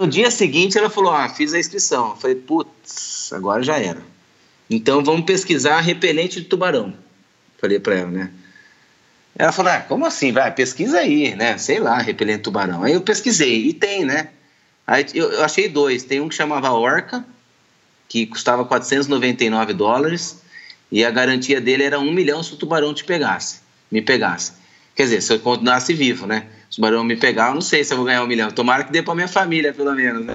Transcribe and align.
No 0.00 0.06
dia 0.06 0.30
seguinte 0.30 0.78
ela 0.78 0.88
falou: 0.88 1.12
Ah, 1.12 1.28
fiz 1.28 1.52
a 1.52 1.58
inscrição. 1.58 2.12
Eu 2.12 2.16
falei: 2.16 2.34
Putz, 2.34 3.30
agora 3.34 3.62
já 3.62 3.78
era. 3.78 4.00
Então 4.70 5.04
vamos 5.04 5.26
pesquisar 5.26 5.78
repelente 5.80 6.40
de 6.40 6.46
tubarão. 6.46 6.94
Falei 7.58 7.78
para 7.78 7.96
ela, 7.96 8.10
né? 8.10 8.30
Ela 9.36 9.52
falou: 9.52 9.70
Ah, 9.70 9.80
como 9.80 10.06
assim? 10.06 10.32
Vai, 10.32 10.50
pesquisa 10.54 11.00
aí, 11.00 11.36
né? 11.36 11.58
Sei 11.58 11.78
lá, 11.78 11.98
repelente 11.98 12.38
de 12.38 12.44
tubarão. 12.44 12.82
Aí 12.82 12.94
eu 12.94 13.02
pesquisei 13.02 13.66
e 13.66 13.74
tem, 13.74 14.06
né? 14.06 14.30
Aí 14.86 15.04
eu, 15.12 15.32
eu 15.32 15.44
achei 15.44 15.68
dois. 15.68 16.02
Tem 16.02 16.18
um 16.18 16.30
que 16.30 16.34
chamava 16.34 16.70
Orca, 16.70 17.22
que 18.08 18.24
custava 18.24 18.64
499 18.64 19.74
dólares, 19.74 20.40
e 20.90 21.04
a 21.04 21.10
garantia 21.10 21.60
dele 21.60 21.82
era 21.82 22.00
um 22.00 22.10
milhão 22.10 22.42
se 22.42 22.54
o 22.54 22.56
tubarão 22.56 22.94
te 22.94 23.04
pegasse, 23.04 23.60
me 23.90 24.00
pegasse. 24.00 24.52
Quer 24.94 25.02
dizer, 25.02 25.20
se 25.20 25.30
eu 25.30 25.40
continuasse 25.40 25.92
vivo, 25.92 26.26
né? 26.26 26.46
Se 26.70 26.74
o 26.74 26.76
tubarão 26.76 27.02
me 27.02 27.16
pegar, 27.16 27.48
eu 27.48 27.54
não 27.54 27.60
sei 27.60 27.82
se 27.82 27.92
eu 27.92 27.96
vou 27.96 28.06
ganhar 28.06 28.22
um 28.22 28.28
milhão. 28.28 28.50
Tomara 28.50 28.84
que 28.84 28.92
dê 28.92 29.02
para 29.02 29.14
minha 29.14 29.26
família, 29.26 29.74
pelo 29.74 29.92
menos, 29.92 30.24
né? 30.24 30.34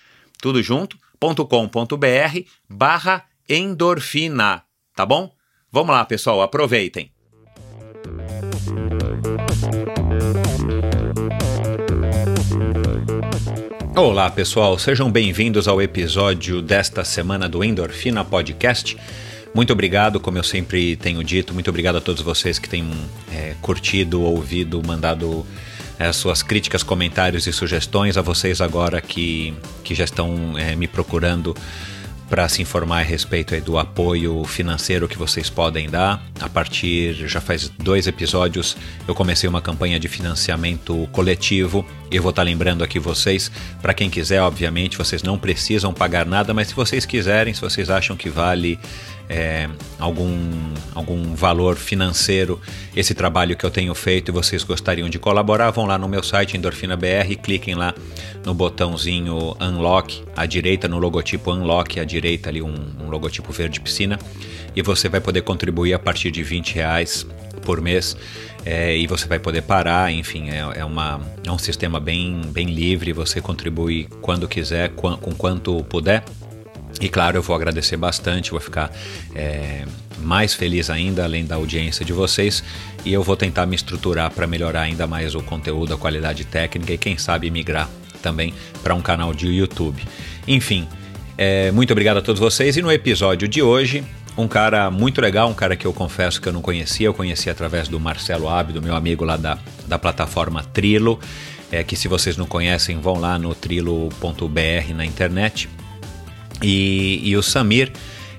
tudo 0.41 0.61
junto, 0.63 0.97
barra 2.67 3.23
endorfina, 3.47 4.63
tá 4.95 5.05
bom? 5.05 5.31
Vamos 5.71 5.91
lá, 5.95 6.03
pessoal, 6.03 6.41
aproveitem. 6.41 7.11
Olá, 13.95 14.31
pessoal, 14.31 14.79
sejam 14.79 15.11
bem-vindos 15.11 15.67
ao 15.67 15.79
episódio 15.81 16.61
desta 16.61 17.03
semana 17.03 17.47
do 17.47 17.63
Endorfina 17.63 18.25
Podcast. 18.25 18.97
Muito 19.53 19.71
obrigado, 19.73 20.19
como 20.19 20.39
eu 20.39 20.43
sempre 20.43 20.95
tenho 20.95 21.23
dito, 21.23 21.53
muito 21.53 21.69
obrigado 21.69 21.97
a 21.97 22.01
todos 22.01 22.21
vocês 22.21 22.57
que 22.57 22.67
têm 22.67 22.89
é, 23.31 23.53
curtido, 23.61 24.21
ouvido, 24.23 24.81
mandado 24.85 25.45
é, 26.01 26.11
suas 26.11 26.41
críticas, 26.41 26.81
comentários 26.81 27.45
e 27.45 27.53
sugestões 27.53 28.17
a 28.17 28.23
vocês 28.23 28.59
agora 28.59 28.99
que, 28.99 29.53
que 29.83 29.93
já 29.93 30.03
estão 30.03 30.57
é, 30.57 30.75
me 30.75 30.87
procurando 30.87 31.55
para 32.27 32.47
se 32.49 32.61
informar 32.61 33.01
a 33.01 33.03
respeito 33.03 33.59
do 33.61 33.77
apoio 33.77 34.43
financeiro 34.45 35.07
que 35.07 35.17
vocês 35.17 35.49
podem 35.49 35.89
dar. 35.89 36.23
A 36.39 36.49
partir, 36.49 37.13
já 37.27 37.39
faz 37.39 37.67
dois 37.67 38.07
episódios, 38.07 38.75
eu 39.07 39.13
comecei 39.13 39.47
uma 39.47 39.61
campanha 39.61 39.99
de 39.99 40.07
financiamento 40.07 41.07
coletivo. 41.11 41.85
Eu 42.09 42.23
vou 42.23 42.31
estar 42.31 42.41
tá 42.41 42.45
lembrando 42.45 42.83
aqui 42.83 42.97
vocês, 42.97 43.51
para 43.81 43.93
quem 43.93 44.09
quiser, 44.09 44.41
obviamente, 44.41 44.97
vocês 44.97 45.21
não 45.21 45.37
precisam 45.37 45.93
pagar 45.93 46.25
nada, 46.25 46.53
mas 46.53 46.69
se 46.69 46.73
vocês 46.73 47.05
quiserem, 47.05 47.53
se 47.53 47.61
vocês 47.61 47.89
acham 47.91 48.15
que 48.15 48.29
vale 48.29 48.79
é, 49.31 49.69
algum, 49.97 50.35
algum 50.93 51.33
valor 51.33 51.77
financeiro 51.77 52.59
esse 52.93 53.15
trabalho 53.15 53.55
que 53.55 53.65
eu 53.65 53.71
tenho 53.71 53.95
feito 53.95 54.29
e 54.29 54.31
vocês 54.33 54.61
gostariam 54.61 55.07
de 55.07 55.17
colaborar, 55.17 55.71
vão 55.71 55.85
lá 55.85 55.97
no 55.97 56.09
meu 56.09 56.21
site 56.21 56.57
Endorfina 56.57 56.97
BR, 56.97 57.33
cliquem 57.41 57.73
lá 57.73 57.95
no 58.45 58.53
botãozinho 58.53 59.55
Unlock 59.61 60.21
à 60.35 60.45
direita, 60.45 60.89
no 60.89 60.99
logotipo 60.99 61.53
Unlock 61.53 61.97
à 61.97 62.03
direita 62.03 62.49
ali 62.49 62.61
um, 62.61 62.75
um 62.99 63.09
logotipo 63.09 63.53
verde 63.53 63.79
piscina 63.79 64.19
e 64.75 64.81
você 64.81 65.07
vai 65.07 65.21
poder 65.21 65.43
contribuir 65.43 65.93
a 65.93 65.99
partir 65.99 66.29
de 66.29 66.43
20 66.43 66.75
reais 66.75 67.25
por 67.61 67.79
mês 67.79 68.17
é, 68.65 68.95
e 68.97 69.07
você 69.07 69.27
vai 69.27 69.39
poder 69.39 69.61
parar, 69.61 70.11
enfim, 70.11 70.49
é, 70.49 70.79
é, 70.79 70.85
uma, 70.85 71.21
é 71.45 71.51
um 71.51 71.57
sistema 71.57 71.99
bem, 71.99 72.41
bem 72.49 72.67
livre, 72.67 73.13
você 73.13 73.41
contribui 73.41 74.07
quando 74.21 74.47
quiser, 74.47 74.89
com, 74.89 75.15
com 75.15 75.31
quanto 75.31 75.83
puder. 75.85 76.23
E 76.99 77.09
claro, 77.09 77.37
eu 77.37 77.41
vou 77.41 77.55
agradecer 77.55 77.97
bastante, 77.97 78.51
vou 78.51 78.59
ficar 78.59 78.91
é, 79.35 79.85
mais 80.19 80.53
feliz 80.53 80.89
ainda, 80.89 81.23
além 81.23 81.45
da 81.45 81.55
audiência 81.55 82.05
de 82.05 82.13
vocês, 82.13 82.63
e 83.05 83.13
eu 83.13 83.23
vou 83.23 83.35
tentar 83.35 83.65
me 83.65 83.75
estruturar 83.75 84.31
para 84.31 84.45
melhorar 84.45 84.81
ainda 84.81 85.07
mais 85.07 85.35
o 85.35 85.41
conteúdo, 85.41 85.93
a 85.93 85.97
qualidade 85.97 86.45
técnica 86.45 86.93
e 86.93 86.97
quem 86.97 87.17
sabe 87.17 87.49
migrar 87.49 87.89
também 88.21 88.53
para 88.83 88.93
um 88.93 89.01
canal 89.01 89.33
de 89.33 89.47
YouTube. 89.47 90.03
Enfim, 90.47 90.87
é, 91.37 91.71
muito 91.71 91.91
obrigado 91.91 92.17
a 92.17 92.21
todos 92.21 92.39
vocês 92.39 92.77
e 92.77 92.81
no 92.81 92.91
episódio 92.91 93.47
de 93.47 93.61
hoje 93.61 94.03
um 94.37 94.47
cara 94.47 94.89
muito 94.89 95.19
legal, 95.19 95.49
um 95.49 95.53
cara 95.53 95.75
que 95.75 95.85
eu 95.85 95.91
confesso 95.91 96.39
que 96.41 96.47
eu 96.47 96.53
não 96.53 96.61
conhecia, 96.61 97.07
eu 97.07 97.13
conheci 97.13 97.49
através 97.49 97.87
do 97.87 97.99
Marcelo 97.99 98.47
Abdo, 98.47 98.81
meu 98.81 98.95
amigo 98.95 99.25
lá 99.25 99.35
da, 99.35 99.57
da 99.87 99.99
plataforma 99.99 100.63
Trilo, 100.63 101.19
é, 101.71 101.83
que 101.83 101.95
se 101.95 102.07
vocês 102.07 102.37
não 102.37 102.45
conhecem, 102.45 102.99
vão 102.99 103.19
lá 103.19 103.37
no 103.37 103.53
trilo.br 103.53 104.93
na 104.95 105.05
internet. 105.05 105.69
E, 106.61 107.21
e 107.23 107.35
o 107.35 107.43
Samir 107.43 107.91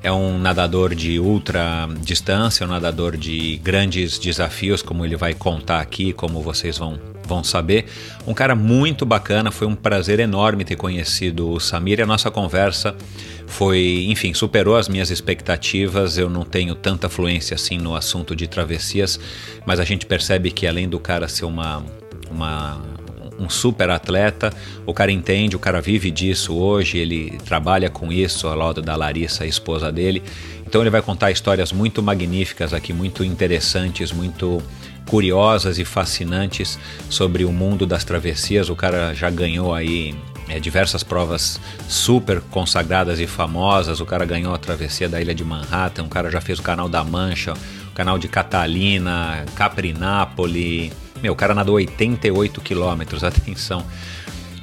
é 0.03 0.11
um 0.11 0.39
nadador 0.39 0.95
de 0.95 1.19
ultra 1.21 1.89
distância, 2.01 2.67
um 2.67 2.69
nadador 2.69 3.17
de 3.17 3.57
grandes 3.59 4.19
desafios, 4.19 4.83
como 4.83 5.05
ele 5.05 5.17
vai 5.17 5.33
contar 5.33 5.81
aqui, 5.81 6.13
como 6.13 6.43
vocês 6.43 6.79
vão, 6.79 6.99
vão 7.25 7.45
saber. 7.45 7.87
Um 8.27 8.35
cara 8.35 8.55
muito 8.55 9.07
bacana, 9.07 9.51
foi 9.51 9.67
um 9.67 9.77
prazer 9.77 10.19
enorme 10.19 10.65
ter 10.65 10.77
conhecido 10.77 11.51
o 11.51 11.61
Samir 11.61 12.01
a 12.01 12.07
nossa 12.07 12.31
conversa 12.31 12.97
foi, 13.53 14.07
enfim, 14.09 14.33
superou 14.33 14.77
as 14.77 14.89
minhas 14.89 15.11
expectativas. 15.11 16.17
Eu 16.17 16.31
não 16.31 16.43
tenho 16.43 16.75
tanta 16.75 17.09
fluência 17.09 17.55
assim 17.55 17.77
no 17.77 17.95
assunto 17.95 18.35
de 18.35 18.49
travessias, 18.49 19.21
mas 19.67 19.79
a 19.79 19.85
gente 19.85 20.07
percebe 20.07 20.51
que 20.51 20.67
além 20.67 20.89
do 20.89 20.99
cara 20.99 21.29
ser 21.29 21.45
uma, 21.45 21.85
uma 22.31 22.83
um 23.43 23.51
super 23.51 23.91
atleta, 23.91 24.53
o 24.87 24.95
cara 24.95 25.11
entende, 25.11 25.57
o 25.57 25.59
cara 25.59 25.81
vive 25.81 26.11
disso 26.11 26.55
hoje, 26.55 26.99
ele 26.99 27.39
trabalha 27.45 27.91
com 27.91 28.13
isso 28.13 28.47
ao 28.47 28.57
lado 28.57 28.81
da 28.81 28.95
Larissa, 28.97 29.45
a 29.45 29.47
esposa 29.47 29.91
dele. 29.91 30.23
Então 30.67 30.81
ele 30.81 30.91
vai 30.91 31.03
contar 31.03 31.31
histórias 31.31 31.73
muito 31.73 32.03
magníficas 32.03 32.73
aqui, 32.73 32.93
muito 32.93 33.25
interessantes, 33.25 34.13
muito 34.13 34.63
curiosas 35.07 35.79
e 35.79 35.85
fascinantes 35.85 36.79
sobre 37.11 37.45
o 37.45 37.53
mundo 37.53 37.87
das 37.87 38.05
travessias. 38.05 38.71
O 38.71 38.77
cara 38.77 39.13
já 39.13 39.29
ganhou 39.29 39.75
aí 39.75 40.15
é, 40.49 40.59
diversas 40.59 41.03
provas 41.03 41.61
super 41.89 42.41
consagradas 42.41 43.21
e 43.21 43.27
famosas. 43.27 44.01
O 44.01 44.07
cara 44.07 44.25
ganhou 44.25 44.55
a 44.55 44.59
travessia 44.59 45.09
da 45.09 45.21
ilha 45.21 45.35
de 45.35 45.45
Manhattan, 45.45 46.05
o 46.05 46.09
cara 46.09 46.31
já 46.31 46.41
fez 46.41 46.59
o 46.59 46.63
canal 46.63 46.89
da 46.89 47.05
Mancha, 47.05 47.53
o 47.53 47.95
canal 47.95 48.19
de 48.19 48.29
Catalina, 48.29 49.45
Caprinápoli, 49.55 50.93
meu, 51.23 51.33
o 51.33 51.37
cara 51.37 51.55
nadou 51.55 51.77
88 51.77 52.61
quilômetros, 52.61 53.23
atenção. 53.23 53.85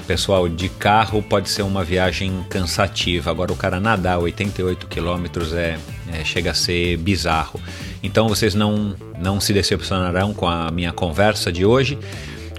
Pessoal, 0.05 0.49
de 0.49 0.69
carro 0.69 1.21
pode 1.21 1.49
ser 1.49 1.61
uma 1.61 1.83
viagem 1.83 2.43
cansativa, 2.49 3.29
agora 3.29 3.53
o 3.53 3.55
cara 3.55 3.79
nadar 3.79 4.17
88 4.17 4.87
quilômetros 4.87 5.53
é, 5.53 5.77
é, 6.11 6.23
chega 6.25 6.51
a 6.51 6.53
ser 6.53 6.97
bizarro. 6.97 7.61
Então 8.01 8.27
vocês 8.27 8.55
não, 8.55 8.95
não 9.19 9.39
se 9.39 9.53
decepcionarão 9.53 10.33
com 10.33 10.47
a 10.47 10.71
minha 10.71 10.91
conversa 10.91 11.51
de 11.51 11.63
hoje 11.63 11.97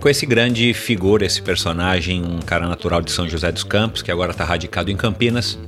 com 0.00 0.08
esse 0.08 0.25
grande 0.25 0.73
figura, 0.73 1.26
esse 1.26 1.43
personagem, 1.43 2.25
um 2.25 2.41
cara 2.41 2.67
natural 2.67 3.02
de 3.02 3.12
São 3.12 3.29
José 3.29 3.52
dos 3.52 3.62
Campos, 3.62 4.00
que 4.00 4.11
agora 4.11 4.31
está 4.31 4.44
radicado 4.44 4.91
em 4.91 4.97
Campinas, 4.97 5.58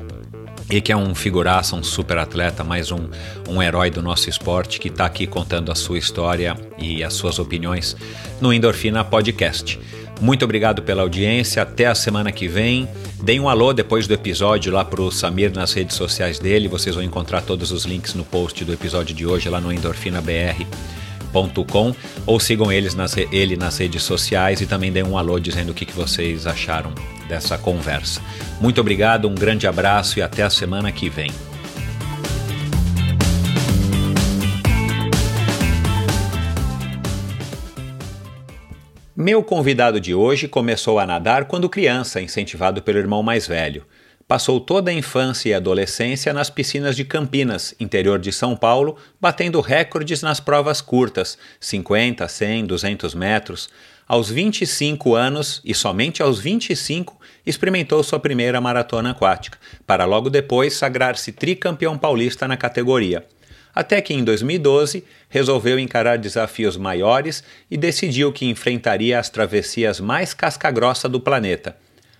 e 0.72 0.80
que 0.80 0.90
é 0.90 0.96
um 0.96 1.14
figuraça, 1.14 1.76
um 1.76 1.82
super 1.82 2.16
atleta, 2.16 2.64
mais 2.64 2.90
um, 2.90 3.06
um 3.46 3.62
herói 3.62 3.90
do 3.90 4.00
nosso 4.00 4.30
esporte 4.30 4.80
que 4.80 4.88
está 4.88 5.04
aqui 5.04 5.26
contando 5.26 5.70
a 5.70 5.74
sua 5.74 5.98
história 5.98 6.56
e 6.78 7.04
as 7.04 7.12
suas 7.12 7.38
opiniões 7.38 7.94
no 8.40 8.54
Endorfina 8.54 9.04
Podcast. 9.04 9.78
Muito 10.18 10.46
obrigado 10.46 10.80
pela 10.80 11.02
audiência, 11.02 11.62
até 11.62 11.84
a 11.84 11.94
semana 11.94 12.32
que 12.32 12.48
vem. 12.48 12.88
Deem 13.22 13.38
um 13.38 13.50
alô 13.50 13.74
depois 13.74 14.06
do 14.06 14.14
episódio 14.14 14.72
lá 14.72 14.82
para 14.82 15.02
o 15.02 15.12
Samir 15.12 15.52
nas 15.52 15.74
redes 15.74 15.94
sociais 15.94 16.38
dele, 16.38 16.68
vocês 16.68 16.94
vão 16.94 17.04
encontrar 17.04 17.42
todos 17.42 17.70
os 17.70 17.84
links 17.84 18.14
no 18.14 18.24
post 18.24 18.64
do 18.64 18.72
episódio 18.72 19.14
de 19.14 19.26
hoje 19.26 19.50
lá 19.50 19.60
no 19.60 19.70
ou 22.26 22.38
sigam 22.38 22.70
eles 22.70 22.94
nas, 22.94 23.16
ele 23.16 23.56
nas 23.56 23.78
redes 23.78 24.02
sociais 24.02 24.60
e 24.60 24.66
também 24.66 24.92
deem 24.92 25.04
um 25.04 25.16
alô 25.16 25.38
dizendo 25.38 25.70
o 25.70 25.74
que, 25.74 25.86
que 25.86 25.92
vocês 25.92 26.46
acharam 26.46 26.92
dessa 27.28 27.56
conversa. 27.56 28.20
Muito 28.60 28.80
obrigado, 28.80 29.28
um 29.28 29.34
grande 29.34 29.66
abraço 29.66 30.18
e 30.18 30.22
até 30.22 30.42
a 30.42 30.50
semana 30.50 30.92
que 30.92 31.08
vem. 31.08 31.30
Meu 39.14 39.42
convidado 39.42 40.00
de 40.00 40.14
hoje 40.14 40.48
começou 40.48 40.98
a 40.98 41.06
nadar 41.06 41.44
quando 41.44 41.68
criança, 41.68 42.20
incentivado 42.20 42.82
pelo 42.82 42.98
irmão 42.98 43.22
mais 43.22 43.46
velho. 43.46 43.84
Passou 44.32 44.58
toda 44.58 44.90
a 44.90 44.94
infância 44.94 45.50
e 45.50 45.52
adolescência 45.52 46.32
nas 46.32 46.48
piscinas 46.48 46.96
de 46.96 47.04
Campinas, 47.04 47.74
interior 47.78 48.18
de 48.18 48.32
São 48.32 48.56
Paulo, 48.56 48.96
batendo 49.20 49.60
recordes 49.60 50.22
nas 50.22 50.40
provas 50.40 50.80
curtas, 50.80 51.36
50, 51.60 52.26
100, 52.26 52.64
200 52.64 53.14
metros, 53.14 53.68
aos 54.08 54.30
25 54.30 55.14
anos 55.14 55.60
e 55.62 55.74
somente 55.74 56.22
aos 56.22 56.40
25 56.40 57.20
experimentou 57.44 58.02
sua 58.02 58.18
primeira 58.18 58.58
maratona 58.58 59.10
aquática, 59.10 59.58
para 59.86 60.06
logo 60.06 60.30
depois 60.30 60.72
sagrar-se 60.72 61.30
tricampeão 61.30 61.98
paulista 61.98 62.48
na 62.48 62.56
categoria. 62.56 63.26
Até 63.74 64.00
que 64.00 64.14
em 64.14 64.24
2012 64.24 65.04
resolveu 65.28 65.78
encarar 65.78 66.16
desafios 66.16 66.78
maiores 66.78 67.44
e 67.70 67.76
decidiu 67.76 68.32
que 68.32 68.46
enfrentaria 68.46 69.18
as 69.18 69.28
travessias 69.28 70.00
mais 70.00 70.32
casca-grossa 70.32 71.06
do 71.06 71.20
planeta 71.20 71.76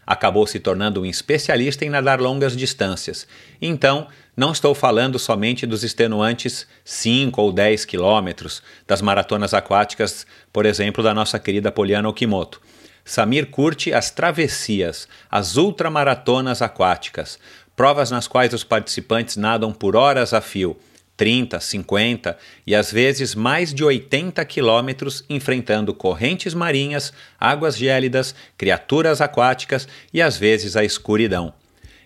acabou 0.06 0.46
se 0.46 0.58
tornando 0.58 1.02
um 1.02 1.06
especialista 1.06 1.84
em 1.84 1.90
nadar 1.90 2.20
longas 2.20 2.56
distâncias. 2.56 3.26
Então, 3.60 4.08
não 4.36 4.52
estou 4.52 4.74
falando 4.74 5.18
somente 5.18 5.66
dos 5.66 5.84
extenuantes 5.84 6.66
5 6.84 7.40
ou 7.40 7.52
10 7.52 7.84
quilômetros, 7.84 8.62
das 8.86 9.02
maratonas 9.02 9.52
aquáticas, 9.52 10.26
por 10.52 10.64
exemplo, 10.66 11.02
da 11.02 11.12
nossa 11.12 11.38
querida 11.38 11.70
Poliana 11.70 12.08
Okimoto. 12.08 12.60
Samir 13.04 13.46
curte 13.46 13.92
as 13.92 14.10
travessias, 14.10 15.08
as 15.30 15.56
ultramaratonas 15.56 16.62
aquáticas, 16.62 17.38
provas 17.74 18.10
nas 18.10 18.28
quais 18.28 18.52
os 18.52 18.64
participantes 18.64 19.36
nadam 19.36 19.72
por 19.72 19.96
horas 19.96 20.32
a 20.32 20.40
fio 20.40 20.76
30, 21.16 21.60
50 21.60 22.38
e 22.66 22.74
às 22.74 22.90
vezes 22.90 23.34
mais 23.34 23.72
de 23.72 23.84
80 23.84 24.44
quilômetros 24.44 25.24
enfrentando 25.28 25.94
correntes 25.94 26.54
marinhas, 26.54 27.12
águas 27.38 27.76
gélidas, 27.76 28.34
criaturas 28.56 29.20
aquáticas 29.20 29.86
e 30.12 30.20
às 30.20 30.36
vezes 30.36 30.76
a 30.76 30.84
escuridão. 30.84 31.52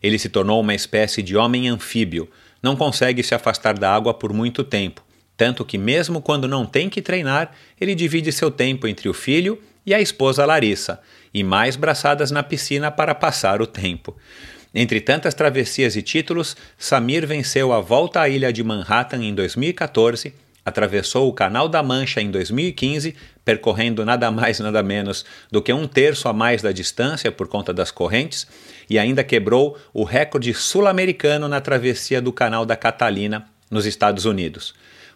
Ele 0.02 0.18
se 0.18 0.28
tornou 0.28 0.60
uma 0.60 0.74
espécie 0.74 1.22
de 1.22 1.36
homem 1.36 1.68
anfíbio, 1.68 2.28
não 2.62 2.76
consegue 2.76 3.22
se 3.22 3.34
afastar 3.34 3.78
da 3.78 3.94
água 3.94 4.12
por 4.12 4.32
muito 4.32 4.62
tempo, 4.62 5.02
tanto 5.36 5.64
que, 5.64 5.78
mesmo 5.78 6.20
quando 6.20 6.48
não 6.48 6.64
tem 6.64 6.88
que 6.88 7.02
treinar, 7.02 7.52
ele 7.80 7.94
divide 7.94 8.32
seu 8.32 8.50
tempo 8.50 8.86
entre 8.88 9.08
o 9.08 9.14
filho 9.14 9.60
e 9.84 9.94
a 9.94 10.00
esposa 10.00 10.44
Larissa, 10.44 11.00
e 11.32 11.44
mais 11.44 11.76
braçadas 11.76 12.30
na 12.30 12.42
piscina 12.42 12.90
para 12.90 13.14
passar 13.14 13.60
o 13.60 13.66
tempo. 13.66 14.16
Entre 14.78 15.00
tantas 15.00 15.32
travessias 15.32 15.96
e 15.96 16.02
títulos, 16.02 16.54
Samir 16.76 17.26
venceu 17.26 17.72
a 17.72 17.80
volta 17.80 18.20
à 18.20 18.28
ilha 18.28 18.52
de 18.52 18.62
Manhattan 18.62 19.24
em 19.24 19.34
2014, 19.34 20.34
atravessou 20.66 21.30
o 21.30 21.32
Canal 21.32 21.66
da 21.66 21.82
Mancha 21.82 22.20
em 22.20 22.30
2015, 22.30 23.16
percorrendo 23.42 24.04
nada 24.04 24.30
mais 24.30 24.60
nada 24.60 24.82
menos 24.82 25.24
do 25.50 25.62
que 25.62 25.72
um 25.72 25.88
terço 25.88 26.28
a 26.28 26.34
mais 26.34 26.60
da 26.60 26.72
distância 26.72 27.32
por 27.32 27.48
conta 27.48 27.72
das 27.72 27.90
correntes, 27.90 28.46
e 28.90 28.98
ainda 28.98 29.24
quebrou 29.24 29.78
o 29.94 30.04
recorde 30.04 30.52
sul-americano 30.52 31.48
na 31.48 31.62
travessia 31.62 32.20
do 32.20 32.30
Canal 32.30 32.66
da 32.66 32.76
Catalina, 32.76 33.48
nos 33.70 33.86
Estados 33.86 34.26
Unidos. 34.26 34.74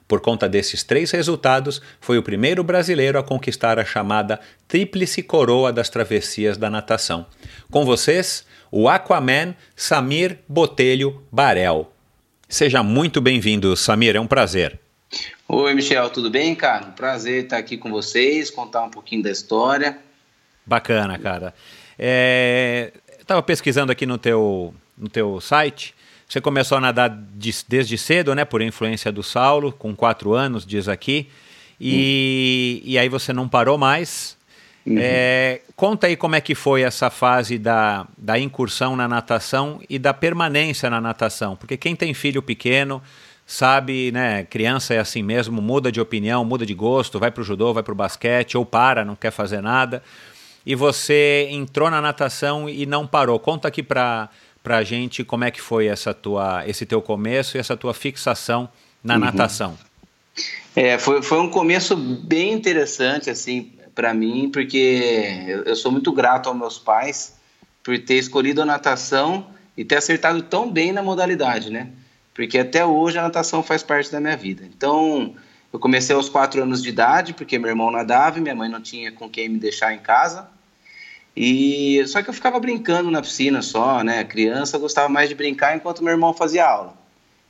Por 0.09 0.21
conta 0.21 0.49
desses 0.49 0.83
três 0.83 1.11
resultados, 1.11 1.83
foi 2.01 2.17
o 2.17 2.23
primeiro 2.23 2.65
brasileiro 2.65 3.19
a 3.19 3.23
conquistar 3.23 3.79
a 3.79 3.85
chamada 3.85 4.41
Tríplice 4.67 5.23
Coroa 5.23 5.71
das 5.71 5.91
Travessias 5.91 6.57
da 6.57 6.71
Natação. 6.71 7.27
Com 7.71 7.85
vocês, 7.85 8.45
o 8.71 8.89
Aquaman 8.89 9.55
Samir 9.75 10.39
Botelho 10.49 11.23
Barel. 11.31 11.93
Seja 12.49 12.83
muito 12.83 13.21
bem-vindo, 13.21 13.77
Samir, 13.77 14.17
é 14.17 14.21
um 14.21 14.27
prazer. 14.27 14.79
Oi, 15.49 15.75
Michel, 15.75 16.11
tudo 16.11 16.31
bem, 16.31 16.55
cara? 16.55 16.87
Prazer 16.87 17.45
estar 17.45 17.59
aqui 17.59 17.77
com 17.77 17.91
vocês, 17.91 18.51
contar 18.51 18.83
um 18.83 18.91
pouquinho 18.91 19.23
da 19.23 19.31
história. 19.31 19.99
Bacana, 20.65 21.19
cara. 21.19 21.55
É, 21.99 22.93
Estava 23.31 23.43
pesquisando 23.45 23.93
aqui 23.93 24.07
no 24.07 24.19
teu, 24.19 24.75
no 24.99 25.09
teu 25.09 25.41
site, 25.41 25.95
você 26.29 26.41
começou 26.41 26.79
a 26.79 26.81
nadar 26.81 27.11
de, 27.11 27.55
desde 27.69 27.97
cedo, 27.97 28.35
né? 28.35 28.45
Por 28.45 28.61
influência 28.61 29.13
do 29.13 29.23
Saulo, 29.23 29.73
com 29.73 29.95
quatro 29.95 30.33
anos, 30.33 30.67
diz 30.67 30.89
aqui. 30.89 31.29
E, 31.81 32.83
e 32.85 32.99
aí 32.99 33.09
você 33.09 33.33
não 33.33 33.49
parou 33.49 33.79
mais. 33.79 34.37
Uhum. 34.87 34.97
É, 34.99 35.61
conta 35.77 36.07
aí 36.07 36.17
como 36.17 36.35
é 36.35 36.41
que 36.41 36.55
foi 36.55 36.83
essa 36.83 37.11
fase 37.11 37.59
da, 37.59 38.07
da 38.17 38.39
incursão 38.39 38.97
na 38.97 39.07
natação 39.07 39.81
e 39.89 39.99
da 39.99 40.15
permanência 40.15 40.89
na 40.89 41.01
natação. 41.01 41.55
Porque 41.57 41.77
quem 41.77 41.95
tem 41.95 42.15
filho 42.15 42.43
pequeno 42.43 43.03
sabe, 43.47 44.13
né? 44.13 44.45
Criança 44.45 44.95
é 44.95 44.99
assim 44.99 45.23
mesmo, 45.23 45.61
muda 45.61 45.91
de 45.91 46.01
opinião, 46.01 46.45
muda 46.45 46.65
de 46.65 46.73
gosto, 46.73 47.19
vai 47.19 47.31
para 47.31 47.41
o 47.41 47.45
judô, 47.45 47.75
vai 47.75 47.83
para 47.83 47.93
o 47.93 47.97
basquete, 47.97 48.57
ou 48.57 48.65
para, 48.65 49.05
não 49.05 49.17
quer 49.17 49.33
fazer 49.33 49.61
nada. 49.61 50.03
E 50.65 50.75
você 50.75 51.49
entrou 51.51 51.91
na 51.91 52.01
natação 52.01 52.69
e 52.69 52.87
não 52.87 53.07
parou. 53.07 53.39
Conta 53.39 53.67
aqui 53.67 53.83
para 53.83 54.29
a 54.65 54.83
gente 54.83 55.25
como 55.25 55.45
é 55.45 55.51
que 55.51 55.61
foi 55.61 55.87
essa 55.87 56.15
tua, 56.15 56.63
esse 56.67 56.87
teu 56.87 57.03
começo 57.03 57.57
e 57.57 57.61
essa 57.61 57.77
tua 57.77 57.93
fixação 57.93 58.69
na 59.03 59.15
uhum. 59.15 59.21
natação. 59.21 59.79
É, 60.77 60.97
foi, 60.99 61.21
foi 61.23 61.41
um 61.41 61.51
começo 61.51 61.97
bem 61.97 62.53
interessante, 62.53 63.29
assim, 63.29 63.73
para 64.01 64.15
mim, 64.15 64.49
porque 64.51 65.61
eu, 65.67 65.77
sou 65.77 65.93
muito 65.93 66.11
grato 66.11 66.49
aos 66.49 66.57
meus 66.57 66.79
pais 66.79 67.37
por 67.85 67.99
ter 67.99 68.15
escolhido 68.15 68.63
a 68.63 68.65
natação 68.65 69.49
e 69.77 69.85
ter 69.85 69.97
acertado 69.97 70.41
tão 70.41 70.73
bem 70.73 70.91
na 70.91 71.03
modalidade, 71.03 71.69
né? 71.71 71.91
Porque 72.33 72.57
até 72.57 72.83
hoje 72.83 73.19
a 73.19 73.23
natação 73.23 73.63
faz 73.63 73.83
parte 73.83 74.11
da 74.11 74.19
minha 74.19 74.39
vida. 74.39 74.65
Então, 74.65 75.35
eu 75.71 75.79
comecei 75.79 76.17
aos 76.17 76.31
quatro 76.31 76.63
anos 76.63 76.83
de 76.83 76.89
idade, 76.89 77.35
porque 77.35 77.59
meu 77.59 77.69
irmão 77.69 77.91
nadava 77.91 78.39
e 78.39 78.41
minha 78.41 78.55
mãe 78.55 78.71
não 78.71 78.81
tinha 78.81 79.13
com 79.13 79.29
quem 79.29 79.51
me 79.51 79.59
deixar 79.59 79.93
em 79.93 79.99
casa. 79.99 80.49
E 81.37 82.03
só 82.07 82.23
que 82.23 82.31
eu 82.31 82.35
ficava 82.35 82.59
brincando 82.59 83.11
na 83.11 83.21
piscina 83.21 83.61
só, 83.61 84.03
né? 84.03 84.25
Criança 84.25 84.79
gostava 84.79 85.11
mais 85.11 85.29
de 85.29 85.35
brincar 85.35 85.77
enquanto 85.77 86.03
meu 86.03 86.15
irmão 86.15 86.33
fazia 86.33 86.67
aula. 86.67 86.95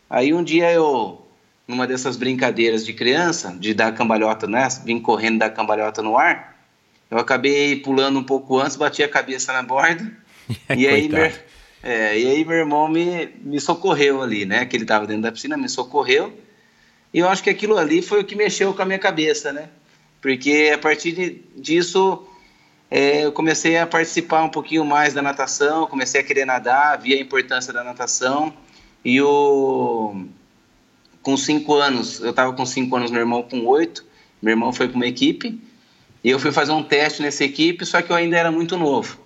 Aí 0.09 0.35
um 0.35 0.43
dia 0.43 0.73
eu 0.73 1.25
numa 1.71 1.87
dessas 1.87 2.17
brincadeiras 2.17 2.85
de 2.85 2.93
criança, 2.93 3.57
de 3.59 3.73
dar 3.73 3.95
cambalhota, 3.95 4.47
né? 4.47 4.69
Vim 4.85 5.01
correndo 5.01 5.39
dar 5.39 5.51
cambalhota 5.51 6.03
no 6.03 6.19
ar. 6.19 6.59
Eu 7.11 7.19
acabei 7.19 7.77
pulando 7.77 8.19
um 8.19 8.25
pouco 8.25 8.59
antes, 8.59 8.77
bati 8.77 9.03
a 9.03 9.09
cabeça 9.09 9.53
na 9.53 9.63
borda. 9.63 10.11
e, 10.77 10.87
aí, 10.87 11.09
meu, 11.09 11.33
é, 11.83 12.19
e 12.19 12.27
aí 12.27 12.45
meu 12.45 12.57
irmão 12.57 12.89
me, 12.89 13.29
me 13.43 13.61
socorreu 13.61 14.21
ali, 14.21 14.45
né? 14.45 14.67
Que 14.67 14.77
ele 14.77 14.85
estava 14.85 15.07
dentro 15.07 15.23
da 15.23 15.33
piscina, 15.33 15.57
me 15.57 15.69
socorreu. 15.69 16.37
E 17.15 17.21
eu 17.21 17.29
acho 17.29 17.43
que 17.43 17.51
aquilo 17.51 17.79
ali 17.79 18.03
foi 18.03 18.21
o 18.21 18.25
que 18.25 18.35
mexeu 18.35 18.75
com 18.75 18.83
a 18.83 18.85
minha 18.85 18.99
cabeça, 18.99 19.53
né? 19.53 19.69
Porque 20.21 20.71
a 20.75 20.79
partir 20.79 21.13
de, 21.13 21.43
disso 21.57 22.27
é, 22.91 23.25
eu 23.25 23.33
comecei 23.33 23.79
a 23.79 23.87
participar 23.87 24.43
um 24.43 24.49
pouquinho 24.49 24.85
mais 24.85 25.15
da 25.15 25.23
natação, 25.23 25.87
comecei 25.87 26.21
a 26.21 26.25
querer 26.25 26.45
nadar, 26.45 26.99
vi 26.99 27.15
a 27.15 27.21
importância 27.21 27.73
da 27.73 27.85
natação. 27.85 28.53
E 29.05 29.21
o 29.23 30.27
com 31.23 31.37
cinco 31.37 31.75
anos, 31.75 32.21
eu 32.21 32.31
estava 32.31 32.53
com 32.53 32.65
cinco 32.65 32.97
anos, 32.97 33.11
meu 33.11 33.21
irmão 33.21 33.43
com 33.43 33.67
oito, 33.67 34.05
meu 34.41 34.53
irmão 34.53 34.73
foi 34.73 34.89
para 34.89 34.97
uma 34.97 35.07
equipe, 35.07 35.61
e 36.23 36.31
eu 36.31 36.39
fui 36.39 36.53
fazer 36.53 36.73
um 36.73 36.83
teste 36.83 37.23
nessa 37.23 37.45
equipe, 37.45 37.85
só 37.85 38.03
que 38.03 38.11
eu 38.11 38.17
ainda 38.17 38.37
era 38.37 38.51
muito 38.51 38.77
novo. 38.77 39.19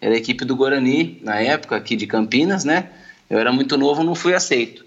Era 0.00 0.14
a 0.14 0.18
equipe 0.18 0.44
do 0.44 0.56
Guarani, 0.56 1.18
na 1.22 1.40
época, 1.40 1.76
aqui 1.76 1.94
de 1.94 2.06
Campinas, 2.06 2.64
né? 2.64 2.90
Eu 3.30 3.38
era 3.38 3.52
muito 3.52 3.76
novo, 3.76 4.02
não 4.02 4.14
fui 4.14 4.34
aceito. 4.34 4.84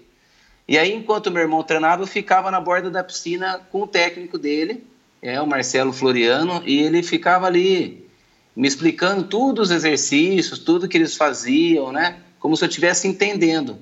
E 0.68 0.76
aí, 0.76 0.92
enquanto 0.92 1.30
meu 1.30 1.42
irmão 1.42 1.62
treinava, 1.62 2.02
eu 2.02 2.06
ficava 2.06 2.50
na 2.50 2.60
borda 2.60 2.90
da 2.90 3.02
piscina 3.02 3.60
com 3.70 3.82
o 3.82 3.86
técnico 3.86 4.36
dele, 4.36 4.84
é 5.22 5.40
o 5.40 5.46
Marcelo 5.46 5.92
Floriano, 5.92 6.62
e 6.66 6.80
ele 6.82 7.02
ficava 7.02 7.46
ali 7.46 8.06
me 8.54 8.66
explicando 8.66 9.24
tudo 9.24 9.62
os 9.62 9.70
exercícios, 9.70 10.58
tudo 10.58 10.88
que 10.88 10.96
eles 10.96 11.16
faziam, 11.16 11.92
né? 11.92 12.16
Como 12.38 12.56
se 12.56 12.64
eu 12.64 12.68
estivesse 12.68 13.06
entendendo. 13.06 13.78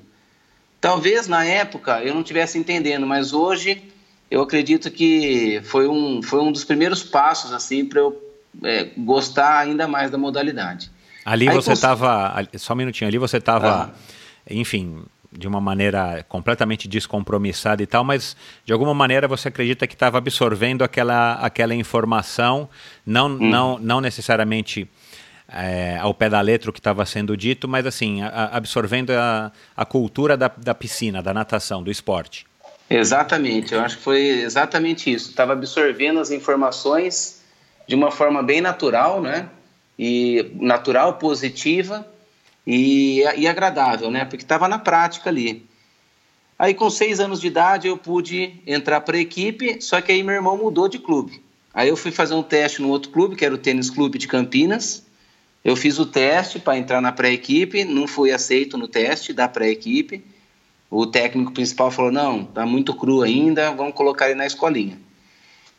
Talvez 0.85 1.27
na 1.27 1.43
época 1.47 2.03
eu 2.03 2.13
não 2.13 2.21
estivesse 2.21 2.59
entendendo, 2.59 3.07
mas 3.07 3.33
hoje 3.33 3.83
eu 4.31 4.43
acredito 4.43 4.91
que 4.91 5.63
foi 5.65 5.89
um, 5.89 6.23
foi 6.23 6.41
um 6.41 6.53
dos 6.53 6.63
primeiros 6.63 7.03
passos 7.03 7.55
assim 7.55 7.87
para 7.87 8.01
eu 8.01 8.23
é, 8.63 8.91
gostar 8.95 9.61
ainda 9.61 9.89
mais 9.89 10.11
da 10.11 10.19
modalidade. 10.19 10.91
Ali 11.25 11.49
Aí, 11.49 11.55
você 11.55 11.73
estava, 11.73 12.35
cons... 12.53 12.61
só 12.61 12.75
um 12.75 12.77
minutinho, 12.77 13.09
ali 13.09 13.17
você 13.17 13.39
estava, 13.39 13.95
ah. 13.95 13.99
enfim, 14.51 15.03
de 15.33 15.49
uma 15.49 15.59
maneira 15.59 16.23
completamente 16.29 16.87
descompromissada 16.87 17.83
e 17.83 17.87
tal, 17.87 18.05
mas 18.05 18.37
de 18.67 18.75
alguma 18.75 18.93
maneira 18.93 19.27
você 19.27 19.49
acredita 19.49 19.87
que 19.87 19.95
estava 19.95 20.19
absorvendo 20.19 20.85
aquela, 20.85 21.33
aquela 21.37 21.75
informação, 21.75 22.69
não, 23.07 23.29
hum. 23.29 23.39
não, 23.39 23.79
não 23.79 24.03
necessariamente 24.03 24.87
é, 25.49 25.99
ao 26.01 26.15
pé 26.15 26.29
da 26.29 26.41
letra 26.41 26.71
o 26.71 26.73
que 26.73 26.81
estava 26.81 27.05
sendo 27.05 27.37
dito, 27.37 27.69
mas 27.69 27.87
assim, 27.87 28.23
a, 28.23 28.57
absorvendo 28.57 29.11
a, 29.11 29.53
a 29.77 29.85
cultura 29.85 30.37
da, 30.37 30.51
da 30.57 30.75
piscina, 30.75 31.23
da 31.23 31.35
natação, 31.35 31.83
do 31.83 31.91
esporte. 31.91 32.47
Exatamente, 32.89 33.73
eu 33.75 33.81
acho 33.81 33.97
que 33.97 34.03
foi 34.03 34.21
exatamente 34.21 35.13
isso. 35.13 35.31
Estava 35.31 35.53
absorvendo 35.53 36.21
as 36.21 36.31
informações 36.31 37.43
de 37.87 37.95
uma 37.95 38.11
forma 38.11 38.43
bem 38.43 38.61
natural, 38.61 39.21
né? 39.21 39.49
E 39.99 40.51
natural, 40.57 41.15
positiva 41.15 42.07
e, 42.67 43.23
e 43.37 43.47
agradável, 43.47 44.11
né? 44.11 44.25
Porque 44.25 44.45
estava 44.45 44.69
na 44.69 44.79
prática 44.79 45.31
ali. 45.31 45.65
Aí, 46.59 46.73
com 46.75 46.89
seis 46.89 47.21
anos 47.21 47.41
de 47.41 47.47
idade, 47.47 47.89
eu 47.89 47.97
pude 47.97 48.61
entrar 48.67 49.01
para 49.01 49.17
a 49.17 49.21
equipe, 49.21 49.81
só 49.81 50.01
que 50.01 50.13
aí 50.13 50.23
meu 50.23 50.35
irmão 50.35 50.57
mudou 50.57 50.89
de 50.89 50.99
clube. 50.99 51.43
Aí 51.73 51.89
eu 51.89 51.97
fui 51.97 52.13
fazer 52.13 52.35
um 52.35 52.43
teste 52.43 52.81
no 52.81 52.89
outro 52.89 53.11
clube, 53.11 53.35
que 53.35 53.45
era 53.45 53.55
o 53.55 53.59
Tênis 53.59 53.91
Clube 53.91 54.19
de 54.19 54.29
Campinas, 54.29 55.04
eu 55.65 55.75
fiz 55.75 55.99
o 55.99 56.05
teste 56.05 56.59
para 56.59 56.77
entrar 56.77 57.01
na 57.01 57.11
pré-equipe, 57.11 57.85
não 57.85 58.07
fui 58.07 58.31
aceito 58.31 58.77
no 58.77 58.87
teste 58.87 59.33
da 59.33 59.49
pré-equipe. 59.49 60.23
O 60.91 61.07
técnico 61.07 61.53
principal 61.53 61.91
falou: 61.91 62.13
não, 62.13 62.45
tá 62.45 62.67
muito 62.67 62.95
cru 62.95 63.23
ainda, 63.23 63.73
vamos 63.73 63.95
colocar 63.95 64.27
ele 64.27 64.35
na 64.35 64.47
escolinha. 64.47 64.99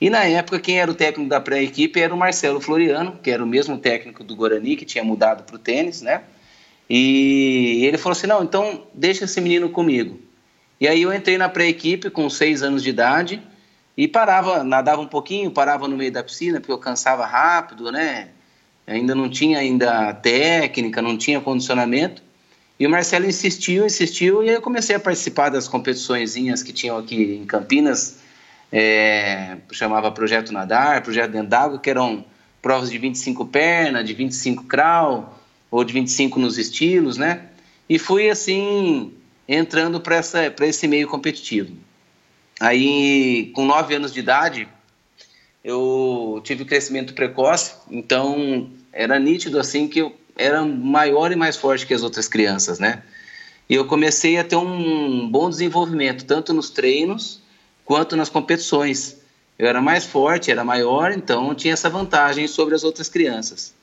E 0.01 0.09
na 0.09 0.25
época, 0.25 0.59
quem 0.59 0.79
era 0.79 0.89
o 0.89 0.95
técnico 0.95 1.29
da 1.29 1.39
pré-equipe 1.39 1.99
era 2.01 2.13
o 2.13 2.17
Marcelo 2.17 2.59
Floriano, 2.59 3.17
que 3.23 3.29
era 3.29 3.43
o 3.43 3.47
mesmo 3.47 3.77
técnico 3.77 4.23
do 4.23 4.35
Guarani, 4.35 4.75
que 4.75 4.83
tinha 4.83 5.03
mudado 5.03 5.43
para 5.43 5.55
o 5.55 5.59
tênis, 5.59 6.01
né? 6.01 6.23
E 6.89 7.85
ele 7.85 7.97
falou 7.97 8.13
assim: 8.13 8.27
não, 8.27 8.43
então 8.43 8.87
deixa 8.93 9.25
esse 9.25 9.39
menino 9.39 9.69
comigo. 9.69 10.19
E 10.81 10.87
aí 10.87 11.03
eu 11.03 11.13
entrei 11.13 11.37
na 11.37 11.47
pré-equipe 11.47 12.09
com 12.09 12.29
seis 12.29 12.61
anos 12.63 12.83
de 12.83 12.89
idade 12.89 13.41
e 13.95 14.07
parava, 14.07 14.63
nadava 14.63 15.01
um 15.01 15.07
pouquinho, 15.07 15.51
parava 15.51 15.87
no 15.87 15.95
meio 15.95 16.11
da 16.11 16.23
piscina, 16.23 16.59
porque 16.59 16.73
eu 16.73 16.77
cansava 16.77 17.25
rápido, 17.25 17.91
né? 17.91 18.29
Ainda 18.87 19.15
não 19.15 19.29
tinha 19.29 19.59
ainda 19.59 20.13
técnica, 20.13 21.01
não 21.01 21.17
tinha 21.17 21.41
condicionamento. 21.41 22.21
E 22.79 22.85
o 22.85 22.89
Marcelo 22.89 23.25
insistiu, 23.25 23.85
insistiu, 23.85 24.43
e 24.43 24.49
aí 24.49 24.55
eu 24.55 24.61
comecei 24.61 24.95
a 24.95 24.99
participar 24.99 25.49
das 25.49 25.67
competiçõezinhas 25.67 26.61
que 26.61 26.73
tinham 26.73 26.97
aqui 26.97 27.39
em 27.41 27.45
Campinas, 27.45 28.19
é, 28.71 29.57
chamava 29.71 30.11
Projeto 30.11 30.51
Nadar, 30.51 31.01
Projeto 31.01 31.31
Dentro 31.31 31.47
d'Água, 31.47 31.79
que 31.79 31.89
eram 31.89 32.25
provas 32.61 32.89
de 32.89 32.97
25 32.97 33.45
perna, 33.45 34.03
de 34.03 34.13
25 34.13 34.65
crawl, 34.65 35.33
ou 35.71 35.83
de 35.83 35.93
25 35.93 36.39
nos 36.39 36.57
estilos, 36.57 37.17
né? 37.17 37.43
E 37.87 37.97
fui 37.97 38.29
assim, 38.29 39.13
entrando 39.47 40.01
para 40.01 40.19
esse 40.67 40.87
meio 40.87 41.07
competitivo. 41.07 41.71
Aí, 42.59 43.51
com 43.53 43.65
9 43.65 43.95
anos 43.95 44.13
de 44.13 44.19
idade, 44.19 44.67
eu 45.65 46.39
tive 46.43 46.63
crescimento 46.63 47.15
precoce, 47.15 47.73
então 47.89 48.69
era 48.93 49.17
nítido 49.17 49.59
assim 49.59 49.87
que 49.87 49.97
eu 49.97 50.15
era 50.37 50.63
maior 50.63 51.31
e 51.31 51.35
mais 51.35 51.57
forte 51.57 51.87
que 51.87 51.93
as 51.93 52.03
outras 52.03 52.27
crianças, 52.27 52.77
né? 52.77 53.01
E 53.67 53.73
eu 53.73 53.85
comecei 53.85 54.37
a 54.37 54.43
ter 54.43 54.57
um 54.57 55.27
bom 55.27 55.49
desenvolvimento, 55.49 56.23
tanto 56.23 56.53
nos 56.53 56.69
treinos 56.69 57.41
quanto 57.83 58.15
nas 58.15 58.29
competições. 58.29 59.17
Eu 59.57 59.67
era 59.67 59.81
mais 59.81 60.05
forte, 60.05 60.51
era 60.51 60.63
maior, 60.63 61.11
então 61.11 61.55
tinha 61.55 61.73
essa 61.73 61.89
vantagem 61.89 62.47
sobre 62.47 62.75
as 62.75 62.83
outras 62.83 63.09
crianças. 63.09 63.73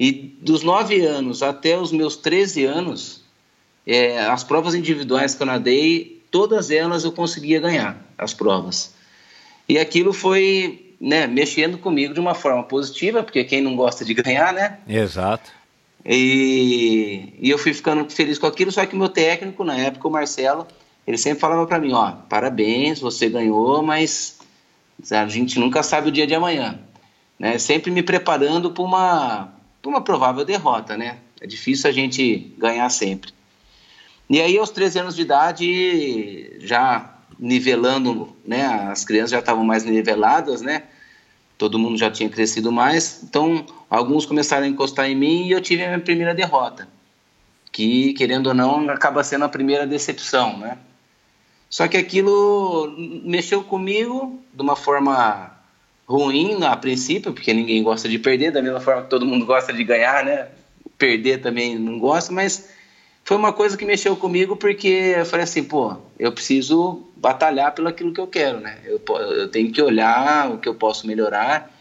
E 0.00 0.10
dos 0.10 0.64
9 0.64 1.00
anos 1.06 1.44
até 1.44 1.78
os 1.78 1.92
meus 1.92 2.16
13 2.16 2.64
anos, 2.64 3.22
é, 3.86 4.18
as 4.26 4.42
provas 4.42 4.74
individuais 4.74 5.36
que 5.36 5.42
eu 5.42 5.46
nadei, 5.46 6.24
todas 6.28 6.72
elas 6.72 7.04
eu 7.04 7.12
conseguia 7.12 7.60
ganhar, 7.60 8.04
as 8.18 8.34
provas. 8.34 8.92
E 9.68 9.78
aquilo 9.78 10.12
foi 10.12 10.83
né, 11.04 11.26
mexendo 11.26 11.76
comigo 11.76 12.14
de 12.14 12.20
uma 12.20 12.34
forma 12.34 12.62
positiva, 12.62 13.22
porque 13.22 13.44
quem 13.44 13.60
não 13.60 13.76
gosta 13.76 14.06
de 14.06 14.14
ganhar, 14.14 14.54
né? 14.54 14.78
Exato. 14.88 15.52
E, 16.02 17.34
e 17.38 17.50
eu 17.50 17.58
fui 17.58 17.74
ficando 17.74 18.08
feliz 18.10 18.38
com 18.38 18.46
aquilo, 18.46 18.72
só 18.72 18.86
que 18.86 18.96
meu 18.96 19.10
técnico, 19.10 19.64
na 19.64 19.76
época, 19.76 20.08
o 20.08 20.10
Marcelo, 20.10 20.66
ele 21.06 21.18
sempre 21.18 21.40
falava 21.40 21.66
para 21.66 21.78
mim, 21.78 21.92
ó, 21.92 22.12
parabéns, 22.12 23.00
você 23.00 23.28
ganhou, 23.28 23.82
mas 23.82 24.38
a 25.10 25.26
gente 25.28 25.58
nunca 25.60 25.82
sabe 25.82 26.08
o 26.08 26.12
dia 26.12 26.26
de 26.26 26.34
amanhã. 26.34 26.80
Né? 27.38 27.58
Sempre 27.58 27.90
me 27.90 28.02
preparando 28.02 28.70
para 28.70 28.82
uma, 28.82 29.52
uma 29.84 30.00
provável 30.00 30.42
derrota, 30.42 30.96
né? 30.96 31.18
É 31.38 31.46
difícil 31.46 31.90
a 31.90 31.92
gente 31.92 32.54
ganhar 32.56 32.88
sempre. 32.88 33.30
E 34.30 34.40
aí, 34.40 34.56
aos 34.56 34.70
13 34.70 35.00
anos 35.00 35.16
de 35.16 35.20
idade, 35.20 36.56
já 36.60 37.14
nivelando, 37.38 38.34
né? 38.46 38.64
As 38.90 39.04
crianças 39.04 39.32
já 39.32 39.40
estavam 39.40 39.64
mais 39.64 39.84
niveladas, 39.84 40.62
né? 40.62 40.84
Todo 41.64 41.78
mundo 41.78 41.96
já 41.96 42.10
tinha 42.10 42.28
crescido 42.28 42.70
mais, 42.70 43.22
então 43.22 43.64
alguns 43.88 44.26
começaram 44.26 44.64
a 44.64 44.68
encostar 44.68 45.08
em 45.08 45.14
mim 45.14 45.46
e 45.46 45.52
eu 45.52 45.62
tive 45.62 45.82
a 45.82 45.86
minha 45.86 46.00
primeira 46.00 46.34
derrota. 46.34 46.86
que, 47.72 48.12
querendo 48.12 48.48
ou 48.48 48.54
não, 48.54 48.88
acaba 48.90 49.24
sendo 49.24 49.46
a 49.46 49.48
primeira 49.48 49.86
decepção, 49.86 50.58
né? 50.58 50.76
Só 51.70 51.88
que 51.88 51.96
aquilo 51.96 52.94
mexeu 53.24 53.64
comigo 53.64 54.38
de 54.52 54.62
uma 54.62 54.76
forma 54.76 55.50
ruim 56.06 56.62
a 56.64 56.76
princípio, 56.76 57.32
porque 57.32 57.52
ninguém 57.54 57.82
gosta 57.82 58.08
de 58.08 58.18
perder, 58.18 58.52
da 58.52 58.62
mesma 58.62 58.78
forma 58.78 59.02
que 59.02 59.10
todo 59.10 59.26
mundo 59.26 59.46
gosta 59.46 59.72
de 59.72 59.82
ganhar, 59.82 60.22
né? 60.22 60.48
Perder 60.98 61.40
também 61.40 61.76
não 61.78 61.98
gosta, 61.98 62.30
mas 62.30 62.68
foi 63.24 63.36
uma 63.38 63.52
coisa 63.52 63.76
que 63.76 63.86
mexeu 63.86 64.14
comigo 64.14 64.54
porque 64.54 65.14
eu 65.16 65.24
falei 65.24 65.44
assim, 65.44 65.64
pô, 65.64 65.96
eu 66.18 66.30
preciso 66.30 67.02
batalhar 67.16 67.72
pelo 67.74 67.88
aquilo 67.88 68.12
que 68.12 68.20
eu 68.20 68.26
quero, 68.26 68.60
né? 68.60 68.78
Eu, 68.84 69.00
eu 69.32 69.48
tenho 69.48 69.72
que 69.72 69.80
olhar 69.80 70.52
o 70.52 70.58
que 70.58 70.68
eu 70.68 70.74
posso 70.74 71.06
melhorar. 71.06 71.72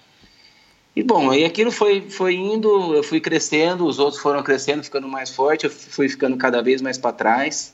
E 0.96 1.04
bom, 1.04 1.32
aí 1.32 1.44
aquilo 1.44 1.70
foi, 1.70 2.10
foi 2.10 2.36
indo, 2.36 2.96
eu 2.96 3.04
fui 3.04 3.20
crescendo, 3.20 3.86
os 3.86 4.00
outros 4.00 4.22
foram 4.22 4.42
crescendo, 4.42 4.84
ficando 4.84 5.08
mais 5.08 5.32
forte, 5.32 5.66
eu 5.66 5.70
fui 5.70 6.08
ficando 6.08 6.38
cada 6.38 6.62
vez 6.62 6.82
mais 6.82 6.98
para 6.98 7.12
trás. 7.12 7.74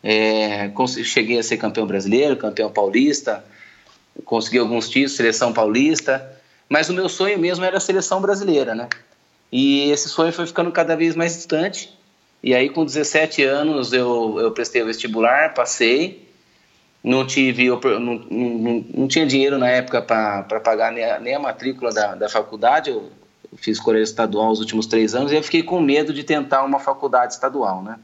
É, 0.00 0.70
cheguei 1.02 1.38
a 1.38 1.42
ser 1.42 1.56
campeão 1.56 1.86
brasileiro, 1.86 2.36
campeão 2.36 2.70
paulista, 2.70 3.44
consegui 4.24 4.58
alguns 4.58 4.88
títulos, 4.88 5.16
seleção 5.16 5.52
paulista, 5.52 6.40
mas 6.68 6.88
o 6.88 6.92
meu 6.92 7.08
sonho 7.08 7.38
mesmo 7.38 7.64
era 7.64 7.78
a 7.78 7.80
seleção 7.80 8.20
brasileira, 8.20 8.74
né? 8.74 8.88
E 9.50 9.90
esse 9.90 10.08
sonho 10.08 10.32
foi 10.32 10.46
ficando 10.46 10.70
cada 10.70 10.94
vez 10.94 11.16
mais 11.16 11.34
distante. 11.34 11.92
E 12.42 12.54
aí, 12.54 12.68
com 12.68 12.84
17 12.84 13.42
anos, 13.44 13.92
eu, 13.92 14.38
eu 14.40 14.50
prestei 14.50 14.82
o 14.82 14.86
vestibular, 14.86 15.54
passei. 15.54 16.28
Não 17.02 17.26
tive, 17.26 17.68
não, 17.68 18.14
não, 18.30 18.84
não 18.94 19.08
tinha 19.08 19.26
dinheiro 19.26 19.58
na 19.58 19.68
época 19.68 20.02
para 20.02 20.60
pagar 20.60 20.92
nem 20.92 21.04
a, 21.04 21.18
nem 21.18 21.34
a 21.34 21.38
matrícula 21.38 21.92
da, 21.92 22.14
da 22.14 22.28
faculdade. 22.28 22.90
Eu, 22.90 23.10
fiz 23.56 23.78
colégio 23.78 24.04
estadual 24.04 24.50
os 24.50 24.60
últimos 24.60 24.86
três 24.86 25.14
anos 25.14 25.30
e 25.30 25.34
eu 25.34 25.42
fiquei 25.42 25.62
com 25.62 25.78
medo 25.78 26.14
de 26.14 26.24
tentar 26.24 26.64
uma 26.64 26.80
faculdade 26.80 27.34
estadual, 27.34 27.82
né? 27.82 27.98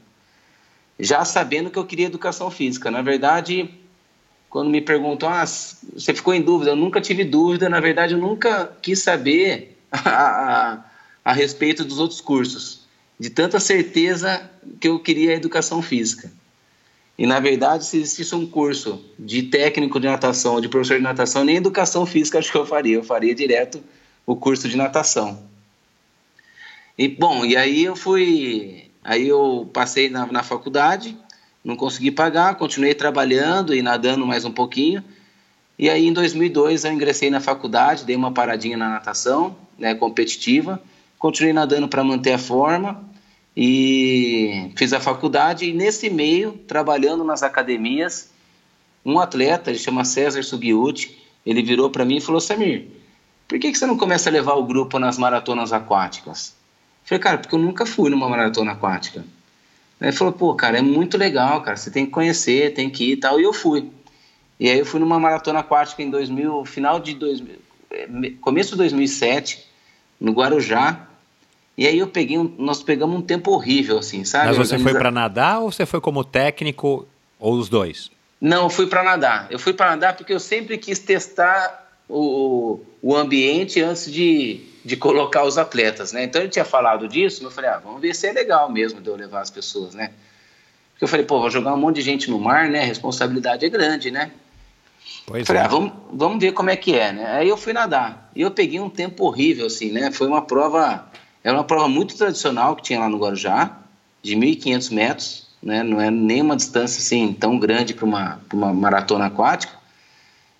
já 0.99 1.23
sabendo 1.23 1.71
que 1.71 1.79
eu 1.79 1.85
queria 1.85 2.07
educação 2.07 2.51
física. 2.51 2.91
Na 2.91 3.01
verdade, 3.01 3.73
quando 4.49 4.69
me 4.69 4.81
perguntam, 4.81 5.29
ah, 5.29 5.45
você 5.45 6.13
ficou 6.13 6.33
em 6.33 6.41
dúvida? 6.41 6.71
Eu 6.71 6.75
nunca 6.75 6.99
tive 6.99 7.23
dúvida, 7.23 7.69
na 7.69 7.79
verdade, 7.79 8.13
eu 8.13 8.19
nunca 8.19 8.75
quis 8.81 8.99
saber 8.99 9.77
a, 9.89 10.73
a, 10.73 10.79
a 11.23 11.33
respeito 11.33 11.85
dos 11.85 11.99
outros 11.99 12.19
cursos, 12.19 12.78
de 13.19 13.29
tanta 13.29 13.59
certeza 13.59 14.49
que 14.79 14.87
eu 14.87 14.99
queria 14.99 15.33
educação 15.33 15.81
física. 15.81 16.31
E, 17.17 17.25
na 17.25 17.39
verdade, 17.39 17.85
se 17.85 17.97
existisse 17.97 18.33
um 18.33 18.47
curso 18.47 19.03
de 19.17 19.43
técnico 19.43 19.99
de 19.99 20.07
natação, 20.07 20.61
de 20.61 20.69
professor 20.69 20.97
de 20.97 21.03
natação, 21.03 21.43
nem 21.43 21.57
educação 21.57 22.05
física 22.05 22.39
acho 22.39 22.51
que 22.51 22.57
eu 22.57 22.65
faria, 22.65 22.95
eu 22.95 23.03
faria 23.03 23.35
direto 23.35 23.83
o 24.25 24.35
curso 24.35 24.69
de 24.69 24.77
natação. 24.77 25.43
E, 26.97 27.07
bom, 27.09 27.43
e 27.43 27.57
aí 27.57 27.83
eu 27.83 27.95
fui 27.95 28.89
Aí 29.03 29.27
eu 29.27 29.69
passei 29.73 30.09
na, 30.09 30.25
na 30.27 30.43
faculdade, 30.43 31.17
não 31.63 31.75
consegui 31.75 32.11
pagar, 32.11 32.55
continuei 32.55 32.93
trabalhando 32.93 33.73
e 33.73 33.81
nadando 33.81 34.25
mais 34.25 34.45
um 34.45 34.51
pouquinho. 34.51 35.03
E 35.77 35.89
aí 35.89 36.07
em 36.07 36.13
2002 36.13 36.83
eu 36.83 36.91
ingressei 36.91 37.29
na 37.29 37.39
faculdade, 37.39 38.05
dei 38.05 38.15
uma 38.15 38.31
paradinha 38.31 38.77
na 38.77 38.89
natação, 38.89 39.55
né, 39.77 39.95
competitiva, 39.95 40.81
continuei 41.17 41.53
nadando 41.53 41.87
para 41.87 42.03
manter 42.03 42.33
a 42.33 42.37
forma 42.37 43.03
e 43.61 44.71
fiz 44.77 44.93
a 44.93 45.01
faculdade 45.01 45.65
e 45.65 45.73
nesse 45.73 46.09
meio, 46.09 46.53
trabalhando 46.65 47.25
nas 47.25 47.43
academias, 47.43 48.29
um 49.05 49.19
atleta, 49.19 49.69
ele 49.69 49.77
chama 49.77 50.05
César 50.05 50.41
Sugiuti, 50.43 51.21
ele 51.45 51.61
virou 51.61 51.89
para 51.89 52.05
mim 52.05 52.15
e 52.15 52.21
falou: 52.21 52.39
"Samir, 52.39 52.87
por 53.49 53.59
que, 53.59 53.69
que 53.69 53.77
você 53.77 53.85
não 53.85 53.97
começa 53.97 54.29
a 54.29 54.31
levar 54.31 54.53
o 54.53 54.63
grupo 54.63 54.97
nas 54.97 55.17
maratonas 55.17 55.73
aquáticas?" 55.73 56.55
Falei, 57.03 57.21
cara, 57.21 57.37
porque 57.37 57.53
eu 57.53 57.59
nunca 57.59 57.85
fui 57.85 58.09
numa 58.09 58.29
maratona 58.29 58.71
aquática. 58.71 59.25
Ele 59.99 60.11
falou, 60.13 60.31
pô, 60.31 60.55
cara, 60.55 60.77
é 60.77 60.81
muito 60.81 61.17
legal, 61.17 61.61
cara, 61.61 61.75
você 61.75 61.91
tem 61.91 62.05
que 62.05 62.11
conhecer, 62.11 62.73
tem 62.73 62.89
que 62.89 63.09
ir 63.09 63.11
e 63.13 63.17
tal. 63.17 63.41
E 63.41 63.43
eu 63.43 63.51
fui. 63.51 63.91
E 64.57 64.69
aí 64.69 64.79
eu 64.79 64.85
fui 64.85 65.01
numa 65.01 65.19
maratona 65.19 65.59
aquática 65.59 66.01
em 66.01 66.09
2000, 66.09 66.63
final 66.63 66.97
de 66.97 67.13
2000, 67.15 67.55
é, 67.91 68.07
começo 68.39 68.71
de 68.71 68.77
2007, 68.77 69.67
no 70.17 70.31
Guarujá. 70.31 71.08
E 71.79 71.87
aí 71.87 71.97
eu 71.97 72.07
peguei, 72.07 72.37
um, 72.37 72.53
nós 72.57 72.83
pegamos 72.83 73.17
um 73.17 73.21
tempo 73.21 73.51
horrível, 73.51 73.99
assim, 73.99 74.25
sabe? 74.25 74.47
Mas 74.47 74.57
você 74.57 74.73
Organiza... 74.73 74.89
foi 74.89 74.99
para 74.99 75.09
nadar 75.09 75.61
ou 75.61 75.71
você 75.71 75.85
foi 75.85 76.01
como 76.01 76.25
técnico 76.25 77.07
ou 77.39 77.53
os 77.53 77.69
dois? 77.69 78.11
Não, 78.41 78.63
eu 78.63 78.69
fui 78.69 78.85
para 78.85 79.01
nadar. 79.01 79.47
Eu 79.49 79.57
fui 79.57 79.71
para 79.71 79.91
nadar 79.91 80.17
porque 80.17 80.33
eu 80.33 80.41
sempre 80.41 80.77
quis 80.77 80.99
testar 80.99 81.89
o, 82.09 82.81
o 83.01 83.15
ambiente 83.15 83.81
antes 83.81 84.11
de, 84.11 84.59
de 84.83 84.97
colocar 84.97 85.45
os 85.45 85.57
atletas, 85.57 86.11
né? 86.11 86.25
Então 86.25 86.41
ele 86.41 86.49
tinha 86.49 86.65
falado 86.65 87.07
disso, 87.07 87.45
eu 87.45 87.49
falei, 87.49 87.69
ah, 87.69 87.77
vamos 87.81 88.01
ver 88.01 88.13
se 88.13 88.27
é 88.27 88.33
legal 88.33 88.69
mesmo 88.69 88.99
de 88.99 89.07
eu 89.07 89.15
levar 89.15 89.39
as 89.39 89.49
pessoas, 89.49 89.93
né? 89.93 90.11
Porque 90.91 91.05
eu 91.05 91.07
falei, 91.07 91.25
pô, 91.25 91.39
vou 91.39 91.49
jogar 91.49 91.73
um 91.73 91.77
monte 91.77 91.95
de 91.95 92.01
gente 92.01 92.29
no 92.29 92.37
mar, 92.37 92.67
né? 92.67 92.81
A 92.81 92.85
responsabilidade 92.85 93.65
é 93.65 93.69
grande, 93.69 94.11
né? 94.11 94.31
Pois 95.25 95.47
falei, 95.47 95.61
é. 95.61 95.65
ah, 95.65 95.69
vamos, 95.69 95.93
vamos 96.11 96.41
ver 96.41 96.51
como 96.51 96.71
é 96.71 96.75
que 96.75 96.93
é, 96.93 97.13
né? 97.13 97.25
Aí 97.37 97.47
eu 97.47 97.55
fui 97.55 97.71
nadar. 97.71 98.29
E 98.35 98.41
eu 98.41 98.51
peguei 98.51 98.81
um 98.81 98.89
tempo 98.89 99.23
horrível, 99.23 99.67
assim, 99.67 99.93
né? 99.93 100.11
Foi 100.11 100.27
uma 100.27 100.41
prova, 100.41 101.07
era 101.49 101.57
uma 101.57 101.63
prova 101.63 101.87
muito 101.87 102.15
tradicional 102.15 102.75
que 102.75 102.83
tinha 102.83 102.99
lá 102.99 103.09
no 103.09 103.17
Guarujá, 103.17 103.75
de 104.21 104.35
1.500 104.35 104.93
metros, 104.93 105.47
né? 105.61 105.81
Não 105.83 105.99
é 105.99 106.11
nem 106.11 106.41
uma 106.41 106.55
distância, 106.55 106.99
assim, 106.99 107.33
tão 107.33 107.57
grande 107.57 107.93
para 107.93 108.05
uma, 108.05 108.39
uma 108.53 108.73
maratona 108.73 109.25
aquática. 109.25 109.73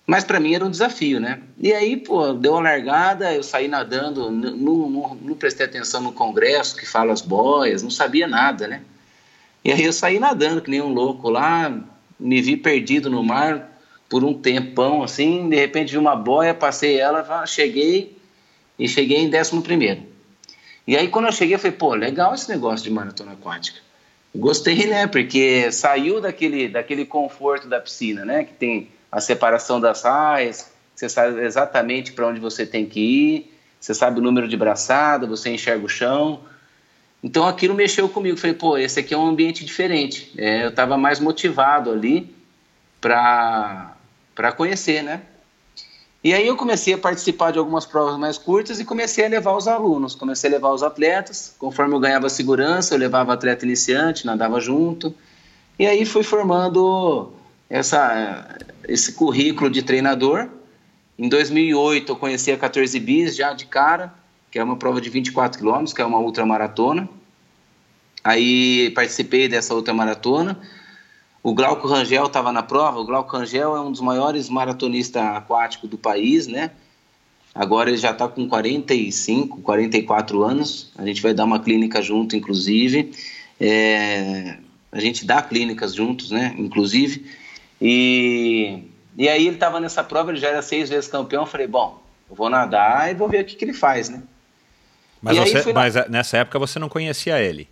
Mas 0.04 0.24
para 0.24 0.40
mim 0.40 0.52
era 0.52 0.64
um 0.64 0.70
desafio, 0.70 1.20
né? 1.20 1.40
E 1.56 1.72
aí, 1.72 1.96
pô, 1.96 2.32
deu 2.32 2.52
uma 2.52 2.62
largada, 2.62 3.32
eu 3.32 3.44
saí 3.44 3.68
nadando, 3.68 4.30
não, 4.30 4.56
não, 4.56 5.14
não, 5.14 5.34
prestei 5.36 5.64
atenção 5.64 6.00
no 6.00 6.12
congresso 6.12 6.74
que 6.74 6.84
fala 6.84 7.12
as 7.12 7.20
boias, 7.20 7.82
não 7.82 7.90
sabia 7.90 8.26
nada, 8.26 8.66
né? 8.66 8.82
E 9.64 9.70
aí 9.70 9.84
eu 9.84 9.92
saí 9.92 10.18
nadando 10.18 10.60
que 10.60 10.70
nem 10.70 10.80
um 10.80 10.92
louco 10.92 11.30
lá, 11.30 11.72
me 12.18 12.42
vi 12.42 12.56
perdido 12.56 13.08
no 13.08 13.22
mar 13.22 13.70
por 14.08 14.24
um 14.24 14.34
tempão, 14.34 15.04
assim, 15.04 15.48
de 15.48 15.54
repente 15.54 15.92
vi 15.92 15.98
uma 15.98 16.16
boia, 16.16 16.52
passei 16.52 16.98
ela, 16.98 17.46
cheguei 17.46 18.18
e 18.76 18.88
cheguei 18.88 19.18
em 19.18 19.30
décimo 19.30 19.62
primeiro. 19.62 20.09
E 20.90 20.96
aí 20.96 21.06
quando 21.06 21.26
eu 21.26 21.32
cheguei, 21.32 21.54
eu 21.54 21.58
falei, 21.60 21.76
pô, 21.76 21.94
legal 21.94 22.34
esse 22.34 22.48
negócio 22.48 22.82
de 22.82 22.90
maratona 22.90 23.30
aquática. 23.30 23.78
Gostei, 24.34 24.88
né? 24.88 25.06
Porque 25.06 25.70
saiu 25.70 26.20
daquele, 26.20 26.68
daquele 26.68 27.06
conforto 27.06 27.68
da 27.68 27.78
piscina, 27.78 28.24
né? 28.24 28.42
Que 28.42 28.54
tem 28.54 28.90
a 29.12 29.20
separação 29.20 29.80
das 29.80 30.02
raias, 30.02 30.72
você 30.92 31.08
sabe 31.08 31.42
exatamente 31.42 32.10
para 32.10 32.26
onde 32.26 32.40
você 32.40 32.66
tem 32.66 32.86
que 32.86 32.98
ir, 32.98 33.54
você 33.78 33.94
sabe 33.94 34.18
o 34.18 34.22
número 34.22 34.48
de 34.48 34.56
braçada, 34.56 35.28
você 35.28 35.50
enxerga 35.50 35.86
o 35.86 35.88
chão. 35.88 36.40
Então 37.22 37.46
aquilo 37.46 37.72
mexeu 37.72 38.08
comigo. 38.08 38.36
Falei, 38.36 38.56
pô, 38.56 38.76
esse 38.76 38.98
aqui 38.98 39.14
é 39.14 39.16
um 39.16 39.28
ambiente 39.28 39.64
diferente. 39.64 40.32
É, 40.36 40.64
eu 40.64 40.70
estava 40.70 40.98
mais 40.98 41.20
motivado 41.20 41.92
ali 41.92 42.34
para 43.00 43.94
conhecer, 44.56 45.04
né? 45.04 45.22
E 46.22 46.34
aí 46.34 46.46
eu 46.46 46.56
comecei 46.56 46.92
a 46.92 46.98
participar 46.98 47.50
de 47.50 47.58
algumas 47.58 47.86
provas 47.86 48.18
mais 48.18 48.36
curtas 48.36 48.78
e 48.78 48.84
comecei 48.84 49.24
a 49.24 49.28
levar 49.28 49.56
os 49.56 49.66
alunos, 49.66 50.14
comecei 50.14 50.50
a 50.50 50.52
levar 50.52 50.70
os 50.70 50.82
atletas. 50.82 51.54
Conforme 51.58 51.94
eu 51.94 52.00
ganhava 52.00 52.28
segurança, 52.28 52.94
eu 52.94 52.98
levava 52.98 53.32
atleta 53.32 53.64
iniciante, 53.64 54.26
nadava 54.26 54.60
junto. 54.60 55.14
E 55.78 55.86
aí 55.86 56.04
fui 56.04 56.22
formando 56.22 57.32
essa, 57.70 58.58
esse 58.86 59.14
currículo 59.14 59.70
de 59.70 59.82
treinador. 59.82 60.48
Em 61.18 61.26
2008 61.26 62.12
eu 62.12 62.16
conheci 62.16 62.52
a 62.52 62.58
14 62.58 63.00
Bis 63.00 63.34
já 63.34 63.54
de 63.54 63.64
cara, 63.64 64.12
que 64.50 64.58
é 64.58 64.64
uma 64.64 64.76
prova 64.76 65.00
de 65.00 65.08
24 65.08 65.58
quilômetros, 65.58 65.94
que 65.94 66.02
é 66.02 66.04
uma 66.04 66.18
ultramaratona. 66.18 67.08
Aí 68.22 68.90
participei 68.90 69.48
dessa 69.48 69.74
ultramaratona. 69.74 70.60
O 71.42 71.54
Glauco 71.54 71.88
Rangel 71.88 72.26
estava 72.26 72.52
na 72.52 72.62
prova. 72.62 73.00
O 73.00 73.04
Glauco 73.04 73.36
Rangel 73.36 73.76
é 73.76 73.80
um 73.80 73.90
dos 73.90 74.00
maiores 74.00 74.48
maratonistas 74.48 75.22
aquáticos 75.22 75.88
do 75.88 75.96
país, 75.96 76.46
né? 76.46 76.70
Agora 77.54 77.90
ele 77.90 77.96
já 77.96 78.10
está 78.10 78.28
com 78.28 78.48
45, 78.48 79.60
44 79.62 80.42
anos. 80.42 80.92
A 80.96 81.04
gente 81.04 81.22
vai 81.22 81.34
dar 81.34 81.44
uma 81.44 81.58
clínica 81.58 82.00
junto, 82.02 82.36
inclusive. 82.36 83.12
É, 83.58 84.58
a 84.92 85.00
gente 85.00 85.24
dá 85.24 85.42
clínicas 85.42 85.94
juntos, 85.94 86.30
né? 86.30 86.54
Inclusive. 86.58 87.26
E, 87.80 88.84
e 89.16 89.28
aí 89.28 89.46
ele 89.46 89.56
estava 89.56 89.80
nessa 89.80 90.04
prova, 90.04 90.30
ele 90.30 90.38
já 90.38 90.48
era 90.48 90.62
seis 90.62 90.90
vezes 90.90 91.10
campeão. 91.10 91.42
Eu 91.42 91.46
falei, 91.46 91.66
bom, 91.66 92.00
eu 92.28 92.36
vou 92.36 92.50
nadar 92.50 93.10
e 93.10 93.14
vou 93.14 93.28
ver 93.28 93.42
o 93.42 93.44
que, 93.44 93.56
que 93.56 93.64
ele 93.64 93.72
faz, 93.72 94.08
né? 94.08 94.22
Mas, 95.22 95.36
você, 95.36 95.72
mas 95.72 95.94
na... 95.94 96.08
nessa 96.08 96.38
época 96.38 96.58
você 96.58 96.78
não 96.78 96.88
conhecia 96.88 97.40
ele? 97.40 97.68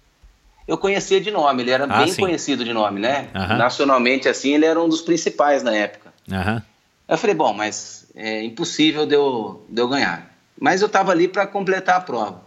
Eu 0.69 0.77
conhecia 0.77 1.19
de 1.19 1.31
nome, 1.31 1.63
ele 1.63 1.71
era 1.71 1.85
ah, 1.85 2.01
bem 2.01 2.13
sim. 2.13 2.21
conhecido 2.21 2.63
de 2.63 2.75
nome, 2.75 3.01
né? 3.01 3.29
Uhum. 3.35 3.57
Nacionalmente, 3.57 4.29
assim, 4.29 4.55
ele 4.55 4.67
era 4.67 4.79
um 4.79 4.87
dos 4.87 5.01
principais 5.01 5.63
na 5.63 5.75
época. 5.75 6.13
Uhum. 6.31 6.61
Eu 7.09 7.17
falei, 7.17 7.35
bom, 7.35 7.55
mas 7.55 8.07
é 8.15 8.45
impossível 8.45 9.07
de 9.07 9.15
eu, 9.15 9.65
de 9.67 9.81
eu 9.81 9.89
ganhar. 9.89 10.31
Mas 10.61 10.83
eu 10.83 10.87
estava 10.87 11.11
ali 11.11 11.27
para 11.27 11.47
completar 11.47 11.97
a 11.97 12.01
prova. 12.01 12.43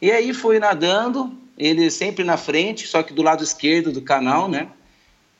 E 0.00 0.12
aí 0.12 0.34
fui 0.34 0.58
nadando, 0.58 1.32
ele 1.56 1.90
sempre 1.90 2.22
na 2.22 2.36
frente, 2.36 2.86
só 2.86 3.02
que 3.02 3.14
do 3.14 3.22
lado 3.22 3.42
esquerdo 3.42 3.90
do 3.90 4.02
canal, 4.02 4.46
né? 4.46 4.68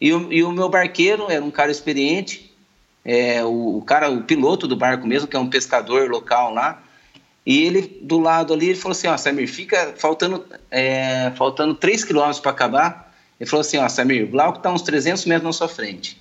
E 0.01 0.11
o, 0.13 0.33
e 0.33 0.43
o 0.43 0.51
meu 0.51 0.71
barqueiro 0.71 1.27
era 1.31 1.45
um 1.45 1.51
cara 1.51 1.71
experiente, 1.71 2.51
é, 3.05 3.45
o, 3.45 3.77
o, 3.77 3.83
cara, 3.83 4.11
o 4.11 4.23
piloto 4.23 4.67
do 4.67 4.77
barco 4.77 5.07
mesmo, 5.07 5.29
que 5.29 5.37
é 5.37 5.39
um 5.39 5.51
pescador 5.51 6.09
local 6.09 6.55
lá. 6.55 6.83
E 7.49 7.65
ele, 7.65 7.99
do 8.03 8.19
lado 8.19 8.53
ali, 8.53 8.69
ele 8.69 8.79
falou 8.79 8.93
assim, 8.93 9.07
ó, 9.07 9.17
Samir, 9.17 9.49
fica 9.49 9.95
faltando, 9.97 10.45
é, 10.71 11.33
faltando 11.35 11.75
3 11.75 12.05
quilômetros 12.05 12.41
para 12.41 12.51
acabar. 12.51 13.11
Ele 13.41 13.49
falou 13.49 13.63
assim, 13.63 13.79
ó, 13.79 13.89
Samir, 13.89 14.25
o 14.25 14.29
Glauco 14.29 14.59
está 14.59 14.71
uns 14.71 14.83
300 14.83 15.25
metros 15.25 15.45
na 15.45 15.53
sua 15.55 15.67
frente. 15.67 16.21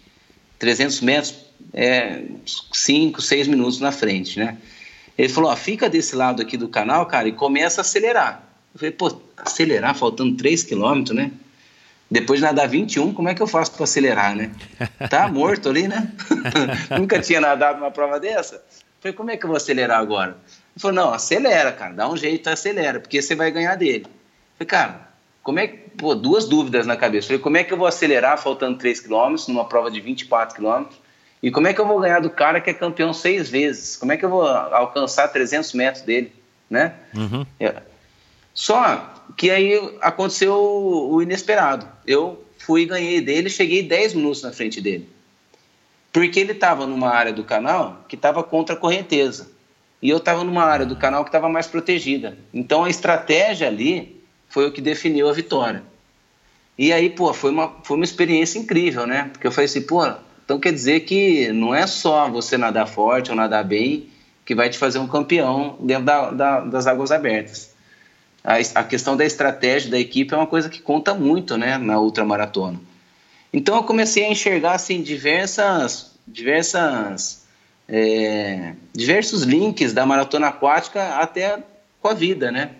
300 0.57 1.01
metros, 1.01 1.35
é, 1.73 2.21
5, 2.71 3.21
6 3.21 3.47
minutos 3.49 3.81
na 3.81 3.91
frente, 3.91 4.39
né? 4.39 4.57
Ele 5.17 5.27
falou, 5.27 5.51
ó, 5.51 5.55
fica 5.57 5.89
desse 5.89 6.15
lado 6.15 6.41
aqui 6.41 6.55
do 6.55 6.69
canal, 6.69 7.05
cara, 7.05 7.27
e 7.27 7.33
começa 7.33 7.81
a 7.81 7.83
acelerar. 7.83 8.41
Eu 8.73 8.79
falei, 8.79 8.91
pô, 8.93 9.21
acelerar 9.35 9.95
faltando 9.95 10.37
3 10.37 10.63
quilômetros, 10.63 11.13
né? 11.13 11.29
Depois 12.09 12.39
de 12.39 12.45
nadar 12.45 12.69
21, 12.69 13.13
como 13.13 13.27
é 13.27 13.35
que 13.35 13.41
eu 13.41 13.47
faço 13.47 13.73
para 13.73 13.83
acelerar, 13.83 14.33
né? 14.33 14.49
Tá 15.09 15.27
morto 15.27 15.67
ali, 15.67 15.89
né? 15.89 16.09
Nunca 16.97 17.19
tinha 17.19 17.41
nadado 17.41 17.79
uma 17.79 17.91
prova 17.91 18.17
dessa. 18.17 18.55
Eu 18.55 18.61
falei, 19.01 19.13
como 19.13 19.29
é 19.29 19.35
que 19.35 19.43
eu 19.43 19.49
vou 19.49 19.57
acelerar 19.57 19.99
agora? 19.99 20.37
Ele 20.77 20.81
falou, 20.81 20.95
não, 20.95 21.11
acelera, 21.11 21.71
cara, 21.71 21.91
dá 21.91 22.07
um 22.07 22.15
jeito, 22.15 22.47
acelera, 22.47 22.99
porque 22.99 23.19
você 23.19 23.33
vai 23.33 23.49
ganhar 23.49 23.73
dele. 23.73 24.05
Eu 24.05 24.11
falei, 24.59 24.67
cara, 24.67 25.07
como 25.41 25.59
é 25.59 25.67
que. 25.67 25.87
Pô, 25.97 26.13
duas 26.13 26.45
dúvidas 26.45 26.85
na 26.85 26.95
cabeça. 26.95 27.25
Eu 27.25 27.29
falei, 27.29 27.41
como 27.41 27.57
é 27.57 27.63
que 27.63 27.73
eu 27.73 27.77
vou 27.77 27.87
acelerar 27.87 28.37
faltando 28.37 28.77
3 28.77 28.99
km 28.99 29.35
numa 29.47 29.65
prova 29.65 29.89
de 29.89 29.99
24 29.99 30.55
km? 30.55 30.85
E 31.41 31.49
como 31.49 31.67
é 31.67 31.73
que 31.73 31.81
eu 31.81 31.87
vou 31.87 31.99
ganhar 31.99 32.19
do 32.19 32.29
cara 32.29 32.61
que 32.61 32.69
é 32.69 32.73
campeão 32.75 33.11
seis 33.11 33.49
vezes? 33.49 33.95
Como 33.95 34.11
é 34.11 34.17
que 34.17 34.23
eu 34.23 34.29
vou 34.29 34.47
alcançar 34.47 35.27
300 35.29 35.73
metros 35.73 36.03
dele, 36.03 36.31
né? 36.69 36.93
Uhum. 37.15 37.43
É. 37.59 37.81
Só 38.53 39.15
que 39.35 39.49
aí 39.49 39.97
aconteceu 39.99 40.53
o 40.55 41.19
inesperado. 41.23 41.87
Eu 42.05 42.45
fui 42.59 42.83
e 42.83 42.85
ganhei 42.85 43.19
dele, 43.19 43.49
cheguei 43.49 43.81
10 43.81 44.13
minutos 44.13 44.43
na 44.43 44.51
frente 44.51 44.79
dele. 44.79 45.09
Porque 46.13 46.39
ele 46.39 46.51
estava 46.51 46.85
numa 46.85 47.09
área 47.09 47.33
do 47.33 47.43
canal 47.43 48.05
que 48.07 48.15
estava 48.15 48.43
contra 48.43 48.75
a 48.75 48.77
correnteza. 48.77 49.56
E 50.01 50.09
eu 50.09 50.17
estava 50.17 50.43
numa 50.43 50.63
área 50.63 50.85
do 50.85 50.95
canal 50.95 51.23
que 51.23 51.29
estava 51.29 51.49
mais 51.49 51.67
protegida. 51.67 52.37
Então 52.53 52.83
a 52.83 52.89
estratégia 52.89 53.67
ali 53.67 54.21
foi 54.47 54.67
o 54.67 54.71
que 54.71 54.81
definiu 54.81 55.29
a 55.29 55.33
vitória. 55.33 55.83
E 56.77 56.93
aí, 56.93 57.09
pô, 57.09 57.33
foi 57.33 57.49
uma, 57.49 57.73
foi 57.83 57.97
uma 57.97 58.05
experiência 58.05 58.59
incrível, 58.59 59.07
né? 59.07 59.29
Porque 59.31 59.47
eu 59.47 59.51
falei 59.51 59.65
assim, 59.65 59.81
pô, 59.81 60.05
então 60.45 60.59
quer 60.59 60.71
dizer 60.71 61.01
que 61.01 61.51
não 61.51 61.73
é 61.73 61.87
só 61.87 62.29
você 62.29 62.57
nadar 62.57 62.87
forte 62.87 63.31
ou 63.31 63.35
nadar 63.35 63.63
bem 63.63 64.09
que 64.45 64.53
vai 64.53 64.69
te 64.69 64.77
fazer 64.77 64.99
um 64.99 65.07
campeão 65.07 65.77
dentro 65.79 66.05
da, 66.05 66.31
da, 66.31 66.59
das 66.61 66.87
águas 66.87 67.11
abertas 67.11 67.75
a, 68.47 68.79
a 68.79 68.83
questão 68.85 69.17
da 69.17 69.25
estratégia 69.25 69.91
da 69.91 69.99
equipe 69.99 70.33
é 70.33 70.37
uma 70.37 70.47
coisa 70.47 70.69
que 70.69 70.81
conta 70.81 71.13
muito 71.13 71.57
né, 71.57 71.77
na 71.77 71.99
ultramaratona. 71.99 72.79
Então 73.51 73.75
eu 73.75 73.83
comecei 73.83 74.23
a 74.23 74.31
enxergar 74.31 74.73
assim, 74.73 75.01
diversas, 75.01 76.13
diversas, 76.25 77.36
é, 77.87 78.73
diversos 78.93 79.43
links 79.43 79.93
da 79.93 80.05
maratona 80.05 80.47
aquática 80.47 81.15
até 81.19 81.63
com 82.01 82.07
a 82.07 82.13
vida, 82.13 82.51
né? 82.51 82.71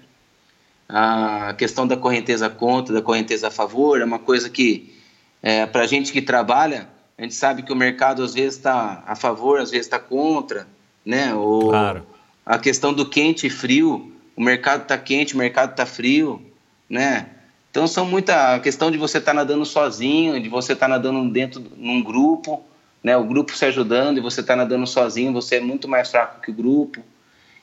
A 0.89 1.53
questão 1.57 1.87
da 1.87 1.97
correnteza 1.97 2.49
contra, 2.49 2.93
da 2.93 3.01
correnteza 3.01 3.47
a 3.47 3.51
favor, 3.51 3.99
é 3.99 4.05
uma 4.05 4.19
coisa 4.19 4.49
que, 4.49 4.93
é, 5.41 5.65
para 5.65 5.83
a 5.83 5.87
gente 5.87 6.11
que 6.11 6.21
trabalha, 6.21 6.87
a 7.17 7.23
gente 7.23 7.35
sabe 7.35 7.63
que 7.63 7.73
o 7.73 7.75
mercado 7.75 8.23
às 8.23 8.33
vezes 8.33 8.55
está 8.55 9.03
a 9.05 9.15
favor, 9.15 9.59
às 9.59 9.71
vezes 9.71 9.87
está 9.87 9.99
contra, 9.99 10.67
né? 11.05 11.33
Ou 11.33 11.69
claro. 11.69 12.05
A 12.45 12.57
questão 12.57 12.93
do 12.93 13.05
quente 13.09 13.47
e 13.47 13.49
frio, 13.49 14.13
o 14.35 14.41
mercado 14.41 14.83
está 14.83 14.97
quente, 14.97 15.33
o 15.33 15.37
mercado 15.37 15.71
está 15.71 15.85
frio, 15.85 16.41
né? 16.89 17.27
Então 17.69 17.87
são 17.87 18.05
muita 18.05 18.55
a 18.55 18.59
questão 18.59 18.89
de 18.89 18.97
você 18.97 19.17
estar 19.17 19.31
tá 19.31 19.35
nadando 19.35 19.65
sozinho, 19.65 20.41
de 20.41 20.47
você 20.47 20.73
estar 20.73 20.85
tá 20.85 20.89
nadando 20.89 21.29
dentro 21.29 21.61
num 21.75 22.01
grupo, 22.01 22.63
né? 23.03 23.15
O 23.15 23.23
grupo 23.23 23.55
se 23.55 23.65
ajudando 23.65 24.17
e 24.17 24.21
você 24.21 24.41
está 24.41 24.55
nadando 24.55 24.87
sozinho, 24.87 25.33
você 25.33 25.55
é 25.55 25.59
muito 25.59 25.87
mais 25.87 26.09
fraco 26.09 26.41
que 26.41 26.51
o 26.51 26.53
grupo. 26.53 27.01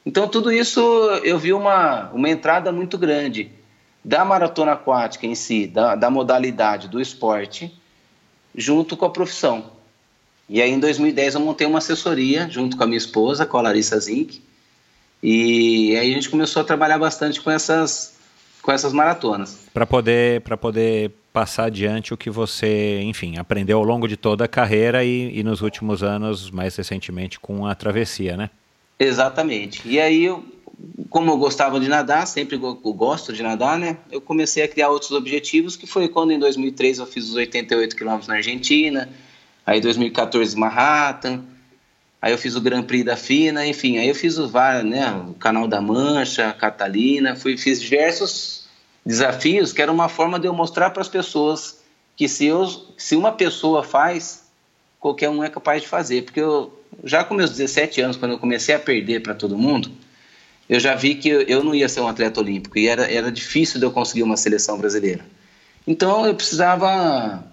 Então 0.04 0.28
tudo 0.28 0.52
isso 0.52 0.80
eu 1.22 1.38
vi 1.38 1.52
uma 1.52 2.10
uma 2.12 2.28
entrada 2.28 2.70
muito 2.70 2.98
grande 2.98 3.50
da 4.04 4.24
maratona 4.24 4.72
aquática 4.72 5.26
em 5.26 5.34
si, 5.34 5.66
da, 5.66 5.94
da 5.94 6.10
modalidade 6.10 6.88
do 6.88 7.00
esporte, 7.00 7.74
junto 8.54 8.96
com 8.96 9.06
a 9.06 9.10
profissão. 9.10 9.72
E 10.46 10.60
aí 10.60 10.70
em 10.70 10.78
2010 10.78 11.34
eu 11.34 11.40
montei 11.40 11.66
uma 11.66 11.78
assessoria 11.78 12.46
junto 12.50 12.76
com 12.76 12.84
a 12.84 12.86
minha 12.86 12.98
esposa, 12.98 13.46
com 13.46 13.56
a 13.56 13.62
Larissa 13.62 13.98
Zink, 13.98 14.42
e 15.22 15.96
aí 15.96 16.10
a 16.10 16.14
gente 16.14 16.28
começou 16.28 16.60
a 16.60 16.64
trabalhar 16.66 16.98
bastante 16.98 17.40
com 17.40 17.50
essas, 17.50 18.14
com 18.60 18.70
essas 18.70 18.92
maratonas. 18.92 19.58
Para 19.72 19.86
poder, 19.86 20.42
poder 20.42 21.12
passar 21.34 21.64
adiante 21.64 22.14
o 22.14 22.16
que 22.16 22.30
você, 22.30 23.00
enfim, 23.02 23.38
aprendeu 23.38 23.76
ao 23.76 23.84
longo 23.84 24.06
de 24.06 24.16
toda 24.16 24.44
a 24.44 24.48
carreira 24.48 25.02
e, 25.02 25.36
e 25.36 25.42
nos 25.42 25.62
últimos 25.62 26.00
anos, 26.00 26.48
mais 26.48 26.76
recentemente, 26.76 27.40
com 27.40 27.66
a 27.66 27.74
travessia, 27.74 28.36
né? 28.36 28.50
Exatamente. 29.00 29.82
E 29.84 29.98
aí, 29.98 30.26
eu, 30.26 30.44
como 31.10 31.32
eu 31.32 31.36
gostava 31.36 31.80
de 31.80 31.88
nadar, 31.88 32.24
sempre 32.28 32.56
gosto 32.56 33.32
de 33.32 33.42
nadar, 33.42 33.76
né? 33.76 33.96
Eu 34.12 34.20
comecei 34.20 34.62
a 34.62 34.68
criar 34.68 34.90
outros 34.90 35.10
objetivos, 35.10 35.74
que 35.76 35.88
foi 35.88 36.08
quando 36.08 36.30
em 36.30 36.38
2003 36.38 37.00
eu 37.00 37.06
fiz 37.06 37.28
os 37.28 37.34
88 37.34 37.96
quilômetros 37.96 38.28
na 38.28 38.36
Argentina, 38.36 39.08
aí 39.66 39.80
2014 39.80 40.56
Manhattan, 40.56 41.42
Aí 42.22 42.32
eu 42.32 42.38
fiz 42.38 42.56
o 42.56 42.60
Grand 42.62 42.84
Prix 42.84 43.04
da 43.04 43.18
FINA, 43.18 43.66
enfim, 43.66 43.98
aí 43.98 44.08
eu 44.08 44.14
fiz 44.14 44.38
o 44.38 44.48
VAR, 44.48 44.82
né, 44.82 45.12
o 45.28 45.34
Canal 45.34 45.68
da 45.68 45.78
Mancha, 45.78 46.54
Catalina, 46.54 47.36
fui, 47.36 47.58
fiz 47.58 47.82
diversos 47.82 48.63
desafios 49.04 49.72
que 49.72 49.82
era 49.82 49.92
uma 49.92 50.08
forma 50.08 50.38
de 50.38 50.46
eu 50.46 50.54
mostrar 50.54 50.90
para 50.90 51.02
as 51.02 51.08
pessoas 51.08 51.82
que 52.16 52.28
se, 52.28 52.46
eu, 52.46 52.66
se 52.96 53.16
uma 53.16 53.32
pessoa 53.32 53.82
faz, 53.82 54.44
qualquer 55.00 55.28
um 55.28 55.42
é 55.42 55.50
capaz 55.50 55.82
de 55.82 55.88
fazer. 55.88 56.22
Porque 56.22 56.40
eu, 56.40 56.72
já 57.02 57.24
com 57.24 57.34
meus 57.34 57.50
17 57.50 58.00
anos, 58.00 58.16
quando 58.16 58.32
eu 58.32 58.38
comecei 58.38 58.74
a 58.74 58.78
perder 58.78 59.20
para 59.22 59.34
todo 59.34 59.58
mundo, 59.58 59.90
eu 60.68 60.80
já 60.80 60.94
vi 60.94 61.16
que 61.16 61.28
eu, 61.28 61.62
não 61.62 61.74
ia 61.74 61.88
ser 61.88 62.00
um 62.00 62.08
atleta 62.08 62.40
olímpico 62.40 62.78
e 62.78 62.88
era, 62.88 63.10
era 63.10 63.30
difícil 63.30 63.78
de 63.78 63.86
eu 63.86 63.90
conseguir 63.90 64.22
uma 64.22 64.36
seleção 64.36 64.78
brasileira. 64.78 65.24
Então 65.86 66.24
eu 66.24 66.34
precisava 66.34 67.44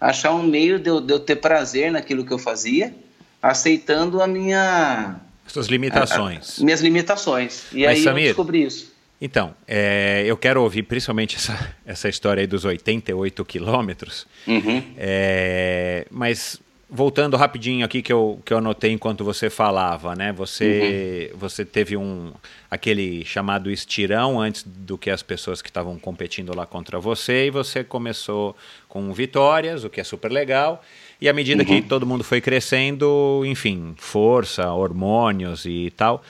achar 0.00 0.32
um 0.32 0.44
meio 0.44 0.78
de 0.78 0.88
eu, 0.88 1.00
de 1.00 1.12
eu 1.12 1.18
ter 1.18 1.36
prazer 1.36 1.90
naquilo 1.90 2.24
que 2.24 2.32
eu 2.32 2.38
fazia 2.38 2.94
aceitando 3.42 4.22
a 4.22 4.26
minha 4.26 5.16
suas 5.46 5.66
limitações. 5.66 6.58
A, 6.58 6.62
a, 6.62 6.64
minhas 6.64 6.80
limitações. 6.80 7.64
E 7.72 7.84
Mas, 7.84 7.98
aí 7.98 8.04
Samir, 8.04 8.22
eu 8.22 8.28
descobri 8.28 8.62
isso. 8.64 8.89
Então, 9.20 9.54
é, 9.68 10.24
eu 10.26 10.36
quero 10.36 10.62
ouvir 10.62 10.84
principalmente 10.84 11.36
essa, 11.36 11.74
essa 11.84 12.08
história 12.08 12.40
aí 12.40 12.46
dos 12.46 12.64
88 12.64 13.44
quilômetros. 13.44 14.26
Uhum. 14.46 14.82
É, 14.96 16.06
mas 16.10 16.60
voltando 16.90 17.36
rapidinho 17.36 17.84
aqui 17.84 18.02
que 18.02 18.12
eu, 18.12 18.40
que 18.44 18.52
eu 18.52 18.58
anotei 18.58 18.90
enquanto 18.90 19.22
você 19.22 19.48
falava, 19.48 20.16
né? 20.16 20.32
Você, 20.32 21.30
uhum. 21.32 21.38
você 21.38 21.64
teve 21.64 21.96
um 21.96 22.32
aquele 22.68 23.24
chamado 23.24 23.70
estirão 23.70 24.40
antes 24.40 24.64
do 24.66 24.98
que 24.98 25.10
as 25.10 25.22
pessoas 25.22 25.62
que 25.62 25.68
estavam 25.68 25.98
competindo 25.98 26.54
lá 26.56 26.66
contra 26.66 26.98
você 26.98 27.46
e 27.46 27.50
você 27.50 27.84
começou 27.84 28.56
com 28.88 29.12
vitórias, 29.12 29.84
o 29.84 29.90
que 29.90 30.00
é 30.00 30.04
super 30.04 30.32
legal. 30.32 30.82
E 31.20 31.28
à 31.28 31.32
medida 31.32 31.62
uhum. 31.62 31.68
que 31.68 31.82
todo 31.82 32.06
mundo 32.06 32.24
foi 32.24 32.40
crescendo, 32.40 33.42
enfim, 33.44 33.94
força, 33.96 34.72
hormônios 34.72 35.66
e 35.66 35.92
tal, 35.96 36.24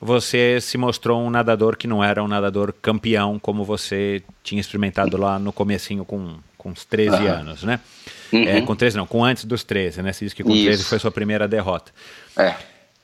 você 0.00 0.58
se 0.60 0.78
mostrou 0.78 1.20
um 1.20 1.28
nadador 1.28 1.76
que 1.76 1.86
não 1.86 2.02
era 2.02 2.22
um 2.22 2.28
nadador 2.28 2.72
campeão 2.80 3.38
como 3.38 3.64
você 3.64 4.22
tinha 4.42 4.60
experimentado 4.60 5.16
lá 5.18 5.38
no 5.38 5.52
comecinho 5.52 6.04
com, 6.04 6.36
com 6.56 6.70
uns 6.70 6.84
13 6.84 7.16
uhum. 7.16 7.28
anos, 7.28 7.62
né? 7.62 7.80
Uhum. 8.32 8.42
É, 8.44 8.60
com 8.62 8.74
13 8.74 8.96
não, 8.96 9.06
com 9.06 9.22
antes 9.22 9.44
dos 9.44 9.62
13, 9.62 10.02
né? 10.02 10.12
Você 10.12 10.24
disse 10.24 10.34
que 10.34 10.42
com 10.42 10.52
Isso. 10.52 10.64
13 10.64 10.84
foi 10.84 10.98
sua 10.98 11.10
primeira 11.10 11.46
derrota. 11.46 11.92
É. 12.36 12.54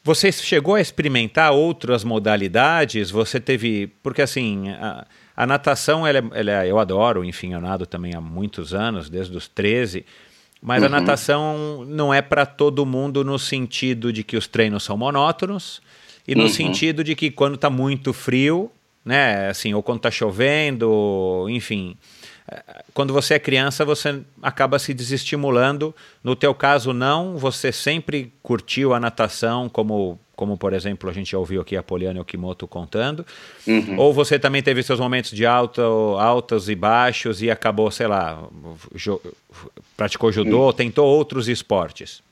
Você 0.03 0.33
chegou 0.33 0.77
a 0.77 0.81
experimentar 0.81 1.53
outras 1.53 2.03
modalidades? 2.03 3.11
Você 3.11 3.39
teve... 3.39 3.89
Porque 4.03 4.23
assim... 4.23 4.71
A, 4.71 5.07
a 5.37 5.47
natação, 5.47 6.07
ela, 6.07 6.19
é, 6.19 6.41
ela, 6.41 6.65
é, 6.65 6.71
eu 6.71 6.79
adoro, 6.79 7.23
enfim, 7.23 7.53
eu 7.53 7.61
nado 7.61 7.85
também 7.85 8.15
há 8.15 8.21
muitos 8.23 8.73
anos, 8.73 9.11
desde 9.11 9.37
os 9.37 9.47
13, 9.47 10.07
mas 10.63 10.81
uhum. 10.81 10.87
a 10.87 10.89
natação 10.89 11.85
não 11.87 12.15
é 12.15 12.23
para 12.23 12.47
todo 12.47 12.87
mundo 12.87 13.23
no 13.23 13.39
sentido 13.39 14.11
de 14.11 14.25
que 14.25 14.35
os 14.35 14.47
treinos 14.47 14.83
são 14.83 14.97
monótonos 14.97 15.83
e 16.27 16.35
no 16.35 16.45
uhum. 16.45 16.49
sentido 16.49 17.05
de 17.05 17.15
que 17.15 17.31
quando 17.31 17.55
está 17.55 17.71
muito 17.71 18.13
frio, 18.13 18.71
né, 19.05 19.49
assim, 19.49 19.73
ou 19.75 19.83
quando 19.83 19.99
está 19.99 20.11
chovendo, 20.11 21.47
enfim, 21.49 21.97
quando 22.95 23.13
você 23.13 23.35
é 23.35 23.39
criança, 23.39 23.85
você 23.85 24.21
acaba 24.41 24.79
se 24.79 24.95
desestimulando. 24.95 25.95
No 26.23 26.37
teu 26.37 26.55
caso, 26.55 26.93
não. 26.93 27.37
Você 27.37 27.73
sempre 27.73 28.33
curtiu 28.43 28.95
a 28.95 29.01
natação 29.01 29.69
como 29.69 30.19
como 30.37 30.59
por 30.59 30.75
exemplo 30.75 31.09
a 31.09 31.13
gente 31.15 31.33
já 31.33 31.39
ouviu 31.39 31.63
aqui 31.63 31.79
a 31.79 31.83
Poliana 31.83 32.21
Okimoto 32.21 32.69
contando, 32.69 33.25
uhum. 33.67 33.99
ou 33.99 34.13
você 34.13 34.39
também 34.39 34.63
teve 34.63 34.83
seus 34.83 35.01
momentos 35.01 35.31
de 35.31 35.47
alto, 35.47 35.81
altos 35.81 36.69
e 36.69 36.75
baixos 36.75 37.41
e 37.41 37.51
acabou, 37.51 37.91
sei 37.91 38.07
lá, 38.07 38.47
praticou 39.97 40.31
judô, 40.31 40.67
uhum. 40.67 40.73
tentou 40.75 41.07
outros 41.07 41.49
esportes? 41.49 42.23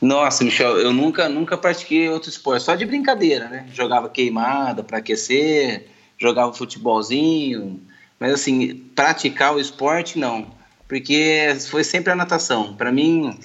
Nossa, 0.00 0.42
Michel, 0.42 0.78
eu 0.78 0.92
nunca, 0.92 1.28
nunca 1.28 1.56
pratiquei 1.56 2.08
outro 2.08 2.30
esporte, 2.30 2.64
só 2.64 2.74
de 2.74 2.84
brincadeira, 2.84 3.48
né? 3.48 3.66
Jogava 3.72 4.08
queimada 4.08 4.82
para 4.82 4.98
aquecer, 4.98 5.86
jogava 6.18 6.52
futebolzinho, 6.52 7.80
mas 8.18 8.32
assim, 8.32 8.76
praticar 8.94 9.54
o 9.54 9.60
esporte 9.60 10.18
não, 10.18 10.52
porque 10.88 11.56
foi 11.70 11.84
sempre 11.84 12.12
a 12.12 12.16
natação. 12.16 12.74
Para 12.74 12.90
mim, 12.90 13.38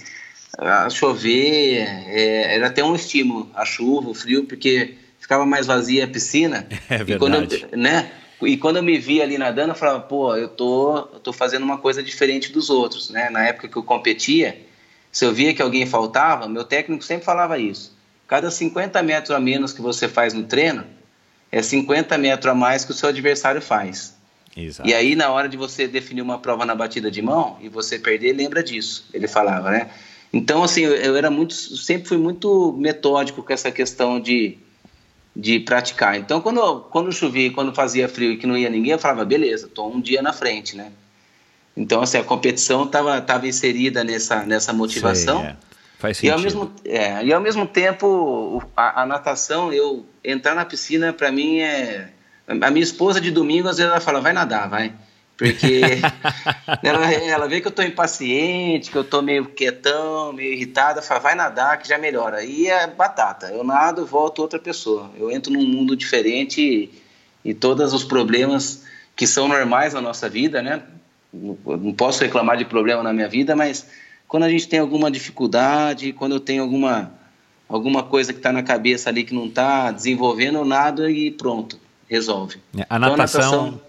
a 0.57 0.89
chover, 0.89 1.83
é, 2.07 2.55
era 2.55 2.67
até 2.67 2.83
um 2.83 2.95
estímulo, 2.95 3.49
a 3.53 3.65
chuva, 3.65 4.09
o 4.09 4.13
frio, 4.13 4.45
porque 4.45 4.95
ficava 5.19 5.45
mais 5.45 5.65
vazia 5.65 6.05
a 6.05 6.07
piscina. 6.07 6.67
É 6.89 7.03
verdade. 7.03 7.13
E 7.13 7.17
quando 7.17 7.35
eu, 7.35 7.77
né? 7.77 8.11
E 8.41 8.57
quando 8.57 8.77
eu 8.77 8.83
me 8.83 8.97
via 8.97 9.23
ali 9.23 9.37
nadando, 9.37 9.71
eu 9.71 9.75
falava, 9.75 10.01
pô, 10.01 10.35
eu 10.35 10.49
tô, 10.49 10.97
eu 10.97 11.19
tô 11.19 11.31
fazendo 11.31 11.63
uma 11.63 11.77
coisa 11.77 12.03
diferente 12.03 12.51
dos 12.51 12.69
outros, 12.69 13.09
né? 13.09 13.29
Na 13.29 13.47
época 13.47 13.67
que 13.67 13.77
eu 13.77 13.83
competia, 13.83 14.64
se 15.15 15.23
eu 15.23 15.33
via 15.33 15.53
que 15.53 15.61
alguém 15.61 15.85
faltava, 15.85 16.45
meu 16.45 16.65
técnico 16.65 17.01
sempre 17.01 17.23
falava 17.23 17.57
isso. 17.57 17.95
Cada 18.27 18.51
50 18.51 19.01
metros 19.01 19.31
a 19.31 19.39
menos 19.39 19.71
que 19.71 19.81
você 19.81 20.09
faz 20.09 20.33
no 20.33 20.43
treino, 20.43 20.83
é 21.49 21.61
50 21.61 22.17
metros 22.17 22.51
a 22.51 22.53
mais 22.53 22.83
que 22.83 22.91
o 22.91 22.93
seu 22.93 23.07
adversário 23.07 23.61
faz. 23.61 24.13
Exato. 24.57 24.89
E 24.89 24.93
aí, 24.93 25.15
na 25.15 25.29
hora 25.29 25.47
de 25.47 25.55
você 25.55 25.87
definir 25.87 26.21
uma 26.21 26.37
prova 26.37 26.65
na 26.65 26.75
batida 26.75 27.09
de 27.09 27.21
mão 27.21 27.57
e 27.61 27.69
você 27.69 27.97
perder, 27.97 28.33
lembra 28.33 28.61
disso. 28.61 29.05
Ele 29.13 29.25
falava, 29.25 29.71
né? 29.71 29.89
Então, 30.33 30.61
assim, 30.61 30.81
eu, 30.81 31.15
era 31.15 31.31
muito, 31.31 31.53
sempre 31.53 32.09
fui 32.09 32.17
muito 32.17 32.75
metódico 32.77 33.41
com 33.41 33.53
essa 33.53 33.71
questão 33.71 34.19
de 34.19 34.59
de 35.33 35.61
praticar. 35.61 36.17
Então, 36.17 36.41
quando, 36.41 36.81
quando 36.89 37.11
chovia, 37.11 37.51
quando 37.51 37.73
fazia 37.73 38.07
frio 38.07 38.31
e 38.31 38.37
que 38.37 38.47
não 38.47 38.57
ia 38.57 38.69
ninguém, 38.69 38.93
eu 38.93 38.99
falava, 38.99 39.25
beleza, 39.25 39.67
estou 39.67 39.93
um 39.93 39.99
dia 39.99 40.21
na 40.21 40.31
frente, 40.31 40.77
né? 40.77 40.91
Então, 41.75 42.01
assim, 42.01 42.17
a 42.17 42.23
competição 42.23 42.85
estava 42.85 43.19
tava 43.21 43.47
inserida 43.47 44.03
nessa, 44.03 44.43
nessa 44.45 44.71
motivação. 44.71 45.41
Sei, 45.41 45.49
é. 45.49 45.55
Faz 45.97 46.17
sentido. 46.17 46.29
E 46.29 46.33
ao 46.33 46.39
mesmo, 46.39 46.73
é, 46.85 47.25
e 47.25 47.33
ao 47.33 47.41
mesmo 47.41 47.65
tempo, 47.65 48.63
a, 48.75 49.03
a 49.03 49.05
natação, 49.05 49.73
eu 49.73 50.05
entrar 50.23 50.55
na 50.55 50.65
piscina, 50.65 51.11
para 51.11 51.31
mim, 51.31 51.59
é... 51.59 52.09
A 52.47 52.69
minha 52.69 52.83
esposa, 52.83 53.19
de 53.19 53.31
domingo, 53.31 53.67
às 53.67 53.77
vezes 53.77 53.91
ela 53.91 53.99
fala, 53.99 54.21
vai 54.21 54.31
nadar, 54.31 54.69
vai. 54.69 54.93
Porque 55.35 55.81
ela, 56.83 57.11
ela 57.11 57.47
vê 57.47 57.59
que 57.59 57.67
eu 57.67 57.71
estou 57.71 57.83
impaciente, 57.83 58.91
que 58.91 58.97
eu 58.97 59.01
estou 59.01 59.21
meio 59.21 59.45
quietão, 59.45 60.31
meio 60.31 60.53
irritada, 60.53 61.01
fala, 61.01 61.19
vai 61.19 61.35
nadar 61.35 61.79
que 61.79 61.87
já 61.87 61.97
melhora. 61.97 62.43
E 62.43 62.67
é 62.67 62.85
batata. 62.87 63.47
Eu 63.47 63.63
nado, 63.63 64.05
volto 64.05 64.43
outra 64.43 64.59
pessoa. 64.59 65.11
Eu 65.17 65.31
entro 65.31 65.51
num 65.51 65.65
mundo 65.65 65.95
diferente 65.95 66.61
e, 66.61 67.49
e 67.49 67.53
todos 67.53 67.93
os 67.93 68.03
problemas 68.03 68.83
que 69.15 69.25
são 69.25 69.47
normais 69.47 69.93
na 69.93 70.01
nossa 70.01 70.29
vida, 70.29 70.61
né? 70.61 70.83
Não 71.35 71.93
posso 71.93 72.23
reclamar 72.23 72.57
de 72.57 72.65
problema 72.65 73.03
na 73.03 73.13
minha 73.13 73.27
vida, 73.27 73.55
mas 73.55 73.87
quando 74.27 74.43
a 74.43 74.49
gente 74.49 74.67
tem 74.67 74.79
alguma 74.79 75.11
dificuldade, 75.11 76.13
quando 76.13 76.33
eu 76.33 76.39
tenho 76.39 76.63
alguma, 76.63 77.11
alguma 77.67 78.03
coisa 78.03 78.33
que 78.33 78.39
está 78.39 78.51
na 78.51 78.63
cabeça 78.63 79.09
ali 79.09 79.23
que 79.23 79.33
não 79.33 79.47
está 79.47 79.91
desenvolvendo, 79.91 80.57
eu 80.59 80.65
nado 80.65 81.09
e 81.09 81.31
pronto, 81.31 81.79
resolve. 82.09 82.59
A 82.89 82.97
natação, 82.97 83.07
então, 83.07 83.13
a 83.13 83.17
natação 83.17 83.81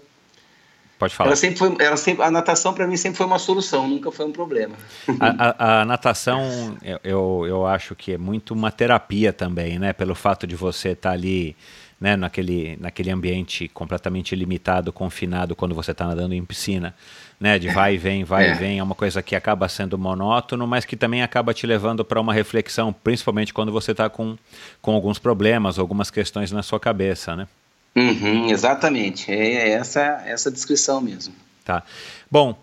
Pode 0.97 1.13
falar. 1.13 1.29
Ela 1.29 1.35
sempre 1.35 1.57
foi, 1.57 1.75
ela 1.79 1.97
sempre, 1.97 2.23
a 2.23 2.31
natação 2.31 2.73
para 2.73 2.87
mim 2.87 2.97
sempre 2.97 3.17
foi 3.17 3.27
uma 3.27 3.37
solução, 3.37 3.87
nunca 3.87 4.11
foi 4.11 4.25
um 4.25 4.31
problema. 4.31 4.75
A, 5.19 5.77
a, 5.77 5.81
a, 5.81 5.85
natação, 5.85 6.77
eu, 7.03 7.45
eu 7.47 7.65
acho 7.67 7.95
que 7.95 8.13
é 8.13 8.17
muito 8.17 8.53
uma 8.53 8.71
terapia 8.71 9.31
também, 9.31 9.77
né? 9.77 9.93
Pelo 9.93 10.15
fato 10.15 10.47
de 10.47 10.55
você 10.55 10.89
estar 10.89 11.09
tá 11.09 11.13
ali, 11.13 11.55
né? 12.01 12.15
Naquele, 12.15 12.77
naquele 12.79 13.11
ambiente 13.11 13.67
completamente 13.67 14.35
limitado, 14.35 14.91
confinado, 14.91 15.55
quando 15.55 15.75
você 15.75 15.91
está 15.91 16.07
nadando 16.07 16.33
em 16.33 16.43
piscina, 16.43 16.95
né? 17.39 17.59
De 17.59 17.69
vai 17.69 17.95
e 17.95 17.97
vem, 17.99 18.23
vai 18.23 18.47
é. 18.47 18.51
e 18.51 18.53
vem, 18.55 18.79
é 18.79 18.83
uma 18.83 18.95
coisa 18.95 19.21
que 19.21 19.35
acaba 19.35 19.67
sendo 19.69 19.97
monótono, 19.97 20.65
mas 20.67 20.85
que 20.85 20.95
também 20.95 21.21
acaba 21.21 21.53
te 21.53 21.65
levando 21.65 22.03
para 22.03 22.19
uma 22.19 22.33
reflexão, 22.33 22.93
principalmente 22.93 23.53
quando 23.53 23.71
você 23.71 23.91
está 23.91 24.09
com, 24.09 24.37
com 24.81 24.93
alguns 24.93 25.19
problemas, 25.19 25.79
algumas 25.79 26.09
questões 26.09 26.51
na 26.51 26.63
sua 26.63 26.79
cabeça, 26.79 27.35
né? 27.35 27.47
Uhum, 27.95 28.49
exatamente, 28.49 29.31
é 29.31 29.69
essa 29.69 30.01
essa 30.25 30.51
descrição 30.51 31.01
mesmo. 31.01 31.33
Tá. 31.65 31.83
Bom, 32.29 32.55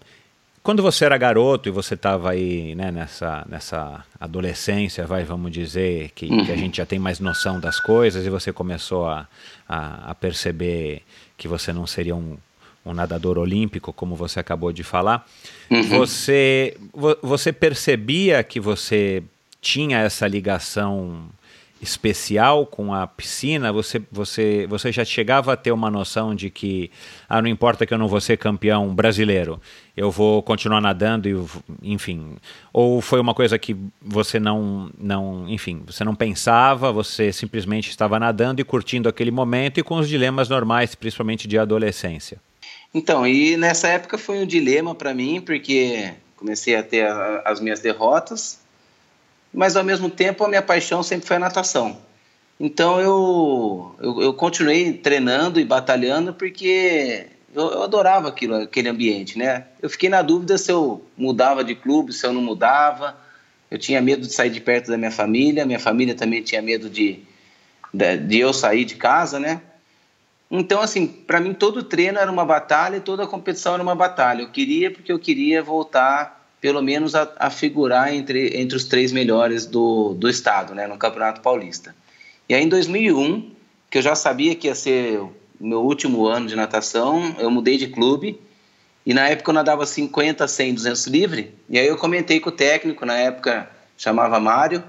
quando 0.64 0.82
você 0.82 1.04
era 1.04 1.18
garoto 1.18 1.68
e 1.68 1.72
você 1.72 1.92
estava 1.92 2.30
aí 2.30 2.74
né, 2.74 2.90
nessa, 2.90 3.44
nessa 3.46 4.02
adolescência, 4.18 5.06
vai, 5.06 5.22
vamos 5.22 5.52
dizer, 5.52 6.10
que, 6.14 6.24
uhum. 6.24 6.42
que, 6.42 6.50
a 6.50 6.54
uhum. 6.54 6.60
gente 6.60 6.78
já 6.78 6.86
tem 6.86 6.98
mais 6.98 7.20
noção 7.20 7.60
das 7.60 7.78
coisas 7.78 8.24
e 8.24 8.30
você 8.30 8.50
começou 8.50 9.06
a, 9.06 9.28
a, 9.68 10.12
a 10.12 10.14
perceber 10.14 11.02
que 11.36 11.46
você 11.46 11.70
não 11.70 11.86
seria 11.86 12.16
um, 12.16 12.38
um, 12.84 12.94
nadador 12.94 13.38
olímpico, 13.38 13.92
como 13.92 14.14
você 14.14 14.40
acabou 14.40 14.72
de 14.72 14.82
falar, 14.82 15.26
uhum. 15.70 15.82
você, 15.88 16.76
você 17.22 17.52
percebia 17.52 18.42
que 18.42 18.60
você 18.60 19.22
tinha 19.60 19.98
essa 19.98 20.26
ligação 20.26 21.28
especial 21.84 22.64
com 22.66 22.94
a 22.94 23.06
piscina, 23.06 23.70
você, 23.70 24.00
você, 24.10 24.66
você 24.66 24.90
já 24.90 25.04
chegava 25.04 25.52
a 25.52 25.56
ter 25.56 25.70
uma 25.70 25.90
noção 25.90 26.34
de 26.34 26.48
que, 26.48 26.90
ah, 27.28 27.42
não 27.42 27.48
importa 27.48 27.84
que 27.84 27.92
eu 27.92 27.98
não 27.98 28.08
vou 28.08 28.20
ser 28.20 28.38
campeão 28.38 28.94
brasileiro, 28.94 29.60
eu 29.94 30.10
vou 30.10 30.42
continuar 30.42 30.80
nadando, 30.80 31.28
e, 31.28 31.92
enfim. 31.92 32.36
Ou 32.72 33.00
foi 33.00 33.20
uma 33.20 33.34
coisa 33.34 33.58
que 33.58 33.76
você 34.00 34.40
não, 34.40 34.90
não, 34.98 35.44
enfim, 35.48 35.82
você 35.86 36.02
não 36.02 36.14
pensava, 36.14 36.90
você 36.90 37.32
simplesmente 37.32 37.90
estava 37.90 38.18
nadando 38.18 38.60
e 38.60 38.64
curtindo 38.64 39.08
aquele 39.08 39.30
momento 39.30 39.78
e 39.78 39.82
com 39.82 39.96
os 39.96 40.08
dilemas 40.08 40.48
normais, 40.48 40.94
principalmente 40.94 41.46
de 41.46 41.58
adolescência? 41.58 42.38
Então, 42.94 43.26
e 43.26 43.56
nessa 43.56 43.88
época 43.88 44.16
foi 44.16 44.38
um 44.38 44.46
dilema 44.46 44.94
para 44.94 45.12
mim, 45.12 45.40
porque 45.40 46.14
comecei 46.36 46.76
a 46.76 46.82
ter 46.82 47.04
a, 47.04 47.42
as 47.44 47.58
minhas 47.58 47.80
derrotas, 47.80 48.60
mas 49.52 49.76
ao 49.76 49.82
mesmo 49.82 50.08
tempo 50.08 50.44
a 50.44 50.48
minha 50.48 50.62
paixão 50.62 51.02
sempre 51.02 51.26
foi 51.26 51.36
a 51.36 51.40
natação. 51.40 51.98
Então 52.58 53.00
eu, 53.00 53.96
eu, 54.00 54.22
eu 54.22 54.34
continuei 54.34 54.92
treinando 54.92 55.58
e 55.58 55.64
batalhando 55.64 56.32
porque 56.32 57.26
eu, 57.52 57.70
eu, 57.72 57.82
adorava 57.82 58.28
aquilo, 58.28 58.54
aquele 58.54 58.88
ambiente, 58.88 59.36
né? 59.36 59.64
Eu 59.82 59.90
fiquei 59.90 60.08
na 60.08 60.22
dúvida 60.22 60.56
se 60.56 60.70
eu 60.70 61.04
mudava 61.16 61.64
de 61.64 61.74
clube, 61.74 62.12
se 62.12 62.24
eu 62.24 62.32
não 62.32 62.42
mudava. 62.42 63.16
Eu 63.70 63.78
tinha 63.78 64.00
medo 64.00 64.24
de 64.24 64.32
sair 64.32 64.50
de 64.50 64.60
perto 64.60 64.88
da 64.88 64.96
minha 64.96 65.10
família, 65.10 65.66
minha 65.66 65.80
família 65.80 66.14
também 66.14 66.42
tinha 66.42 66.62
medo 66.62 66.88
de, 66.88 67.18
de, 67.92 68.18
de 68.18 68.38
eu 68.38 68.52
sair 68.52 68.84
de 68.84 68.94
casa, 68.94 69.40
né? 69.40 69.60
Então, 70.56 70.80
assim, 70.80 71.08
para 71.08 71.40
mim 71.40 71.52
todo 71.52 71.82
treino 71.82 72.16
era 72.16 72.30
uma 72.30 72.44
batalha 72.44 72.98
e 72.98 73.00
toda 73.00 73.26
competição 73.26 73.74
era 73.74 73.82
uma 73.82 73.96
batalha. 73.96 74.42
Eu 74.42 74.50
queria 74.50 74.88
porque 74.88 75.10
eu 75.10 75.18
queria 75.18 75.60
voltar 75.60 76.48
pelo 76.60 76.80
menos 76.80 77.16
a, 77.16 77.28
a 77.40 77.50
figurar 77.50 78.14
entre, 78.14 78.56
entre 78.56 78.76
os 78.76 78.84
três 78.84 79.10
melhores 79.10 79.66
do, 79.66 80.14
do 80.14 80.30
estado, 80.30 80.72
né, 80.72 80.86
no 80.86 80.96
Campeonato 80.96 81.40
Paulista. 81.40 81.92
E 82.48 82.54
aí 82.54 82.62
em 82.62 82.68
2001, 82.68 83.50
que 83.90 83.98
eu 83.98 84.02
já 84.02 84.14
sabia 84.14 84.54
que 84.54 84.68
ia 84.68 84.76
ser 84.76 85.18
o 85.18 85.32
meu 85.58 85.80
último 85.80 86.24
ano 86.24 86.46
de 86.46 86.54
natação, 86.54 87.34
eu 87.40 87.50
mudei 87.50 87.76
de 87.76 87.88
clube 87.88 88.40
e 89.04 89.12
na 89.12 89.28
época 89.28 89.50
eu 89.50 89.54
nadava 89.54 89.84
50, 89.84 90.46
100, 90.46 90.74
200 90.74 91.06
livre. 91.08 91.52
E 91.68 91.80
aí 91.80 91.86
eu 91.88 91.96
comentei 91.96 92.38
com 92.38 92.50
o 92.50 92.52
técnico, 92.52 93.04
na 93.04 93.16
época 93.18 93.68
chamava 93.98 94.38
Mário, 94.38 94.84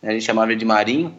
né, 0.00 0.08
a 0.08 0.12
gente 0.12 0.24
chamava 0.24 0.50
ele 0.50 0.58
de 0.58 0.64
Marinho. 0.64 1.14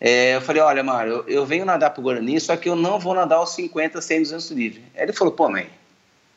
É, 0.00 0.34
eu 0.36 0.40
falei, 0.40 0.60
olha, 0.60 0.82
Mário, 0.82 1.12
eu, 1.12 1.28
eu 1.28 1.46
venho 1.46 1.64
nadar 1.64 1.90
para 1.90 2.00
o 2.00 2.04
Guarani, 2.04 2.40
só 2.40 2.56
que 2.56 2.68
eu 2.68 2.76
não 2.76 2.98
vou 2.98 3.14
nadar 3.14 3.40
os 3.40 3.50
50, 3.54 4.00
100, 4.00 4.22
200 4.22 4.50
livre. 4.50 4.84
Aí 4.94 5.02
ele 5.02 5.12
falou, 5.12 5.32
pô, 5.32 5.48
mãe, 5.48 5.68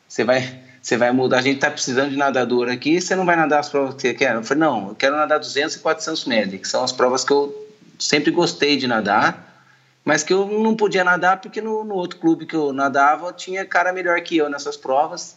você 0.08 0.24
vai, 0.24 0.60
você 0.80 0.96
vai 0.96 1.12
mudar, 1.12 1.38
a 1.38 1.42
gente 1.42 1.56
está 1.56 1.70
precisando 1.70 2.10
de 2.10 2.16
nadador 2.16 2.68
aqui, 2.68 3.00
você 3.00 3.14
não 3.14 3.26
vai 3.26 3.36
nadar 3.36 3.60
as 3.60 3.68
provas 3.68 3.94
que 3.94 4.02
você 4.02 4.14
quer? 4.14 4.34
Eu 4.34 4.44
falei, 4.44 4.60
não, 4.60 4.88
eu 4.88 4.94
quero 4.94 5.16
nadar 5.16 5.38
200 5.38 5.76
e 5.76 5.78
400 5.80 6.24
metros, 6.24 6.60
que 6.60 6.68
são 6.68 6.82
as 6.82 6.92
provas 6.92 7.24
que 7.24 7.32
eu 7.32 7.68
sempre 7.98 8.30
gostei 8.30 8.76
de 8.76 8.86
nadar, 8.86 9.62
mas 10.04 10.22
que 10.22 10.32
eu 10.32 10.46
não 10.46 10.74
podia 10.74 11.04
nadar 11.04 11.40
porque 11.40 11.60
no, 11.60 11.84
no 11.84 11.94
outro 11.94 12.18
clube 12.18 12.46
que 12.46 12.56
eu 12.56 12.72
nadava 12.72 13.32
tinha 13.32 13.64
cara 13.66 13.92
melhor 13.92 14.20
que 14.22 14.36
eu 14.36 14.48
nessas 14.48 14.76
provas, 14.76 15.36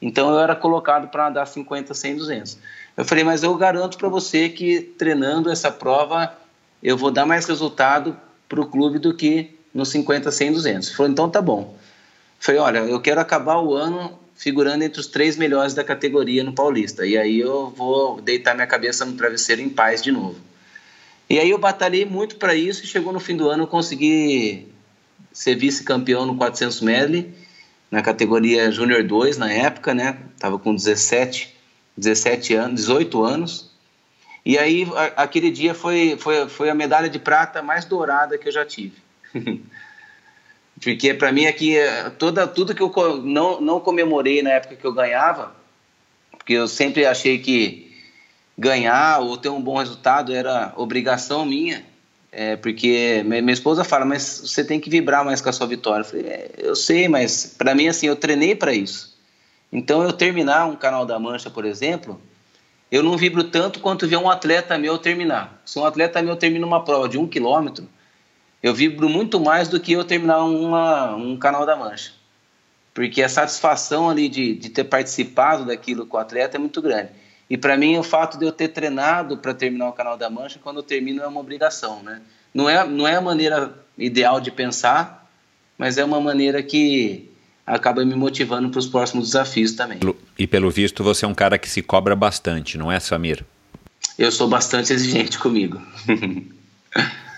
então 0.00 0.30
eu 0.30 0.40
era 0.40 0.56
colocado 0.56 1.08
para 1.08 1.24
nadar 1.24 1.46
50, 1.46 1.92
100, 1.92 2.16
200. 2.16 2.58
Eu 2.96 3.04
falei, 3.04 3.22
mas 3.22 3.42
eu 3.42 3.54
garanto 3.54 3.96
para 3.98 4.08
você 4.08 4.48
que 4.48 4.80
treinando 4.80 5.50
essa 5.50 5.70
prova 5.70 6.32
eu 6.82 6.96
vou 6.96 7.10
dar 7.10 7.26
mais 7.26 7.46
resultado 7.46 8.16
para 8.48 8.60
o 8.60 8.66
clube 8.66 8.98
do 8.98 9.14
que 9.14 9.58
no 9.74 9.84
50, 9.84 10.30
100, 10.30 10.52
200. 10.52 10.88
Ele 10.88 10.96
falou, 10.96 11.12
então 11.12 11.28
tá 11.28 11.42
bom. 11.42 11.76
Falei, 12.38 12.60
olha, 12.60 12.78
eu 12.78 13.00
quero 13.00 13.20
acabar 13.20 13.58
o 13.58 13.74
ano 13.74 14.18
figurando 14.36 14.84
entre 14.84 15.00
os 15.00 15.08
três 15.08 15.36
melhores 15.36 15.74
da 15.74 15.82
categoria 15.82 16.44
no 16.44 16.52
Paulista. 16.52 17.04
E 17.04 17.18
aí 17.18 17.40
eu 17.40 17.70
vou 17.70 18.20
deitar 18.20 18.54
minha 18.54 18.66
cabeça 18.66 19.04
no 19.04 19.14
travesseiro 19.14 19.60
em 19.60 19.68
paz 19.68 20.00
de 20.00 20.12
novo. 20.12 20.36
E 21.28 21.38
aí 21.38 21.50
eu 21.50 21.58
batalhei 21.58 22.06
muito 22.06 22.36
para 22.36 22.54
isso 22.54 22.84
e 22.84 22.86
chegou 22.86 23.12
no 23.12 23.20
fim 23.20 23.36
do 23.36 23.50
ano 23.50 23.64
eu 23.64 23.66
consegui 23.66 24.68
ser 25.32 25.56
vice-campeão 25.56 26.24
no 26.24 26.36
400 26.36 26.80
medley 26.80 27.34
na 27.90 28.00
categoria 28.00 28.70
Júnior 28.70 29.02
2 29.02 29.36
na 29.36 29.52
época, 29.52 29.92
né? 29.92 30.16
Tava 30.38 30.58
com 30.58 30.74
17, 30.74 31.54
17 31.96 32.54
anos, 32.54 32.80
18 32.82 33.24
anos. 33.24 33.67
E 34.44 34.56
aí 34.58 34.86
a, 34.94 35.22
aquele 35.22 35.50
dia 35.50 35.74
foi, 35.74 36.16
foi, 36.18 36.48
foi 36.48 36.70
a 36.70 36.74
medalha 36.74 37.08
de 37.08 37.18
prata 37.18 37.62
mais 37.62 37.84
dourada 37.84 38.38
que 38.38 38.48
eu 38.48 38.52
já 38.52 38.64
tive. 38.64 38.96
Porque 40.80 41.12
para 41.12 41.32
mim 41.32 41.46
aqui, 41.46 41.76
é, 41.76 42.10
toda, 42.10 42.46
tudo 42.46 42.74
que 42.74 42.82
eu 42.82 43.18
não, 43.18 43.60
não 43.60 43.80
comemorei 43.80 44.42
na 44.42 44.50
época 44.50 44.76
que 44.76 44.84
eu 44.84 44.92
ganhava, 44.92 45.52
porque 46.30 46.52
eu 46.52 46.68
sempre 46.68 47.04
achei 47.04 47.38
que 47.38 47.92
ganhar 48.56 49.20
ou 49.20 49.36
ter 49.36 49.48
um 49.48 49.60
bom 49.60 49.78
resultado 49.78 50.32
era 50.32 50.72
obrigação 50.76 51.44
minha, 51.44 51.84
é, 52.30 52.56
porque 52.56 53.22
minha 53.24 53.52
esposa 53.52 53.82
fala, 53.82 54.04
mas 54.04 54.22
você 54.44 54.64
tem 54.64 54.78
que 54.78 54.88
vibrar 54.90 55.24
mais 55.24 55.40
com 55.40 55.48
a 55.48 55.52
sua 55.52 55.66
vitória. 55.66 56.02
Eu 56.02 56.04
falei, 56.04 56.26
é, 56.26 56.50
eu 56.58 56.76
sei, 56.76 57.08
mas 57.08 57.54
para 57.58 57.74
mim, 57.74 57.88
assim, 57.88 58.06
eu 58.06 58.16
treinei 58.16 58.54
para 58.54 58.72
isso. 58.72 59.16
Então, 59.72 60.02
eu 60.02 60.12
terminar 60.12 60.66
um 60.66 60.76
Canal 60.76 61.04
da 61.04 61.18
Mancha, 61.18 61.50
por 61.50 61.64
exemplo, 61.64 62.20
eu 62.90 63.02
não 63.02 63.16
vibro 63.16 63.44
tanto 63.44 63.80
quanto 63.80 64.08
ver 64.08 64.16
um 64.16 64.30
atleta 64.30 64.78
meu 64.78 64.98
terminar. 64.98 65.60
Se 65.64 65.78
um 65.78 65.84
atleta 65.84 66.22
meu 66.22 66.36
termina 66.36 66.66
uma 66.66 66.84
prova 66.84 67.08
de 67.08 67.18
um 67.18 67.26
quilômetro, 67.26 67.88
eu 68.62 68.74
vibro 68.74 69.08
muito 69.08 69.38
mais 69.38 69.68
do 69.68 69.78
que 69.78 69.92
eu 69.92 70.04
terminar 70.04 70.44
uma, 70.44 71.14
um 71.14 71.36
canal 71.36 71.66
da 71.66 71.76
Mancha. 71.76 72.12
Porque 72.94 73.22
a 73.22 73.28
satisfação 73.28 74.10
ali 74.10 74.28
de, 74.28 74.54
de 74.54 74.70
ter 74.70 74.84
participado 74.84 75.66
daquilo 75.66 76.06
com 76.06 76.16
o 76.16 76.20
atleta 76.20 76.56
é 76.56 76.58
muito 76.58 76.82
grande. 76.82 77.10
E 77.48 77.56
para 77.56 77.76
mim, 77.76 77.96
o 77.96 78.02
fato 78.02 78.38
de 78.38 78.44
eu 78.44 78.52
ter 78.52 78.68
treinado 78.68 79.38
para 79.38 79.54
terminar 79.54 79.88
o 79.88 79.92
canal 79.92 80.16
da 80.16 80.28
Mancha, 80.28 80.58
quando 80.62 80.78
eu 80.78 80.82
termino, 80.82 81.22
é 81.22 81.26
uma 81.26 81.40
obrigação, 81.40 82.02
né? 82.02 82.20
Não 82.52 82.68
é, 82.68 82.84
não 82.86 83.06
é 83.06 83.14
a 83.14 83.20
maneira 83.20 83.72
ideal 83.96 84.40
de 84.40 84.50
pensar, 84.50 85.30
mas 85.76 85.96
é 85.96 86.04
uma 86.04 86.20
maneira 86.20 86.62
que 86.62 87.27
acaba 87.68 88.04
me 88.04 88.14
motivando 88.14 88.70
para 88.70 88.78
os 88.78 88.86
próximos 88.86 89.26
desafios 89.26 89.72
também. 89.72 89.98
E 90.38 90.46
pelo 90.46 90.70
visto, 90.70 91.04
você 91.04 91.24
é 91.24 91.28
um 91.28 91.34
cara 91.34 91.58
que 91.58 91.68
se 91.68 91.82
cobra 91.82 92.16
bastante, 92.16 92.78
não 92.78 92.90
é, 92.90 92.98
Samir? 92.98 93.44
Eu 94.18 94.32
sou 94.32 94.48
bastante 94.48 94.92
exigente 94.92 95.38
comigo. 95.38 95.80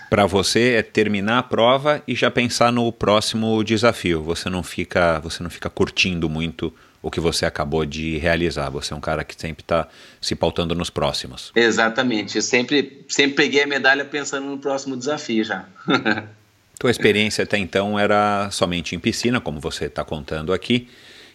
para 0.09 0.25
você 0.25 0.75
é 0.77 0.81
terminar 0.81 1.39
a 1.39 1.43
prova 1.43 2.01
e 2.07 2.15
já 2.15 2.31
pensar 2.31 2.71
no 2.71 2.91
próximo 2.91 3.63
desafio. 3.63 4.23
Você 4.23 4.49
não 4.49 4.63
fica, 4.63 5.19
você 5.19 5.43
não 5.43 5.49
fica 5.49 5.69
curtindo 5.69 6.29
muito 6.29 6.73
o 7.01 7.09
que 7.09 7.19
você 7.19 7.45
acabou 7.45 7.85
de 7.85 8.17
realizar. 8.17 8.69
Você 8.69 8.93
é 8.93 8.95
um 8.95 9.01
cara 9.01 9.23
que 9.23 9.35
sempre 9.37 9.63
está 9.63 9.87
se 10.21 10.35
pautando 10.35 10.75
nos 10.75 10.89
próximos. 10.89 11.51
Exatamente. 11.55 12.37
Eu 12.37 12.41
sempre, 12.41 13.05
sempre 13.07 13.35
peguei 13.35 13.63
a 13.63 13.67
medalha 13.67 14.05
pensando 14.05 14.47
no 14.47 14.57
próximo 14.57 14.95
desafio 14.95 15.43
já. 15.43 15.65
Tua 16.81 16.89
experiência 16.89 17.43
até 17.43 17.59
então 17.59 17.99
era 17.99 18.49
somente 18.49 18.95
em 18.95 18.99
piscina, 18.99 19.39
como 19.39 19.59
você 19.59 19.85
está 19.85 20.03
contando 20.03 20.51
aqui. 20.51 20.87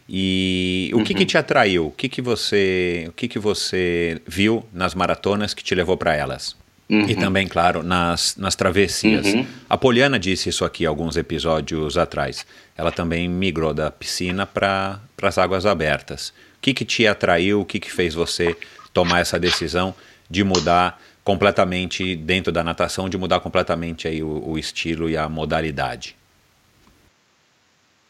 E 0.08 0.90
o 0.92 1.04
que, 1.04 1.14
que 1.14 1.20
uhum. 1.20 1.26
te 1.26 1.38
atraiu? 1.38 1.86
O 1.86 1.92
que, 1.92 2.08
que 2.08 2.20
você, 2.20 3.04
o 3.06 3.12
que, 3.12 3.28
que 3.28 3.38
você 3.38 4.20
viu 4.26 4.66
nas 4.72 4.92
maratonas 4.92 5.54
que 5.54 5.62
te 5.62 5.72
levou 5.72 5.96
para 5.96 6.16
elas? 6.16 6.56
Uhum. 6.90 7.08
E 7.08 7.14
também, 7.14 7.46
claro, 7.46 7.84
nas, 7.84 8.34
nas 8.36 8.56
travessias. 8.56 9.24
Uhum. 9.24 9.46
A 9.70 9.78
Poliana 9.78 10.18
disse 10.18 10.48
isso 10.48 10.64
aqui 10.64 10.84
alguns 10.84 11.16
episódios 11.16 11.96
atrás. 11.96 12.44
Ela 12.76 12.90
também 12.90 13.28
migrou 13.28 13.72
da 13.72 13.88
piscina 13.88 14.46
para 14.46 14.98
as 15.22 15.38
águas 15.38 15.64
abertas. 15.64 16.30
O 16.30 16.60
que, 16.60 16.74
que 16.74 16.84
te 16.84 17.06
atraiu? 17.06 17.60
O 17.60 17.64
que, 17.64 17.78
que 17.78 17.92
fez 17.92 18.14
você 18.14 18.56
tomar 18.92 19.20
essa 19.20 19.38
decisão 19.38 19.94
de 20.28 20.42
mudar 20.42 21.00
completamente 21.26 22.14
dentro 22.14 22.52
da 22.52 22.62
natação, 22.62 23.08
de 23.08 23.18
mudar 23.18 23.40
completamente 23.40 24.06
aí 24.06 24.22
o, 24.22 24.50
o 24.50 24.56
estilo 24.56 25.10
e 25.10 25.16
a 25.16 25.28
modalidade? 25.28 26.14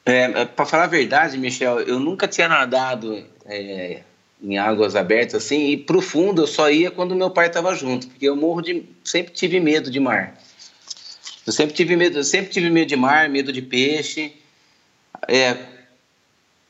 É, 0.04 0.44
para 0.44 0.66
falar 0.66 0.84
a 0.84 0.86
verdade, 0.86 1.38
Michel, 1.38 1.80
eu 1.80 1.98
nunca 1.98 2.28
tinha 2.28 2.46
nadado 2.46 3.24
é, 3.46 4.02
em 4.42 4.58
águas 4.58 4.94
abertas 4.94 5.42
assim 5.42 5.70
e 5.70 5.78
profundo 5.78 6.42
eu 6.42 6.46
só 6.46 6.70
ia 6.70 6.90
quando 6.90 7.16
meu 7.16 7.30
pai 7.30 7.46
estava 7.46 7.74
junto 7.74 8.06
porque 8.06 8.28
eu 8.28 8.36
morro 8.36 8.60
de 8.60 8.84
sempre 9.02 9.32
tive 9.32 9.60
medo 9.60 9.90
de 9.90 9.98
mar 9.98 10.38
eu 11.46 11.52
sempre 11.54 11.74
tive 11.74 11.96
medo 11.96 12.22
sempre 12.22 12.50
tive 12.50 12.68
medo 12.68 12.88
de 12.88 12.96
mar 12.96 13.30
medo 13.30 13.50
de 13.50 13.62
peixe 13.62 14.34
é 15.26 15.56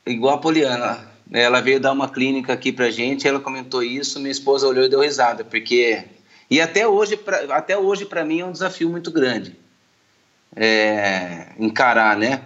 igual 0.05 0.35
a 0.35 0.37
Poliana 0.37 1.11
ela 1.33 1.59
veio 1.59 1.77
dar 1.77 1.91
uma 1.91 2.07
clínica 2.07 2.53
aqui 2.53 2.71
pra 2.71 2.89
gente 2.89 3.27
ela 3.27 3.41
comentou 3.41 3.83
isso 3.83 4.17
minha 4.17 4.31
esposa 4.31 4.65
olhou 4.65 4.85
e 4.85 4.89
deu 4.89 5.01
risada 5.01 5.43
porque 5.43 6.05
e 6.49 6.61
até 6.61 6.87
hoje 6.87 7.17
pra, 7.17 7.55
até 7.55 7.77
hoje 7.77 8.05
para 8.05 8.23
mim 8.23 8.39
é 8.39 8.45
um 8.45 8.51
desafio 8.51 8.89
muito 8.89 9.11
grande 9.11 9.55
é, 10.55 11.47
encarar 11.57 12.17
né 12.17 12.41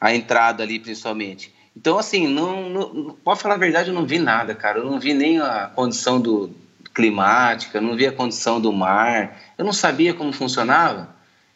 a 0.00 0.14
entrada 0.14 0.62
ali 0.62 0.78
principalmente 0.78 1.52
então, 1.74 1.98
assim, 1.98 2.28
não, 2.28 2.68
não, 2.68 3.16
pode 3.24 3.40
falar 3.40 3.54
a 3.54 3.56
verdade, 3.56 3.88
eu 3.88 3.94
não 3.94 4.04
vi 4.04 4.18
nada, 4.18 4.54
cara. 4.54 4.78
Eu 4.78 4.84
não 4.84 5.00
vi 5.00 5.14
nem 5.14 5.40
a 5.40 5.70
condição 5.74 6.20
do, 6.20 6.54
climática, 6.92 7.80
não 7.80 7.96
vi 7.96 8.06
a 8.06 8.12
condição 8.12 8.60
do 8.60 8.72
mar. 8.72 9.38
Eu 9.56 9.64
não 9.64 9.72
sabia 9.72 10.14
como 10.14 10.32
funcionava. 10.32 11.14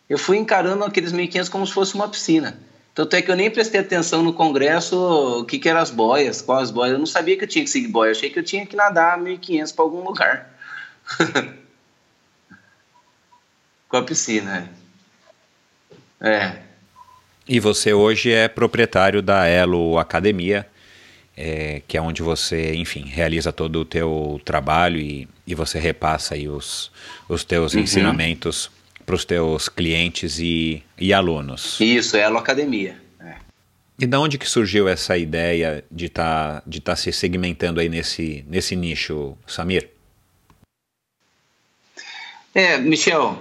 Eu 0.08 0.18
fui 0.18 0.36
encarando 0.38 0.84
aqueles 0.84 1.12
1.500 1.12 1.50
como 1.50 1.66
se 1.66 1.72
fosse 1.72 1.94
uma 1.94 2.08
piscina. 2.08 2.58
Tanto 2.94 3.14
é 3.14 3.20
que 3.20 3.30
eu 3.30 3.36
nem 3.36 3.50
prestei 3.50 3.80
atenção 3.80 4.22
no 4.22 4.32
congresso 4.32 5.40
o 5.40 5.44
que, 5.44 5.58
que 5.58 5.68
eram 5.68 5.80
as 5.80 5.90
boias, 5.90 6.40
quais 6.40 6.64
as 6.64 6.70
boias. 6.70 6.92
Eu 6.92 6.98
não 6.98 7.06
sabia 7.06 7.36
que 7.36 7.44
eu 7.44 7.48
tinha 7.48 7.64
que 7.64 7.70
seguir 7.70 7.88
boia, 7.88 8.08
eu 8.08 8.12
achei 8.12 8.30
que 8.30 8.38
eu 8.38 8.44
tinha 8.44 8.64
que 8.64 8.74
nadar 8.74 9.18
1.500 9.18 9.74
para 9.74 9.84
algum 9.84 10.02
lugar. 10.02 10.50
Com 13.88 13.96
a 13.96 14.03
piscina. 14.03 14.70
É. 16.20 16.29
é. 16.29 16.62
E 17.49 17.61
você 17.61 17.92
hoje 17.92 18.33
é 18.33 18.49
proprietário 18.49 19.22
da 19.22 19.46
Elo 19.46 19.99
Academia, 19.99 20.66
é, 21.37 21.81
que 21.87 21.96
é 21.96 22.01
onde 22.01 22.22
você, 22.22 22.75
enfim, 22.75 23.05
realiza 23.05 23.53
todo 23.53 23.81
o 23.81 23.85
teu 23.85 24.40
trabalho 24.44 24.99
e, 24.99 25.29
e 25.46 25.55
você 25.55 25.79
repassa 25.79 26.35
aí 26.35 26.49
os, 26.49 26.90
os 27.29 27.44
teus 27.44 27.75
uhum. 27.75 27.81
ensinamentos 27.81 28.70
para 29.05 29.14
os 29.14 29.25
teus 29.25 29.68
clientes 29.68 30.40
e, 30.40 30.83
e 30.99 31.12
alunos. 31.12 31.79
Isso, 31.81 32.16
Elo 32.16 32.38
Academia. 32.38 32.96
É. 33.20 33.37
E 34.01 34.07
de 34.07 34.16
onde 34.16 34.38
que 34.38 34.49
surgiu 34.49 34.88
essa 34.88 35.16
ideia 35.16 35.85
de 35.88 36.07
estar 36.07 36.61
tá, 36.61 36.62
de 36.66 36.81
tá 36.81 36.96
se 36.96 37.12
segmentando 37.12 37.79
aí 37.79 37.88
nesse, 37.88 38.44
nesse 38.49 38.75
nicho, 38.75 39.38
Samir? 39.46 39.88
É, 42.53 42.79
Michel, 42.79 43.40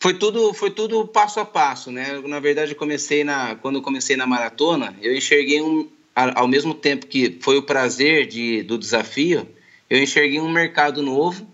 foi 0.00 0.14
tudo, 0.14 0.54
foi 0.54 0.70
tudo 0.70 1.06
passo 1.06 1.38
a 1.40 1.44
passo, 1.44 1.92
né? 1.92 2.18
Na 2.24 2.40
verdade, 2.40 2.74
comecei 2.74 3.22
na, 3.22 3.54
quando 3.56 3.76
eu 3.76 3.82
comecei 3.82 4.16
na 4.16 4.26
maratona, 4.26 4.96
eu 5.02 5.14
enxerguei 5.14 5.60
um, 5.60 5.86
ao 6.14 6.48
mesmo 6.48 6.72
tempo 6.72 7.06
que 7.06 7.38
foi 7.42 7.58
o 7.58 7.62
prazer 7.62 8.26
de, 8.26 8.62
do 8.62 8.78
desafio, 8.78 9.46
eu 9.90 10.02
enxerguei 10.02 10.40
um 10.40 10.50
mercado 10.50 11.02
novo, 11.02 11.46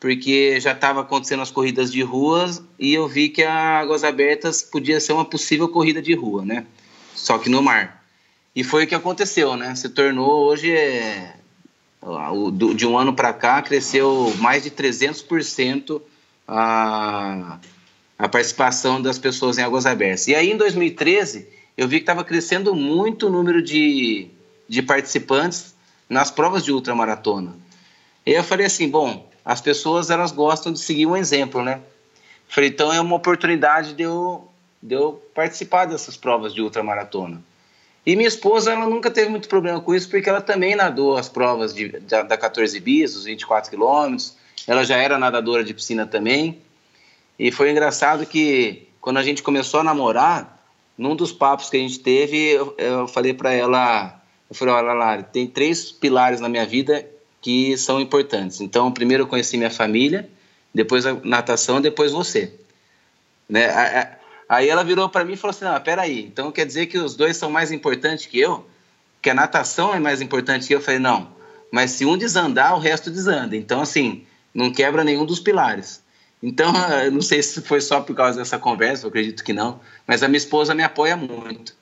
porque 0.00 0.58
já 0.58 0.72
estava 0.72 1.02
acontecendo 1.02 1.42
as 1.42 1.50
corridas 1.50 1.92
de 1.92 2.02
ruas 2.02 2.60
e 2.76 2.92
eu 2.92 3.06
vi 3.06 3.28
que 3.28 3.44
a 3.44 3.78
Águas 3.78 4.02
Abertas 4.02 4.62
podia 4.62 4.98
ser 4.98 5.12
uma 5.12 5.24
possível 5.24 5.68
corrida 5.68 6.02
de 6.02 6.12
rua, 6.12 6.44
né? 6.44 6.66
Só 7.14 7.38
que 7.38 7.48
no 7.48 7.62
mar. 7.62 8.04
E 8.56 8.64
foi 8.64 8.84
o 8.84 8.86
que 8.86 8.94
aconteceu, 8.96 9.56
né? 9.56 9.76
Se 9.76 9.88
tornou 9.90 10.46
hoje 10.46 10.72
é, 10.72 11.34
de 12.74 12.86
um 12.86 12.98
ano 12.98 13.14
para 13.14 13.32
cá 13.32 13.62
cresceu 13.62 14.34
mais 14.38 14.64
de 14.64 14.70
300% 14.70 16.00
a, 16.50 17.58
a 18.18 18.28
participação 18.28 19.00
das 19.00 19.18
pessoas 19.18 19.56
em 19.56 19.62
águas 19.62 19.86
abertas. 19.86 20.26
E 20.26 20.34
aí, 20.34 20.50
em 20.50 20.56
2013, 20.56 21.48
eu 21.76 21.86
vi 21.86 21.98
que 21.98 22.02
estava 22.02 22.24
crescendo 22.24 22.74
muito 22.74 23.28
o 23.28 23.30
número 23.30 23.62
de, 23.62 24.28
de 24.68 24.82
participantes 24.82 25.74
nas 26.08 26.30
provas 26.30 26.64
de 26.64 26.72
ultramaratona. 26.72 27.54
E 28.26 28.32
eu 28.32 28.42
falei 28.42 28.66
assim, 28.66 28.88
bom, 28.88 29.30
as 29.44 29.60
pessoas 29.60 30.10
elas 30.10 30.32
gostam 30.32 30.72
de 30.72 30.80
seguir 30.80 31.06
um 31.06 31.16
exemplo, 31.16 31.62
né? 31.62 31.80
Falei, 32.48 32.68
então 32.68 32.92
é 32.92 33.00
uma 33.00 33.14
oportunidade 33.14 33.94
de 33.94 34.02
eu, 34.02 34.48
de 34.82 34.96
eu 34.96 35.22
participar 35.32 35.84
dessas 35.84 36.16
provas 36.16 36.52
de 36.52 36.60
ultramaratona. 36.60 37.40
E 38.04 38.16
minha 38.16 38.28
esposa, 38.28 38.72
ela 38.72 38.88
nunca 38.88 39.10
teve 39.10 39.28
muito 39.28 39.48
problema 39.48 39.80
com 39.80 39.94
isso, 39.94 40.08
porque 40.10 40.28
ela 40.28 40.40
também 40.40 40.74
nadou 40.74 41.16
as 41.16 41.28
provas 41.28 41.72
de, 41.72 41.88
da, 42.00 42.22
da 42.22 42.36
14 42.36 42.80
bis, 42.80 43.14
os 43.14 43.24
24 43.24 43.70
quilômetros, 43.70 44.34
ela 44.66 44.84
já 44.84 44.96
era 44.96 45.18
nadadora 45.18 45.64
de 45.64 45.74
piscina 45.74 46.06
também. 46.06 46.60
E 47.38 47.50
foi 47.50 47.70
engraçado 47.70 48.26
que 48.26 48.88
quando 49.00 49.16
a 49.16 49.22
gente 49.22 49.42
começou 49.42 49.80
a 49.80 49.84
namorar, 49.84 50.60
num 50.96 51.16
dos 51.16 51.32
papos 51.32 51.70
que 51.70 51.76
a 51.76 51.80
gente 51.80 51.98
teve, 52.00 52.36
eu, 52.50 52.74
eu 52.76 53.08
falei 53.08 53.32
para 53.32 53.52
ela, 53.52 54.22
eu 54.48 54.54
falei, 54.54 54.74
olha 54.74 54.92
Lari, 54.92 55.22
tem 55.32 55.46
três 55.46 55.90
pilares 55.90 56.40
na 56.40 56.48
minha 56.48 56.66
vida 56.66 57.06
que 57.40 57.76
são 57.78 58.00
importantes. 58.00 58.60
Então, 58.60 58.92
primeiro 58.92 59.22
eu 59.22 59.26
conheci 59.26 59.56
minha 59.56 59.70
família, 59.70 60.28
depois 60.74 61.06
a 61.06 61.14
natação, 61.24 61.80
depois 61.80 62.12
você. 62.12 62.52
Né? 63.48 63.68
Aí 64.46 64.68
ela 64.68 64.84
virou 64.84 65.08
para 65.08 65.24
mim 65.24 65.32
e 65.32 65.36
falou 65.36 65.52
assim, 65.52 65.64
não, 65.64 65.80
peraí, 65.80 66.24
então 66.24 66.52
quer 66.52 66.66
dizer 66.66 66.86
que 66.86 66.98
os 66.98 67.16
dois 67.16 67.36
são 67.36 67.50
mais 67.50 67.72
importantes 67.72 68.26
que 68.26 68.38
eu? 68.38 68.68
Que 69.22 69.30
a 69.30 69.34
natação 69.34 69.94
é 69.94 69.98
mais 69.98 70.20
importante 70.20 70.66
que 70.66 70.74
eu? 70.74 70.78
Eu 70.78 70.84
falei, 70.84 71.00
não, 71.00 71.32
mas 71.70 71.92
se 71.92 72.04
um 72.04 72.18
desandar, 72.18 72.74
o 72.74 72.78
resto 72.78 73.10
desanda. 73.10 73.56
Então, 73.56 73.80
assim, 73.80 74.26
não 74.54 74.72
quebra 74.72 75.04
nenhum 75.04 75.24
dos 75.24 75.40
pilares. 75.40 76.02
Então, 76.42 76.72
eu 77.04 77.10
não 77.10 77.22
sei 77.22 77.42
se 77.42 77.60
foi 77.60 77.80
só 77.80 78.00
por 78.00 78.14
causa 78.14 78.38
dessa 78.38 78.58
conversa, 78.58 79.04
eu 79.04 79.08
acredito 79.08 79.44
que 79.44 79.52
não, 79.52 79.80
mas 80.06 80.22
a 80.22 80.28
minha 80.28 80.38
esposa 80.38 80.74
me 80.74 80.82
apoia 80.82 81.16
muito. 81.16 81.78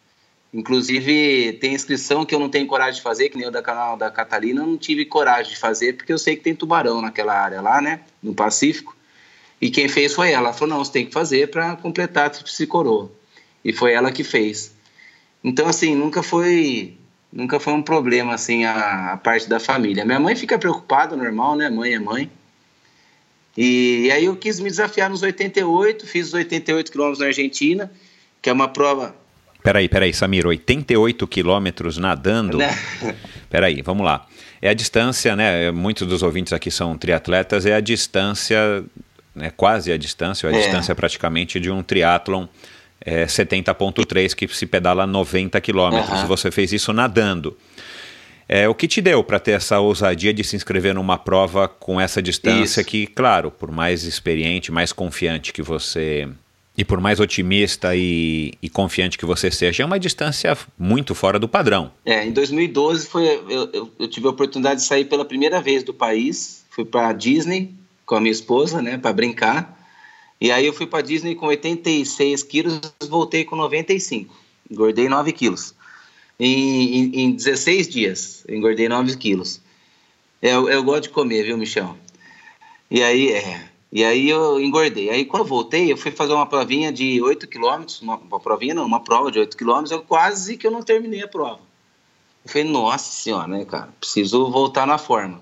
Inclusive, 0.53 1.59
tem 1.61 1.75
inscrição 1.75 2.25
que 2.25 2.35
eu 2.35 2.41
não 2.41 2.49
tenho 2.49 2.67
coragem 2.67 2.95
de 2.95 3.03
fazer, 3.03 3.29
que 3.29 3.37
nem 3.37 3.47
o 3.47 3.51
da 3.51 3.63
canal 3.63 3.99
da 3.99 4.11
Catalina, 4.11 4.63
eu 4.63 4.67
não 4.67 4.79
tive 4.79 5.05
coragem 5.05 5.53
de 5.53 5.59
fazer, 5.59 5.95
porque 5.95 6.13
eu 6.13 6.19
sei 6.19 6.37
que 6.37 6.43
tem 6.43 6.55
tubarão 6.55 7.03
naquela 7.03 7.35
área 7.35 7.61
lá, 7.61 7.83
né, 7.83 8.01
no 8.23 8.35
Pacífico. 8.35 8.97
E 9.61 9.71
quem 9.71 9.89
fez 9.89 10.15
foi 10.15 10.31
ela. 10.31 10.49
Ela 10.49 10.53
falou: 10.53 10.77
não, 10.77 10.85
você 10.85 10.93
tem 10.93 11.07
que 11.07 11.13
fazer 11.13 11.51
para 11.51 11.77
completar 11.77 12.27
a 12.27 12.31
tríplice 12.31 12.67
coroa. 12.67 13.11
E 13.65 13.73
foi 13.73 13.93
ela 13.93 14.13
que 14.13 14.25
fez. 14.25 14.73
Então, 15.43 15.67
assim, 15.69 15.95
nunca 15.95 16.23
foi 16.23 16.97
nunca 17.33 17.61
foi 17.61 17.75
um 17.75 17.83
problema, 17.83 18.35
assim, 18.35 18.65
a, 18.65 19.13
a 19.13 19.17
parte 19.17 19.49
da 19.49 19.61
família. 19.61 20.05
Minha 20.05 20.21
mãe 20.21 20.35
fica 20.35 20.59
preocupada, 20.59 21.17
normal, 21.17 21.57
né? 21.57 21.69
Mãe 21.69 21.95
é 21.95 21.99
mãe. 21.99 22.31
E, 23.61 24.09
aí 24.13 24.27
eu 24.27 24.37
quis 24.37 24.61
me 24.61 24.71
desafiar 24.71 25.11
nos 25.11 25.21
88, 25.21 26.07
fiz 26.07 26.29
os 26.29 26.35
88 26.35 26.93
quilômetros 26.93 27.19
na 27.19 27.27
Argentina, 27.27 27.91
que 28.41 28.49
é 28.49 28.53
uma 28.53 28.69
prova. 28.69 29.17
Peraí, 29.65 29.89
peraí, 29.89 30.15
Samir, 30.15 30.47
88 30.47 31.27
quilômetros 31.27 31.99
nadando. 31.99 32.59
Né? 32.59 32.79
Peraí, 33.51 33.83
vamos 33.83 34.05
lá. 34.05 34.27
É 34.63 34.69
a 34.69 34.75
distância, 34.75 35.35
né? 35.35 35.73
Muitos 35.73 36.07
dos 36.07 36.23
ouvintes 36.23 36.53
aqui 36.53 36.71
são 36.71 36.97
triatletas, 36.97 37.67
é 37.67 37.75
a 37.75 37.81
distância 37.81 38.85
né, 39.35 39.53
quase 39.57 39.91
a 39.93 39.97
distância, 39.97 40.49
a 40.49 40.53
é. 40.53 40.61
distância 40.61 40.95
praticamente 40.95 41.59
de 41.59 41.71
um 41.71 41.83
triatlon 41.83 42.47
é, 43.01 43.25
70.3 43.25 44.35
que 44.35 44.49
se 44.49 44.67
pedala 44.67 45.07
90 45.07 45.61
quilômetros. 45.61 46.23
Uhum. 46.23 46.27
Você 46.27 46.51
fez 46.51 46.73
isso 46.73 46.93
nadando. 46.93 47.57
É, 48.49 48.67
o 48.67 48.75
que 48.75 48.89
te 48.89 49.03
deu 49.03 49.23
para 49.23 49.39
ter 49.39 49.51
essa 49.51 49.79
ousadia 49.79 50.33
de 50.33 50.43
se 50.43 50.57
inscrever 50.57 50.95
numa 50.95 51.19
prova 51.19 51.69
com 51.69 52.01
essa 52.01 52.23
distância 52.23 52.81
Isso. 52.81 52.89
que, 52.89 53.07
claro, 53.07 53.51
por 53.51 53.71
mais 53.71 54.05
experiente, 54.05 54.73
mais 54.73 54.91
confiante 54.91 55.53
que 55.53 55.61
você 55.61 56.27
e 56.77 56.85
por 56.85 57.01
mais 57.01 57.21
otimista 57.21 57.95
e, 57.95 58.55
e, 58.63 58.71
confiante 58.71 59.19
que 59.19 59.27
você 59.27 59.51
seja, 59.51 59.83
é 59.83 59.87
uma 59.87 59.99
distância 59.99 60.57
muito 60.79 61.13
fora 61.13 61.37
do 61.37 61.49
padrão. 61.49 61.91
É, 62.07 62.25
em 62.25 62.31
2012 62.31 63.09
foi, 63.09 63.27
eu, 63.27 63.69
eu, 63.73 63.91
eu 63.99 64.09
tive 64.09 64.29
a 64.29 64.31
oportunidade 64.31 64.81
de 64.81 64.87
sair 64.87 65.05
pela 65.05 65.25
primeira 65.25 65.61
vez 65.61 65.83
do 65.83 65.93
país, 65.93 66.65
fui 66.71 66.85
para 66.85 67.13
Disney 67.13 67.75
com 68.07 68.15
a 68.15 68.21
minha 68.21 68.33
esposa, 68.33 68.81
né, 68.81 68.97
para 68.97 69.13
brincar. 69.13 69.77
E 70.41 70.53
aí 70.53 70.65
eu 70.65 70.73
fui 70.73 70.87
para 70.87 71.03
Disney 71.03 71.35
com 71.35 71.47
86 71.47 72.45
quilos, 72.45 72.81
voltei 73.09 73.45
com 73.45 73.57
95, 73.57 74.33
engordei 74.71 75.09
9 75.09 75.33
quilos 75.33 75.75
em, 76.39 76.99
em, 76.99 77.25
em 77.25 77.33
16 77.33 77.89
dias. 77.89 78.45
Engordei 78.49 78.89
9 78.89 79.17
quilos. 79.17 79.61
Eu, 80.41 80.69
eu 80.69 80.83
gosto 80.83 81.05
de 81.05 81.09
comer, 81.11 81.45
viu, 81.45 81.59
Michel? 81.59 81.97
E 82.91 83.03
aí, 83.03 83.33
é, 83.33 83.69
e 83.91 84.05
aí 84.05 84.29
eu 84.29 84.61
engordei. 84.61 85.11
Aí 85.11 85.25
quando 85.25 85.43
eu 85.43 85.49
voltei, 85.49 85.91
eu 85.91 85.97
fui 85.97 86.11
fazer 86.11 86.33
uma 86.33 86.47
provinha 86.47 86.93
de 86.93 87.21
8 87.21 87.47
quilômetros, 87.49 88.01
uma, 88.01 88.17
uma 88.17 88.41
provinha 88.41 88.75
não, 88.75 88.87
uma 88.87 89.01
prova 89.01 89.31
de 89.33 89.39
8 89.39 89.57
quilômetros, 89.57 89.91
eu 89.91 90.03
quase 90.03 90.57
que 90.57 90.67
eu 90.67 90.71
não 90.71 90.83
terminei 90.83 91.23
a 91.23 91.29
prova. 91.29 91.61
Eu 92.45 92.51
falei, 92.51 92.69
nossa 92.69 93.11
senhora, 93.11 93.49
né, 93.49 93.65
cara, 93.65 93.89
preciso 93.99 94.51
voltar 94.51 94.87
na 94.87 94.97
forma. 94.97 95.41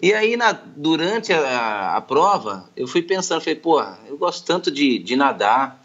E 0.00 0.12
aí, 0.12 0.36
na, 0.36 0.52
durante 0.52 1.32
a, 1.32 1.96
a, 1.96 2.00
prova, 2.00 2.68
eu 2.76 2.88
fui 2.88 3.02
pensando, 3.02 3.40
falei, 3.40 3.54
pô, 3.54 3.80
eu 4.08 4.18
gosto 4.18 4.44
tanto 4.44 4.68
de, 4.68 4.98
de 4.98 5.14
nadar, 5.14 5.81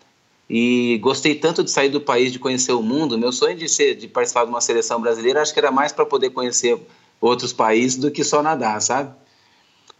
e 0.50 0.98
gostei 1.00 1.36
tanto 1.36 1.64
de 1.64 1.70
sair 1.70 1.90
do 1.90 2.00
país, 2.00 2.32
de 2.32 2.40
conhecer 2.40 2.72
o 2.72 2.82
mundo. 2.82 3.18
Meu 3.18 3.32
sonho 3.32 3.56
de 3.56 3.68
ser, 3.68 3.96
de 3.96 4.08
participar 4.08 4.46
de 4.46 4.50
uma 4.50 4.62
seleção 4.62 5.02
brasileira, 5.02 5.42
acho 5.42 5.54
que 5.54 5.60
era 5.60 5.72
mais 5.72 5.92
para 5.92 6.06
poder 6.06 6.30
conhecer 6.30 6.80
outros 7.20 7.52
países 7.52 7.98
do 7.98 8.10
que 8.10 8.24
só 8.24 8.42
nadar, 8.42 8.82
sabe? 8.82 9.14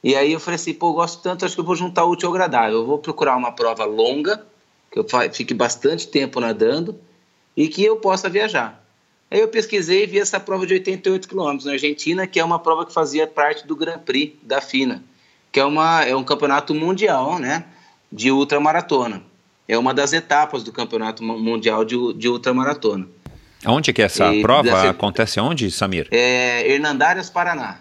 E 0.04 0.16
aí 0.16 0.32
eu 0.32 0.40
falei 0.40 0.56
assim, 0.56 0.74
pô, 0.74 0.94
gosto 0.94 1.22
tanto, 1.22 1.44
acho 1.44 1.56
que 1.56 1.60
eu 1.60 1.66
vou 1.66 1.76
juntar 1.76 2.06
o 2.06 2.12
útil 2.12 2.30
ao 2.30 2.36
agradável. 2.36 2.80
Eu 2.80 2.86
vou 2.86 2.98
procurar 2.98 3.36
uma 3.36 3.52
prova 3.52 3.84
longa, 3.84 4.46
que 4.92 5.00
eu 5.00 5.06
fique 5.34 5.54
bastante 5.54 6.08
tempo 6.08 6.40
nadando 6.40 6.98
e 7.56 7.68
que 7.68 7.84
eu 7.84 7.98
possa 7.98 8.30
viajar. 8.30 8.82
Aí 9.30 9.42
eu 9.42 9.50
pesquisei 9.50 10.04
e 10.04 10.08
vi 10.08 10.20
essa 10.20 10.40
prova 10.40 10.66
de 10.66 10.76
88 10.76 11.28
quilômetros 11.28 11.66
na 11.66 11.74
Argentina, 11.74 12.26
que 12.26 12.40
é 12.40 12.46
uma 12.46 12.60
prova 12.60 12.86
que 12.86 12.94
fazia 12.94 13.28
parte 13.28 13.68
do 13.68 13.76
Grand 13.76 14.00
Prix 14.00 14.38
da 14.42 14.62
FINA, 14.62 15.04
que 15.52 15.60
é, 15.60 15.66
uma, 15.66 16.06
é 16.06 16.16
um 16.16 16.24
campeonato 16.24 16.74
mundial, 16.74 17.38
né, 17.38 17.66
de 18.10 18.32
ultramaratona 18.32 19.22
é 19.68 19.78
uma 19.78 19.94
das 19.94 20.14
etapas 20.14 20.64
do 20.64 20.72
Campeonato 20.72 21.24
Mundial 21.24 21.84
de, 21.84 21.96
de 22.14 22.30
Ultramaratona. 22.30 23.08
Onde 23.66 23.92
que 23.92 24.02
é 24.02 24.06
essa 24.06 24.34
e, 24.34 24.42
prova 24.42 24.90
acontece 24.90 25.40
onde, 25.40 25.70
Samir? 25.72 26.08
É 26.12 26.72
Hernandárias, 26.72 27.30
Paraná. 27.30 27.80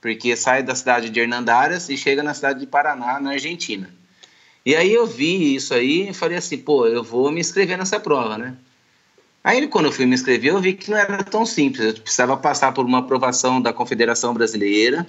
Porque 0.00 0.36
sai 0.36 0.62
da 0.62 0.74
cidade 0.74 1.10
de 1.10 1.20
Hernandárias 1.20 1.88
e 1.88 1.96
chega 1.96 2.22
na 2.22 2.34
cidade 2.34 2.60
de 2.60 2.66
Paraná, 2.66 3.18
na 3.18 3.32
Argentina. 3.32 3.90
E 4.64 4.76
aí 4.76 4.92
eu 4.92 5.06
vi 5.06 5.54
isso 5.54 5.74
aí 5.74 6.10
e 6.10 6.14
falei 6.14 6.36
assim, 6.36 6.58
pô, 6.58 6.86
eu 6.86 7.02
vou 7.02 7.30
me 7.30 7.40
inscrever 7.40 7.78
nessa 7.78 7.98
prova, 7.98 8.36
né? 8.36 8.54
Aí 9.42 9.66
quando 9.68 9.86
eu 9.86 9.92
fui 9.92 10.04
me 10.04 10.14
inscrever, 10.14 10.52
eu 10.52 10.60
vi 10.60 10.74
que 10.74 10.90
não 10.90 10.98
era 10.98 11.24
tão 11.24 11.46
simples. 11.46 11.80
Eu 11.80 11.94
precisava 11.94 12.36
passar 12.36 12.72
por 12.72 12.84
uma 12.84 12.98
aprovação 12.98 13.60
da 13.60 13.72
Confederação 13.72 14.34
Brasileira, 14.34 15.06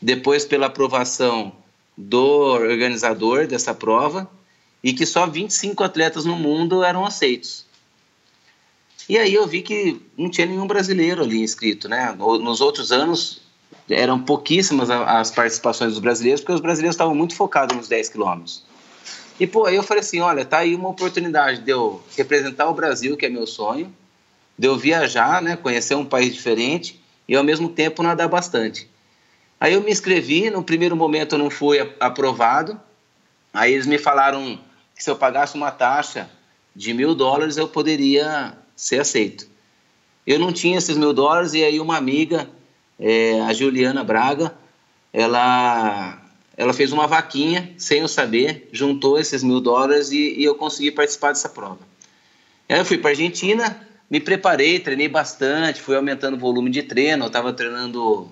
depois 0.00 0.44
pela 0.44 0.66
aprovação 0.66 1.52
do 1.96 2.24
organizador 2.54 3.46
dessa 3.46 3.74
prova, 3.74 4.28
e 4.84 4.92
que 4.92 5.06
só 5.06 5.26
25 5.26 5.82
atletas 5.82 6.26
no 6.26 6.36
mundo 6.36 6.84
eram 6.84 7.06
aceitos. 7.06 7.64
E 9.08 9.16
aí 9.18 9.32
eu 9.32 9.46
vi 9.46 9.62
que 9.62 9.98
não 10.16 10.28
tinha 10.28 10.46
nenhum 10.46 10.66
brasileiro 10.66 11.22
ali 11.22 11.40
inscrito, 11.40 11.88
né? 11.88 12.14
Nos 12.18 12.60
outros 12.60 12.92
anos 12.92 13.40
eram 13.88 14.20
pouquíssimas 14.20 14.90
as 14.90 15.30
participações 15.30 15.92
dos 15.92 16.00
brasileiros, 16.00 16.42
porque 16.42 16.52
os 16.52 16.60
brasileiros 16.60 16.94
estavam 16.94 17.14
muito 17.14 17.34
focados 17.34 17.74
nos 17.74 17.88
10 17.88 18.10
quilômetros. 18.10 18.62
E 19.40 19.46
pô, 19.46 19.64
aí 19.64 19.74
eu 19.74 19.82
falei 19.82 20.02
assim, 20.02 20.20
olha, 20.20 20.44
tá 20.44 20.58
aí 20.58 20.74
uma 20.74 20.90
oportunidade 20.90 21.62
de 21.62 21.70
eu 21.70 22.02
representar 22.14 22.68
o 22.68 22.74
Brasil, 22.74 23.16
que 23.16 23.24
é 23.24 23.28
meu 23.30 23.46
sonho, 23.46 23.92
de 24.58 24.68
eu 24.68 24.76
viajar, 24.76 25.40
né, 25.40 25.56
conhecer 25.56 25.94
um 25.94 26.04
país 26.04 26.32
diferente 26.32 27.02
e 27.26 27.34
ao 27.34 27.42
mesmo 27.42 27.70
tempo 27.70 28.02
nadar 28.02 28.28
bastante. 28.28 28.88
Aí 29.58 29.72
eu 29.72 29.80
me 29.80 29.90
inscrevi, 29.90 30.50
no 30.50 30.62
primeiro 30.62 30.94
momento 30.94 31.34
eu 31.34 31.38
não 31.38 31.50
fui 31.50 31.78
aprovado, 31.98 32.78
aí 33.52 33.72
eles 33.72 33.86
me 33.86 33.98
falaram 33.98 34.58
que 34.94 35.02
se 35.02 35.10
eu 35.10 35.16
pagasse 35.16 35.54
uma 35.54 35.70
taxa 35.70 36.28
de 36.74 36.92
mil 36.92 37.14
dólares 37.14 37.56
eu 37.56 37.68
poderia 37.68 38.56
ser 38.76 39.00
aceito. 39.00 39.46
Eu 40.26 40.38
não 40.38 40.52
tinha 40.52 40.78
esses 40.78 40.96
mil 40.96 41.12
dólares 41.12 41.52
e 41.54 41.62
aí 41.62 41.78
uma 41.78 41.96
amiga, 41.96 42.48
é, 42.98 43.40
a 43.42 43.52
Juliana 43.52 44.02
Braga, 44.02 44.54
ela, 45.12 46.20
ela 46.56 46.72
fez 46.72 46.92
uma 46.92 47.06
vaquinha 47.06 47.74
sem 47.76 48.00
eu 48.00 48.08
saber, 48.08 48.68
juntou 48.72 49.18
esses 49.18 49.42
mil 49.42 49.60
dólares 49.60 50.10
e, 50.10 50.34
e 50.38 50.44
eu 50.44 50.54
consegui 50.54 50.90
participar 50.90 51.28
dessa 51.28 51.48
prova. 51.48 51.80
Aí 52.68 52.78
eu 52.78 52.84
fui 52.84 52.98
para 52.98 53.10
Argentina, 53.10 53.86
me 54.10 54.18
preparei, 54.18 54.80
treinei 54.80 55.08
bastante, 55.08 55.80
fui 55.80 55.96
aumentando 55.96 56.34
o 56.34 56.40
volume 56.40 56.70
de 56.70 56.82
treino, 56.82 57.24
eu 57.24 57.28
estava 57.28 57.52
treinando 57.52 58.30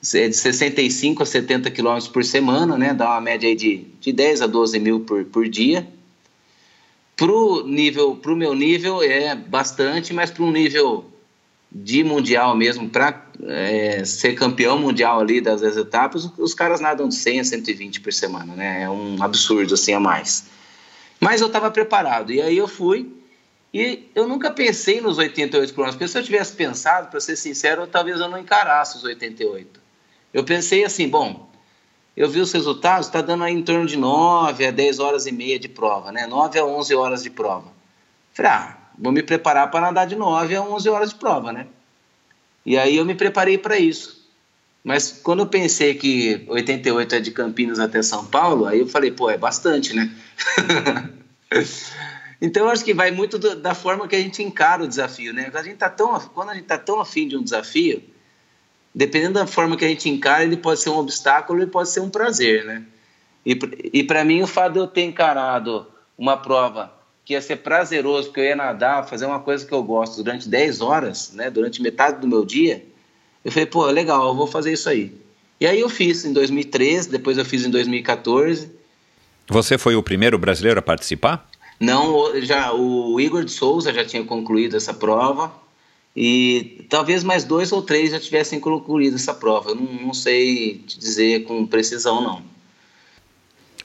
de 0.00 0.32
65 0.32 1.22
a 1.22 1.26
70 1.26 1.70
quilômetros 1.70 2.08
por 2.08 2.24
semana, 2.24 2.78
né? 2.78 2.94
Dá 2.94 3.10
uma 3.10 3.20
média 3.20 3.48
aí 3.48 3.54
de, 3.54 3.86
de 4.00 4.12
10 4.12 4.42
a 4.42 4.46
12 4.46 4.78
mil 4.78 5.00
por, 5.00 5.24
por 5.24 5.48
dia. 5.48 5.86
Pro 7.16 7.66
nível, 7.66 8.14
pro 8.14 8.36
meu 8.36 8.54
nível 8.54 9.02
é 9.02 9.34
bastante, 9.34 10.12
mas 10.14 10.30
para 10.30 10.44
um 10.44 10.52
nível 10.52 11.04
de 11.70 12.02
mundial 12.04 12.56
mesmo, 12.56 12.88
para 12.88 13.26
é, 13.42 14.04
ser 14.04 14.34
campeão 14.34 14.78
mundial 14.78 15.20
ali 15.20 15.40
das, 15.40 15.62
etapas, 15.76 16.30
os 16.38 16.54
caras 16.54 16.80
nadam 16.80 17.08
de 17.08 17.14
100 17.14 17.40
a 17.40 17.44
120 17.44 18.00
por 18.00 18.12
semana, 18.12 18.54
né? 18.54 18.82
É 18.82 18.88
um 18.88 19.20
absurdo 19.22 19.74
assim 19.74 19.92
a 19.92 20.00
mais. 20.00 20.46
Mas 21.20 21.40
eu 21.40 21.48
estava 21.48 21.70
preparado 21.70 22.32
e 22.32 22.40
aí 22.40 22.56
eu 22.56 22.68
fui 22.68 23.12
e 23.74 24.08
eu 24.14 24.26
nunca 24.26 24.50
pensei 24.50 25.00
nos 25.00 25.18
88 25.18 25.74
km. 25.74 25.88
Porque 25.90 26.08
se 26.08 26.16
eu 26.16 26.22
tivesse 26.22 26.52
pensado, 26.52 27.10
para 27.10 27.20
ser 27.20 27.36
sincero, 27.36 27.86
talvez 27.86 28.20
eu 28.20 28.28
não 28.28 28.38
encarasse 28.38 28.96
os 28.96 29.04
88. 29.04 29.87
Eu 30.32 30.44
pensei 30.44 30.84
assim, 30.84 31.08
bom, 31.08 31.48
eu 32.16 32.28
vi 32.28 32.40
os 32.40 32.52
resultados, 32.52 33.06
está 33.06 33.20
dando 33.22 33.44
aí 33.44 33.54
em 33.54 33.62
torno 33.62 33.86
de 33.86 33.96
9 33.96 34.66
a 34.66 34.70
10 34.70 34.98
horas 34.98 35.26
e 35.26 35.32
meia 35.32 35.58
de 35.58 35.68
prova, 35.68 36.10
né? 36.10 36.26
9 36.26 36.58
a 36.58 36.64
11 36.64 36.94
horas 36.94 37.22
de 37.22 37.30
prova. 37.30 37.72
Falei, 38.32 38.50
ah, 38.50 38.76
vou 38.98 39.12
me 39.12 39.22
preparar 39.22 39.70
para 39.70 39.82
nadar 39.82 40.06
de 40.06 40.16
9 40.16 40.56
a 40.56 40.62
11 40.62 40.88
horas 40.88 41.10
de 41.10 41.14
prova, 41.14 41.52
né? 41.52 41.66
E 42.66 42.76
aí 42.76 42.96
eu 42.96 43.04
me 43.04 43.14
preparei 43.14 43.56
para 43.56 43.78
isso. 43.78 44.18
Mas 44.82 45.12
quando 45.12 45.40
eu 45.40 45.46
pensei 45.46 45.94
que 45.94 46.44
88 46.48 47.14
é 47.14 47.20
de 47.20 47.30
Campinas 47.30 47.78
até 47.78 48.02
São 48.02 48.26
Paulo, 48.26 48.66
aí 48.66 48.80
eu 48.80 48.88
falei, 48.88 49.10
pô, 49.10 49.30
é 49.30 49.38
bastante, 49.38 49.94
né? 49.94 50.12
então 52.42 52.64
eu 52.64 52.70
acho 52.70 52.84
que 52.84 52.94
vai 52.94 53.10
muito 53.10 53.38
do, 53.38 53.56
da 53.56 53.74
forma 53.74 54.08
que 54.08 54.16
a 54.16 54.20
gente 54.20 54.42
encara 54.42 54.82
o 54.82 54.88
desafio, 54.88 55.32
né? 55.32 55.50
A 55.54 55.62
gente 55.62 55.76
tá 55.76 55.88
tão, 55.88 56.18
quando 56.34 56.50
a 56.50 56.54
gente 56.54 56.64
está 56.64 56.78
tão 56.78 57.00
afim 57.00 57.28
de 57.28 57.36
um 57.36 57.42
desafio, 57.42 58.02
dependendo 58.94 59.34
da 59.34 59.46
forma 59.46 59.76
que 59.76 59.84
a 59.84 59.88
gente 59.88 60.08
encara, 60.08 60.44
ele 60.44 60.56
pode 60.56 60.80
ser 60.80 60.90
um 60.90 60.98
obstáculo, 60.98 61.60
ele 61.60 61.70
pode 61.70 61.88
ser 61.88 62.00
um 62.00 62.10
prazer, 62.10 62.64
né? 62.64 62.82
E, 63.44 63.58
e 63.92 64.04
para 64.04 64.24
mim, 64.24 64.42
o 64.42 64.46
fato 64.46 64.74
de 64.74 64.78
eu 64.78 64.86
ter 64.86 65.02
encarado 65.02 65.86
uma 66.16 66.36
prova 66.36 66.92
que 67.24 67.34
ia 67.34 67.42
ser 67.42 67.56
prazeroso, 67.56 68.28
porque 68.28 68.40
eu 68.40 68.44
ia 68.44 68.56
nadar, 68.56 69.06
fazer 69.06 69.26
uma 69.26 69.38
coisa 69.38 69.64
que 69.66 69.72
eu 69.72 69.82
gosto 69.82 70.22
durante 70.22 70.48
10 70.48 70.80
horas, 70.80 71.32
né, 71.34 71.50
durante 71.50 71.82
metade 71.82 72.20
do 72.20 72.26
meu 72.26 72.42
dia, 72.44 72.82
eu 73.44 73.52
falei, 73.52 73.66
pô, 73.66 73.84
legal, 73.86 74.28
eu 74.28 74.34
vou 74.34 74.46
fazer 74.46 74.72
isso 74.72 74.88
aí. 74.88 75.14
E 75.60 75.66
aí 75.66 75.80
eu 75.80 75.88
fiz 75.88 76.24
em 76.24 76.32
2013, 76.32 77.10
depois 77.10 77.36
eu 77.36 77.44
fiz 77.44 77.66
em 77.66 77.70
2014. 77.70 78.70
Você 79.48 79.76
foi 79.76 79.94
o 79.94 80.02
primeiro 80.02 80.38
brasileiro 80.38 80.78
a 80.78 80.82
participar? 80.82 81.48
Não, 81.78 82.40
já 82.40 82.72
o 82.72 83.20
Igor 83.20 83.44
de 83.44 83.52
Souza 83.52 83.92
já 83.92 84.04
tinha 84.04 84.24
concluído 84.24 84.76
essa 84.76 84.94
prova, 84.94 85.52
e 86.16 86.84
talvez 86.88 87.22
mais 87.22 87.44
dois 87.44 87.70
ou 87.70 87.82
três 87.82 88.10
já 88.10 88.18
tivessem 88.18 88.58
concluído 88.58 89.16
essa 89.16 89.34
prova. 89.34 89.70
Eu 89.70 89.76
não, 89.76 89.92
não 90.06 90.14
sei 90.14 90.82
te 90.86 90.98
dizer 90.98 91.44
com 91.44 91.66
precisão, 91.66 92.20
não. 92.22 92.42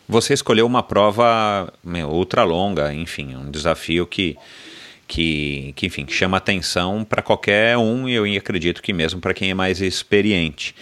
Você 0.07 0.33
escolheu 0.33 0.65
uma 0.65 0.83
prova 0.83 1.71
ultra 2.09 2.43
longa, 2.43 2.93
enfim, 2.93 3.35
um 3.35 3.49
desafio 3.49 4.05
que, 4.05 4.37
que, 5.07 5.73
que 5.75 5.85
enfim, 5.85 6.05
chama 6.07 6.37
atenção 6.37 7.05
para 7.05 7.21
qualquer 7.21 7.77
um 7.77 8.07
e 8.07 8.13
eu 8.13 8.25
acredito 8.37 8.81
que 8.81 8.91
mesmo 8.91 9.21
para 9.21 9.33
quem 9.33 9.49
é 9.49 9.53
mais 9.53 9.81
experiente. 9.81 10.75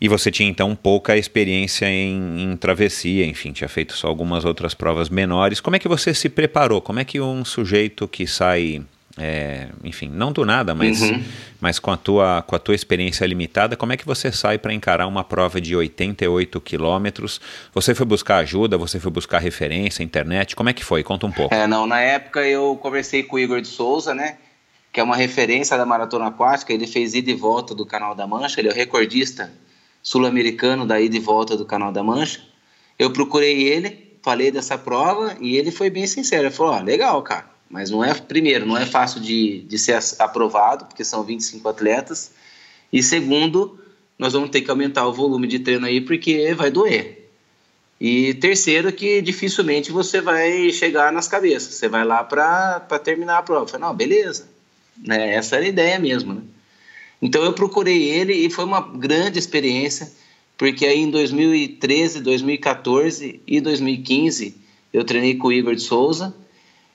E 0.00 0.08
você 0.08 0.30
tinha 0.30 0.48
então 0.48 0.74
pouca 0.74 1.16
experiência 1.16 1.86
em, 1.86 2.42
em, 2.42 2.56
travessia, 2.56 3.26
enfim, 3.26 3.52
tinha 3.52 3.68
feito 3.68 3.94
só 3.94 4.08
algumas 4.08 4.46
outras 4.46 4.72
provas 4.72 5.10
menores. 5.10 5.60
Como 5.60 5.76
é 5.76 5.78
que 5.78 5.86
você 5.86 6.14
se 6.14 6.30
preparou? 6.30 6.80
Como 6.80 6.98
é 6.98 7.04
que 7.04 7.20
um 7.20 7.44
sujeito 7.44 8.08
que 8.08 8.26
sai 8.26 8.82
é, 9.18 9.68
enfim, 9.82 10.08
não 10.08 10.32
do 10.32 10.44
nada, 10.44 10.74
mas, 10.74 11.02
uhum. 11.02 11.22
mas 11.60 11.78
com, 11.78 11.90
a 11.90 11.96
tua, 11.96 12.42
com 12.42 12.54
a 12.54 12.58
tua 12.58 12.74
experiência 12.74 13.26
limitada, 13.26 13.76
como 13.76 13.92
é 13.92 13.96
que 13.96 14.06
você 14.06 14.30
sai 14.30 14.56
para 14.56 14.72
encarar 14.72 15.06
uma 15.06 15.24
prova 15.24 15.60
de 15.60 15.74
88 15.74 16.60
quilômetros? 16.60 17.40
Você 17.74 17.94
foi 17.94 18.06
buscar 18.06 18.36
ajuda, 18.38 18.78
você 18.78 19.00
foi 19.00 19.10
buscar 19.10 19.38
referência, 19.40 20.02
internet, 20.02 20.54
como 20.54 20.68
é 20.68 20.72
que 20.72 20.84
foi? 20.84 21.02
Conta 21.02 21.26
um 21.26 21.32
pouco. 21.32 21.54
É, 21.54 21.66
não, 21.66 21.86
na 21.86 22.00
época 22.00 22.46
eu 22.46 22.78
conversei 22.80 23.22
com 23.24 23.36
o 23.36 23.38
Igor 23.38 23.60
de 23.60 23.68
Souza, 23.68 24.14
né, 24.14 24.36
que 24.92 25.00
é 25.00 25.02
uma 25.02 25.16
referência 25.16 25.76
da 25.76 25.84
maratona 25.84 26.28
aquática, 26.28 26.72
ele 26.72 26.86
fez 26.86 27.14
ida 27.14 27.30
e 27.30 27.34
volta 27.34 27.74
do 27.74 27.84
Canal 27.84 28.14
da 28.14 28.26
Mancha, 28.26 28.60
ele 28.60 28.68
é 28.68 28.72
o 28.72 28.74
recordista 28.74 29.52
sul-americano 30.02 30.86
da 30.86 31.00
ida 31.00 31.16
e 31.16 31.20
volta 31.20 31.56
do 31.56 31.64
Canal 31.64 31.92
da 31.92 32.02
Mancha. 32.02 32.40
Eu 32.98 33.12
procurei 33.12 33.64
ele, 33.64 34.16
falei 34.22 34.50
dessa 34.50 34.78
prova 34.78 35.36
e 35.40 35.56
ele 35.56 35.70
foi 35.70 35.90
bem 35.90 36.06
sincero, 36.06 36.44
ele 36.44 36.50
falou, 36.50 36.74
ó, 36.74 36.78
oh, 36.78 36.82
legal, 36.82 37.22
cara, 37.22 37.46
mas 37.70 37.88
não 37.88 38.02
é, 38.02 38.12
primeiro, 38.12 38.66
não 38.66 38.76
é 38.76 38.84
fácil 38.84 39.20
de, 39.20 39.60
de 39.60 39.78
ser 39.78 39.96
aprovado, 40.18 40.86
porque 40.86 41.04
são 41.04 41.22
25 41.22 41.68
atletas. 41.68 42.32
E 42.92 43.00
segundo, 43.00 43.78
nós 44.18 44.32
vamos 44.32 44.50
ter 44.50 44.60
que 44.60 44.70
aumentar 44.70 45.06
o 45.06 45.12
volume 45.12 45.46
de 45.46 45.60
treino 45.60 45.86
aí, 45.86 46.00
porque 46.00 46.52
vai 46.54 46.68
doer. 46.68 47.30
E 48.00 48.34
terceiro, 48.34 48.92
que 48.92 49.22
dificilmente 49.22 49.92
você 49.92 50.20
vai 50.20 50.70
chegar 50.72 51.12
nas 51.12 51.28
cabeças. 51.28 51.74
Você 51.74 51.88
vai 51.88 52.04
lá 52.04 52.24
para 52.24 52.80
terminar 52.98 53.38
a 53.38 53.42
prova. 53.42 53.68
Falei, 53.68 53.86
não, 53.86 53.94
beleza. 53.94 54.48
Né? 54.98 55.34
Essa 55.34 55.56
era 55.56 55.64
a 55.64 55.68
ideia 55.68 55.98
mesmo. 55.98 56.34
Né? 56.34 56.42
Então 57.22 57.44
eu 57.44 57.52
procurei 57.52 58.08
ele 58.08 58.32
e 58.32 58.50
foi 58.50 58.64
uma 58.64 58.80
grande 58.80 59.38
experiência, 59.38 60.10
porque 60.58 60.86
aí 60.86 60.98
em 60.98 61.10
2013, 61.10 62.20
2014 62.20 63.40
e 63.46 63.60
2015 63.60 64.56
eu 64.92 65.04
treinei 65.04 65.36
com 65.36 65.48
o 65.48 65.52
Igor 65.52 65.76
de 65.76 65.82
Souza 65.82 66.34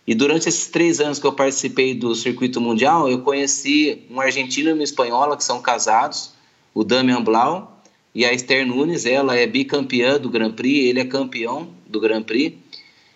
e 0.07 0.13
durante 0.13 0.47
esses 0.47 0.67
três 0.67 0.99
anos 0.99 1.17
que 1.17 1.25
eu 1.25 1.33
participei 1.33 1.95
do 1.95 2.13
circuito 2.13 2.61
mundial, 2.61 3.09
eu 3.09 3.19
conheci 3.19 4.03
um 4.09 4.21
argentino 4.21 4.69
e 4.69 4.73
uma 4.73 4.83
espanhola 4.83 5.35
que 5.35 5.43
são 5.43 5.61
casados, 5.61 6.31
o 6.73 6.83
Damian 6.83 7.23
Blau 7.23 7.81
e 8.13 8.23
a 8.23 8.31
Esther 8.31 8.67
Nunes. 8.67 9.05
Ela 9.05 9.35
é 9.35 9.47
bicampeã 9.47 10.19
do 10.19 10.29
Grand 10.29 10.51
Prix, 10.51 10.85
ele 10.89 10.99
é 10.99 11.05
campeão 11.05 11.69
do 11.87 11.99
Grand 11.99 12.21
Prix. 12.21 12.55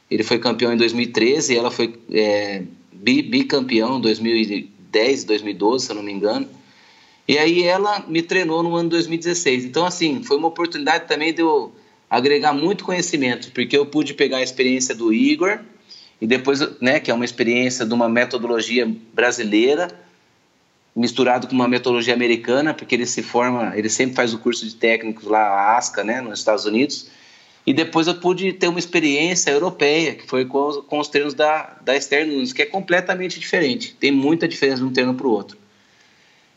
Ele 0.10 0.24
foi 0.24 0.40
campeão 0.40 0.74
em 0.74 0.78
2013 0.78 1.54
e 1.54 1.58
ela 1.58 1.70
foi 1.70 1.94
é, 2.12 2.64
bicampeão 2.92 4.00
em 4.00 4.02
2010, 4.02 5.24
2012, 5.26 5.86
se 5.86 5.92
eu 5.92 5.96
não 5.96 6.02
me 6.02 6.12
engano. 6.12 6.48
E 7.28 7.38
aí 7.38 7.62
ela 7.62 8.04
me 8.08 8.24
treinou 8.24 8.64
no 8.64 8.76
ano 8.76 8.90
2016. 8.90 9.66
Então, 9.66 9.86
assim, 9.86 10.24
foi 10.24 10.38
uma 10.38 10.48
oportunidade 10.48 11.08
também 11.08 11.32
de 11.32 11.44
eu 11.44 11.72
agregar 12.10 12.54
muito 12.54 12.84
conhecimento, 12.84 13.52
porque 13.52 13.78
eu 13.78 13.86
pude 13.86 14.16
pegar 14.16 14.38
a 14.38 14.42
experiência 14.42 14.96
do 14.96 15.14
Igor, 15.14 15.60
e 16.22 16.28
depois, 16.28 16.60
né, 16.82 17.00
que 17.00 17.10
é 17.10 17.14
uma 17.14 17.26
experiência 17.26 17.86
de 17.86 17.94
uma 17.94 18.10
metodologia 18.10 18.90
brasileira 19.14 19.88
misturado 20.96 21.48
com 21.48 21.54
uma 21.54 21.68
metodologia 21.68 22.14
americana, 22.14 22.74
porque 22.74 22.94
ele 22.94 23.06
se 23.06 23.24
forma, 23.24 23.72
ele 23.78 23.90
sempre 23.90 24.16
faz 24.16 24.34
o 24.34 24.40
curso 24.40 24.66
de 24.66 24.76
técnicos 24.76 25.26
lá, 25.26 25.78
ASCA, 25.78 26.04
né, 26.04 26.20
nos 26.20 26.40
Estados 26.40 26.66
Unidos. 26.66 27.10
E 27.66 27.74
depois 27.74 28.08
eu 28.08 28.16
pude 28.16 28.52
ter 28.54 28.68
uma 28.68 28.80
experiência 28.80 29.52
europeia, 29.52 30.16
que 30.16 30.28
foi 30.28 30.44
com, 30.46 30.82
com 30.82 31.00
os 31.00 31.08
treinos 31.08 31.34
da, 31.34 31.78
da 31.82 31.96
Esther 31.96 32.28
Nunes, 32.28 32.52
que 32.52 32.62
é 32.62 32.66
completamente 32.66 33.40
diferente. 33.40 33.96
Tem 34.00 34.12
muita 34.12 34.48
diferença 34.48 34.80
de 34.80 34.86
um 34.86 34.92
treino 34.92 35.14
para 35.14 35.28
o 35.28 35.32
outro. 35.32 35.58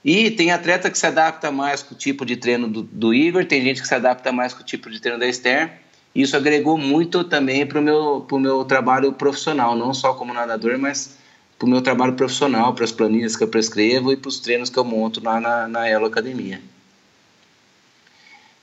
E 0.05 0.31
tem 0.33 0.51
atleta 0.51 0.91
que 0.91 0.99
se 0.99 1.07
adapta 1.07 1.53
mais 1.53 1.83
com 1.83 1.95
o 1.95 1.99
tipo 1.99 2.25
de 2.27 2.37
treino 2.37 2.67
do, 2.67 2.83
do 2.83 3.15
Igor, 3.15 3.45
tem 3.45 3.63
gente 3.63 3.81
que 3.81 3.87
se 3.87 3.95
adapta 3.95 4.33
mais 4.33 4.53
com 4.53 4.63
o 4.63 4.67
tipo 4.67 4.91
de 4.91 5.01
treino 5.01 5.21
da 5.21 5.29
Esther. 5.29 5.71
Isso 6.15 6.37
agregou 6.37 6.77
muito 6.77 7.25
também 7.25 7.67
para 7.67 7.79
o 7.79 7.83
meu, 7.83 8.27
meu 8.33 8.65
trabalho 8.65 9.13
profissional, 9.13 9.75
não 9.75 9.95
só 9.95 10.13
como 10.13 10.35
nadador, 10.35 10.79
mas 10.79 11.17
para 11.59 11.67
o 11.67 11.71
meu 11.71 11.81
trabalho 11.81 12.13
profissional, 12.15 12.75
para 12.75 12.85
as 12.85 12.93
planilhas 12.93 13.37
que 13.37 13.45
eu 13.45 13.49
prescrevo 13.49 14.13
e 14.13 14.17
para 14.17 14.29
os 14.29 14.39
treinos 14.39 14.69
que 14.69 14.79
eu 14.79 14.85
monto 14.85 15.23
lá 15.25 15.41
na, 15.41 15.69
na 15.69 15.89
Elo 15.89 16.07
Academia. 16.07 16.61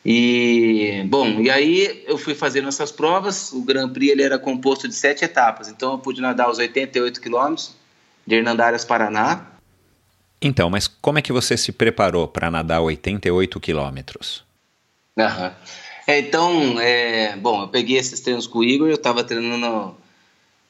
E, 0.05 1.03
bom, 1.07 1.41
e 1.41 1.49
aí 1.49 2.03
eu 2.07 2.17
fui 2.17 2.33
fazendo 2.33 2.67
essas 2.67 2.91
provas, 2.91 3.51
o 3.51 3.61
Grand 3.61 3.89
Prix 3.89 4.11
ele 4.11 4.23
era 4.23 4.39
composto 4.39 4.87
de 4.87 4.95
sete 4.95 5.25
etapas, 5.25 5.67
então 5.67 5.93
eu 5.93 5.97
pude 5.97 6.21
nadar 6.21 6.49
os 6.49 6.57
88 6.57 7.19
quilômetros 7.19 7.75
de 8.25 8.35
Hernandárias, 8.35 8.85
Paraná. 8.85 9.45
Então, 10.41 10.69
mas 10.69 10.87
como 10.87 11.19
é 11.19 11.21
que 11.21 11.33
você 11.33 11.57
se 11.57 11.71
preparou 11.71 12.27
para 12.27 12.49
nadar 12.49 12.79
88 12.81 13.59
quilômetros? 13.59 14.43
Aham. 15.17 15.53
É, 16.09 16.17
então, 16.17 16.79
é, 16.79 17.35
bom, 17.35 17.61
eu 17.61 17.67
peguei 17.67 17.95
esses 17.95 18.19
treinos 18.19 18.47
com 18.47 18.57
o 18.57 18.63
Igor, 18.63 18.87
eu 18.87 18.95
estava 18.95 19.23
treinando 19.23 19.95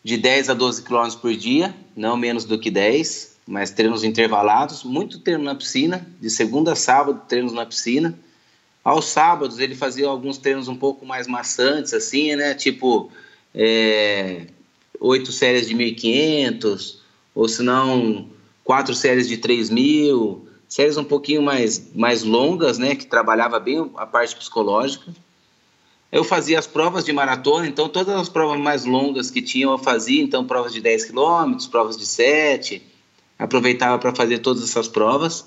de 0.04 0.18
10 0.18 0.50
a 0.50 0.54
12 0.54 0.84
quilômetros 0.84 1.16
por 1.16 1.34
dia, 1.34 1.74
não 1.96 2.18
menos 2.18 2.44
do 2.44 2.60
que 2.60 2.70
10, 2.70 3.38
mas 3.48 3.72
treinos 3.72 4.04
intervalados, 4.04 4.84
muito 4.84 5.18
treino 5.20 5.46
na 5.46 5.56
piscina, 5.56 6.06
de 6.20 6.30
segunda 6.30 6.74
a 6.74 6.76
sábado, 6.76 7.22
treinos 7.26 7.54
na 7.54 7.66
piscina. 7.66 8.20
Aos 8.84 9.06
sábados 9.06 9.60
ele 9.60 9.76
fazia 9.76 10.10
alguns 10.10 10.38
treinos 10.38 10.68
um 10.68 10.76
pouco 10.76 11.06
mais 11.06 11.26
maçantes, 11.26 11.94
assim, 11.94 12.36
né? 12.36 12.54
Tipo, 12.54 13.10
é, 13.56 14.46
oito 15.00 15.32
séries 15.32 15.70
de 15.70 15.74
1.500, 15.74 16.98
ou 17.34 17.48
se 17.48 17.64
não, 17.64 18.28
quatro 18.62 18.94
séries 18.94 19.26
de 19.26 19.38
3.000, 19.38 20.42
séries 20.68 20.98
um 20.98 21.06
pouquinho 21.06 21.42
mais, 21.42 21.96
mais 21.96 22.24
longas, 22.24 22.78
né? 22.78 22.94
Que 22.94 23.06
trabalhava 23.06 23.58
bem 23.58 23.90
a 23.96 24.06
parte 24.06 24.36
psicológica. 24.36 25.14
Eu 26.12 26.24
fazia 26.24 26.58
as 26.58 26.66
provas 26.66 27.06
de 27.06 27.14
maratona, 27.14 27.68
então 27.68 27.88
todas 27.88 28.16
as 28.16 28.30
provas 28.30 28.60
mais 28.60 28.84
longas 28.84 29.30
que 29.30 29.42
tinham 29.42 29.72
eu 29.72 29.78
fazia, 29.78 30.24
então 30.24 30.46
provas 30.46 30.74
de 30.74 30.82
10 30.82 31.06
quilômetros, 31.06 31.68
provas 31.68 31.96
de 31.96 32.06
7, 32.06 32.82
aproveitava 33.38 34.00
para 34.00 34.14
fazer 34.16 34.40
todas 34.40 34.64
essas 34.64 34.88
provas 34.88 35.46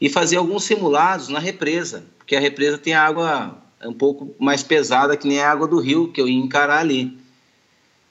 e 0.00 0.08
fazia 0.08 0.38
alguns 0.38 0.62
simulados 0.62 1.28
na 1.28 1.40
represa, 1.40 2.04
porque 2.16 2.36
a 2.36 2.40
represa 2.40 2.78
tem 2.78 2.94
água 2.94 3.58
um 3.84 3.92
pouco 3.92 4.34
mais 4.38 4.62
pesada 4.62 5.16
que 5.16 5.26
nem 5.26 5.40
a 5.40 5.50
água 5.50 5.66
do 5.66 5.80
rio 5.80 6.12
que 6.12 6.20
eu 6.20 6.28
ia 6.28 6.38
encarar 6.38 6.78
ali. 6.78 7.18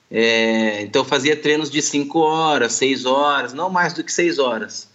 É, 0.09 0.81
então 0.83 1.01
eu 1.01 1.05
fazia 1.05 1.35
treinos 1.35 1.69
de 1.69 1.81
5 1.81 2.19
horas, 2.19 2.73
6 2.73 3.05
horas, 3.05 3.53
não 3.53 3.69
mais 3.69 3.93
do 3.93 4.03
que 4.03 4.11
6 4.11 4.39
horas, 4.39 4.89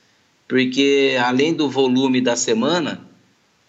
porque 0.46 1.16
além 1.22 1.54
do 1.54 1.68
volume 1.70 2.20
da 2.20 2.36
semana, 2.36 3.06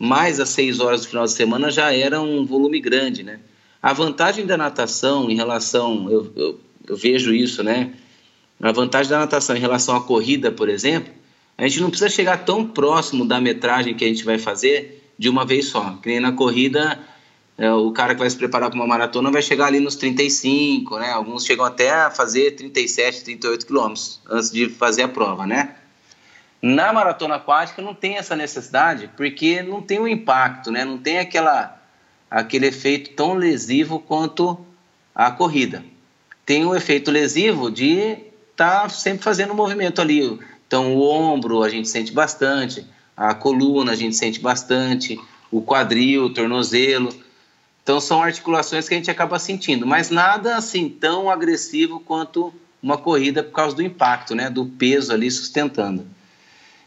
mais 0.03 0.37
as 0.41 0.49
seis 0.49 0.81
horas 0.81 1.01
do 1.01 1.07
final 1.07 1.23
de 1.23 1.31
semana 1.31 1.71
já 1.71 1.93
era 1.93 2.19
um 2.19 2.45
volume 2.45 2.81
grande, 2.81 3.23
né? 3.23 3.39
A 3.81 3.93
vantagem 3.93 4.45
da 4.45 4.57
natação 4.57 5.29
em 5.29 5.35
relação, 5.35 6.11
eu, 6.11 6.29
eu, 6.35 6.59
eu 6.89 6.97
vejo 6.97 7.33
isso, 7.33 7.63
né? 7.63 7.93
A 8.61 8.73
vantagem 8.73 9.09
da 9.09 9.19
natação 9.19 9.55
em 9.55 9.59
relação 9.59 9.95
à 9.95 10.01
corrida, 10.01 10.51
por 10.51 10.67
exemplo, 10.67 11.13
a 11.57 11.65
gente 11.65 11.79
não 11.79 11.89
precisa 11.89 12.09
chegar 12.09 12.43
tão 12.43 12.67
próximo 12.67 13.25
da 13.25 13.39
metragem 13.39 13.95
que 13.95 14.03
a 14.03 14.07
gente 14.09 14.25
vai 14.25 14.37
fazer 14.37 15.09
de 15.17 15.29
uma 15.29 15.45
vez 15.45 15.67
só. 15.67 15.97
Que 16.01 16.09
nem 16.09 16.19
na 16.19 16.33
corrida, 16.33 16.99
é, 17.57 17.71
o 17.71 17.89
cara 17.91 18.13
que 18.13 18.19
vai 18.19 18.29
se 18.29 18.35
preparar 18.35 18.69
para 18.69 18.77
uma 18.77 18.87
maratona 18.87 19.31
vai 19.31 19.41
chegar 19.41 19.67
ali 19.67 19.79
nos 19.79 19.95
35, 19.95 20.99
né? 20.99 21.11
Alguns 21.11 21.45
chegam 21.45 21.63
até 21.63 21.91
a 21.91 22.11
fazer 22.11 22.51
37, 22.57 23.23
38 23.23 23.65
quilômetros 23.65 24.19
antes 24.29 24.51
de 24.51 24.67
fazer 24.67 25.03
a 25.03 25.07
prova, 25.07 25.47
né? 25.47 25.75
Na 26.65 26.93
maratona 26.93 27.35
aquática 27.35 27.81
não 27.81 27.93
tem 27.93 28.15
essa 28.15 28.37
necessidade, 28.37 29.09
porque 29.17 29.61
não 29.61 29.81
tem 29.81 29.99
o 29.99 30.03
um 30.03 30.07
impacto, 30.07 30.71
né? 30.71 30.85
não 30.85 30.97
tem 30.97 31.19
aquela, 31.19 31.77
aquele 32.31 32.67
efeito 32.67 33.09
tão 33.09 33.33
lesivo 33.33 33.99
quanto 33.99 34.57
a 35.13 35.29
corrida. 35.29 35.83
Tem 36.45 36.65
o 36.65 36.73
efeito 36.73 37.11
lesivo 37.11 37.69
de 37.69 38.15
estar 38.51 38.83
tá 38.83 38.89
sempre 38.89 39.25
fazendo 39.25 39.53
movimento 39.53 39.99
ali. 39.99 40.39
Então, 40.65 40.95
o 40.95 41.01
ombro 41.01 41.63
a 41.63 41.67
gente 41.67 41.89
sente 41.89 42.13
bastante, 42.13 42.87
a 43.15 43.33
coluna 43.33 43.91
a 43.91 43.95
gente 43.95 44.15
sente 44.15 44.39
bastante, 44.39 45.19
o 45.51 45.61
quadril, 45.61 46.27
o 46.27 46.33
tornozelo. 46.33 47.13
Então, 47.83 47.99
são 47.99 48.23
articulações 48.23 48.87
que 48.87 48.93
a 48.93 48.97
gente 48.97 49.11
acaba 49.11 49.37
sentindo, 49.37 49.85
mas 49.85 50.09
nada 50.09 50.55
assim 50.55 50.87
tão 50.87 51.29
agressivo 51.29 51.99
quanto 51.99 52.53
uma 52.81 52.97
corrida 52.97 53.43
por 53.43 53.51
causa 53.51 53.75
do 53.75 53.83
impacto, 53.83 54.33
né? 54.33 54.49
do 54.49 54.65
peso 54.65 55.11
ali 55.11 55.29
sustentando. 55.29 56.07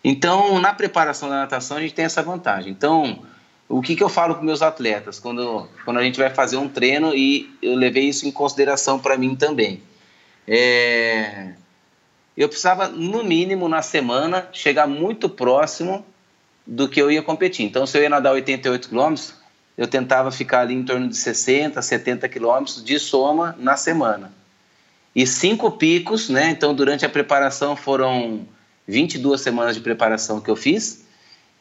Então, 0.09 0.61
na 0.61 0.73
preparação 0.73 1.29
da 1.29 1.35
natação, 1.35 1.79
a 1.79 1.81
gente 1.81 1.93
tem 1.93 2.05
essa 2.05 2.23
vantagem. 2.23 2.71
Então, 2.71 3.25
o 3.69 3.83
que, 3.83 3.97
que 3.97 4.05
eu 4.05 4.09
falo 4.09 4.37
para 4.37 4.45
meus 4.45 4.63
atletas 4.63 5.19
quando, 5.19 5.69
quando 5.85 5.99
a 5.99 6.03
gente 6.05 6.17
vai 6.17 6.31
fazer 6.31 6.57
um 6.57 6.69
treino 6.69 7.13
e 7.13 7.53
eu 7.61 7.75
levei 7.75 8.05
isso 8.05 8.25
em 8.25 8.31
consideração 8.31 9.01
para 9.01 9.19
mim 9.19 9.35
também? 9.35 9.83
É, 10.47 11.55
eu 12.37 12.49
precisava, 12.49 12.87
no 12.87 13.25
mínimo, 13.25 13.69
na 13.69 13.83
semana, 13.83 14.49
chegar 14.53 14.87
muito 14.87 15.29
próximo 15.29 16.07
do 16.65 16.89
que 16.89 17.03
eu 17.03 17.11
ia 17.11 17.21
competir. 17.21 17.67
Então, 17.67 17.85
se 17.85 17.99
eu 17.99 18.03
ia 18.03 18.09
nadar 18.09 18.33
88 18.33 18.89
quilômetros, 18.89 19.35
eu 19.77 19.89
tentava 19.89 20.31
ficar 20.31 20.61
ali 20.61 20.75
em 20.75 20.85
torno 20.85 21.09
de 21.09 21.17
60, 21.17 21.83
70 21.83 22.29
quilômetros 22.29 22.81
de 22.85 22.97
soma 23.01 23.57
na 23.59 23.77
semana. 23.77 24.33
E 25.17 25.27
cinco 25.27 25.73
picos, 25.73 26.29
né? 26.29 26.49
Então, 26.51 26.73
durante 26.73 27.05
a 27.05 27.09
preparação 27.09 27.75
foram 27.75 28.47
22 28.87 29.41
semanas 29.41 29.75
de 29.75 29.81
preparação 29.81 30.41
que 30.41 30.51
eu 30.51 30.57
fiz, 30.57 31.05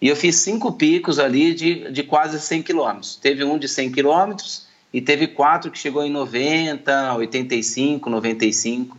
e 0.02 0.08
eu 0.08 0.16
fiz 0.16 0.36
cinco 0.38 0.74
picos 0.74 1.20
ali 1.20 1.54
de, 1.54 1.92
de 1.92 2.04
quase 2.04 2.40
100 2.40 2.64
quilômetros. 2.64 3.16
Teve 3.16 3.44
um 3.44 3.58
de 3.58 3.68
100 3.68 3.92
quilômetros 3.92 4.68
e 4.94 5.02
teve 5.02 5.28
quatro 5.28 5.72
que 5.72 5.80
chegou 5.80 6.04
em 6.04 6.12
90, 6.12 7.16
85, 7.16 8.10
95. 8.10 8.98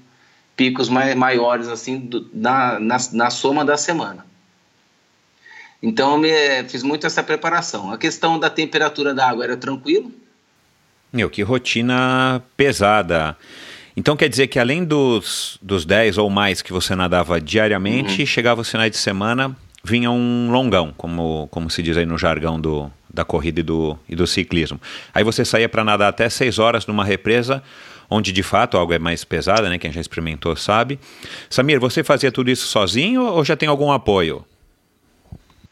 picos 0.57 0.89
mai, 0.89 1.15
maiores 1.15 1.69
assim 1.69 1.99
do, 1.99 2.29
na, 2.33 2.81
na, 2.81 2.97
na, 3.13 3.31
soma 3.31 3.65
da 3.65 3.77
semana. 3.77 4.27
Então 5.83 6.13
eu 6.13 6.19
me, 6.19 6.65
fiz 6.69 6.83
muito 6.83 7.07
essa 7.07 7.23
preparação. 7.23 7.93
A 7.93 7.99
questão 7.99 8.39
da 8.39 8.49
temperatura 8.49 9.15
da 9.15 9.29
água 9.29 9.45
era 9.45 9.57
tranquilo. 9.57 10.11
Meu, 11.13 11.31
que 11.31 11.43
rotina 11.43 12.43
pesada. 12.57 13.37
Então 13.97 14.17
quer 14.17 14.29
dizer 14.29 14.49
que 14.49 14.59
além 14.59 14.85
dos, 14.85 15.59
dos 15.63 15.85
10 15.85 16.19
ou 16.19 16.29
mais 16.29 16.61
que 16.61 16.73
você 16.73 16.95
nadava 16.95 17.41
diariamente, 17.41 18.21
uhum. 18.21 18.27
chegava 18.27 18.61
os 18.61 18.71
finais 18.71 18.91
de 18.91 18.99
semana, 18.99 19.57
vinha 19.83 20.11
um 20.11 20.51
longão, 20.51 20.93
como, 20.97 21.49
como 21.51 21.71
se 21.71 21.83
diz 21.83 21.97
aí 21.97 22.05
no 22.05 22.19
jargão 22.19 22.61
do, 22.61 22.91
da 23.13 23.25
corrida 23.25 23.61
e 23.61 23.63
do, 23.63 23.99
e 24.09 24.15
do 24.15 24.27
ciclismo. 24.27 24.79
Aí 25.15 25.25
você 25.25 25.45
saía 25.45 25.69
para 25.69 25.83
nadar 25.83 26.09
até 26.09 26.29
6 26.29 26.59
horas 26.59 26.87
numa 26.87 27.05
represa, 27.05 27.63
onde 28.11 28.33
de 28.33 28.43
fato 28.43 28.77
algo 28.77 28.93
é 28.93 28.99
mais 28.99 29.25
pesada, 29.25 29.69
né? 29.69 29.79
Quem 29.79 29.91
já 29.91 30.01
experimentou 30.01 30.55
sabe. 30.57 30.99
Samir, 31.49 31.81
você 31.81 32.05
fazia 32.05 32.31
tudo 32.31 32.51
isso 32.51 32.67
sozinho 32.67 33.25
ou 33.25 33.45
já 33.45 33.57
tem 33.57 33.69
algum 33.69 33.91
apoio? 33.91 34.45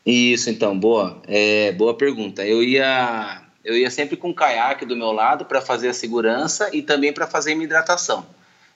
Isso, 0.05 0.51
então, 0.51 0.79
boa. 0.79 1.21
É, 1.27 1.73
boa 1.73 1.95
pergunta. 1.95 2.45
Eu 2.45 2.63
ia, 2.63 3.43
eu 3.65 3.77
ia 3.77 3.91
sempre 3.91 4.17
com 4.17 4.31
o 4.31 4.35
caiaque 4.35 4.85
do 4.85 4.97
meu 4.97 5.11
lado 5.11 5.45
para 5.45 5.61
fazer 5.61 5.89
a 5.89 5.95
segurança 5.95 6.69
e 6.73 6.83
também 6.83 7.13
para 7.13 7.27
fazer 7.27 7.55
minha 7.55 7.65
hidratação. 7.65 8.27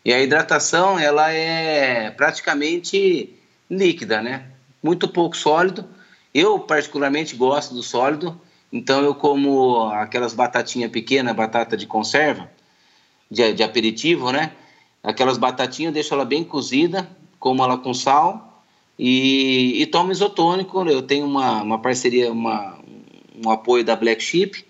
E 0.05 0.12
a 0.12 0.20
hidratação, 0.20 0.99
ela 0.99 1.30
é 1.30 2.11
praticamente 2.11 3.34
líquida, 3.70 4.22
né? 4.22 4.47
Muito 4.82 5.09
pouco 5.09 5.36
sólido. 5.36 5.84
Eu, 6.32 6.59
particularmente, 6.61 7.36
gosto 7.36 7.74
do 7.74 7.82
sólido. 7.82 8.41
Então, 8.72 9.03
eu 9.03 9.14
como 9.14 9.89
aquelas 9.91 10.32
batatinhas 10.32 10.91
pequenas, 10.91 11.36
batata 11.36 11.76
de 11.76 11.86
conserva, 11.86 12.51
de, 13.30 13.53
de 13.53 13.62
aperitivo, 13.62 14.32
né? 14.32 14.53
Aquelas 15.03 15.36
batatinhas, 15.36 15.91
eu 15.91 15.95
deixo 15.95 16.14
ela 16.14 16.24
bem 16.24 16.43
cozida, 16.43 17.09
como 17.39 17.62
ela 17.62 17.76
com 17.76 17.93
sal 17.93 18.62
e, 18.99 19.82
e 19.82 19.86
tomo 19.86 20.12
isotônico. 20.12 20.89
Eu 20.89 21.03
tenho 21.03 21.26
uma, 21.26 21.62
uma 21.62 21.78
parceria, 21.78 22.32
uma, 22.32 22.78
um 23.45 23.51
apoio 23.51 23.84
da 23.84 23.95
Black 23.95 24.22
Sheep. 24.22 24.64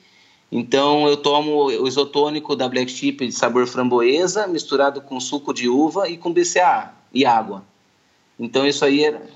Então 0.51 1.07
eu 1.07 1.17
tomo 1.17 1.67
o 1.67 1.87
isotônico 1.87 2.57
da 2.57 2.69
Black 2.69 2.91
Sheep 2.91 3.27
de 3.27 3.33
sabor 3.33 3.67
framboesa, 3.67 4.47
misturado 4.47 5.03
com 5.03 5.21
suco 5.21 5.53
de 5.53 5.69
uva 5.69 6.09
e 6.09 6.17
com 6.17 6.33
BCA 6.33 6.95
e 7.13 7.27
água. 7.27 7.65
Então 8.39 8.67
isso 8.67 8.85
aí 8.85 9.05
era. 9.05 9.29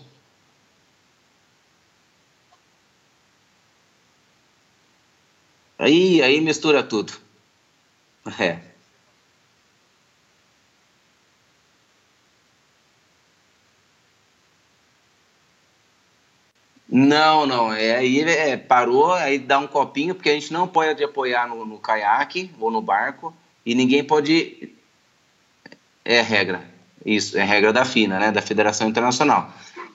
Aí, 5.78 6.22
aí 6.22 6.40
mistura 6.40 6.82
tudo. 6.82 7.12
É. 8.38 8.71
Não, 16.94 17.46
não. 17.46 17.72
É, 17.72 17.96
aí 17.96 18.20
é, 18.20 18.54
parou, 18.54 19.14
aí 19.14 19.38
dá 19.38 19.58
um 19.58 19.66
copinho, 19.66 20.14
porque 20.14 20.28
a 20.28 20.34
gente 20.34 20.52
não 20.52 20.68
pode 20.68 21.02
apoiar 21.02 21.48
no, 21.48 21.64
no 21.64 21.78
caiaque 21.78 22.50
ou 22.60 22.70
no 22.70 22.82
barco 22.82 23.34
e 23.64 23.74
ninguém 23.74 24.04
pode. 24.04 24.74
É 26.04 26.20
regra. 26.20 26.70
Isso, 27.04 27.38
é 27.38 27.42
regra 27.42 27.72
da 27.72 27.86
FINA, 27.86 28.18
né? 28.18 28.30
Da 28.30 28.42
Federação 28.42 28.86
Internacional. 28.86 29.50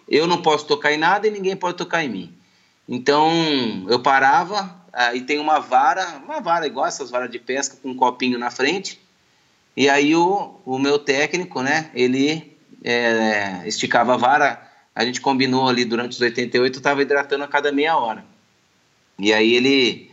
Eu 0.10 0.26
não 0.26 0.42
posso 0.42 0.66
tocar 0.66 0.92
em 0.92 0.98
nada 0.98 1.28
e 1.28 1.32
ninguém 1.32 1.56
pode 1.56 1.78
tocar 1.78 2.04
em 2.04 2.10
mim. 2.10 2.34
Então 2.90 3.32
eu 3.88 4.00
parava, 4.00 4.76
aí 4.92 5.22
tem 5.22 5.38
uma 5.38 5.60
vara, 5.60 6.20
uma 6.26 6.42
vara 6.42 6.66
igual 6.66 6.88
essas 6.88 7.12
varas 7.12 7.30
de 7.30 7.38
pesca 7.38 7.78
com 7.80 7.90
um 7.90 7.96
copinho 7.96 8.40
na 8.40 8.50
frente. 8.50 9.00
E 9.76 9.88
aí 9.88 10.16
o, 10.16 10.60
o 10.66 10.80
meu 10.80 10.98
técnico, 10.98 11.62
né? 11.62 11.92
Ele 11.94 12.58
é, 12.84 13.62
esticava 13.68 14.16
a 14.16 14.18
vara 14.18 14.67
a 14.98 15.06
gente 15.06 15.22
combinou 15.22 15.70
ali 15.70 15.86
durante 15.86 16.14
os 16.14 16.22
88, 16.22 16.74
eu 16.74 16.80
estava 16.80 17.04
hidratando 17.04 17.44
a 17.44 17.48
cada 17.48 17.72
meia 17.72 17.96
hora. 17.96 18.26
E 19.20 19.32
aí 19.32 19.54
ele, 19.54 20.10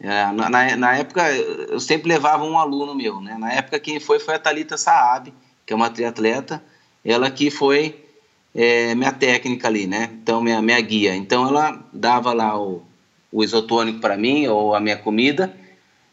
é, 0.00 0.32
na, 0.32 0.76
na, 0.76 0.96
época, 0.96 1.22
eu 1.32 1.78
sempre 1.78 2.08
levava 2.08 2.42
um 2.42 2.58
aluno 2.58 2.96
meu, 2.96 3.20
né? 3.20 3.36
Na 3.38 3.52
época 3.52 3.78
quem 3.78 4.00
foi 4.00 4.18
foi 4.18 4.34
a 4.34 4.38
Talita 4.40 4.76
Saab, 4.76 5.32
que 5.64 5.72
é 5.72 5.76
uma 5.76 5.88
triatleta, 5.88 6.60
ela 7.04 7.30
que 7.30 7.48
foi 7.48 8.04
é, 8.52 8.92
minha 8.96 9.12
técnica 9.12 9.68
ali, 9.68 9.86
né? 9.86 10.10
Então, 10.20 10.40
minha, 10.40 10.60
minha 10.60 10.80
guia. 10.80 11.14
Então, 11.14 11.46
ela 11.46 11.80
dava 11.92 12.32
lá 12.32 12.60
o, 12.60 12.82
o 13.30 13.44
isotônico 13.44 14.00
para 14.00 14.16
mim, 14.16 14.48
ou 14.48 14.74
a 14.74 14.80
minha 14.80 14.96
comida, 14.96 15.54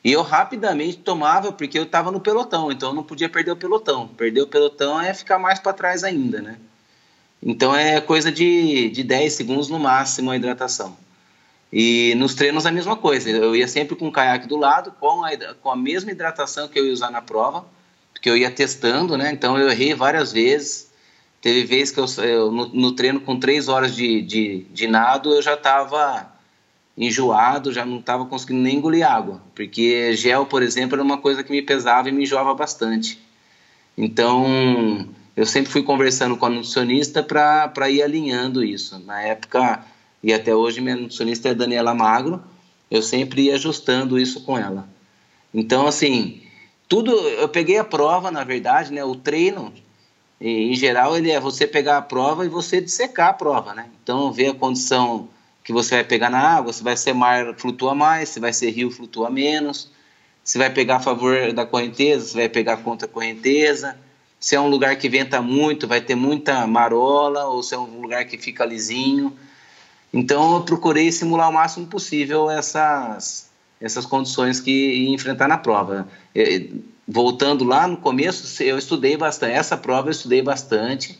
e 0.04 0.12
eu 0.12 0.22
rapidamente 0.22 1.00
tomava, 1.00 1.52
porque 1.52 1.80
eu 1.80 1.84
estava 1.84 2.12
no 2.12 2.20
pelotão, 2.20 2.72
então 2.72 2.90
eu 2.90 2.96
não 2.96 3.04
podia 3.04 3.30
perder 3.30 3.50
o 3.50 3.58
pelotão. 3.58 4.08
Perder 4.10 4.42
o 4.42 4.48
pelotão 4.48 5.02
é 5.02 5.12
ficar 5.12 5.40
mais 5.40 5.58
para 5.58 5.74
trás 5.74 6.04
ainda, 6.04 6.40
né? 6.40 6.60
Então 7.44 7.76
é 7.76 8.00
coisa 8.00 8.32
de, 8.32 8.90
de 8.90 9.04
10 9.04 9.34
segundos 9.34 9.68
no 9.68 9.80
máximo 9.80 10.30
a 10.30 10.36
hidratação. 10.36 10.96
E 11.74 12.14
nos 12.16 12.36
treinos 12.36 12.66
a 12.66 12.72
mesma 12.72 12.96
coisa. 12.96 13.30
Eu 13.30 13.56
ia 13.56 13.68
sempre 13.68 13.96
com 13.96 14.08
o 14.08 14.12
caiaque 14.12 14.48
do 14.48 14.58
lado, 14.58 14.94
com 15.00 15.24
a, 15.24 15.32
com 15.56 15.72
a 15.72 15.76
mesma 15.76 16.12
hidratação 16.12 16.68
que 16.68 16.78
eu 16.80 16.86
ia 16.86 16.94
usar 16.94 17.10
na 17.10 17.22
prova, 17.22 17.66
porque 18.14 18.30
eu 18.30 18.38
ia 18.38 18.52
testando, 18.52 19.18
né? 19.18 19.32
Então 19.32 19.58
eu 19.58 19.70
errei 19.70 19.96
várias 19.96 20.32
vezes. 20.32 20.92
Teve 21.42 21.64
vezes 21.64 21.92
que 21.92 22.00
eu, 22.00 22.06
eu 22.24 22.52
no, 22.52 22.68
no, 22.68 22.92
treino 22.92 23.20
com 23.22 23.40
3 23.40 23.68
horas 23.68 23.96
de, 23.96 24.22
de, 24.22 24.66
de 24.72 24.88
nado, 24.88 25.34
eu 25.34 25.42
já 25.42 25.56
estava 25.56 26.32
enjoado, 26.96 27.74
já 27.74 27.84
não 27.84 27.98
estava 27.98 28.26
conseguindo 28.26 28.62
nem 28.62 28.76
engolir 28.76 29.10
água. 29.10 29.42
Porque 29.56 30.14
gel, 30.14 30.46
por 30.46 30.62
exemplo, 30.62 30.96
era 30.96 31.04
uma 31.04 31.18
coisa 31.18 31.44
que 31.44 31.52
me 31.52 31.62
pesava 31.62 32.10
e 32.10 32.12
me 32.12 32.24
enjoava 32.24 32.54
bastante. 32.54 33.20
Então 33.98 35.08
eu 35.36 35.46
sempre 35.46 35.72
fui 35.72 35.84
conversando 35.84 36.36
com 36.38 36.46
a 36.46 36.50
nutricionista 36.50 37.24
para 37.24 37.90
ir 37.90 38.02
alinhando 38.02 38.64
isso. 38.64 39.00
Na 39.00 39.22
época, 39.22 39.84
e 40.22 40.34
até 40.34 40.54
hoje, 40.54 40.82
minha 40.82 40.96
nutricionista 40.96 41.50
é 41.50 41.54
Daniela 41.54 41.94
Magro, 41.94 42.42
eu 42.90 43.02
sempre 43.02 43.44
ia 43.44 43.56
ajustando 43.56 44.20
isso 44.20 44.44
com 44.44 44.58
ela. 44.58 44.88
Então, 45.54 45.88
assim, 45.88 46.42
tudo, 46.88 47.12
eu 47.12 47.48
peguei 47.48 47.78
a 47.78 47.84
prova, 47.84 48.30
na 48.30 48.44
verdade, 48.44 48.92
né, 48.92 49.04
o 49.04 49.16
treino, 49.16 49.74
em 50.40 50.76
geral, 50.76 51.16
ele 51.16 51.32
é 51.32 51.40
você 51.40 51.68
pegar 51.68 51.98
a 51.98 52.02
prova 52.02 52.46
e 52.46 52.50
você 52.50 52.82
dissecar 52.82 53.30
a 53.30 53.34
prova, 53.34 53.74
né? 53.74 53.88
Então, 54.02 54.32
ver 54.32 54.48
a 54.48 54.54
condição 54.54 55.30
que 55.64 55.72
você 55.72 55.96
vai 55.96 56.04
pegar 56.04 56.30
na 56.30 56.40
água, 56.40 56.74
se 56.74 56.84
vai 56.84 56.98
ser 56.98 57.14
mar, 57.14 57.54
flutua 57.58 57.94
mais, 57.94 58.30
se 58.30 58.40
vai 58.40 58.52
ser 58.52 58.72
rio, 58.72 58.90
flutua 58.90 59.30
menos, 59.30 59.92
se 60.44 60.58
vai 60.58 60.70
pegar 60.70 60.96
a 60.96 61.00
favor 61.00 61.54
da 61.54 61.66
correnteza, 61.66 62.26
se 62.26 62.36
vai 62.36 62.50
pegar 62.50 62.78
contra 62.78 63.08
a 63.08 63.10
correnteza, 63.10 63.96
se 64.42 64.56
é 64.56 64.60
um 64.60 64.68
lugar 64.68 64.96
que 64.96 65.08
venta 65.08 65.40
muito, 65.40 65.88
vai 65.88 66.02
ter 66.02 66.16
muita 66.16 66.66
marola, 66.66 67.46
ou 67.46 67.62
se 67.62 67.76
é 67.76 67.78
um 67.78 68.02
lugar 68.02 68.26
que 68.26 68.40
fica 68.40 68.66
lisinho. 68.66 69.32
Então 70.12 70.56
eu 70.56 70.62
procurei 70.62 71.12
simular 71.12 71.48
o 71.48 71.54
máximo 71.54 71.86
possível 71.86 72.50
essas, 72.50 73.52
essas 73.80 74.04
condições 74.04 74.60
que 74.60 74.72
ia 74.72 75.14
enfrentar 75.14 75.48
na 75.48 75.60
prova. 75.60 76.08
Voltando 77.08 77.64
lá 77.64 77.88
no 77.88 77.98
começo, 77.98 78.64
eu 78.64 78.80
estudei 78.80 79.16
bastante, 79.16 79.54
essa 79.54 79.78
prova 79.78 80.08
eu 80.08 80.12
estudei 80.12 80.42
bastante 80.42 81.20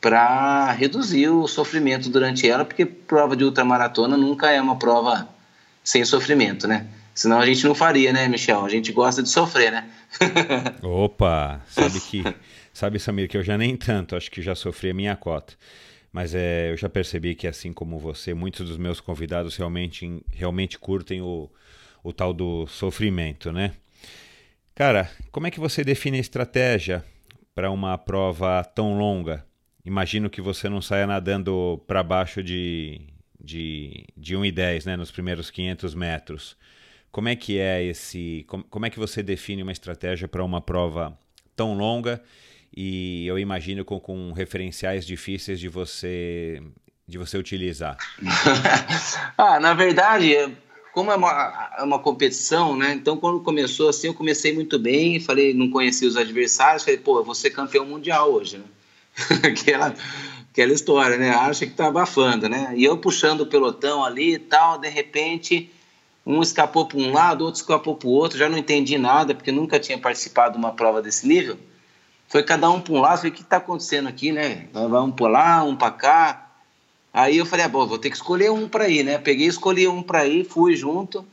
para 0.00 0.72
reduzir 0.72 1.28
o 1.28 1.46
sofrimento 1.46 2.10
durante 2.10 2.48
ela, 2.48 2.64
porque 2.64 2.84
prova 2.84 3.36
de 3.36 3.44
ultramaratona 3.44 4.16
nunca 4.16 4.50
é 4.50 4.60
uma 4.60 4.76
prova 4.76 5.28
sem 5.84 6.04
sofrimento, 6.04 6.66
né? 6.66 6.88
Senão 7.14 7.38
a 7.38 7.46
gente 7.46 7.64
não 7.64 7.74
faria, 7.74 8.12
né, 8.12 8.28
Michel? 8.28 8.64
A 8.64 8.68
gente 8.68 8.92
gosta 8.92 9.22
de 9.22 9.28
sofrer, 9.28 9.70
né? 9.70 9.88
Opa, 10.82 11.60
sabe 11.70 11.98
que 12.00 12.24
Sabe, 12.76 12.98
Samir, 12.98 13.26
que 13.26 13.38
eu 13.38 13.42
já 13.42 13.56
nem 13.56 13.74
tanto, 13.74 14.14
acho 14.14 14.30
que 14.30 14.42
já 14.42 14.54
sofri 14.54 14.90
a 14.90 14.94
minha 14.94 15.16
cota. 15.16 15.54
Mas 16.12 16.34
é, 16.34 16.72
eu 16.72 16.76
já 16.76 16.90
percebi 16.90 17.34
que, 17.34 17.46
assim 17.46 17.72
como 17.72 17.98
você, 17.98 18.34
muitos 18.34 18.68
dos 18.68 18.76
meus 18.76 19.00
convidados 19.00 19.56
realmente, 19.56 20.22
realmente 20.30 20.78
curtem 20.78 21.22
o, 21.22 21.50
o 22.04 22.12
tal 22.12 22.34
do 22.34 22.66
sofrimento, 22.66 23.50
né? 23.50 23.72
Cara, 24.74 25.10
como 25.32 25.46
é 25.46 25.50
que 25.50 25.58
você 25.58 25.82
define 25.82 26.18
a 26.18 26.20
estratégia 26.20 27.02
para 27.54 27.70
uma 27.70 27.96
prova 27.96 28.62
tão 28.62 28.98
longa? 28.98 29.42
Imagino 29.82 30.28
que 30.28 30.42
você 30.42 30.68
não 30.68 30.82
saia 30.82 31.06
nadando 31.06 31.82
para 31.86 32.02
baixo 32.02 32.42
de, 32.42 33.00
de, 33.42 34.04
de 34.14 34.36
1,10 34.36 34.84
né, 34.84 34.96
nos 34.98 35.10
primeiros 35.10 35.50
500 35.50 35.94
metros. 35.94 36.58
Como 37.10 37.30
é 37.30 37.34
que 37.34 37.58
é 37.58 37.82
esse. 37.82 38.44
Como, 38.46 38.64
como 38.64 38.84
é 38.84 38.90
que 38.90 38.98
você 38.98 39.22
define 39.22 39.62
uma 39.62 39.72
estratégia 39.72 40.28
para 40.28 40.44
uma 40.44 40.60
prova 40.60 41.18
tão 41.56 41.72
longa 41.72 42.22
e 42.76 43.26
eu 43.26 43.38
imagino 43.38 43.84
com, 43.84 43.98
com 43.98 44.32
referenciais 44.32 45.06
difíceis 45.06 45.58
de 45.58 45.68
você 45.68 46.62
de 47.08 47.18
você 47.18 47.38
utilizar? 47.38 47.96
ah, 49.38 49.60
na 49.60 49.72
verdade, 49.74 50.52
como 50.92 51.12
é 51.12 51.14
uma, 51.14 51.70
é 51.78 51.82
uma 51.82 51.98
competição, 51.98 52.76
né? 52.76 52.94
Então, 52.94 53.16
quando 53.16 53.40
começou 53.40 53.88
assim, 53.88 54.08
eu 54.08 54.14
comecei 54.14 54.52
muito 54.52 54.78
bem, 54.78 55.20
falei, 55.20 55.54
não 55.54 55.70
conhecia 55.70 56.08
os 56.08 56.16
adversários, 56.16 56.82
falei, 56.82 56.98
pô, 56.98 57.18
eu 57.18 57.24
vou 57.24 57.34
ser 57.34 57.50
campeão 57.50 57.86
mundial 57.86 58.32
hoje, 58.32 58.58
né? 58.58 58.64
aquela, 59.48 59.94
aquela 60.50 60.72
história, 60.72 61.16
né? 61.16 61.30
Acha 61.30 61.64
que 61.64 61.72
tá 61.72 61.86
abafando, 61.86 62.48
né? 62.48 62.72
E 62.76 62.84
eu 62.84 62.98
puxando 62.98 63.42
o 63.42 63.46
pelotão 63.46 64.04
ali 64.04 64.34
e 64.34 64.38
tal, 64.38 64.78
de 64.78 64.88
repente, 64.88 65.70
um 66.26 66.42
escapou 66.42 66.86
para 66.86 66.98
um 66.98 67.12
lado, 67.12 67.44
outro 67.44 67.60
escapou 67.60 67.94
para 67.94 68.08
o 68.08 68.12
outro, 68.12 68.36
já 68.36 68.48
não 68.48 68.58
entendi 68.58 68.98
nada, 68.98 69.34
porque 69.34 69.52
nunca 69.52 69.78
tinha 69.78 69.96
participado 69.96 70.54
de 70.54 70.58
uma 70.58 70.72
prova 70.72 71.00
desse 71.00 71.26
nível. 71.28 71.56
Foi 72.28 72.42
cada 72.42 72.68
um 72.70 72.80
para 72.80 72.92
um 72.92 73.00
lado, 73.00 73.18
falei, 73.18 73.32
o 73.32 73.34
que 73.34 73.42
está 73.42 73.58
acontecendo 73.58 74.08
aqui, 74.08 74.32
né? 74.32 74.66
Um 74.74 75.10
para 75.10 75.28
lá, 75.28 75.62
um 75.62 75.76
para 75.76 75.90
cá. 75.92 76.50
Aí 77.12 77.38
eu 77.38 77.46
falei, 77.46 77.64
ah, 77.64 77.68
bom, 77.68 77.86
vou 77.86 77.98
ter 77.98 78.10
que 78.10 78.16
escolher 78.16 78.50
um 78.50 78.68
para 78.68 78.88
ir, 78.88 79.04
né? 79.04 79.16
Peguei, 79.16 79.46
escolhi 79.46 79.88
um 79.88 80.02
para 80.02 80.26
ir, 80.26 80.44
fui 80.44 80.76
junto. 80.76 81.24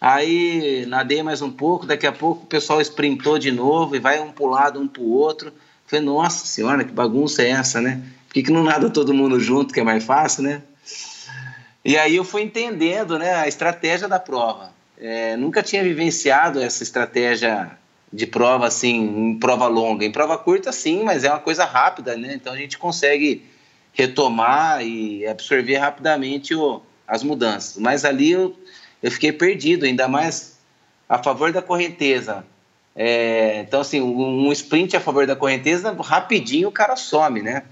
Aí 0.00 0.86
nadei 0.86 1.22
mais 1.22 1.42
um 1.42 1.50
pouco, 1.50 1.84
daqui 1.84 2.06
a 2.06 2.12
pouco 2.12 2.44
o 2.44 2.46
pessoal 2.46 2.80
sprintou 2.80 3.38
de 3.38 3.50
novo 3.50 3.96
e 3.96 3.98
vai 3.98 4.20
um 4.20 4.30
para 4.30 4.44
um 4.44 4.48
lado, 4.48 4.80
um 4.80 4.88
para 4.88 5.02
o 5.02 5.10
outro. 5.10 5.52
Falei, 5.86 6.04
nossa 6.04 6.46
senhora, 6.46 6.84
que 6.84 6.92
bagunça 6.92 7.42
é 7.42 7.50
essa, 7.50 7.80
né? 7.80 8.00
Por 8.28 8.34
que, 8.34 8.44
que 8.44 8.52
não 8.52 8.62
nada 8.62 8.88
todo 8.88 9.12
mundo 9.12 9.40
junto, 9.40 9.74
que 9.74 9.80
é 9.80 9.82
mais 9.82 10.04
fácil, 10.04 10.44
né? 10.44 10.62
E 11.84 11.96
aí 11.98 12.16
eu 12.16 12.24
fui 12.24 12.42
entendendo 12.42 13.18
né, 13.18 13.34
a 13.34 13.48
estratégia 13.48 14.06
da 14.06 14.20
prova. 14.20 14.72
É, 14.98 15.36
nunca 15.36 15.62
tinha 15.62 15.82
vivenciado 15.82 16.60
essa 16.60 16.82
estratégia 16.82 17.70
de 18.12 18.26
prova 18.26 18.66
assim, 18.66 19.30
em 19.30 19.38
prova 19.38 19.66
longa. 19.66 20.04
Em 20.04 20.10
prova 20.10 20.36
curta, 20.36 20.72
sim, 20.72 21.04
mas 21.04 21.24
é 21.24 21.30
uma 21.30 21.38
coisa 21.38 21.64
rápida, 21.64 22.16
né? 22.16 22.34
Então 22.34 22.52
a 22.52 22.56
gente 22.56 22.78
consegue 22.78 23.44
retomar 23.92 24.84
e 24.84 25.26
absorver 25.26 25.76
rapidamente 25.76 26.54
o, 26.54 26.82
as 27.06 27.22
mudanças. 27.22 27.76
Mas 27.78 28.04
ali 28.04 28.30
eu, 28.30 28.56
eu 29.02 29.10
fiquei 29.10 29.32
perdido, 29.32 29.84
ainda 29.84 30.08
mais 30.08 30.58
a 31.08 31.18
favor 31.18 31.52
da 31.52 31.62
correnteza. 31.62 32.44
É, 32.94 33.60
então, 33.60 33.80
assim, 33.80 34.00
um, 34.00 34.50
sprint 34.52 34.96
a 34.96 35.00
favor 35.00 35.26
da 35.26 35.36
correnteza, 35.36 35.92
rapidinho 35.92 36.68
o 36.68 36.72
cara 36.72 36.96
some, 36.96 37.40
né? 37.42 37.62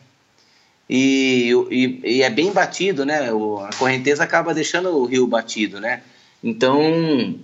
E, 0.89 1.53
e, 1.71 2.01
e, 2.05 2.23
é 2.23 2.31
bem 2.31 2.51
batido, 2.51 3.05
né? 3.05 3.33
O, 3.33 3.59
a 3.59 3.71
correnteza 3.77 4.25
acaba 4.25 4.55
deixando 4.55 4.89
o 4.97 5.05
rio 5.05 5.27
batido, 5.27 5.81
né? 5.81 6.03
Então, 6.43 7.39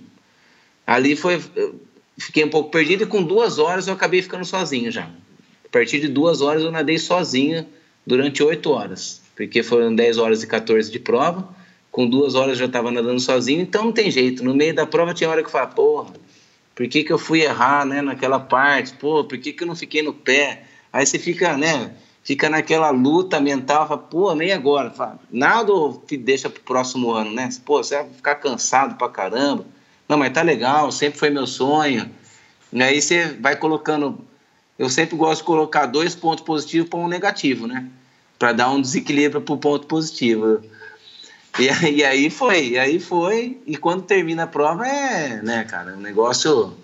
ali 0.87 1.15
foi. 1.15 1.41
Fiquei 2.17 2.43
um 2.43 2.49
pouco 2.49 2.69
perdido 2.69 3.03
e 3.03 3.07
com 3.07 3.23
duas 3.23 3.59
horas 3.59 3.87
eu 3.87 3.93
acabei 3.93 4.21
ficando 4.21 4.45
sozinho 4.45 4.91
já. 4.91 5.03
A 5.03 5.69
partir 5.71 5.99
de 5.99 6.07
duas 6.07 6.41
horas 6.41 6.63
eu 6.63 6.71
nadei 6.71 6.97
sozinho 6.97 7.67
durante 8.05 8.41
oito 8.41 8.71
horas, 8.71 9.21
porque 9.35 9.61
foram 9.61 9.93
10 9.93 10.17
horas 10.17 10.43
e 10.43 10.47
14 10.47 10.91
de 10.91 10.99
prova. 10.99 11.49
Com 11.91 12.07
duas 12.07 12.35
horas 12.35 12.51
eu 12.51 12.59
já 12.59 12.65
estava 12.65 12.91
nadando 12.91 13.19
sozinho, 13.19 13.61
então 13.61 13.85
não 13.85 13.91
tem 13.91 14.11
jeito. 14.11 14.43
No 14.43 14.53
meio 14.53 14.73
da 14.73 14.85
prova 14.85 15.13
tinha 15.13 15.29
hora 15.29 15.41
que 15.41 15.47
eu 15.47 15.51
falava, 15.51 15.71
porra, 15.71 16.13
por 16.73 16.87
que, 16.87 17.03
que 17.03 17.11
eu 17.11 17.17
fui 17.17 17.41
errar 17.41 17.85
né, 17.85 18.01
naquela 18.01 18.39
parte? 18.39 18.93
Pô, 18.93 19.23
por 19.23 19.37
que, 19.37 19.53
que 19.53 19.63
eu 19.63 19.67
não 19.67 19.75
fiquei 19.75 20.01
no 20.01 20.13
pé? 20.13 20.63
Aí 20.91 21.05
você 21.05 21.17
fica, 21.17 21.57
né? 21.57 21.95
fica 22.25 22.49
naquela 22.49 22.89
luta 22.89 23.39
mental, 23.39 23.87
fala, 23.87 24.01
pô, 24.01 24.33
nem 24.33 24.51
agora, 24.51 24.89
fala, 24.89 25.19
nada 25.31 25.71
deixa 26.19 26.49
pro 26.49 26.63
próximo 26.63 27.11
ano, 27.11 27.31
né? 27.31 27.47
Pô, 27.63 27.83
você 27.83 27.97
vai 27.97 28.09
ficar 28.09 28.35
cansado 28.35 28.97
pra 28.97 29.07
caramba. 29.07 29.63
Não, 30.07 30.17
mas 30.17 30.33
tá 30.33 30.41
legal, 30.41 30.91
sempre 30.91 31.19
foi 31.19 31.29
meu 31.29 31.47
sonho. 31.47 32.09
E 32.71 32.83
aí 32.83 33.01
você 33.01 33.27
vai 33.39 33.55
colocando, 33.55 34.19
eu 34.77 34.89
sempre 34.89 35.15
gosto 35.15 35.41
de 35.41 35.47
colocar 35.47 35.85
dois 35.85 36.15
pontos 36.15 36.43
positivos 36.43 36.89
para 36.89 36.99
um 36.99 37.07
negativo, 37.07 37.67
né? 37.67 37.87
Para 38.37 38.53
dar 38.53 38.69
um 38.69 38.81
desequilíbrio 38.81 39.41
pro 39.41 39.57
ponto 39.57 39.87
positivo. 39.87 40.61
E, 41.57 41.67
e 41.89 42.03
aí 42.03 42.29
foi, 42.29 42.69
e 42.69 42.77
aí 42.77 42.99
foi, 42.99 43.59
e 43.65 43.77
quando 43.77 44.03
termina 44.03 44.43
a 44.43 44.47
prova 44.47 44.87
é, 44.87 45.41
né, 45.41 45.63
cara, 45.63 45.93
o 45.93 45.97
um 45.97 46.01
negócio 46.01 46.75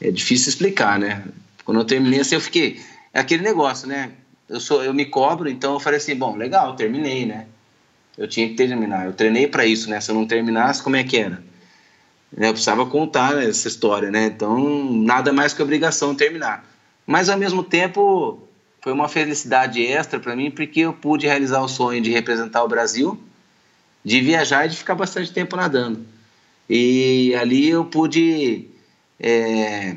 é 0.00 0.10
difícil 0.10 0.48
explicar, 0.48 0.98
né? 0.98 1.24
Quando 1.64 1.80
eu 1.80 1.84
terminei 1.84 2.20
assim, 2.20 2.36
eu 2.36 2.40
fiquei, 2.40 2.80
é 3.12 3.20
aquele 3.20 3.42
negócio, 3.42 3.88
né? 3.88 4.12
eu 4.48 4.60
sou 4.60 4.82
eu 4.82 4.94
me 4.94 5.04
cobro, 5.06 5.48
então 5.48 5.74
eu 5.74 5.80
falei 5.80 5.98
assim, 5.98 6.14
bom, 6.14 6.36
legal, 6.36 6.76
terminei, 6.76 7.26
né? 7.26 7.46
Eu 8.16 8.26
tinha 8.26 8.48
que 8.48 8.54
terminar. 8.54 9.06
Eu 9.06 9.12
treinei 9.12 9.46
para 9.46 9.66
isso, 9.66 9.90
né? 9.90 10.00
Se 10.00 10.10
eu 10.10 10.14
não 10.14 10.26
terminasse, 10.26 10.82
como 10.82 10.96
é 10.96 11.04
que 11.04 11.18
era? 11.18 11.42
Eu 12.34 12.52
precisava 12.52 12.86
contar 12.86 13.42
essa 13.42 13.68
história, 13.68 14.10
né? 14.10 14.26
Então, 14.26 14.92
nada 14.92 15.32
mais 15.32 15.52
que 15.52 15.62
obrigação 15.62 16.14
terminar. 16.14 16.64
Mas 17.06 17.28
ao 17.28 17.38
mesmo 17.38 17.62
tempo, 17.62 18.46
foi 18.80 18.92
uma 18.92 19.08
felicidade 19.08 19.84
extra 19.84 20.18
para 20.18 20.34
mim, 20.34 20.50
porque 20.50 20.80
eu 20.80 20.92
pude 20.92 21.26
realizar 21.26 21.60
o 21.60 21.68
sonho 21.68 22.00
de 22.00 22.10
representar 22.10 22.64
o 22.64 22.68
Brasil, 22.68 23.18
de 24.04 24.20
viajar 24.20 24.66
e 24.66 24.68
de 24.68 24.76
ficar 24.76 24.94
bastante 24.94 25.32
tempo 25.32 25.56
nadando. 25.56 26.04
E 26.68 27.34
ali 27.34 27.68
eu 27.68 27.84
pude 27.84 28.68
é, 29.20 29.96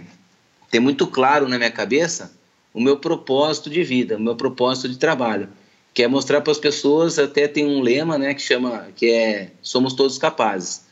ter 0.69 0.79
muito 0.79 1.07
claro 1.07 1.47
na 1.47 1.57
minha 1.57 1.71
cabeça 1.71 2.31
o 2.73 2.79
meu 2.79 2.97
propósito 2.97 3.69
de 3.69 3.83
vida, 3.83 4.17
o 4.17 4.19
meu 4.19 4.35
propósito 4.35 4.89
de 4.89 4.97
trabalho, 4.97 5.49
que 5.93 6.03
é 6.03 6.07
mostrar 6.07 6.41
para 6.41 6.51
as 6.51 6.59
pessoas, 6.59 7.17
até 7.17 7.47
tem 7.47 7.65
um 7.65 7.81
lema, 7.81 8.17
né, 8.17 8.33
que 8.33 8.41
chama, 8.41 8.87
que 8.95 9.11
é 9.11 9.51
somos 9.61 9.93
todos 9.93 10.17
capazes. 10.17 10.88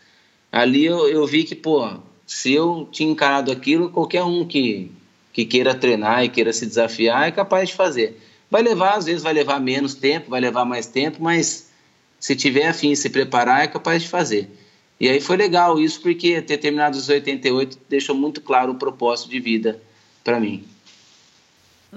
Ali 0.52 0.86
eu, 0.86 1.08
eu 1.08 1.26
vi 1.28 1.43
que, 1.43 1.56
pô, 1.56 1.89
se 2.26 2.54
eu 2.54 2.88
tinha 2.91 3.10
encarado 3.10 3.52
aquilo, 3.52 3.89
qualquer 3.89 4.24
um 4.24 4.45
que, 4.45 4.91
que 5.34 5.45
queira 5.45 5.76
treinar 5.76 6.24
e 6.24 6.30
queira 6.30 6.52
se 6.54 6.66
desafiar 6.66 7.28
é 7.28 7.32
capaz 7.32 7.70
de 7.70 7.76
fazer. 7.76 8.20
Vai 8.50 8.62
levar, 8.62 8.95
às 8.95 9.06
vezes 9.06 9.24
vai 9.24 9.34
levar 9.34 9.60
menos 9.60 9.93
tempo, 9.93 10.30
vai 10.30 10.39
levar 10.39 10.66
mais 10.66 10.88
tempo, 10.88 11.22
mas 11.22 11.70
se 12.20 12.36
tiver 12.36 12.68
afim 12.68 12.89
de 12.89 12.95
se 12.95 13.10
preparar, 13.10 13.64
é 13.64 13.68
capaz 13.68 14.04
de 14.04 14.10
fazer. 14.10 14.50
E 15.00 15.08
aí 15.08 15.22
foi 15.22 15.38
legal 15.38 15.80
isso, 15.80 16.02
porque 16.02 16.41
ter 16.41 16.58
terminado 16.58 16.98
os 16.98 17.08
88 17.08 17.78
deixou 17.88 18.16
muito 18.16 18.41
claro 18.41 18.72
o 18.72 18.76
propósito 18.76 19.30
de 19.30 19.39
vida 19.39 19.82
para 20.24 20.39
mim. 20.39 20.66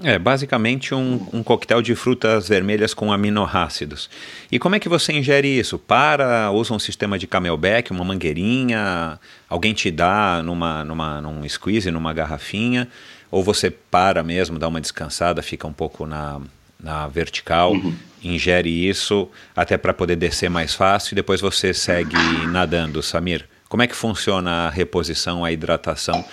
É, 0.01 0.17
basicamente 0.17 0.95
um, 0.95 1.27
um 1.33 1.43
coquetel 1.43 1.81
de 1.81 1.93
frutas 1.95 2.47
vermelhas 2.47 2.93
com 2.93 3.11
aminoácidos. 3.11 4.09
E 4.49 4.57
como 4.57 4.75
é 4.75 4.79
que 4.79 4.87
você 4.87 5.11
ingere 5.11 5.47
isso? 5.47 5.77
Para, 5.77 6.49
usa 6.51 6.73
um 6.73 6.79
sistema 6.79 7.19
de 7.19 7.27
camelback, 7.27 7.91
uma 7.91 8.05
mangueirinha, 8.05 9.19
alguém 9.49 9.73
te 9.73 9.91
dá 9.91 10.41
numa, 10.41 10.85
numa, 10.85 11.21
num 11.21 11.47
squeeze, 11.47 11.91
numa 11.91 12.13
garrafinha, 12.13 12.87
ou 13.29 13.43
você 13.43 13.69
para 13.69 14.23
mesmo, 14.23 14.57
dá 14.57 14.67
uma 14.67 14.79
descansada, 14.79 15.41
fica 15.41 15.67
um 15.67 15.73
pouco 15.73 16.05
na, 16.05 16.39
na 16.79 17.07
vertical, 17.07 17.73
uhum. 17.73 17.93
ingere 18.23 18.69
isso 18.69 19.29
até 19.53 19.77
para 19.77 19.93
poder 19.93 20.15
descer 20.15 20.49
mais 20.49 20.73
fácil 20.73 21.13
e 21.13 21.15
depois 21.15 21.41
você 21.41 21.73
segue 21.73 22.15
nadando, 22.47 23.03
Samir. 23.03 23.45
Como 23.67 23.83
é 23.83 23.87
que 23.87 23.95
funciona 23.95 24.67
a 24.67 24.69
reposição, 24.69 25.45
a 25.45 25.51
hidratação 25.51 26.25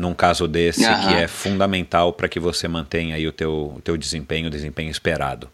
num 0.00 0.14
caso 0.14 0.48
desse 0.48 0.84
uhum. 0.84 1.00
que 1.00 1.14
é 1.14 1.28
fundamental 1.28 2.12
para 2.12 2.28
que 2.28 2.40
você 2.40 2.66
mantenha 2.66 3.14
aí 3.16 3.26
o 3.26 3.32
teu, 3.32 3.74
o 3.76 3.80
teu 3.82 3.96
desempenho, 3.96 4.48
o 4.48 4.50
desempenho 4.50 4.90
esperado? 4.90 5.48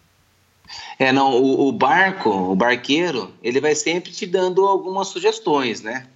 É, 0.97 1.11
não, 1.11 1.31
o, 1.31 1.67
o, 1.67 1.71
barco, 1.71 2.29
o 2.29 2.55
barqueiro, 2.55 3.33
ele 3.43 3.59
vai 3.59 3.75
sempre 3.75 4.11
te 4.11 4.25
dando 4.25 4.65
algumas 4.65 5.07
sugestões, 5.09 5.81
né? 5.81 6.07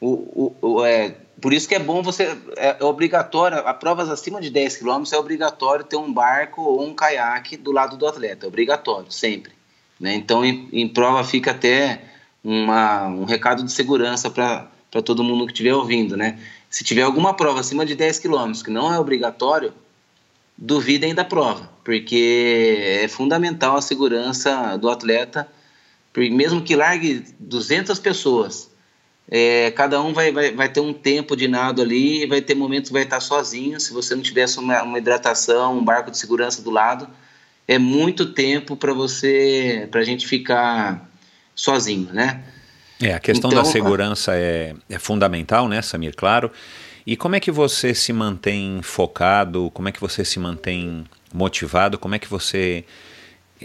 O, 0.00 0.10
o, 0.10 0.56
o 0.60 0.84
é, 0.84 1.14
por 1.40 1.52
isso 1.52 1.68
que 1.68 1.74
é 1.74 1.78
bom 1.78 2.02
você, 2.02 2.36
é, 2.56 2.76
é 2.80 2.84
obrigatório, 2.84 3.58
a 3.58 3.74
provas 3.74 4.08
acima 4.08 4.40
de 4.40 4.50
10 4.50 4.78
km 4.78 5.02
é 5.12 5.16
obrigatório 5.16 5.84
ter 5.84 5.96
um 5.96 6.12
barco 6.12 6.62
ou 6.62 6.84
um 6.84 6.94
caiaque 6.94 7.56
do 7.56 7.72
lado 7.72 7.96
do 7.96 8.06
atleta, 8.06 8.46
é 8.46 8.48
obrigatório, 8.48 9.10
sempre. 9.10 9.52
Né? 9.98 10.14
Então, 10.14 10.44
em, 10.44 10.68
em 10.72 10.88
prova 10.88 11.24
fica 11.24 11.52
até 11.52 12.02
uma, 12.42 13.06
um 13.06 13.24
recado 13.24 13.64
de 13.64 13.72
segurança 13.72 14.30
para 14.30 14.68
todo 15.04 15.24
mundo 15.24 15.46
que 15.46 15.52
estiver 15.52 15.74
ouvindo, 15.74 16.16
né? 16.16 16.38
Se 16.72 16.82
tiver 16.82 17.02
alguma 17.02 17.34
prova 17.34 17.60
acima 17.60 17.84
de 17.84 17.94
10 17.94 18.18
km 18.18 18.52
que 18.64 18.70
não 18.70 18.90
é 18.90 18.98
obrigatório, 18.98 19.74
duvidem 20.56 21.14
da 21.14 21.22
prova, 21.22 21.70
porque 21.84 23.02
é 23.02 23.08
fundamental 23.08 23.76
a 23.76 23.82
segurança 23.82 24.78
do 24.78 24.88
atleta, 24.88 25.46
mesmo 26.16 26.62
que 26.62 26.74
largue 26.74 27.26
200 27.38 27.98
pessoas, 27.98 28.70
é, 29.28 29.70
cada 29.72 30.00
um 30.00 30.14
vai, 30.14 30.32
vai, 30.32 30.52
vai 30.52 30.68
ter 30.70 30.80
um 30.80 30.94
tempo 30.94 31.36
de 31.36 31.46
nado 31.46 31.82
ali, 31.82 32.24
vai 32.24 32.40
ter 32.40 32.54
momentos 32.54 32.88
que 32.88 32.94
vai 32.94 33.02
estar 33.02 33.20
sozinho, 33.20 33.78
se 33.78 33.92
você 33.92 34.14
não 34.14 34.22
tivesse 34.22 34.58
uma, 34.58 34.82
uma 34.82 34.96
hidratação, 34.96 35.76
um 35.76 35.84
barco 35.84 36.10
de 36.10 36.16
segurança 36.16 36.62
do 36.62 36.70
lado, 36.70 37.06
é 37.68 37.78
muito 37.78 38.32
tempo 38.32 38.78
para 38.78 38.94
você, 38.94 39.86
para 39.90 40.00
a 40.00 40.04
gente 40.04 40.26
ficar 40.26 41.06
sozinho, 41.54 42.10
né? 42.14 42.42
É, 43.02 43.14
a 43.14 43.20
questão 43.20 43.50
então, 43.50 43.62
da 43.62 43.68
segurança 43.68 44.34
é, 44.36 44.74
é 44.88 44.98
fundamental, 44.98 45.68
né, 45.68 45.82
Samir? 45.82 46.14
Claro. 46.14 46.50
E 47.06 47.16
como 47.16 47.34
é 47.34 47.40
que 47.40 47.50
você 47.50 47.94
se 47.94 48.12
mantém 48.12 48.80
focado? 48.82 49.70
Como 49.74 49.88
é 49.88 49.92
que 49.92 50.00
você 50.00 50.24
se 50.24 50.38
mantém 50.38 51.04
motivado? 51.34 51.98
Como 51.98 52.14
é 52.14 52.18
que 52.18 52.28
você, 52.28 52.84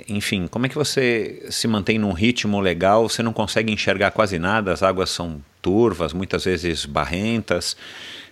enfim, 0.09 0.47
como 0.47 0.65
é 0.65 0.69
que 0.69 0.75
você 0.75 1.45
se 1.51 1.67
mantém 1.67 1.99
num 1.99 2.13
ritmo 2.13 2.59
legal? 2.59 3.07
Você 3.07 3.21
não 3.21 3.33
consegue 3.33 3.71
enxergar 3.71 4.11
quase 4.11 4.39
nada, 4.39 4.73
as 4.73 4.81
águas 4.81 5.11
são 5.11 5.39
turvas, 5.61 6.13
muitas 6.13 6.45
vezes 6.45 6.85
barrentas. 6.85 7.77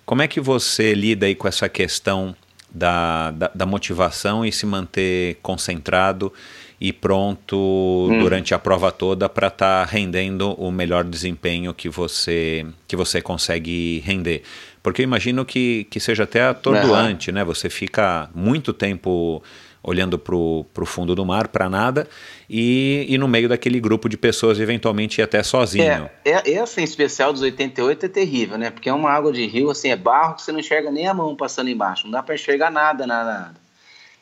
Como 0.06 0.24
é 0.24 0.28
que 0.28 0.42
você 0.42 0.96
lida 0.96 1.28
aí 1.28 1.36
com 1.36 1.48
essa 1.48 1.70
questão 1.70 2.36
da, 2.74 3.32
da, 3.32 3.52
da 3.54 3.66
motivação 3.66 4.44
e 4.44 4.52
se 4.52 4.66
manter 4.66 5.38
concentrado 5.42 6.34
e 6.80 6.92
pronto 6.92 7.56
hum. 7.56 8.20
durante 8.20 8.54
a 8.54 8.60
prova 8.60 8.92
toda 8.92 9.30
para 9.30 9.48
estar 9.48 9.86
tá 9.86 9.92
rendendo 9.92 10.54
o 10.54 10.72
melhor 10.72 11.04
desempenho 11.04 11.74
que 11.74 11.90
você 11.90 12.66
que 12.88 12.96
você 12.96 13.22
consegue 13.22 14.00
render. 14.06 14.44
Porque 14.84 15.02
eu 15.02 15.04
imagino 15.04 15.44
que, 15.44 15.88
que 15.90 16.00
seja 16.00 16.26
até 16.26 16.44
atordoante, 16.44 17.32
uhum. 17.32 17.36
né? 17.36 17.44
Você 17.44 17.72
fica 17.72 18.30
muito 18.36 18.72
tempo 18.72 19.42
olhando 19.82 20.18
para 20.18 20.36
o 20.36 20.86
fundo 20.86 21.14
do 21.14 21.24
mar, 21.24 21.48
para 21.48 21.70
nada, 21.70 22.08
e, 22.50 23.06
e 23.08 23.18
no 23.20 23.28
meio 23.28 23.48
daquele 23.48 23.80
grupo 23.80 24.10
de 24.10 24.18
pessoas, 24.18 24.60
eventualmente 24.60 25.22
ir 25.22 25.24
até 25.24 25.44
sozinho. 25.44 26.10
É, 26.24 26.32
é, 26.32 26.54
essa 26.54 26.82
em 26.82 26.84
especial 26.84 27.32
dos 27.32 27.44
88 27.44 28.08
é 28.08 28.10
terrível, 28.10 28.58
né? 28.58 28.72
Porque 28.72 28.90
é 28.90 28.94
uma 28.94 29.12
água 29.12 29.32
de 29.32 29.46
rio, 29.46 29.70
assim, 29.70 29.90
é 29.90 29.96
barro 29.96 30.36
que 30.36 30.42
você 30.42 30.52
não 30.52 30.60
enxerga 30.60 30.90
nem 30.90 31.08
a 31.08 31.14
mão 31.14 31.36
passando 31.36 31.70
embaixo, 31.70 32.06
não 32.06 32.12
dá 32.12 32.24
para 32.24 32.34
enxergar 32.34 32.72
nada, 32.72 33.06
nada, 33.06 33.32
nada. 33.32 33.56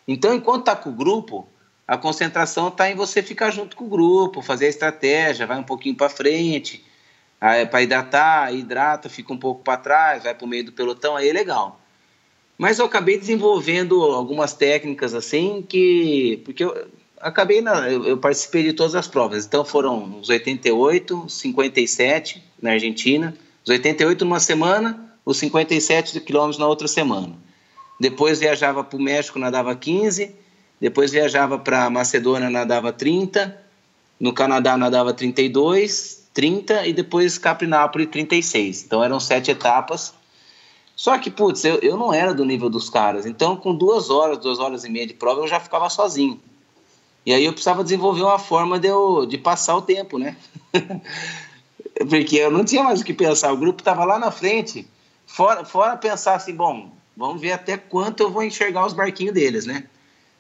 Então, 0.06 0.34
enquanto 0.34 0.66
tá 0.66 0.76
com 0.76 0.89
o 0.89 0.93
grupo, 0.93 1.47
a 1.88 1.97
concentração 1.97 2.69
está 2.69 2.89
em 2.89 2.95
você 2.95 3.21
ficar 3.21 3.51
junto 3.51 3.75
com 3.75 3.86
o 3.86 3.89
grupo, 3.89 4.41
fazer 4.41 4.67
a 4.67 4.69
estratégia, 4.69 5.45
vai 5.45 5.57
um 5.57 5.63
pouquinho 5.63 5.95
para 5.95 6.09
frente, 6.09 6.84
para 7.69 7.81
hidratar, 7.81 8.53
hidrata, 8.53 9.09
fica 9.09 9.34
um 9.34 9.38
pouco 9.38 9.63
para 9.63 9.77
trás, 9.77 10.23
vai 10.23 10.34
para 10.34 10.45
o 10.45 10.47
meio 10.47 10.65
do 10.65 10.71
pelotão, 10.71 11.15
aí 11.15 11.27
é 11.27 11.34
legal. 11.34 11.79
Mas 12.57 12.79
eu 12.79 12.86
acabei 12.86 13.17
desenvolvendo 13.17 14.01
algumas 14.01 14.53
técnicas 14.53 15.13
assim 15.13 15.61
que. 15.67 16.41
Porque 16.45 16.63
eu 16.63 16.88
acabei. 17.19 17.61
Na, 17.61 17.89
eu, 17.91 18.05
eu 18.05 18.17
participei 18.17 18.63
de 18.63 18.73
todas 18.73 18.95
as 18.95 19.07
provas. 19.07 19.45
Então 19.45 19.65
foram 19.65 20.19
os 20.19 20.29
88, 20.29 21.27
57 21.27 22.43
na 22.61 22.71
Argentina, 22.71 23.36
os 23.63 23.69
88 23.69 24.23
numa 24.23 24.39
semana, 24.39 25.13
os 25.25 25.38
57 25.38 26.19
quilômetros 26.21 26.59
na 26.59 26.67
outra 26.67 26.88
semana. 26.88 27.36
Depois 27.99 28.39
viajava 28.39 28.84
para 28.84 28.97
o 28.97 29.01
México, 29.01 29.39
nadava 29.39 29.75
15. 29.75 30.42
Depois 30.84 31.11
viajava 31.11 31.57
para 31.57 31.89
Macedônia, 31.89 32.49
nadava 32.49 32.91
30. 32.91 33.57
No 34.19 34.34
Canadá, 34.34 34.77
nadava 34.77 35.13
32, 35.13 36.27
30. 36.34 36.86
E 36.86 36.93
depois 36.93 37.38
Caprinápolis, 37.38 38.09
36. 38.09 38.84
Então 38.84 39.03
eram 39.03 39.19
sete 39.19 39.49
etapas 39.49 40.13
só 40.95 41.17
que, 41.17 41.31
putz, 41.31 41.65
eu, 41.65 41.79
eu 41.79 41.97
não 41.97 42.13
era 42.13 42.34
do 42.34 42.45
nível 42.45 42.69
dos 42.69 42.89
caras. 42.89 43.25
Então, 43.25 43.55
com 43.55 43.75
duas 43.75 44.09
horas, 44.09 44.38
duas 44.38 44.59
horas 44.59 44.84
e 44.84 44.89
meia 44.89 45.07
de 45.07 45.13
prova, 45.13 45.41
eu 45.41 45.47
já 45.47 45.59
ficava 45.59 45.89
sozinho. 45.89 46.39
E 47.25 47.34
aí 47.34 47.45
eu 47.45 47.53
precisava 47.53 47.84
desenvolver 47.84 48.21
uma 48.21 48.38
forma 48.38 48.79
de, 48.79 48.88
eu, 48.88 49.25
de 49.25 49.38
passar 49.38 49.75
o 49.75 49.81
tempo, 49.81 50.17
né? 50.19 50.36
Porque 52.09 52.36
eu 52.36 52.51
não 52.51 52.63
tinha 52.63 52.84
mais 52.84 53.01
o 53.01 53.05
que 53.05 53.13
pensar. 53.13 53.51
O 53.51 53.57
grupo 53.57 53.81
estava 53.81 54.03
lá 54.03 54.19
na 54.19 54.29
frente. 54.29 54.88
Fora, 55.25 55.65
fora 55.65 55.97
pensar 55.97 56.36
assim, 56.36 56.53
bom, 56.53 56.91
vamos 57.15 57.41
ver 57.41 57.53
até 57.53 57.77
quanto 57.77 58.21
eu 58.21 58.29
vou 58.29 58.43
enxergar 58.43 58.86
os 58.86 58.93
barquinhos 58.93 59.34
deles, 59.34 59.65
né? 59.65 59.86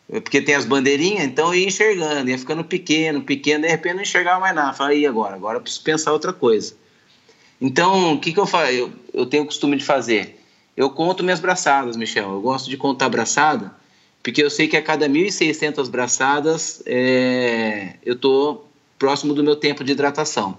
Porque 0.07 0.41
tem 0.41 0.55
as 0.55 0.65
bandeirinhas, 0.65 1.23
então 1.23 1.47
eu 1.47 1.61
ia 1.61 1.67
enxergando, 1.67 2.29
ia 2.29 2.37
ficando 2.37 2.63
pequeno, 2.63 3.21
pequeno, 3.21 3.63
de 3.63 3.69
repente 3.69 3.95
não 3.95 4.01
enxergava 4.01 4.39
mais 4.39 4.53
nada. 4.53 4.73
Falei, 4.73 4.99
e 4.99 5.07
agora? 5.07 5.35
Agora 5.35 5.57
eu 5.57 5.61
preciso 5.61 5.83
pensar 5.83 6.11
outra 6.11 6.31
coisa. 6.31 6.75
Então, 7.59 8.13
o 8.13 8.19
que, 8.19 8.33
que 8.33 8.39
eu 8.39 8.45
faço? 8.45 8.71
Eu, 8.71 8.91
eu 9.13 9.25
tenho 9.25 9.43
o 9.43 9.45
costume 9.45 9.77
de 9.77 9.85
fazer 9.85 10.43
eu 10.75 10.89
conto 10.89 11.23
minhas 11.23 11.39
braçadas, 11.39 11.95
Michel. 11.95 12.31
Eu 12.31 12.41
gosto 12.41 12.69
de 12.69 12.77
contar 12.77 13.09
braçada, 13.09 13.71
porque 14.21 14.43
eu 14.43 14.49
sei 14.49 14.67
que 14.67 14.75
a 14.75 14.81
cada 14.81 15.07
1.600 15.07 15.89
braçadas 15.89 16.81
é, 16.85 17.95
eu 18.03 18.15
estou 18.15 18.69
próximo 18.97 19.33
do 19.33 19.43
meu 19.43 19.55
tempo 19.55 19.83
de 19.83 19.91
hidratação. 19.91 20.57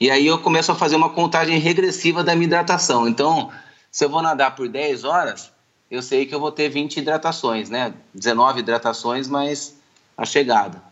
E 0.00 0.10
aí 0.10 0.26
eu 0.26 0.38
começo 0.38 0.70
a 0.70 0.76
fazer 0.76 0.94
uma 0.94 1.10
contagem 1.10 1.58
regressiva 1.58 2.22
da 2.22 2.34
minha 2.34 2.46
hidratação. 2.46 3.08
Então, 3.08 3.50
se 3.90 4.04
eu 4.04 4.08
vou 4.08 4.22
nadar 4.22 4.54
por 4.54 4.68
10 4.68 5.02
horas, 5.02 5.50
eu 5.90 6.02
sei 6.02 6.26
que 6.26 6.34
eu 6.34 6.40
vou 6.40 6.52
ter 6.52 6.68
20 6.68 6.98
hidratações, 6.98 7.70
né? 7.70 7.94
19 8.14 8.60
hidratações 8.60 9.28
mais 9.28 9.76
a 10.16 10.24
chegada. 10.24 10.82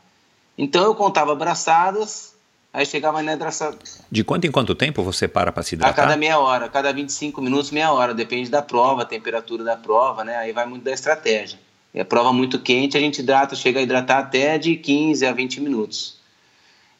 Então 0.56 0.84
eu 0.84 0.94
contava 0.94 1.34
braçadas, 1.34 2.36
Aí 2.76 2.84
chegava 2.84 3.22
na 3.22 3.32
hidratação. 3.32 3.74
De 4.12 4.22
quanto 4.22 4.46
em 4.46 4.50
quanto 4.50 4.74
tempo 4.74 5.02
você 5.02 5.26
para 5.26 5.50
para 5.50 5.62
se 5.62 5.74
hidratar? 5.74 5.92
A 5.92 5.94
cada 5.94 6.14
meia 6.14 6.38
hora, 6.38 6.66
a 6.66 6.68
cada 6.68 6.92
25 6.92 7.40
minutos, 7.40 7.70
meia 7.70 7.90
hora. 7.90 8.12
Depende 8.12 8.50
da 8.50 8.60
prova, 8.60 9.00
a 9.00 9.04
temperatura 9.06 9.64
da 9.64 9.78
prova, 9.78 10.22
né? 10.22 10.36
Aí 10.36 10.52
vai 10.52 10.66
muito 10.66 10.82
da 10.82 10.92
estratégia. 10.92 11.58
É 11.94 12.04
prova 12.04 12.34
muito 12.34 12.58
quente, 12.58 12.94
a 12.94 13.00
gente 13.00 13.20
hidrata, 13.20 13.56
chega 13.56 13.80
a 13.80 13.82
hidratar 13.82 14.18
até 14.18 14.58
de 14.58 14.76
15 14.76 15.24
a 15.24 15.32
20 15.32 15.62
minutos. 15.62 16.18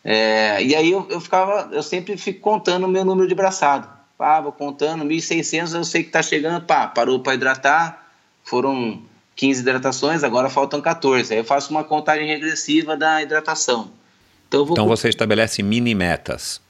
É, 0.02 0.62
e 0.62 0.74
aí 0.74 0.90
eu, 0.90 1.06
eu, 1.10 1.20
ficava, 1.20 1.68
eu 1.70 1.82
sempre 1.82 2.16
fico 2.16 2.40
contando 2.40 2.84
o 2.84 2.88
meu 2.88 3.04
número 3.04 3.28
de 3.28 3.34
braçado. 3.34 3.86
Pá, 4.16 4.40
vou 4.40 4.52
contando, 4.52 5.04
1.600 5.04 5.74
eu 5.74 5.84
sei 5.84 6.02
que 6.02 6.08
está 6.08 6.22
chegando, 6.22 6.64
pá, 6.64 6.86
parou 6.86 7.20
para 7.20 7.34
hidratar, 7.34 8.10
foram 8.42 9.02
15 9.34 9.60
hidratações, 9.60 10.24
agora 10.24 10.48
faltam 10.48 10.80
14. 10.80 11.32
Aí 11.32 11.40
eu 11.40 11.44
faço 11.44 11.70
uma 11.70 11.84
contagem 11.84 12.26
regressiva 12.26 12.96
da 12.96 13.22
hidratação. 13.22 13.90
Então, 14.48 14.64
vou... 14.64 14.74
então 14.74 14.88
você 14.88 15.08
estabelece 15.08 15.62
mini 15.62 15.94
metas. 15.94 16.60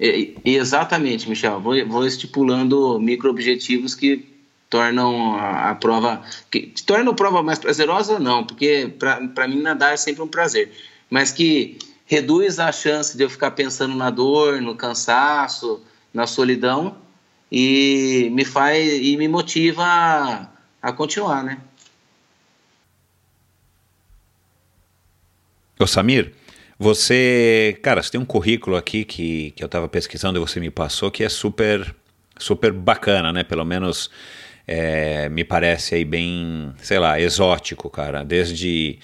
É, 0.00 0.30
exatamente, 0.44 1.28
Michel. 1.28 1.60
Vou, 1.60 1.74
vou 1.86 2.06
estipulando 2.06 2.98
micro-objetivos 2.98 3.94
que 3.94 4.34
tornam 4.70 5.36
a, 5.36 5.70
a, 5.70 5.74
prova. 5.74 6.22
que 6.50 6.72
tornam 6.86 7.12
a 7.12 7.14
prova 7.16 7.42
mais 7.42 7.58
prazerosa, 7.58 8.18
não, 8.18 8.44
porque 8.44 8.92
para 8.98 9.46
mim 9.46 9.60
nadar 9.60 9.92
é 9.92 9.96
sempre 9.96 10.22
um 10.22 10.28
prazer, 10.28 10.72
mas 11.10 11.30
que 11.30 11.78
reduz 12.06 12.58
a 12.58 12.72
chance 12.72 13.16
de 13.16 13.22
eu 13.22 13.30
ficar 13.30 13.52
pensando 13.52 13.94
na 13.94 14.10
dor, 14.10 14.60
no 14.60 14.74
cansaço, 14.74 15.80
na 16.14 16.26
solidão 16.26 16.96
e 17.50 18.30
me 18.32 18.44
faz 18.44 18.92
e 19.02 19.16
me 19.16 19.26
motiva 19.28 19.82
a, 19.84 20.48
a 20.80 20.92
continuar, 20.92 21.42
né? 21.42 21.58
Ô 25.78 25.86
Samir, 25.88 26.32
você, 26.78 27.78
cara, 27.82 28.00
você 28.00 28.12
tem 28.12 28.20
um 28.20 28.24
currículo 28.24 28.76
aqui 28.76 29.04
que, 29.04 29.50
que 29.50 29.62
eu 29.62 29.66
estava 29.66 29.88
pesquisando 29.88 30.38
e 30.38 30.40
você 30.40 30.60
me 30.60 30.70
passou 30.70 31.10
que 31.10 31.24
é 31.24 31.28
super, 31.28 31.94
super 32.38 32.72
bacana, 32.72 33.32
né? 33.32 33.42
Pelo 33.42 33.64
menos 33.64 34.08
é, 34.66 35.28
me 35.28 35.44
parece 35.44 35.96
aí 35.96 36.04
bem, 36.04 36.72
sei 36.78 36.98
lá, 36.98 37.20
exótico, 37.20 37.90
cara. 37.90 38.24
Desde 38.24 38.98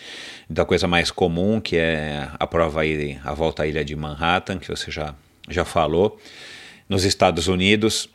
da 0.48 0.64
coisa 0.64 0.86
mais 0.86 1.10
comum, 1.10 1.60
que 1.60 1.76
é 1.76 2.28
a 2.38 2.46
prova 2.46 2.82
aí, 2.82 3.18
a 3.24 3.34
volta 3.34 3.64
à 3.64 3.66
ilha 3.66 3.84
de 3.84 3.94
Manhattan, 3.94 4.58
que 4.58 4.68
você 4.68 4.90
já, 4.90 5.14
já 5.48 5.64
falou, 5.64 6.18
nos 6.90 7.04
Estados 7.04 7.48
Unidos. 7.48 8.10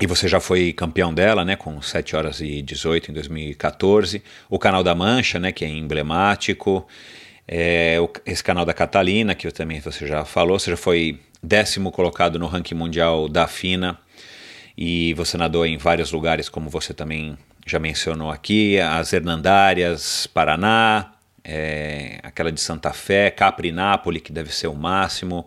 E 0.00 0.06
você 0.06 0.26
já 0.26 0.40
foi 0.40 0.72
campeão 0.72 1.12
dela, 1.12 1.44
né, 1.44 1.56
com 1.56 1.82
7 1.82 2.16
horas 2.16 2.40
e 2.40 2.62
18 2.62 3.10
em 3.10 3.14
2014. 3.14 4.22
O 4.48 4.58
Canal 4.58 4.82
da 4.82 4.94
Mancha, 4.94 5.38
né, 5.38 5.52
que 5.52 5.62
é 5.62 5.68
emblemático 5.68 6.86
é, 7.52 7.96
esse 8.24 8.44
canal 8.44 8.64
da 8.64 8.72
Catalina, 8.72 9.34
que 9.34 9.50
também 9.50 9.80
você 9.80 10.06
já 10.06 10.24
falou, 10.24 10.56
você 10.56 10.70
já 10.70 10.76
foi 10.76 11.18
décimo 11.42 11.90
colocado 11.90 12.38
no 12.38 12.46
ranking 12.46 12.76
mundial 12.76 13.28
da 13.28 13.48
FINA 13.48 13.98
e 14.78 15.12
você 15.14 15.36
nadou 15.36 15.66
em 15.66 15.76
vários 15.76 16.12
lugares, 16.12 16.48
como 16.48 16.70
você 16.70 16.94
também 16.94 17.36
já 17.66 17.80
mencionou 17.80 18.30
aqui, 18.30 18.78
as 18.78 19.12
Hernandárias, 19.12 20.28
Paraná, 20.28 21.12
é, 21.42 22.20
aquela 22.22 22.52
de 22.52 22.60
Santa 22.60 22.92
Fé, 22.92 23.32
Capri 23.32 23.72
Nápoles, 23.72 24.22
que 24.22 24.32
deve 24.32 24.54
ser 24.54 24.68
o 24.68 24.74
máximo. 24.74 25.44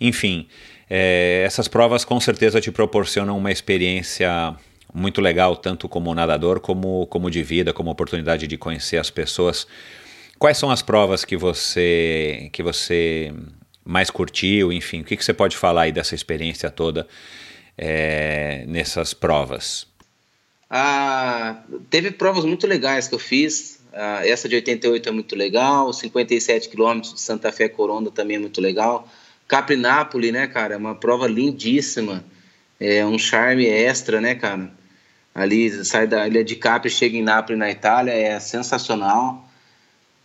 Enfim, 0.00 0.46
é, 0.94 1.42
essas 1.46 1.68
provas 1.68 2.04
com 2.04 2.20
certeza 2.20 2.60
te 2.60 2.70
proporcionam 2.70 3.38
uma 3.38 3.50
experiência 3.50 4.54
muito 4.92 5.22
legal, 5.22 5.56
tanto 5.56 5.88
como 5.88 6.14
nadador, 6.14 6.60
como, 6.60 7.06
como 7.06 7.30
de 7.30 7.42
vida, 7.42 7.72
como 7.72 7.90
oportunidade 7.90 8.46
de 8.46 8.58
conhecer 8.58 8.98
as 8.98 9.08
pessoas 9.08 9.66
Quais 10.42 10.58
são 10.58 10.72
as 10.72 10.82
provas 10.82 11.24
que 11.24 11.36
você 11.36 12.50
que 12.52 12.64
você 12.64 13.32
mais 13.84 14.10
curtiu? 14.10 14.72
Enfim, 14.72 15.02
o 15.02 15.04
que, 15.04 15.16
que 15.16 15.24
você 15.24 15.32
pode 15.32 15.56
falar 15.56 15.82
aí 15.82 15.92
dessa 15.92 16.16
experiência 16.16 16.68
toda 16.68 17.06
é, 17.78 18.64
nessas 18.66 19.14
provas? 19.14 19.86
Ah, 20.68 21.62
teve 21.88 22.10
provas 22.10 22.44
muito 22.44 22.66
legais 22.66 23.06
que 23.06 23.14
eu 23.14 23.20
fiz. 23.20 23.78
Ah, 23.92 24.26
essa 24.26 24.48
de 24.48 24.56
88 24.56 25.08
é 25.08 25.12
muito 25.12 25.36
legal. 25.36 25.92
57 25.92 26.68
quilômetros 26.68 27.14
de 27.14 27.20
Santa 27.20 27.52
Fé 27.52 27.68
Coronda 27.68 28.10
também 28.10 28.36
é 28.36 28.40
muito 28.40 28.60
legal. 28.60 29.06
Caprinápolis, 29.48 30.32
né, 30.32 30.46
cara? 30.46 30.74
É 30.74 30.76
uma 30.76 30.94
prova 30.94 31.26
lindíssima. 31.26 32.24
É 32.80 33.04
um 33.04 33.18
charme 33.18 33.66
extra, 33.66 34.20
né, 34.20 34.34
cara? 34.34 34.70
Ali 35.34 35.84
sai 35.84 36.06
da 36.06 36.26
ilha 36.26 36.44
de 36.44 36.56
Capri, 36.56 36.90
chega 36.90 37.16
em 37.16 37.22
Nápoles, 37.22 37.58
na 37.58 37.70
Itália, 37.70 38.12
é 38.12 38.38
sensacional. 38.38 39.48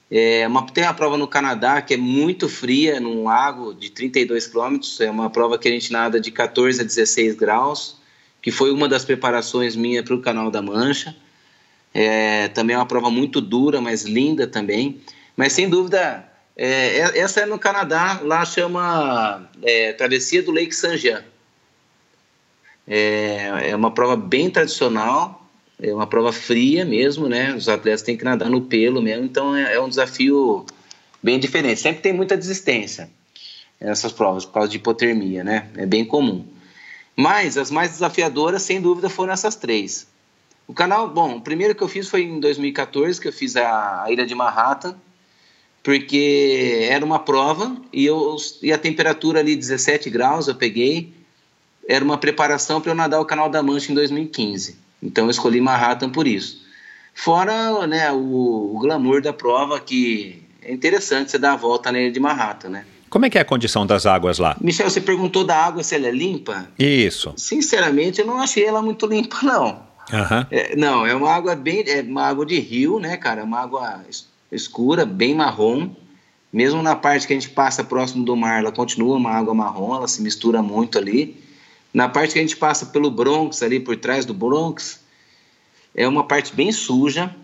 É 0.09 0.47
uma, 0.47 0.65
tem 0.65 0.83
uma 0.83 0.93
prova 0.93 1.17
no 1.17 1.27
Canadá 1.27 1.81
que 1.81 1.93
é 1.93 1.97
muito 1.97 2.47
fria, 2.47 2.99
num 2.99 3.23
lago 3.23 3.73
de 3.73 3.89
32 3.89 4.47
quilômetros. 4.47 4.99
É 4.99 5.09
uma 5.09 5.29
prova 5.29 5.57
que 5.57 5.67
a 5.67 5.71
gente 5.71 5.91
nada 5.91 6.19
de 6.19 6.31
14 6.31 6.81
a 6.81 6.83
16 6.83 7.35
graus, 7.35 7.97
que 8.41 8.51
foi 8.51 8.71
uma 8.71 8.87
das 8.87 9.05
preparações 9.05 9.75
minha 9.75 10.03
para 10.03 10.15
o 10.15 10.21
Canal 10.21 10.49
da 10.49 10.61
Mancha. 10.61 11.15
É, 11.93 12.47
também 12.49 12.73
é 12.75 12.79
uma 12.79 12.85
prova 12.85 13.09
muito 13.09 13.39
dura, 13.41 13.81
mas 13.81 14.03
linda 14.03 14.45
também. 14.45 15.01
Mas 15.35 15.53
sem 15.53 15.69
dúvida, 15.69 16.26
é, 16.57 16.97
é 16.97 17.19
essa 17.19 17.41
é 17.41 17.45
no 17.45 17.59
Canadá, 17.59 18.19
lá 18.23 18.43
chama 18.43 19.47
é, 19.61 19.93
Travessia 19.93 20.41
do 20.41 20.51
Lake 20.51 20.73
Saint 20.73 20.99
Jean. 20.99 21.23
É, 22.87 23.69
é 23.69 23.75
uma 23.75 23.91
prova 23.91 24.15
bem 24.15 24.49
tradicional, 24.49 25.45
é 25.79 25.93
uma 25.93 26.07
prova 26.07 26.31
fria 26.31 26.83
mesmo, 26.83 27.29
né? 27.29 27.53
Os 27.53 27.69
atletas 27.69 28.01
têm 28.01 28.17
que 28.17 28.23
nadar 28.23 28.49
no 28.49 28.61
pelo 28.61 29.01
mesmo, 29.01 29.25
então 29.25 29.55
é, 29.55 29.75
é 29.75 29.79
um 29.79 29.87
desafio 29.87 30.65
bem 31.21 31.39
diferente. 31.39 31.79
Sempre 31.79 32.01
tem 32.01 32.13
muita 32.13 32.35
desistência 32.35 33.09
nessas 33.79 34.11
provas 34.11 34.43
por 34.43 34.53
causa 34.53 34.69
de 34.69 34.77
hipotermia, 34.77 35.43
né? 35.43 35.69
É 35.77 35.85
bem 35.85 36.03
comum. 36.03 36.43
Mas 37.15 37.57
as 37.57 37.69
mais 37.69 37.91
desafiadoras, 37.91 38.63
sem 38.63 38.81
dúvida, 38.81 39.09
foram 39.09 39.33
essas 39.33 39.55
três. 39.55 40.07
O 40.67 40.73
canal, 40.73 41.07
bom, 41.09 41.37
o 41.37 41.41
primeiro 41.41 41.75
que 41.75 41.83
eu 41.83 41.87
fiz 41.87 42.09
foi 42.09 42.23
em 42.23 42.39
2014, 42.39 43.21
que 43.21 43.27
eu 43.27 43.33
fiz 43.33 43.55
a, 43.55 44.03
a 44.03 44.11
Ilha 44.11 44.25
de 44.25 44.33
Manhattan, 44.35 44.95
porque 45.87 46.85
era 46.91 47.05
uma 47.05 47.17
prova 47.17 47.73
e, 47.93 48.05
eu, 48.05 48.35
e 48.61 48.73
a 48.73 48.77
temperatura 48.77 49.39
ali 49.39 49.55
17 49.55 50.09
graus 50.09 50.49
eu 50.49 50.55
peguei, 50.55 51.13
era 51.87 52.03
uma 52.03 52.17
preparação 52.17 52.81
para 52.81 52.91
eu 52.91 52.95
nadar 52.95 53.21
o 53.21 53.25
Canal 53.25 53.49
da 53.49 53.63
Mancha 53.63 53.89
em 53.89 53.95
2015. 53.95 54.77
Então 55.01 55.23
eu 55.23 55.31
escolhi 55.31 55.61
Manhattan 55.61 56.09
por 56.09 56.27
isso. 56.27 56.61
Fora 57.15 57.87
né, 57.87 58.11
o, 58.11 58.75
o 58.75 58.79
glamour 58.81 59.21
da 59.21 59.31
prova, 59.31 59.79
que 59.79 60.43
é 60.61 60.73
interessante 60.73 61.31
você 61.31 61.37
dar 61.37 61.53
a 61.53 61.55
volta 61.55 61.89
Ilha 61.89 62.11
de 62.11 62.19
Manhattan, 62.19 62.67
né? 62.67 62.85
Como 63.09 63.25
é 63.25 63.29
que 63.29 63.37
é 63.37 63.41
a 63.41 63.45
condição 63.45 63.87
das 63.87 64.05
águas 64.05 64.39
lá? 64.39 64.57
Michel, 64.59 64.89
você 64.89 64.99
perguntou 64.99 65.45
da 65.45 65.55
água 65.55 65.81
se 65.83 65.95
ela 65.95 66.07
é 66.07 66.11
limpa? 66.11 66.67
Isso. 66.77 67.33
Sinceramente, 67.37 68.19
eu 68.19 68.27
não 68.27 68.39
achei 68.39 68.65
ela 68.65 68.81
muito 68.81 69.05
limpa, 69.05 69.37
não. 69.41 69.87
Uhum. 70.11 70.45
É, 70.51 70.75
não, 70.75 71.05
é 71.05 71.15
uma 71.15 71.31
água 71.31 71.55
bem. 71.55 71.85
É 71.87 72.01
uma 72.01 72.23
água 72.23 72.45
de 72.45 72.59
rio, 72.59 72.99
né, 72.99 73.15
cara? 73.15 73.45
Uma 73.45 73.61
água 73.61 74.03
escura, 74.51 75.05
bem 75.05 75.35
marrom. 75.35 75.89
Mesmo 76.51 76.81
na 76.81 76.95
parte 76.95 77.27
que 77.27 77.33
a 77.33 77.35
gente 77.35 77.49
passa 77.49 77.83
próximo 77.83 78.23
do 78.23 78.35
mar, 78.35 78.59
ela 78.59 78.71
continua 78.71 79.17
uma 79.17 79.31
água 79.31 79.53
marrom, 79.53 79.95
ela 79.95 80.07
se 80.07 80.21
mistura 80.21 80.61
muito 80.61 80.97
ali. 80.97 81.43
Na 81.93 82.07
parte 82.07 82.33
que 82.33 82.39
a 82.39 82.41
gente 82.41 82.55
passa 82.55 82.85
pelo 82.85 83.11
Bronx, 83.11 83.61
ali 83.61 83.79
por 83.79 83.97
trás 83.97 84.25
do 84.25 84.33
Bronx, 84.33 84.99
é 85.95 86.07
uma 86.07 86.23
parte 86.23 86.55
bem 86.55 86.71
suja. 86.71 87.35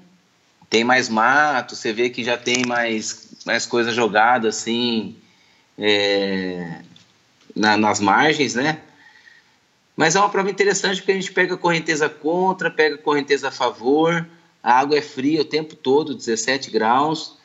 Tem 0.70 0.84
mais 0.84 1.10
mato, 1.10 1.76
você 1.76 1.94
vê 1.94 2.10
que 2.10 2.24
já 2.24 2.38
tem 2.38 2.66
mais, 2.66 3.30
mais 3.46 3.66
coisa 3.66 3.92
jogada 3.92 4.50
assim 4.50 5.16
é, 5.78 6.82
na, 7.56 7.78
nas 7.78 8.00
margens, 8.00 8.56
né? 8.56 8.80
Mas 9.96 10.16
é 10.16 10.20
uma 10.20 10.30
prova 10.30 10.50
interessante 10.50 10.98
porque 10.98 11.12
a 11.12 11.16
gente 11.16 11.32
pega 11.32 11.56
correnteza 11.56 12.10
contra, 12.10 12.72
pega 12.72 12.98
correnteza 12.98 13.50
a 13.50 13.52
favor, 13.52 14.28
a 14.64 14.80
água 14.80 14.98
é 14.98 15.02
fria 15.02 15.42
o 15.42 15.46
tempo 15.46 15.76
todo, 15.76 16.16
17 16.16 16.72
graus. 16.72 17.38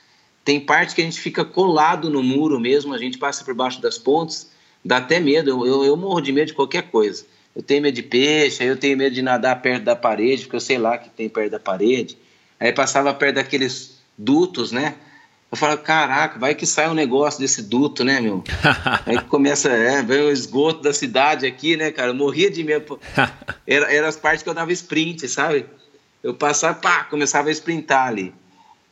Tem 0.45 0.61
parte 0.61 0.95
que 0.95 1.03
a 1.03 1.05
gente 1.05 1.21
fica 1.21 1.45
colado 1.45 2.09
no 2.09 2.23
muro 2.23 2.61
mesmo, 2.61 2.95
a 2.95 2.99
gente 2.99 3.19
passa 3.19 3.45
por 3.45 3.55
baixo 3.55 3.83
das 3.83 3.99
pontes, 3.99 4.51
dá 4.85 4.99
até 4.99 5.19
medo, 5.19 5.51
eu, 5.51 5.67
eu, 5.67 5.85
eu 5.85 5.97
morro 5.97 6.21
de 6.21 6.33
medo 6.33 6.47
de 6.47 6.55
qualquer 6.55 6.91
coisa. 6.91 7.27
Eu 7.57 7.63
tenho 7.63 7.83
medo 7.83 7.95
de 7.97 8.05
peixe, 8.05 8.63
eu 8.63 8.77
tenho 8.77 8.97
medo 8.97 9.15
de 9.15 9.21
nadar 9.21 9.61
perto 9.61 9.83
da 9.83 9.97
parede, 9.97 10.43
porque 10.43 10.57
eu 10.57 10.61
sei 10.61 10.79
lá 10.79 10.97
que 10.97 11.11
tem 11.11 11.29
perto 11.29 11.51
da 11.51 11.59
parede. 11.59 12.17
Aí 12.61 12.73
passava 12.73 13.13
perto 13.13 13.35
daqueles 13.35 13.99
dutos, 14.17 14.71
né? 14.71 14.95
Eu 15.51 15.57
falo, 15.57 15.79
caraca, 15.79 16.39
vai 16.39 16.55
que 16.55 16.67
sai 16.67 16.89
um 16.89 16.95
negócio 16.95 17.41
desse 17.41 17.63
duto, 17.63 18.05
né, 18.05 18.21
meu? 18.21 18.45
Aí 19.07 19.19
começa, 19.23 19.71
é, 19.71 20.03
vem 20.03 20.21
o 20.21 20.31
esgoto 20.31 20.83
da 20.83 20.93
cidade 20.93 21.47
aqui, 21.47 21.75
né, 21.77 21.91
cara? 21.91 22.11
Eu 22.11 22.15
morria 22.15 22.51
de 22.51 22.63
medo. 22.63 23.01
Era, 23.67 23.93
era 23.93 24.09
as 24.09 24.17
partes 24.17 24.43
que 24.43 24.49
eu 24.49 24.55
dava 24.55 24.73
sprint, 24.73 25.29
sabe? 25.29 25.67
Eu 26.23 26.35
passava, 26.35 26.79
pá, 26.79 27.05
começava 27.05 27.49
a 27.49 27.53
sprintar 27.53 28.09
ali. 28.09 28.35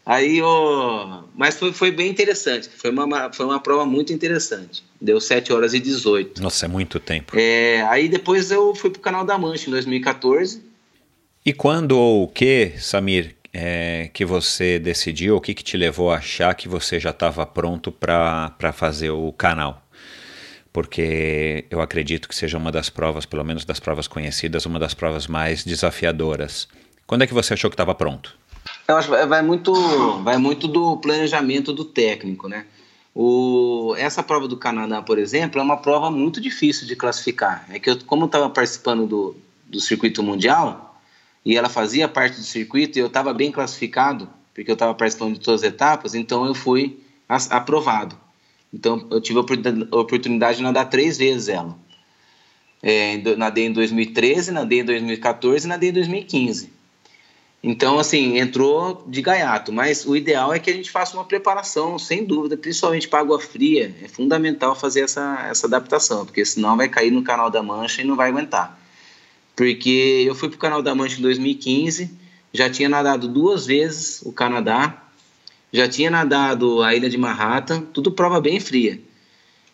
Aí, 0.07 0.41
oh, 0.41 1.25
mas 1.35 1.57
foi, 1.57 1.73
foi 1.73 1.91
bem 1.91 2.09
interessante. 2.09 2.69
Foi 2.69 2.91
uma, 2.91 3.33
foi 3.33 3.45
uma 3.45 3.59
prova 3.59 3.85
muito 3.85 4.13
interessante. 4.13 4.85
Deu 5.01 5.21
7 5.21 5.53
horas 5.53 5.75
e 5.75 5.81
18. 5.81 6.41
Nossa, 6.41 6.67
é 6.67 6.69
muito 6.69 7.01
tempo. 7.01 7.37
É, 7.37 7.83
aí 7.89 8.09
depois 8.09 8.53
eu 8.53 8.73
fui 8.73 8.91
pro 8.91 9.01
Canal 9.01 9.25
da 9.25 9.37
Mancha 9.37 9.69
em 9.69 9.73
2014. 9.73 10.63
E 11.45 11.53
quando 11.53 11.99
ou 11.99 12.23
o 12.23 12.29
que, 12.29 12.75
Samir, 12.79 13.35
é, 13.53 14.09
que 14.13 14.25
você 14.25 14.79
decidiu, 14.79 15.37
o 15.37 15.41
que, 15.41 15.55
que 15.55 15.65
te 15.65 15.77
levou 15.77 16.13
a 16.13 16.19
achar 16.19 16.55
que 16.55 16.69
você 16.69 17.01
já 17.01 17.11
estava 17.11 17.45
pronto 17.45 17.91
para 17.91 18.73
fazer 18.73 19.11
o 19.11 19.33
canal? 19.33 19.83
Porque 20.73 21.65
eu 21.71 21.81
acredito 21.81 22.29
que 22.29 22.35
seja 22.37 22.59
uma 22.59 22.71
das 22.71 22.91
provas, 22.91 23.27
pelo 23.27 23.43
menos 23.43 23.65
das 23.65 23.81
provas 23.81 24.07
conhecidas, 24.07 24.67
uma 24.67 24.79
das 24.79 24.95
provas 24.95 25.27
mais 25.27 25.65
desafiadoras. 25.65 26.69
Quando 27.07 27.23
é 27.23 27.27
que 27.27 27.35
você 27.35 27.55
achou 27.55 27.71
que 27.71 27.75
estava 27.75 27.95
pronto? 27.95 28.37
Eu 28.89 28.97
acho 28.97 29.09
que 29.09 29.27
vai 29.27 29.43
muito, 29.43 29.73
vai 30.23 30.39
muito 30.39 30.67
do 30.67 30.97
planejamento 30.97 31.73
do 31.73 31.85
técnico, 31.85 32.49
né? 32.49 32.67
O, 33.15 33.95
essa 33.97 34.23
prova 34.23 34.47
do 34.47 34.57
Canadá, 34.57 35.01
por 35.01 35.19
exemplo, 35.19 35.61
é 35.61 35.65
uma 35.65 35.77
prova 35.77 36.11
muito 36.11 36.41
difícil 36.41 36.87
de 36.87 36.95
classificar. 36.95 37.65
É 37.71 37.79
que 37.79 37.89
eu, 37.89 37.99
como 38.05 38.27
estava 38.27 38.51
participando 38.51 39.07
do, 39.07 39.37
do 39.67 39.81
circuito 39.81 40.23
mundial, 40.23 41.01
e 41.45 41.57
ela 41.57 41.69
fazia 41.69 42.09
parte 42.09 42.39
do 42.39 42.45
circuito 42.45 42.99
e 42.99 43.01
eu 43.01 43.07
estava 43.07 43.33
bem 43.33 43.53
classificado, 43.53 44.29
porque 44.53 44.71
eu 44.71 44.75
estava 44.75 44.93
participando 44.95 45.35
de 45.35 45.41
todas 45.41 45.63
as 45.63 45.69
etapas, 45.69 46.15
então 46.15 46.45
eu 46.45 46.55
fui 46.55 46.99
aprovado. 47.29 48.17
Então 48.75 49.07
eu 49.11 49.21
tive 49.21 49.39
a 49.39 49.97
oportunidade 49.97 50.59
de 50.59 50.63
nadar 50.65 50.91
três 50.91 51.17
vezes 51.17 51.49
ela. 51.49 51.79
É, 52.83 53.17
nadei 53.37 53.67
em 53.67 53.73
2013, 53.73 54.51
nadei 54.51 54.81
em 54.81 54.85
2014 54.85 55.65
e 55.65 55.69
nadei 55.69 55.91
em 55.91 55.93
2015. 55.93 56.76
Então, 57.69 57.99
assim, 57.99 58.39
entrou 58.39 59.05
de 59.09 59.21
gaiato, 59.21 59.73
mas 59.73 60.07
o 60.07 60.15
ideal 60.15 60.55
é 60.55 60.59
que 60.59 60.71
a 60.71 60.73
gente 60.73 60.91
faça 60.91 61.17
uma 61.17 61.25
preparação, 61.25 61.99
sem 61.99 62.25
dúvida, 62.25 62.57
principalmente 62.57 63.09
para 63.09 63.19
água 63.19 63.41
fria. 63.41 63.93
É 64.03 64.07
fundamental 64.07 64.77
fazer 64.77 65.01
essa, 65.01 65.47
essa 65.51 65.67
adaptação, 65.67 66.25
porque 66.25 66.45
senão 66.45 66.77
vai 66.77 66.89
cair 66.89 67.11
no 67.11 67.25
canal 67.25 67.51
da 67.51 67.63
mancha 67.63 68.03
e 68.03 68.05
não 68.05 68.15
vai 68.15 68.29
aguentar 68.29 68.79
porque 69.57 70.25
eu 70.29 70.35
fui 70.35 70.51
para 70.51 70.57
o 70.57 70.61
Canal 70.61 70.83
da 70.83 70.95
Mancha 70.95 71.19
em 71.19 71.23
2015, 71.23 72.11
já 72.53 72.69
tinha 72.69 72.91
nadado 72.91 73.27
duas 73.27 73.65
vezes 73.65 74.21
o 74.23 74.31
Canadá, 74.31 75.03
já 75.73 75.89
tinha 75.89 76.11
nadado 76.11 76.83
a 76.83 76.95
Ilha 76.95 77.09
de 77.09 77.17
Manhattan, 77.17 77.81
tudo 77.81 78.13
prova 78.13 78.39
bem 78.39 78.61
fria. 78.61 79.01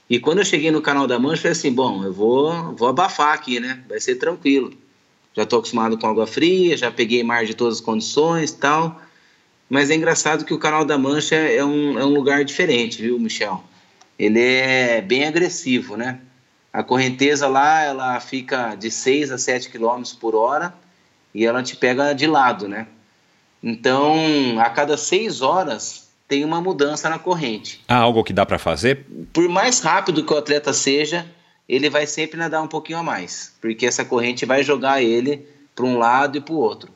E 0.09 0.21
quando 0.21 0.39
eu 0.39 0.45
cheguei 0.45 0.71
no 0.71 0.81
Canal 0.81 1.07
da 1.07 1.19
Mancha, 1.19 1.43
falei 1.43 1.53
assim, 1.53 1.73
bom, 1.73 2.05
eu 2.05 2.13
vou, 2.13 2.75
vou 2.77 2.89
abafar 2.89 3.35
aqui, 3.35 3.59
né? 3.59 3.83
Vai 3.89 3.99
ser 3.99 4.17
tranquilo. 4.17 4.73
Já 5.35 5.45
estou 5.45 5.59
acostumado 5.59 5.97
com 5.99 6.07
água 6.07 6.27
fria, 6.27 6.77
já 6.77 6.91
peguei 6.91 7.23
mar 7.23 7.45
de 7.45 7.55
todas 7.55 7.77
as 7.77 7.81
condições 7.81 8.51
e 8.51 8.57
tal. 8.57 9.01
Mas 9.69 9.91
é 9.91 9.95
engraçado 9.95 10.45
que 10.45 10.53
o 10.53 10.59
Canal 10.59 10.85
da 10.85 10.99
Mancha 10.99 11.37
é 11.37 11.65
um, 11.65 11.99
é 11.99 12.05
um 12.05 12.13
lugar 12.13 12.45
diferente, 12.45 13.01
viu, 13.01 13.19
Michel? 13.19 13.65
Ele 14.19 14.41
é 14.41 15.01
bem 15.01 15.25
agressivo, 15.25 15.97
né? 15.97 16.21
A 16.73 16.83
correnteza 16.83 17.49
lá, 17.49 17.83
ela 17.83 18.21
fica 18.21 18.75
de 18.75 18.91
6 18.91 19.31
a 19.31 19.39
7 19.39 19.71
km 19.71 20.03
por 20.21 20.35
hora 20.35 20.75
e 21.35 21.45
ela 21.45 21.63
te 21.63 21.77
pega 21.77 22.13
de 22.13 22.27
lado, 22.27 22.69
né? 22.69 22.87
Então, 23.63 24.15
a 24.59 24.69
cada 24.69 24.97
6 24.97 25.41
horas 25.41 26.11
tem 26.29 26.45
uma 26.45 26.61
mudança 26.61 27.09
na 27.09 27.19
corrente. 27.19 27.81
Há 27.87 27.97
algo 27.97 28.25
que 28.25 28.33
dá 28.33 28.45
para 28.45 28.59
fazer? 28.59 29.07
Por 29.33 29.49
mais 29.49 29.81
rápido 29.81 30.25
que 30.25 30.33
o 30.33 30.37
atleta 30.37 30.73
seja, 30.73 31.27
ele 31.69 31.89
vai 31.89 32.07
sempre 32.07 32.37
nadar 32.37 32.63
um 32.63 32.69
pouquinho 32.69 32.99
a 32.99 33.03
mais, 33.03 33.53
porque 33.61 33.87
essa 33.87 34.05
corrente 34.05 34.45
vai 34.45 34.63
jogar 34.63 35.03
ele 35.03 35.47
para 35.75 35.85
um 35.85 35.99
lado 35.99 36.37
e 36.37 36.41
para 36.41 36.55
o 36.55 36.59
outro. 36.59 36.91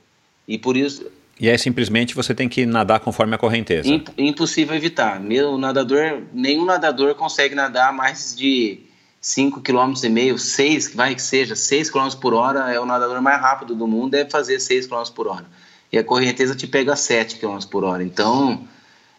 E 0.47 0.59
por 0.59 0.77
isso. 0.77 1.07
E 1.39 1.49
aí 1.51 1.59
simplesmente 1.59 2.15
você 2.15 2.35
tem 2.35 2.49
que 2.49 2.65
nadar 2.65 3.01
conforme 3.01 3.35
a 3.35 3.39
correnteza. 3.39 3.89
Impossível 4.17 4.75
evitar. 4.75 5.21
Meu 5.21 5.59
nadador, 5.59 6.23
nenhum 6.33 6.65
nadador 6.65 7.15
consegue 7.15 7.55
nadar 7.55 7.93
mais 7.93 8.35
de 8.37 8.81
5 9.21 9.61
km 9.61 9.93
e 10.05 10.09
meio, 10.09 10.39
6, 10.39 10.95
vai 10.95 11.15
que 11.15 11.23
seja, 11.23 11.57
6 11.57 11.91
km 11.91 12.09
por 12.21 12.33
hora 12.33 12.73
é 12.73 12.79
o 12.79 12.87
nadador 12.87 13.21
mais 13.21 13.41
rápido 13.41 13.75
do 13.75 13.87
mundo, 13.87 14.13
deve 14.13 14.31
fazer 14.31 14.61
6 14.61 14.87
km 14.87 15.03
por 15.15 15.27
hora. 15.27 15.47
E 15.93 15.99
a 15.99 16.05
correnteza 16.05 16.55
te 16.55 16.67
pega 16.67 16.95
7 16.95 17.37
km 17.39 17.59
por 17.71 17.85
hora. 17.85 18.03
Então, 18.03 18.67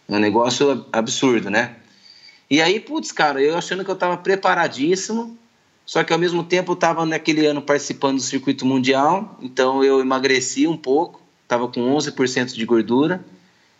é 0.08 0.16
um 0.16 0.18
negócio 0.18 0.86
absurdo, 0.92 1.50
né? 1.50 1.76
E 2.50 2.62
aí, 2.62 2.80
putz, 2.80 3.12
cara, 3.12 3.42
eu 3.42 3.56
achando 3.56 3.84
que 3.84 3.90
eu 3.90 3.94
estava 3.94 4.16
preparadíssimo, 4.16 5.36
só 5.84 6.02
que 6.02 6.12
ao 6.12 6.18
mesmo 6.18 6.42
tempo 6.42 6.72
eu 6.72 6.74
estava 6.74 7.04
naquele 7.04 7.46
ano 7.46 7.60
participando 7.60 8.16
do 8.16 8.22
circuito 8.22 8.64
mundial, 8.64 9.38
então 9.42 9.84
eu 9.84 10.00
emagreci 10.00 10.66
um 10.66 10.76
pouco, 10.76 11.20
estava 11.42 11.68
com 11.68 11.80
11% 11.96 12.54
de 12.54 12.64
gordura. 12.64 13.24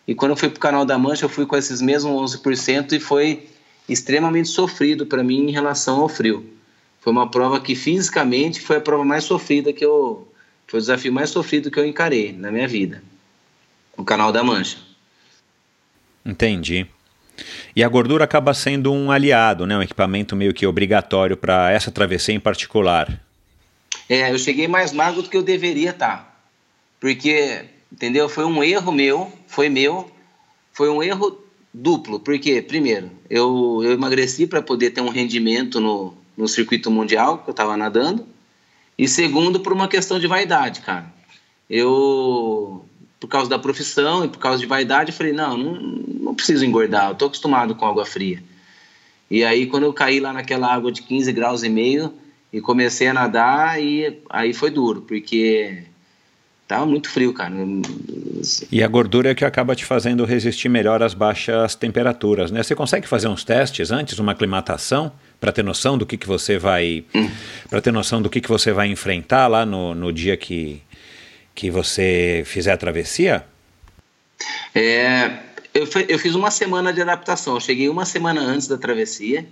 E 0.07 0.15
quando 0.15 0.31
eu 0.31 0.37
fui 0.37 0.49
para 0.49 0.57
o 0.57 0.59
Canal 0.59 0.85
da 0.85 0.97
Mancha, 0.97 1.25
eu 1.25 1.29
fui 1.29 1.45
com 1.45 1.55
esses 1.55 1.81
mesmos 1.81 2.33
11% 2.33 2.93
e 2.93 2.99
foi 2.99 3.47
extremamente 3.87 4.49
sofrido 4.49 5.05
para 5.05 5.23
mim 5.23 5.49
em 5.49 5.51
relação 5.51 6.01
ao 6.01 6.09
frio. 6.09 6.47
Foi 6.99 7.13
uma 7.13 7.29
prova 7.29 7.59
que 7.59 7.75
fisicamente 7.75 8.59
foi 8.61 8.77
a 8.77 8.81
prova 8.81 9.05
mais 9.05 9.23
sofrida 9.23 9.71
que 9.71 9.85
eu. 9.85 10.27
Foi 10.67 10.79
o 10.79 10.81
desafio 10.81 11.11
mais 11.11 11.29
sofrido 11.29 11.71
que 11.71 11.79
eu 11.79 11.85
encarei 11.85 12.31
na 12.31 12.51
minha 12.51 12.67
vida. 12.67 13.03
O 13.97 14.03
Canal 14.03 14.31
da 14.31 14.43
Mancha. 14.43 14.77
Entendi. 16.25 16.87
E 17.75 17.83
a 17.83 17.87
gordura 17.87 18.23
acaba 18.23 18.53
sendo 18.53 18.91
um 18.91 19.11
aliado, 19.11 19.65
né? 19.65 19.77
um 19.77 19.81
equipamento 19.81 20.35
meio 20.35 20.53
que 20.53 20.65
obrigatório 20.65 21.37
para 21.37 21.71
essa 21.71 21.91
travessia 21.91 22.35
em 22.35 22.39
particular. 22.39 23.21
É, 24.07 24.31
eu 24.31 24.39
cheguei 24.39 24.67
mais 24.67 24.91
magro 24.91 25.21
do 25.21 25.29
que 25.29 25.37
eu 25.37 25.43
deveria 25.43 25.91
estar. 25.91 26.17
Tá. 26.17 26.35
Porque, 26.99 27.65
entendeu? 27.91 28.27
Foi 28.27 28.43
um 28.43 28.63
erro 28.63 28.91
meu, 28.91 29.31
foi 29.47 29.69
meu, 29.69 30.11
foi 30.73 30.89
um 30.89 31.01
erro 31.01 31.43
duplo, 31.73 32.19
porque, 32.19 32.61
primeiro, 32.61 33.11
eu, 33.29 33.81
eu 33.83 33.91
emagreci 33.91 34.47
para 34.47 34.61
poder 34.61 34.89
ter 34.89 35.01
um 35.01 35.09
rendimento 35.09 35.79
no, 35.79 36.13
no 36.35 36.47
circuito 36.47 36.89
mundial 36.89 37.37
que 37.39 37.49
eu 37.49 37.51
estava 37.51 37.77
nadando, 37.77 38.27
e 38.97 39.07
segundo, 39.07 39.59
por 39.59 39.71
uma 39.71 39.87
questão 39.87 40.19
de 40.19 40.27
vaidade, 40.27 40.81
cara. 40.81 41.13
Eu, 41.69 42.85
por 43.19 43.27
causa 43.27 43.49
da 43.49 43.59
profissão 43.59 44.25
e 44.25 44.29
por 44.29 44.39
causa 44.39 44.59
de 44.59 44.65
vaidade, 44.65 45.11
eu 45.11 45.15
falei: 45.15 45.33
não, 45.33 45.57
não, 45.57 45.73
não 45.73 46.35
preciso 46.35 46.65
engordar, 46.65 47.07
eu 47.07 47.13
estou 47.13 47.27
acostumado 47.27 47.75
com 47.75 47.85
água 47.85 48.05
fria. 48.05 48.43
E 49.29 49.43
aí, 49.43 49.67
quando 49.67 49.83
eu 49.83 49.93
caí 49.93 50.19
lá 50.19 50.33
naquela 50.33 50.73
água 50.73 50.91
de 50.91 51.01
15 51.03 51.31
graus 51.31 51.63
e 51.63 51.69
meio 51.69 52.13
e 52.51 52.59
comecei 52.59 53.07
a 53.07 53.13
nadar, 53.13 53.81
e 53.81 54.21
aí 54.29 54.53
foi 54.53 54.71
duro, 54.71 55.01
porque 55.01 55.85
Tava 56.69 56.85
muito 56.85 57.09
frio, 57.09 57.33
cara. 57.33 57.51
E 58.71 58.83
a 58.83 58.87
gordura 58.87 59.31
é 59.31 59.33
que 59.33 59.43
acaba 59.43 59.75
te 59.75 59.83
fazendo 59.83 60.23
resistir 60.23 60.69
melhor 60.69 61.01
às 61.01 61.15
baixas 61.15 61.73
temperaturas, 61.73 62.51
né? 62.51 62.61
Você 62.61 62.75
consegue 62.75 63.07
fazer 63.07 63.27
uns 63.27 63.43
testes 63.43 63.89
antes, 63.89 64.19
uma 64.19 64.33
aclimatação, 64.33 65.11
para 65.41 65.51
ter 65.51 65.63
noção 65.63 65.97
do 65.97 66.05
que, 66.05 66.15
que 66.15 66.27
você 66.27 66.59
vai. 66.59 67.03
Hum. 67.15 67.27
para 67.67 67.81
ter 67.81 67.91
noção 67.91 68.21
do 68.21 68.29
que, 68.29 68.39
que 68.39 68.47
você 68.47 68.71
vai 68.71 68.87
enfrentar 68.87 69.47
lá 69.47 69.65
no, 69.65 69.95
no 69.95 70.13
dia 70.13 70.37
que, 70.37 70.79
que 71.59 71.69
você 71.69 72.41
fizer 72.45 72.71
a 72.71 72.77
travessia? 72.77 73.45
É, 74.73 75.39
eu, 75.73 75.85
eu 76.07 76.17
fiz 76.17 76.33
uma 76.33 76.49
semana 76.49 76.93
de 76.93 77.01
adaptação. 77.01 77.55
Eu 77.55 77.59
cheguei 77.59 77.89
uma 77.89 78.05
semana 78.05 78.39
antes 78.39 78.65
da 78.65 78.77
travessia 78.77 79.45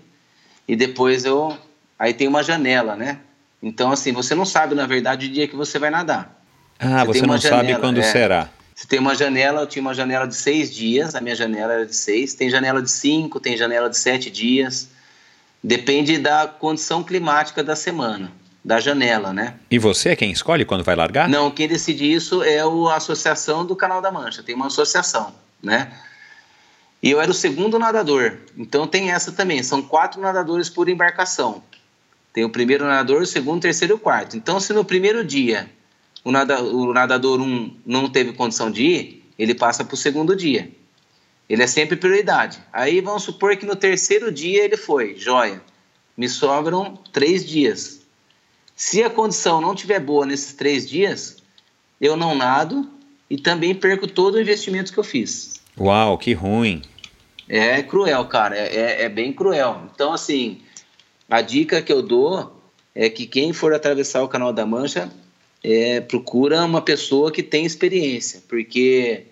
e 0.65 0.73
depois 0.73 1.25
eu. 1.25 1.57
Aí 1.99 2.13
tem 2.13 2.25
uma 2.25 2.41
janela, 2.41 2.95
né? 2.95 3.19
Então, 3.61 3.91
assim, 3.91 4.13
você 4.13 4.33
não 4.33 4.45
sabe, 4.45 4.73
na 4.73 4.87
verdade, 4.87 5.25
o 5.25 5.29
dia 5.29 5.49
que 5.49 5.55
você 5.57 5.77
vai 5.77 5.89
nadar. 5.89 6.41
Ah, 6.79 7.03
você, 7.03 7.19
você 7.19 7.25
não 7.25 7.37
janela, 7.37 7.67
sabe 7.67 7.81
quando 7.81 7.99
é, 7.99 8.03
será. 8.03 8.49
Você 8.73 8.87
tem 8.87 8.99
uma 8.99 9.13
janela, 9.13 9.63
eu 9.63 9.67
tinha 9.67 9.81
uma 9.81 9.93
janela 9.93 10.25
de 10.25 10.35
seis 10.35 10.73
dias, 10.73 11.13
a 11.13 11.19
minha 11.19 11.35
janela 11.35 11.73
era 11.73 11.85
de 11.85 11.95
seis, 11.95 12.33
tem 12.35 12.49
janela 12.49 12.81
de 12.81 12.89
cinco, 12.89 13.37
tem 13.37 13.57
janela 13.57 13.89
de 13.89 13.97
sete 13.97 14.29
dias. 14.29 14.87
Depende 15.61 16.17
da 16.19 16.47
condição 16.47 17.03
climática 17.03 17.61
da 17.61 17.75
semana, 17.75 18.31
da 18.67 18.81
janela, 18.81 19.31
né? 19.31 19.53
E 19.71 19.79
você 19.79 20.09
é 20.09 20.15
quem 20.17 20.29
escolhe 20.29 20.65
quando 20.65 20.83
vai 20.83 20.93
largar? 20.93 21.29
Não, 21.29 21.49
quem 21.49 21.69
decide 21.69 22.11
isso 22.11 22.43
é 22.43 22.59
a 22.59 22.95
Associação 22.95 23.65
do 23.65 23.77
Canal 23.77 24.01
da 24.01 24.11
Mancha, 24.11 24.43
tem 24.43 24.53
uma 24.53 24.67
associação, 24.67 25.33
né? 25.63 25.89
E 27.01 27.09
eu 27.09 27.21
era 27.21 27.31
o 27.31 27.33
segundo 27.33 27.79
nadador, 27.79 28.39
então 28.57 28.85
tem 28.85 29.09
essa 29.09 29.31
também, 29.31 29.63
são 29.63 29.81
quatro 29.81 30.19
nadadores 30.19 30.69
por 30.69 30.89
embarcação. 30.89 31.63
Tem 32.33 32.43
o 32.43 32.49
primeiro 32.49 32.83
nadador, 32.83 33.21
o 33.21 33.25
segundo, 33.25 33.59
o 33.59 33.61
terceiro 33.61 33.93
e 33.93 33.95
o 33.95 33.99
quarto. 33.99 34.35
Então, 34.35 34.59
se 34.59 34.73
no 34.73 34.83
primeiro 34.83 35.23
dia 35.23 35.69
o, 36.21 36.29
nada, 36.29 36.61
o 36.61 36.91
nadador 36.91 37.39
1 37.39 37.43
um 37.45 37.73
não 37.85 38.09
teve 38.09 38.33
condição 38.33 38.69
de 38.69 38.83
ir, 38.83 39.23
ele 39.39 39.55
passa 39.55 39.85
para 39.85 39.95
o 39.95 39.97
segundo 39.97 40.35
dia. 40.35 40.69
Ele 41.47 41.63
é 41.63 41.67
sempre 41.67 41.95
prioridade. 41.95 42.59
Aí 42.73 42.99
vamos 42.99 43.23
supor 43.23 43.55
que 43.55 43.65
no 43.65 43.77
terceiro 43.77 44.29
dia 44.29 44.65
ele 44.65 44.75
foi, 44.75 45.15
joia. 45.17 45.61
Me 46.17 46.27
sobram 46.27 46.99
três 47.13 47.45
dias. 47.45 47.96
Se 48.77 49.01
a 49.01 49.09
condição 49.09 49.59
não 49.59 49.73
tiver 49.73 49.99
boa 49.99 50.23
nesses 50.23 50.53
três 50.53 50.87
dias, 50.87 51.37
eu 51.99 52.15
não 52.15 52.35
nado 52.35 52.87
e 53.27 53.35
também 53.35 53.73
perco 53.73 54.05
todo 54.05 54.35
o 54.35 54.39
investimento 54.39 54.93
que 54.93 54.99
eu 54.99 55.03
fiz. 55.03 55.59
Uau, 55.79 56.15
que 56.15 56.31
ruim. 56.33 56.83
É 57.49 57.81
cruel, 57.81 58.23
cara. 58.25 58.55
É, 58.55 58.75
é, 58.75 59.01
é 59.05 59.09
bem 59.09 59.33
cruel. 59.33 59.81
Então, 59.91 60.13
assim, 60.13 60.59
a 61.27 61.41
dica 61.41 61.81
que 61.81 61.91
eu 61.91 62.03
dou 62.03 62.55
é 62.93 63.09
que 63.09 63.25
quem 63.25 63.51
for 63.51 63.73
atravessar 63.73 64.21
o 64.21 64.27
Canal 64.27 64.53
da 64.53 64.63
Mancha 64.63 65.11
é, 65.63 65.99
procura 65.99 66.63
uma 66.63 66.81
pessoa 66.81 67.31
que 67.31 67.41
tem 67.41 67.65
experiência, 67.65 68.43
porque 68.47 69.25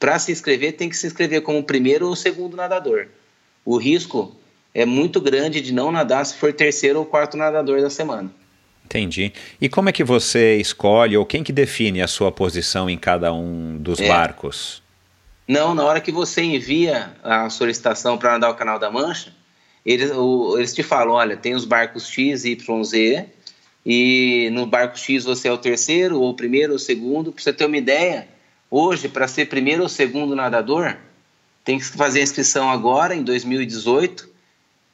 para 0.00 0.18
se 0.18 0.32
inscrever 0.32 0.72
tem 0.72 0.88
que 0.88 0.96
se 0.96 1.06
inscrever 1.06 1.42
como 1.42 1.62
primeiro 1.62 2.08
ou 2.08 2.16
segundo 2.16 2.56
nadador. 2.56 3.08
O 3.62 3.76
risco 3.76 4.34
é 4.72 4.86
muito 4.86 5.20
grande 5.20 5.60
de 5.60 5.70
não 5.70 5.92
nadar 5.92 6.24
se 6.24 6.34
for 6.36 6.50
terceiro 6.54 7.00
ou 7.00 7.04
quarto 7.04 7.36
nadador 7.36 7.82
da 7.82 7.90
semana. 7.90 8.32
Entendi. 8.86 9.32
E 9.60 9.68
como 9.68 9.88
é 9.88 9.92
que 9.92 10.04
você 10.04 10.56
escolhe 10.56 11.16
ou 11.16 11.26
quem 11.26 11.42
que 11.42 11.52
define 11.52 12.00
a 12.00 12.06
sua 12.06 12.30
posição 12.30 12.88
em 12.88 12.96
cada 12.96 13.32
um 13.34 13.76
dos 13.78 14.00
é. 14.00 14.06
barcos? 14.06 14.80
Não, 15.46 15.74
na 15.74 15.84
hora 15.84 16.00
que 16.00 16.12
você 16.12 16.40
envia 16.42 17.12
a 17.22 17.50
solicitação 17.50 18.16
para 18.16 18.32
nadar 18.32 18.50
o 18.50 18.54
Canal 18.54 18.78
da 18.78 18.90
Mancha, 18.90 19.32
eles, 19.84 20.12
o, 20.12 20.56
eles 20.56 20.72
te 20.72 20.84
falam, 20.84 21.14
olha, 21.14 21.36
tem 21.36 21.54
os 21.54 21.64
barcos 21.64 22.08
X, 22.08 22.44
Y, 22.44 22.84
Z, 22.84 23.26
e 23.84 24.50
no 24.52 24.66
barco 24.66 24.98
X 24.98 25.24
você 25.24 25.48
é 25.48 25.52
o 25.52 25.58
terceiro, 25.58 26.20
ou 26.20 26.30
o 26.30 26.34
primeiro, 26.34 26.72
ou 26.72 26.76
o 26.76 26.80
segundo. 26.80 27.32
Para 27.32 27.42
você 27.42 27.52
ter 27.52 27.66
uma 27.66 27.76
ideia, 27.76 28.28
hoje, 28.70 29.08
para 29.08 29.26
ser 29.26 29.46
primeiro 29.46 29.82
ou 29.82 29.88
segundo 29.88 30.34
nadador, 30.34 30.96
tem 31.64 31.78
que 31.78 31.84
fazer 31.84 32.20
a 32.20 32.22
inscrição 32.22 32.70
agora, 32.70 33.14
em 33.14 33.22
2018. 33.22 34.28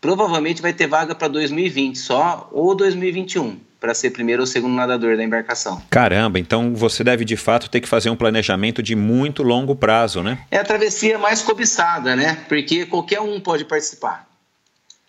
Provavelmente 0.00 0.60
vai 0.60 0.72
ter 0.72 0.86
vaga 0.86 1.14
para 1.14 1.28
2020 1.28 1.96
só, 1.96 2.50
ou 2.52 2.74
2021, 2.74 3.58
para 3.82 3.94
ser 3.94 4.10
primeiro 4.10 4.42
ou 4.42 4.46
segundo 4.46 4.76
nadador 4.76 5.16
da 5.16 5.24
embarcação. 5.24 5.82
Caramba, 5.90 6.38
então 6.38 6.72
você 6.72 7.02
deve 7.02 7.24
de 7.24 7.36
fato 7.36 7.68
ter 7.68 7.80
que 7.80 7.88
fazer 7.88 8.10
um 8.10 8.16
planejamento 8.16 8.80
de 8.80 8.94
muito 8.94 9.42
longo 9.42 9.74
prazo, 9.74 10.22
né? 10.22 10.46
É 10.52 10.58
a 10.58 10.64
travessia 10.64 11.18
mais 11.18 11.42
cobiçada, 11.42 12.14
né? 12.14 12.44
Porque 12.48 12.86
qualquer 12.86 13.20
um 13.20 13.40
pode 13.40 13.64
participar. 13.64 14.30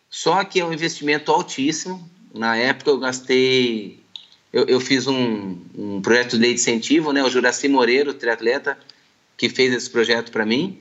Só 0.10 0.44
que 0.44 0.60
é 0.60 0.66
um 0.66 0.74
investimento 0.74 1.32
altíssimo, 1.32 2.10
na 2.34 2.58
época 2.58 2.90
eu 2.90 2.98
gastei. 2.98 4.00
Eu, 4.52 4.66
eu 4.66 4.80
fiz 4.80 5.06
um, 5.06 5.56
um, 5.78 6.02
projeto 6.02 6.32
de 6.32 6.38
lei 6.38 6.56
de 6.56 6.60
incentivo, 6.60 7.14
né? 7.14 7.24
O 7.24 7.30
Juraci 7.30 7.68
Moreiro, 7.68 8.12
triatleta, 8.12 8.76
que 9.38 9.50
fez 9.50 9.72
esse 9.72 9.90
projeto 9.90 10.32
para 10.32 10.48
mim. 10.48 10.80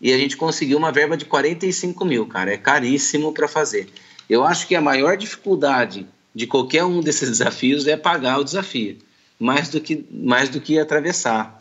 E 0.00 0.12
a 0.12 0.16
gente 0.16 0.36
conseguiu 0.36 0.78
uma 0.78 0.92
verba 0.92 1.16
de 1.16 1.24
45 1.24 2.04
mil, 2.04 2.26
cara. 2.26 2.54
É 2.54 2.56
caríssimo 2.56 3.32
para 3.32 3.48
fazer. 3.48 3.88
Eu 4.30 4.44
acho 4.44 4.68
que 4.68 4.76
a 4.76 4.80
maior 4.80 5.16
dificuldade 5.16 6.06
de 6.38 6.46
qualquer 6.46 6.84
um 6.84 7.00
desses 7.00 7.28
desafios 7.28 7.86
é 7.86 7.96
pagar 7.96 8.38
o 8.38 8.44
desafio, 8.44 8.98
mais 9.38 9.68
do 9.68 9.80
que, 9.80 10.06
mais 10.10 10.48
do 10.48 10.60
que 10.60 10.78
atravessar. 10.78 11.58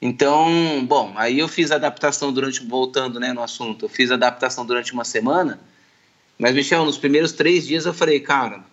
Então, 0.00 0.84
bom, 0.86 1.12
aí 1.16 1.38
eu 1.38 1.48
fiz 1.48 1.70
adaptação 1.70 2.32
durante, 2.32 2.64
voltando 2.64 3.18
né, 3.18 3.32
no 3.32 3.42
assunto, 3.42 3.86
eu 3.86 3.88
fiz 3.88 4.10
adaptação 4.10 4.66
durante 4.66 4.92
uma 4.92 5.04
semana 5.04 5.58
mas, 6.38 6.54
Michel, 6.54 6.84
nos 6.84 6.98
primeiros 6.98 7.32
três 7.32 7.66
dias 7.66 7.86
eu 7.86 7.94
falei, 7.94 8.20
cara, 8.20 8.64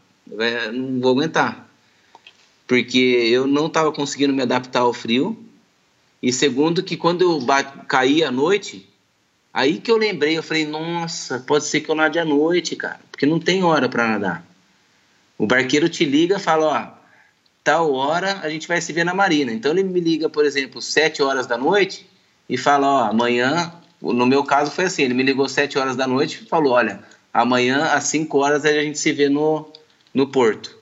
não 0.74 1.00
vou 1.00 1.12
aguentar. 1.12 1.70
Porque 2.68 2.98
eu 2.98 3.46
não 3.46 3.68
estava 3.68 3.92
conseguindo 3.92 4.34
me 4.34 4.42
adaptar 4.42 4.82
ao 4.82 4.94
frio. 4.94 5.38
E 6.22 6.32
segundo, 6.32 6.84
que 6.84 6.98
quando 6.98 7.22
eu 7.22 7.40
caí 7.88 8.24
à 8.24 8.32
noite, 8.32 8.88
aí 9.54 9.80
que 9.80 9.92
eu 9.92 9.98
lembrei, 9.98 10.38
eu 10.38 10.44
falei, 10.44 10.66
nossa, 10.66 11.40
pode 11.40 11.66
ser 11.66 11.82
que 11.82 11.90
eu 11.90 11.96
nade 11.96 12.20
à 12.20 12.26
noite, 12.26 12.76
cara. 12.76 13.00
Porque 13.12 13.26
não 13.26 13.40
tem 13.40 13.64
hora 13.64 13.90
para 13.90 14.08
nadar. 14.08 14.51
O 15.42 15.48
barqueiro 15.48 15.90
te 15.90 16.06
liga 16.06 16.36
e 16.36 16.40
fala, 16.40 16.68
ó, 16.68 16.88
tal 17.64 17.92
hora 17.94 18.42
a 18.44 18.50
gente 18.52 18.68
vai 18.68 18.80
se 18.80 18.94
ver 18.94 19.04
na 19.04 19.12
marina. 19.12 19.52
Então 19.52 19.72
ele 19.72 19.82
me 19.82 20.00
liga, 20.00 20.30
por 20.30 20.46
exemplo, 20.46 20.80
sete 20.80 21.24
horas 21.24 21.48
da 21.48 21.58
noite 21.58 22.08
e 22.48 22.56
fala, 22.58 22.86
ó, 22.86 23.04
amanhã, 23.06 23.74
no 24.00 24.28
meu 24.28 24.44
caso 24.44 24.70
foi 24.70 24.86
assim, 24.86 25.02
ele 25.02 25.16
me 25.16 25.24
ligou 25.24 25.50
sete 25.50 25.80
horas 25.80 25.96
da 25.96 26.06
noite 26.06 26.44
e 26.44 26.48
falou, 26.48 26.74
olha, 26.74 27.00
amanhã 27.34 27.86
às 27.86 28.04
5 28.04 28.38
horas 28.38 28.66
a 28.66 28.72
gente 28.84 29.00
se 29.00 29.12
vê 29.12 29.30
no, 29.30 29.68
no 30.14 30.28
porto. 30.28 30.78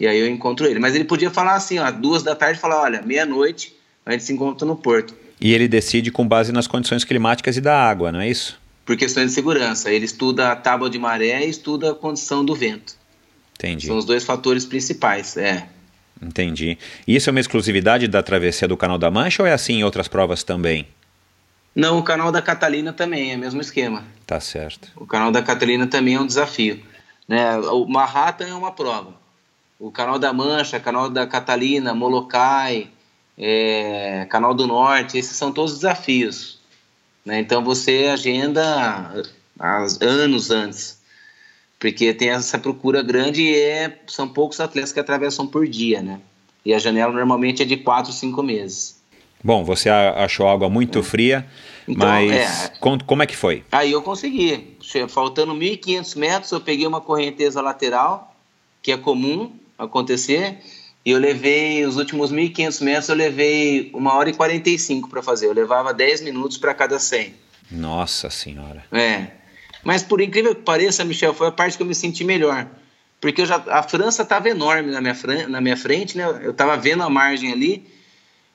E 0.00 0.06
aí 0.06 0.18
eu 0.18 0.26
encontro 0.26 0.64
ele. 0.64 0.78
Mas 0.78 0.94
ele 0.94 1.04
podia 1.04 1.30
falar 1.30 1.56
assim, 1.56 1.78
ó, 1.78 1.90
duas 1.90 2.22
da 2.22 2.34
tarde, 2.34 2.58
falar, 2.58 2.80
olha, 2.80 3.02
meia-noite 3.02 3.76
a 4.06 4.12
gente 4.12 4.24
se 4.24 4.32
encontra 4.32 4.66
no 4.66 4.74
porto. 4.74 5.14
E 5.38 5.52
ele 5.52 5.68
decide 5.68 6.10
com 6.10 6.26
base 6.26 6.50
nas 6.50 6.66
condições 6.66 7.04
climáticas 7.04 7.58
e 7.58 7.60
da 7.60 7.78
água, 7.78 8.10
não 8.10 8.22
é 8.22 8.30
isso? 8.30 8.58
Por 8.86 8.96
questões 8.96 9.26
de 9.26 9.32
segurança. 9.32 9.92
Ele 9.92 10.06
estuda 10.06 10.50
a 10.50 10.56
tábua 10.56 10.88
de 10.88 10.98
maré 10.98 11.44
e 11.44 11.50
estuda 11.50 11.90
a 11.90 11.94
condição 11.94 12.42
do 12.42 12.54
vento. 12.54 13.01
Entendi. 13.62 13.86
São 13.86 13.96
os 13.96 14.04
dois 14.04 14.24
fatores 14.24 14.64
principais, 14.64 15.36
é. 15.36 15.68
Entendi. 16.20 16.76
E 17.06 17.14
isso 17.14 17.30
é 17.30 17.32
uma 17.32 17.40
exclusividade 17.40 18.08
da 18.08 18.22
travessia 18.22 18.66
do 18.66 18.76
Canal 18.76 18.98
da 18.98 19.10
Mancha 19.10 19.42
ou 19.42 19.46
é 19.46 19.52
assim 19.52 19.74
em 19.74 19.84
outras 19.84 20.08
provas 20.08 20.42
também? 20.42 20.86
Não, 21.74 21.98
o 21.98 22.02
canal 22.02 22.32
da 22.32 22.42
Catalina 22.42 22.92
também 22.92 23.32
é 23.32 23.36
o 23.36 23.38
mesmo 23.38 23.60
esquema. 23.60 24.04
Tá 24.26 24.40
certo. 24.40 24.90
O 24.96 25.06
canal 25.06 25.30
da 25.30 25.42
Catalina 25.42 25.86
também 25.86 26.14
é 26.14 26.20
um 26.20 26.26
desafio. 26.26 26.82
Né? 27.26 27.56
O 27.56 27.86
Manhattan 27.86 28.48
é 28.48 28.54
uma 28.54 28.72
prova. 28.72 29.14
O 29.78 29.90
canal 29.90 30.18
da 30.18 30.32
Mancha, 30.32 30.78
canal 30.78 31.08
da 31.08 31.26
Catalina, 31.26 31.94
Molokai, 31.94 32.90
é, 33.38 34.26
canal 34.28 34.54
do 34.54 34.66
Norte, 34.66 35.18
esses 35.18 35.36
são 35.36 35.52
todos 35.52 35.74
desafios. 35.74 36.60
Né? 37.24 37.40
Então 37.40 37.64
você 37.64 38.08
agenda 38.12 39.24
anos 40.00 40.50
antes, 40.50 41.01
porque 41.82 42.14
tem 42.14 42.30
essa 42.30 42.60
procura 42.60 43.02
grande 43.02 43.42
e 43.42 43.56
é, 43.56 43.98
são 44.06 44.28
poucos 44.28 44.60
atletas 44.60 44.92
que 44.92 45.00
atravessam 45.00 45.48
por 45.48 45.66
dia, 45.66 46.00
né? 46.00 46.20
E 46.64 46.72
a 46.72 46.78
janela 46.78 47.12
normalmente 47.12 47.60
é 47.60 47.64
de 47.64 47.76
4, 47.76 48.12
5 48.12 48.40
meses. 48.40 49.02
Bom, 49.42 49.64
você 49.64 49.88
achou 49.88 50.46
água 50.46 50.70
muito 50.70 51.00
é. 51.00 51.02
fria, 51.02 51.44
então, 51.88 52.06
mas 52.06 52.30
é, 52.30 52.72
como 53.04 53.24
é 53.24 53.26
que 53.26 53.36
foi? 53.36 53.64
Aí 53.72 53.90
eu 53.90 54.00
consegui. 54.00 54.76
Faltando 55.08 55.52
1.500 55.54 56.16
metros, 56.16 56.52
eu 56.52 56.60
peguei 56.60 56.86
uma 56.86 57.00
correnteza 57.00 57.60
lateral, 57.60 58.32
que 58.80 58.92
é 58.92 58.96
comum 58.96 59.50
acontecer, 59.76 60.60
e 61.04 61.10
eu 61.10 61.18
levei, 61.18 61.84
os 61.84 61.96
últimos 61.96 62.32
1.500 62.32 62.84
metros, 62.84 63.08
eu 63.08 63.16
levei 63.16 63.90
uma 63.92 64.14
hora 64.14 64.30
e 64.30 64.32
45 64.32 65.08
para 65.08 65.20
fazer. 65.20 65.46
Eu 65.46 65.52
levava 65.52 65.92
10 65.92 66.20
minutos 66.20 66.56
para 66.56 66.72
cada 66.74 67.00
100. 67.00 67.34
Nossa 67.72 68.30
Senhora. 68.30 68.84
É. 68.92 69.41
Mas 69.84 70.02
por 70.02 70.20
incrível 70.20 70.54
que 70.54 70.62
pareça, 70.62 71.04
Michel, 71.04 71.34
foi 71.34 71.48
a 71.48 71.52
parte 71.52 71.76
que 71.76 71.82
eu 71.82 71.86
me 71.86 71.94
senti 71.94 72.24
melhor. 72.24 72.66
Porque 73.20 73.44
já, 73.46 73.56
a 73.68 73.82
França 73.82 74.22
estava 74.22 74.48
enorme 74.48 74.90
na 74.90 75.00
minha, 75.00 75.16
na 75.48 75.60
minha 75.60 75.76
frente, 75.76 76.16
né? 76.16 76.24
Eu 76.42 76.50
estava 76.50 76.76
vendo 76.76 77.02
a 77.02 77.10
margem 77.10 77.52
ali 77.52 77.86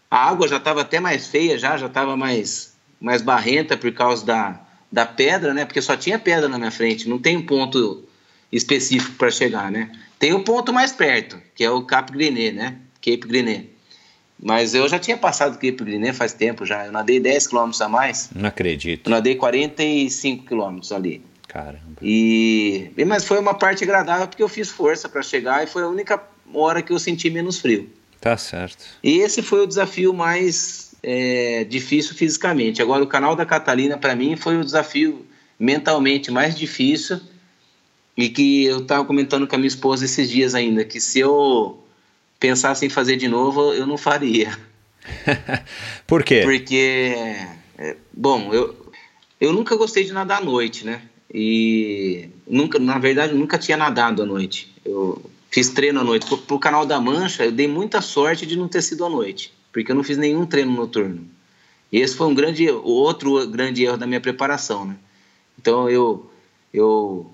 a 0.09 0.29
água 0.29 0.47
já 0.47 0.57
estava 0.57 0.81
até 0.81 0.99
mais 0.99 1.27
feia, 1.27 1.59
já 1.59 1.77
já 1.77 1.87
estava 1.87 2.15
mais, 2.15 2.75
mais 2.99 3.21
barrenta 3.21 3.75
por 3.77 3.91
causa 3.91 4.25
da, 4.25 4.61
da 4.91 5.05
pedra, 5.05 5.53
né? 5.53 5.65
Porque 5.65 5.81
só 5.81 5.95
tinha 5.95 6.17
pedra 6.17 6.47
na 6.47 6.57
minha 6.57 6.71
frente, 6.71 7.09
não 7.09 7.19
tem 7.19 7.37
um 7.37 7.45
ponto 7.45 8.05
específico 8.51 9.17
para 9.17 9.29
chegar, 9.29 9.69
né? 9.69 9.91
Tem 10.17 10.33
o 10.33 10.37
um 10.37 10.43
ponto 10.43 10.73
mais 10.73 10.91
perto, 10.93 11.39
que 11.53 11.63
é 11.63 11.69
o 11.69 11.83
Cap 11.83 12.11
Griné, 12.11 12.51
né? 12.51 12.77
Cape 12.95 13.27
Griné. 13.27 13.65
Mas 14.41 14.75
eu 14.75 14.87
já 14.87 14.99
tinha 14.99 15.17
passado 15.17 15.53
o 15.53 15.55
Cape 15.55 15.83
Griné 15.83 16.13
faz 16.13 16.33
tempo 16.33 16.65
já. 16.65 16.85
Eu 16.85 16.91
nadei 16.91 17.19
10 17.19 17.47
km 17.47 17.71
a 17.81 17.89
mais. 17.89 18.29
Não 18.35 18.47
acredito. 18.47 19.07
Eu 19.07 19.11
nadei 19.11 19.35
45 19.35 20.45
km 20.45 20.79
ali. 20.91 21.23
Caramba. 21.47 21.97
E, 22.01 22.91
mas 23.07 23.25
foi 23.25 23.39
uma 23.39 23.53
parte 23.53 23.83
agradável 23.83 24.27
porque 24.27 24.43
eu 24.43 24.49
fiz 24.49 24.69
força 24.69 25.09
para 25.09 25.23
chegar 25.23 25.63
e 25.63 25.67
foi 25.67 25.83
a 25.83 25.87
única 25.87 26.21
hora 26.53 26.81
que 26.81 26.91
eu 26.93 26.99
senti 26.99 27.29
menos 27.29 27.59
frio. 27.59 27.89
Tá 28.21 28.37
certo. 28.37 28.83
E 29.01 29.19
esse 29.19 29.41
foi 29.41 29.61
o 29.61 29.67
desafio 29.67 30.13
mais 30.13 30.95
é, 31.01 31.63
difícil 31.63 32.15
fisicamente. 32.15 32.81
Agora, 32.81 33.03
o 33.03 33.07
canal 33.07 33.35
da 33.35 33.45
Catalina, 33.45 33.97
para 33.97 34.15
mim, 34.15 34.35
foi 34.35 34.57
o 34.57 34.63
desafio 34.63 35.25
mentalmente 35.59 36.29
mais 36.29 36.55
difícil 36.55 37.19
e 38.15 38.29
que 38.29 38.65
eu 38.65 38.79
estava 38.79 39.05
comentando 39.05 39.47
com 39.47 39.55
a 39.55 39.57
minha 39.57 39.67
esposa 39.67 40.05
esses 40.05 40.29
dias 40.29 40.53
ainda, 40.53 40.83
que 40.83 40.99
se 40.99 41.19
eu 41.19 41.83
pensasse 42.39 42.85
em 42.85 42.89
fazer 42.89 43.17
de 43.17 43.27
novo, 43.27 43.73
eu 43.73 43.85
não 43.85 43.97
faria. 43.97 44.57
Por 46.05 46.23
quê? 46.23 46.41
Porque, 46.43 47.35
é, 47.77 47.95
bom, 48.13 48.53
eu, 48.53 48.75
eu 49.39 49.53
nunca 49.53 49.75
gostei 49.75 50.03
de 50.03 50.13
nadar 50.13 50.41
à 50.41 50.45
noite, 50.45 50.85
né? 50.85 51.01
E 51.33 52.29
nunca, 52.47 52.79
na 52.79 52.97
verdade, 52.97 53.33
nunca 53.33 53.57
tinha 53.57 53.77
nadado 53.77 54.23
à 54.23 54.25
noite. 54.25 54.73
Eu 54.85 55.21
fiz 55.51 55.69
treino 55.69 55.99
à 55.99 56.03
noite. 56.03 56.25
Para 56.25 56.55
o 56.55 56.59
canal 56.59 56.85
da 56.85 56.99
Mancha, 56.99 57.45
eu 57.45 57.51
dei 57.51 57.67
muita 57.67 58.01
sorte 58.01 58.45
de 58.45 58.55
não 58.55 58.67
ter 58.67 58.81
sido 58.81 59.05
à 59.05 59.09
noite, 59.09 59.53
porque 59.71 59.91
eu 59.91 59.95
não 59.95 60.03
fiz 60.03 60.17
nenhum 60.17 60.45
treino 60.45 60.71
noturno. 60.71 61.27
E 61.91 61.99
esse 61.99 62.15
foi 62.15 62.27
um 62.27 62.35
grande, 62.35 62.69
outro 62.69 63.47
grande 63.47 63.83
erro 63.83 63.97
da 63.97 64.07
minha 64.07 64.21
preparação, 64.21 64.85
né? 64.85 64.95
Então 65.59 65.89
eu, 65.89 66.29
eu 66.73 67.31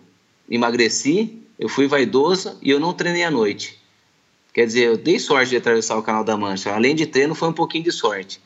emagreci, 0.49 1.41
eu 1.59 1.67
fui 1.67 1.87
vaidoso 1.87 2.57
e 2.61 2.69
eu 2.69 2.79
não 2.79 2.93
treinei 2.93 3.23
à 3.23 3.31
noite. 3.31 3.79
Quer 4.53 4.67
dizer, 4.67 4.83
eu 4.83 4.97
dei 4.97 5.17
sorte 5.17 5.49
de 5.49 5.57
atravessar 5.57 5.97
o 5.97 6.03
Canal 6.03 6.23
da 6.23 6.37
Mancha. 6.37 6.71
Além 6.71 6.93
de 6.93 7.07
treino, 7.07 7.33
foi 7.33 7.49
um 7.49 7.53
pouquinho 7.53 7.83
de 7.83 7.91
sorte. 7.91 8.39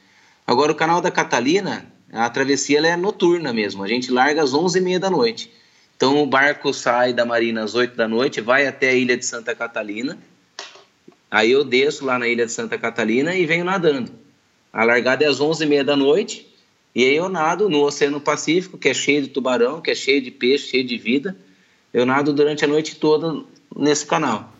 Agora, 0.45 0.71
o 0.71 0.75
Canal 0.75 1.01
da 1.01 1.11
Catalina, 1.11 1.85
a 2.13 2.29
travessia 2.29 2.79
é 2.79 2.95
noturna 2.95 3.51
mesmo. 3.51 3.83
A 3.83 3.87
gente 3.87 4.09
larga 4.09 4.41
às 4.41 4.53
11h30 4.53 4.99
da 4.99 5.09
noite. 5.09 5.51
Então, 5.97 6.23
o 6.23 6.25
barco 6.25 6.73
sai 6.73 7.11
da 7.11 7.25
marina 7.25 7.63
às 7.63 7.75
8 7.75 7.97
da 7.97 8.07
noite, 8.07 8.39
vai 8.39 8.65
até 8.65 8.89
a 8.89 8.93
ilha 8.93 9.17
de 9.17 9.25
Santa 9.25 9.53
Catalina. 9.53 10.17
Aí 11.29 11.51
eu 11.51 11.65
desço 11.65 12.05
lá 12.05 12.17
na 12.17 12.27
ilha 12.27 12.45
de 12.45 12.53
Santa 12.53 12.77
Catalina 12.77 13.35
e 13.35 13.45
venho 13.45 13.65
nadando. 13.65 14.11
A 14.71 14.85
largada 14.85 15.25
é 15.25 15.27
às 15.27 15.41
11h30 15.41 15.83
da 15.83 15.97
noite. 15.97 16.47
E 16.95 17.03
aí 17.03 17.15
eu 17.17 17.27
nado 17.27 17.69
no 17.69 17.81
Oceano 17.81 18.21
Pacífico, 18.21 18.77
que 18.77 18.87
é 18.87 18.93
cheio 18.93 19.23
de 19.23 19.27
tubarão, 19.27 19.81
que 19.81 19.91
é 19.91 19.95
cheio 19.95 20.21
de 20.21 20.31
peixe, 20.31 20.69
cheio 20.69 20.85
de 20.85 20.97
vida. 20.97 21.35
Eu 21.93 22.05
nado 22.05 22.31
durante 22.31 22.63
a 22.63 22.67
noite 22.67 22.95
toda 22.95 23.43
nesse 23.75 24.05
canal. 24.05 24.56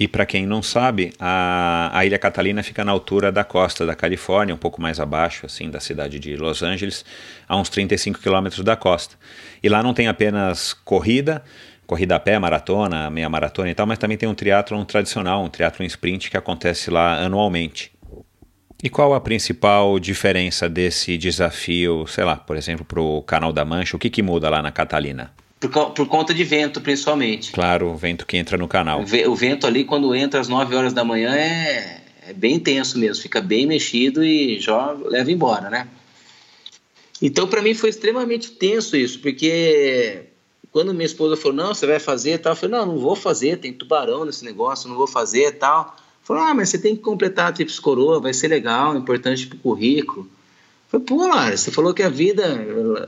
E 0.00 0.08
para 0.08 0.24
quem 0.24 0.46
não 0.46 0.62
sabe, 0.62 1.12
a, 1.20 1.90
a 1.92 2.06
Ilha 2.06 2.18
Catalina 2.18 2.62
fica 2.62 2.82
na 2.82 2.90
altura 2.90 3.30
da 3.30 3.44
costa 3.44 3.84
da 3.84 3.94
Califórnia, 3.94 4.54
um 4.54 4.58
pouco 4.58 4.80
mais 4.80 4.98
abaixo, 4.98 5.44
assim, 5.44 5.68
da 5.68 5.78
cidade 5.78 6.18
de 6.18 6.36
Los 6.36 6.62
Angeles, 6.62 7.04
a 7.46 7.54
uns 7.54 7.68
35 7.68 8.18
quilômetros 8.18 8.64
da 8.64 8.74
costa. 8.76 9.16
E 9.62 9.68
lá 9.68 9.82
não 9.82 9.92
tem 9.92 10.08
apenas 10.08 10.72
corrida, 10.72 11.44
corrida 11.86 12.16
a 12.16 12.18
pé, 12.18 12.38
maratona, 12.38 13.10
meia 13.10 13.28
maratona 13.28 13.68
e 13.68 13.74
tal, 13.74 13.86
mas 13.86 13.98
também 13.98 14.16
tem 14.16 14.26
um 14.26 14.34
triatlon 14.34 14.86
tradicional, 14.86 15.44
um 15.44 15.50
triatlon 15.50 15.84
sprint 15.84 16.30
que 16.30 16.36
acontece 16.38 16.90
lá 16.90 17.22
anualmente. 17.22 17.92
E 18.82 18.88
qual 18.88 19.12
a 19.12 19.20
principal 19.20 19.98
diferença 20.00 20.66
desse 20.66 21.18
desafio, 21.18 22.06
sei 22.06 22.24
lá, 22.24 22.36
por 22.36 22.56
exemplo, 22.56 22.86
para 22.86 23.02
o 23.02 23.20
Canal 23.20 23.52
da 23.52 23.66
Mancha? 23.66 23.98
O 23.98 24.00
que, 24.00 24.08
que 24.08 24.22
muda 24.22 24.48
lá 24.48 24.62
na 24.62 24.72
Catalina? 24.72 25.30
Por, 25.60 25.90
por, 25.90 26.08
conta 26.08 26.32
de 26.32 26.42
vento, 26.42 26.80
principalmente. 26.80 27.52
Claro, 27.52 27.88
o 27.88 27.96
vento 27.96 28.24
que 28.24 28.38
entra 28.38 28.56
no 28.56 28.66
canal. 28.66 29.02
O, 29.02 29.34
vento 29.34 29.66
ali, 29.66 29.84
quando 29.84 30.14
entra 30.14 30.40
às 30.40 30.48
9 30.48 30.74
horas 30.74 30.94
da 30.94 31.04
manhã, 31.04 31.34
é, 31.34 32.00
é 32.28 32.32
bem 32.32 32.54
intenso 32.54 32.98
mesmo, 32.98 33.22
fica 33.22 33.42
bem 33.42 33.66
mexido 33.66 34.24
e 34.24 34.58
já 34.58 34.92
leva 34.92 35.30
embora, 35.30 35.68
né? 35.68 35.86
Então, 37.20 37.46
para 37.46 37.60
mim, 37.60 37.74
foi 37.74 37.90
extremamente 37.90 38.52
tenso 38.52 38.96
isso, 38.96 39.18
porque 39.20 40.24
quando 40.72 40.94
minha 40.94 41.04
esposa 41.04 41.36
falou, 41.36 41.56
não, 41.56 41.74
você 41.74 41.86
vai 41.86 41.98
fazer 41.98 42.38
tal, 42.38 42.52
eu 42.52 42.56
falei, 42.56 42.78
não, 42.78 42.86
não 42.86 42.98
vou 42.98 43.14
fazer, 43.14 43.58
tem 43.58 43.72
tubarão 43.72 44.24
nesse 44.24 44.44
negócio, 44.44 44.88
não 44.88 44.96
vou 44.96 45.06
fazer 45.06 45.52
tal. 45.58 45.96
Falou, 46.22 46.42
ah, 46.42 46.54
mas 46.54 46.68
você 46.68 46.78
tem 46.78 46.94
que 46.96 47.02
completar 47.02 47.48
a 47.48 47.52
Trips 47.52 47.78
Coroa, 47.78 48.20
vai 48.20 48.32
ser 48.32 48.48
legal, 48.48 48.96
importante 48.96 49.46
pro 49.46 49.58
currículo. 49.58 50.30
Falei, 50.90 51.06
pô, 51.06 51.26
Lara, 51.26 51.56
você 51.56 51.70
falou 51.70 51.94
que 51.94 52.02
a 52.02 52.08
vida, 52.08 52.56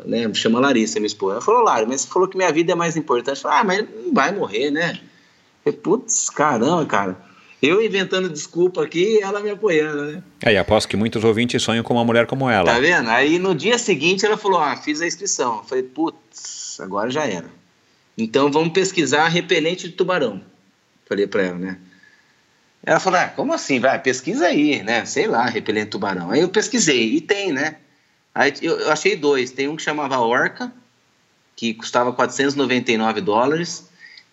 né, 0.07 0.33
chama 0.35 0.61
Larissa, 0.61 1.01
minha 1.01 1.09
esposa. 1.09 1.35
Ela 1.35 1.41
falou, 1.41 1.63
Lara, 1.63 1.85
mas 1.85 2.03
você 2.03 2.09
falou 2.09 2.29
que 2.29 2.37
minha 2.37 2.53
vida 2.53 2.73
é 2.73 2.75
mais 2.77 2.97
importante. 2.97 3.39
Eu 3.39 3.43
falei, 3.43 3.59
ah, 3.59 3.65
mas 3.65 3.79
não 4.05 4.15
vai 4.15 4.33
morrer, 4.33 4.71
né? 4.71 5.01
Falei, 5.65 5.79
putz, 5.79 6.31
caramba, 6.31 6.87
cara. 6.87 7.17
Eu 7.61 7.81
inventando 7.81 8.29
desculpa 8.29 8.83
aqui 8.83 9.21
ela 9.21 9.41
me 9.41 9.51
apoiando, 9.51 10.03
né? 10.03 10.23
Aí, 10.45 10.57
aposto 10.57 10.89
que 10.89 10.97
muitos 10.97 11.23
ouvintes 11.23 11.63
sonham 11.63 11.83
com 11.83 11.95
uma 11.95 12.05
mulher 12.05 12.27
como 12.27 12.49
ela. 12.49 12.73
Tá 12.73 12.79
vendo? 12.79 13.09
Aí 13.09 13.39
no 13.39 13.55
dia 13.55 13.79
seguinte 13.79 14.25
ela 14.25 14.37
falou, 14.37 14.61
ah, 14.61 14.77
fiz 14.77 15.01
a 15.01 15.07
inscrição. 15.07 15.59
Eu 15.59 15.65
falei, 15.65 15.85
putz, 15.85 16.79
agora 16.81 17.11
já 17.11 17.25
era. 17.25 17.47
Então 18.17 18.51
vamos 18.51 18.73
pesquisar 18.73 19.27
repelente 19.29 19.89
de 19.89 19.95
tubarão. 19.95 20.41
Falei 21.09 21.27
pra 21.27 21.43
ela, 21.43 21.59
né? 21.59 21.79
Ela 22.85 22.99
falou, 22.99 23.21
ah, 23.21 23.29
como 23.29 23.53
assim? 23.53 23.79
Vai, 23.79 23.99
pesquisa 24.01 24.47
aí, 24.47 24.83
né? 24.83 25.05
Sei 25.05 25.27
lá, 25.27 25.47
repelente 25.47 25.91
tubarão. 25.91 26.31
Aí 26.31 26.41
eu 26.41 26.49
pesquisei, 26.49 27.15
e 27.15 27.21
tem, 27.21 27.53
né? 27.53 27.77
Aí 28.35 28.53
eu, 28.61 28.91
achei 28.91 29.15
dois. 29.15 29.51
Tem 29.51 29.69
um 29.69 29.77
que 29.77 29.83
chamava 29.83 30.19
Orca, 30.19 30.73
que 31.55 31.75
custava 31.75 32.13
499 32.13 33.21
dólares, 33.21 33.89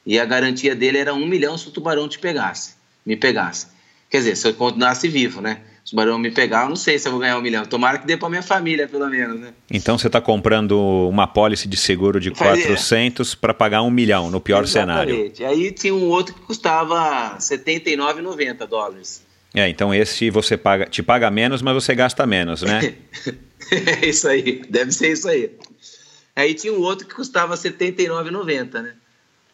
e 0.06 0.20
a 0.20 0.26
garantia 0.26 0.76
dele 0.76 0.98
era 0.98 1.14
um 1.14 1.28
milhão 1.28 1.58
se 1.58 1.68
o 1.68 1.72
tubarão 1.72 2.10
te 2.10 2.18
pegasse, 2.18 2.74
me 3.06 3.16
pegasse. 3.16 3.68
Quer 4.10 4.20
dizer, 4.20 4.36
se 4.36 4.48
eu 4.48 4.54
continuasse 4.56 5.08
vivo, 5.08 5.42
né? 5.42 5.62
Se 5.90 5.96
o 5.96 5.98
barão 5.98 6.20
me 6.20 6.30
pegar, 6.30 6.66
eu 6.66 6.70
não 6.70 6.76
sei 6.76 7.00
se 7.00 7.08
eu 7.08 7.12
vou 7.12 7.20
ganhar 7.20 7.36
um 7.36 7.42
milhão. 7.42 7.66
Tomara 7.66 7.98
que 7.98 8.06
dê 8.06 8.16
para 8.16 8.30
minha 8.30 8.44
família, 8.44 8.88
pelo 8.88 9.10
menos, 9.10 9.40
né? 9.40 9.54
Então 9.72 9.98
você 9.98 10.06
está 10.06 10.22
comprando 10.22 10.80
uma 11.10 11.26
pólice 11.26 11.68
de 11.68 11.76
seguro 11.76 12.20
de 12.20 12.30
400 12.30 13.34
para 13.34 13.56
pagar 13.56 13.82
um 13.82 13.90
milhão, 13.90 14.30
no 14.30 14.40
pior 14.40 14.62
Exatamente. 14.62 15.36
cenário. 15.36 15.52
Aí 15.52 15.72
tinha 15.72 15.96
um 15.96 16.04
outro 16.04 16.36
que 16.36 16.42
custava 16.42 17.38
79,90 17.40 18.68
dólares. 18.68 19.26
É, 19.52 19.68
então 19.68 19.92
esse 19.92 20.30
você 20.30 20.56
paga, 20.56 20.86
te 20.86 21.02
paga 21.02 21.32
menos, 21.32 21.60
mas 21.64 21.74
você 21.74 21.96
gasta 21.96 22.24
menos, 22.28 22.62
né? 22.62 22.94
é 23.72 24.06
isso 24.06 24.28
aí, 24.28 24.62
deve 24.70 24.92
ser 24.92 25.14
isso 25.14 25.28
aí. 25.28 25.50
Aí 26.36 26.54
tinha 26.54 26.72
um 26.72 26.82
outro 26.82 27.08
que 27.08 27.16
custava 27.16 27.56
79,90, 27.56 28.80
né? 28.80 28.94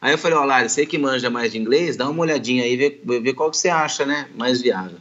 Aí 0.01 0.11
eu 0.11 0.17
falei, 0.17 0.37
ó, 0.37 0.43
Lari, 0.43 0.67
você 0.67 0.85
que 0.85 0.97
manja 0.97 1.29
mais 1.29 1.53
de 1.53 1.57
inglês, 1.57 1.95
dá 1.95 2.09
uma 2.09 2.23
olhadinha 2.23 2.65
aí, 2.65 2.75
vê, 2.75 3.19
vê 3.21 3.33
qual 3.33 3.49
que 3.49 3.55
você 3.55 3.69
acha, 3.69 4.05
né, 4.05 4.27
mais 4.35 4.61
viável. 4.61 4.97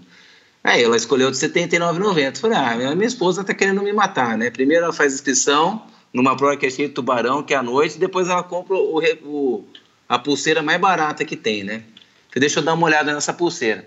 Aí 0.65 0.83
ela 0.83 0.97
escolheu 0.97 1.31
de 1.31 1.39
R$ 1.39 1.47
79,90. 1.47 2.39
Falei, 2.39 2.57
ah, 2.57 2.95
minha 2.97 3.07
esposa 3.07 3.43
está 3.43 3.53
querendo 3.53 3.83
me 3.83 3.93
matar, 3.93 4.39
né? 4.39 4.49
Primeiro 4.49 4.85
ela 4.85 4.95
faz 4.95 5.13
inscrição 5.13 5.85
numa 6.11 6.35
prova 6.35 6.57
que 6.57 6.65
é 6.65 6.71
cheia 6.71 6.89
de 6.89 6.95
tubarão, 6.95 7.43
que 7.43 7.53
é 7.53 7.57
à 7.57 7.63
noite, 7.63 7.99
depois 7.99 8.29
ela 8.29 8.43
compra 8.43 8.75
o, 8.75 9.03
o, 9.25 9.65
a 10.09 10.19
pulseira 10.19 10.63
mais 10.63 10.81
barata 10.81 11.25
que 11.25 11.37
tem, 11.37 11.63
né? 11.65 11.83
Falei, 12.29 12.41
deixa 12.41 12.61
eu 12.61 12.65
dar 12.65 12.73
uma 12.73 12.87
olhada 12.87 13.13
nessa 13.13 13.33
pulseira. 13.33 13.85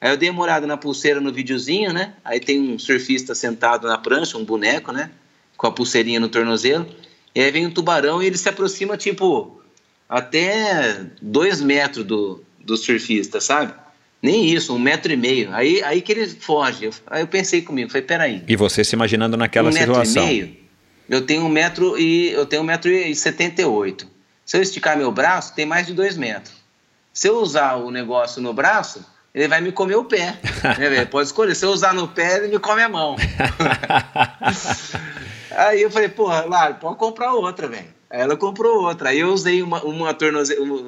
Aí 0.00 0.10
eu 0.10 0.16
dei 0.16 0.30
uma 0.30 0.42
olhada 0.42 0.66
na 0.66 0.76
pulseira 0.76 1.20
no 1.20 1.32
videozinho, 1.32 1.92
né? 1.92 2.14
Aí 2.24 2.38
tem 2.38 2.74
um 2.74 2.78
surfista 2.78 3.34
sentado 3.34 3.88
na 3.88 3.98
prancha, 3.98 4.38
um 4.38 4.44
boneco, 4.44 4.92
né? 4.92 5.10
Com 5.56 5.66
a 5.66 5.72
pulseirinha 5.72 6.20
no 6.20 6.28
tornozelo. 6.28 6.86
E 7.34 7.40
aí 7.40 7.50
vem 7.50 7.66
um 7.66 7.70
tubarão 7.70 8.22
e 8.22 8.26
ele 8.26 8.38
se 8.38 8.48
aproxima, 8.48 8.96
tipo, 8.96 9.60
até 10.08 11.06
dois 11.20 11.60
metros 11.60 12.04
do, 12.04 12.42
do 12.58 12.76
surfista, 12.76 13.40
sabe? 13.40 13.74
Nem 14.22 14.46
isso, 14.46 14.74
um 14.74 14.78
metro 14.78 15.10
e 15.12 15.16
meio. 15.16 15.52
Aí, 15.52 15.82
aí 15.82 16.02
que 16.02 16.12
ele 16.12 16.26
foge. 16.26 16.90
Aí 17.06 17.22
eu 17.22 17.26
pensei 17.26 17.62
comigo, 17.62 17.90
falei, 17.90 18.06
peraí. 18.06 18.42
E 18.46 18.54
você 18.54 18.84
se 18.84 18.94
imaginando 18.94 19.36
naquela 19.36 19.70
um 19.70 19.72
situação? 19.72 20.22
Um 20.22 20.26
metro 20.26 20.42
e 20.42 20.42
meio? 20.42 20.60
Eu 21.08 21.22
tenho 21.22 21.42
um 21.42 21.48
metro 21.48 21.98
e 21.98 22.30
eu 22.30 22.46
tenho 22.46 22.62
um 22.62 22.64
metro 22.64 22.90
e 22.90 23.14
setenta 23.14 23.62
e 23.62 23.64
oito. 23.64 24.06
Se 24.44 24.56
eu 24.56 24.62
esticar 24.62 24.96
meu 24.96 25.10
braço, 25.10 25.54
tem 25.54 25.64
mais 25.64 25.86
de 25.86 25.94
dois 25.94 26.16
metros. 26.16 26.54
Se 27.12 27.28
eu 27.28 27.38
usar 27.38 27.76
o 27.76 27.90
negócio 27.90 28.42
no 28.42 28.52
braço, 28.52 29.04
ele 29.34 29.48
vai 29.48 29.60
me 29.60 29.72
comer 29.72 29.96
o 29.96 30.04
pé. 30.04 30.38
né, 30.78 31.04
Pode 31.06 31.28
escolher. 31.28 31.54
Se 31.54 31.64
eu 31.64 31.70
usar 31.70 31.94
no 31.94 32.08
pé, 32.08 32.36
ele 32.36 32.48
me 32.48 32.58
come 32.58 32.82
a 32.82 32.88
mão. 32.88 33.16
aí 35.50 35.82
eu 35.82 35.90
falei, 35.90 36.08
porra, 36.08 36.44
Lara, 36.46 36.74
pode 36.74 36.96
comprar 36.96 37.32
outra, 37.32 37.66
velho. 37.68 37.88
Aí 38.10 38.20
ela 38.20 38.36
comprou 38.36 38.84
outra. 38.84 39.10
Aí 39.10 39.20
eu 39.20 39.32
usei 39.32 39.62
uma, 39.62 39.82
uma, 39.82 40.16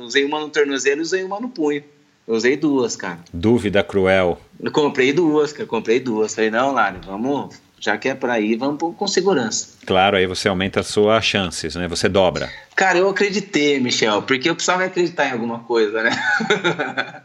usei 0.01 0.25
uma 0.25 0.41
no 0.41 0.49
tornozelo 0.51 1.01
e 1.01 1.03
usei 1.03 1.25
uma 1.25 1.41
no 1.41 1.49
punho. 1.49 1.83
Eu 2.27 2.35
usei 2.35 2.57
duas, 2.57 2.97
cara. 2.97 3.19
Dúvida 3.33 3.83
cruel. 3.83 4.41
Eu 4.61 4.71
comprei 4.71 5.13
duas, 5.13 5.53
cara. 5.53 5.67
Comprei 5.67 5.99
duas. 5.99 6.35
Falei, 6.35 6.51
não, 6.51 6.73
Lari, 6.73 6.99
vamos. 7.05 7.57
Já 7.81 7.99
que 7.99 8.09
é 8.09 8.15
pra 8.15 8.39
ir, 8.39 8.57
vamos 8.57 8.79
com 8.97 9.09
segurança. 9.09 9.71
Claro, 9.85 10.17
aí 10.17 10.25
você 10.25 10.47
aumenta 10.47 10.79
as 10.79 10.87
suas 10.87 11.25
chances, 11.25 11.75
né? 11.75 11.89
Você 11.89 12.09
dobra. 12.09 12.49
Cara, 12.77 12.99
eu 12.99 13.09
acreditei, 13.09 13.81
Michel, 13.81 14.23
porque 14.23 14.49
eu 14.49 14.55
precisava 14.55 14.85
acreditar 14.85 15.27
em 15.27 15.33
alguma 15.33 15.59
coisa, 15.61 16.01
né? 16.01 16.11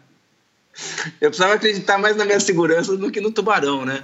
eu 1.22 1.30
precisava 1.30 1.54
acreditar 1.54 2.00
mais 2.00 2.16
na 2.16 2.26
minha 2.26 2.40
segurança 2.40 2.98
do 2.98 3.12
que 3.12 3.22
no 3.22 3.30
tubarão, 3.30 3.86
né? 3.86 4.04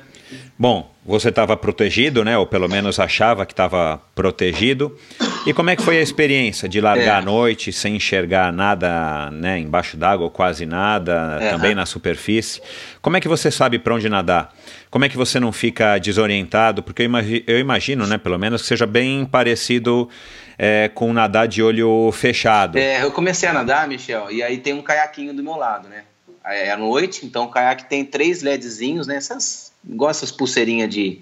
Bom, 0.57 0.91
você 1.05 1.29
estava 1.29 1.57
protegido, 1.57 2.23
né? 2.23 2.37
Ou 2.37 2.45
pelo 2.45 2.69
menos 2.69 2.99
achava 2.99 3.45
que 3.45 3.53
estava 3.53 4.01
protegido. 4.15 4.97
E 5.45 5.53
como 5.53 5.69
é 5.69 5.75
que 5.75 5.83
foi 5.83 5.97
a 5.97 6.01
experiência 6.01 6.69
de 6.69 6.79
largar 6.79 7.05
é. 7.05 7.09
à 7.17 7.21
noite 7.21 7.73
sem 7.73 7.97
enxergar 7.97 8.53
nada, 8.53 9.29
né, 9.31 9.59
embaixo 9.59 9.97
d'água 9.97 10.29
quase 10.29 10.65
nada, 10.65 11.37
é. 11.41 11.49
também 11.49 11.75
na 11.75 11.85
superfície? 11.85 12.61
Como 13.01 13.17
é 13.17 13.19
que 13.19 13.27
você 13.27 13.51
sabe 13.51 13.77
para 13.77 13.93
onde 13.93 14.07
nadar? 14.07 14.53
Como 14.89 15.03
é 15.03 15.09
que 15.09 15.17
você 15.17 15.39
não 15.39 15.51
fica 15.51 15.97
desorientado? 15.97 16.81
Porque 16.81 17.01
eu 17.01 17.05
imagino, 17.05 17.43
eu 17.45 17.59
imagino 17.59 18.07
né, 18.07 18.17
pelo 18.17 18.39
menos 18.39 18.61
que 18.61 18.67
seja 18.69 18.85
bem 18.85 19.25
parecido 19.25 20.07
é, 20.57 20.89
com 20.93 21.11
nadar 21.11 21.47
de 21.47 21.61
olho 21.61 22.11
fechado. 22.11 22.77
É, 22.77 23.03
eu 23.03 23.11
comecei 23.11 23.49
a 23.49 23.53
nadar, 23.53 23.87
Michel, 23.87 24.31
e 24.31 24.41
aí 24.41 24.57
tem 24.57 24.73
um 24.73 24.81
caiaquinho 24.81 25.33
do 25.33 25.43
meu 25.43 25.55
lado, 25.55 25.89
né? 25.89 26.03
É 26.45 26.71
à 26.71 26.77
noite, 26.77 27.25
então 27.25 27.45
o 27.45 27.47
caiaque 27.49 27.85
tem 27.85 28.03
três 28.03 28.41
LEDzinhos, 28.41 29.07
né? 29.07 29.15
Essas, 29.15 29.62
igual 29.87 30.11
essas 30.11 30.31
pulseirinhas 30.31 30.89
de, 30.89 31.19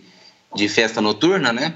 de 0.55 0.69
festa 0.69 1.01
noturna, 1.01 1.51
né? 1.51 1.75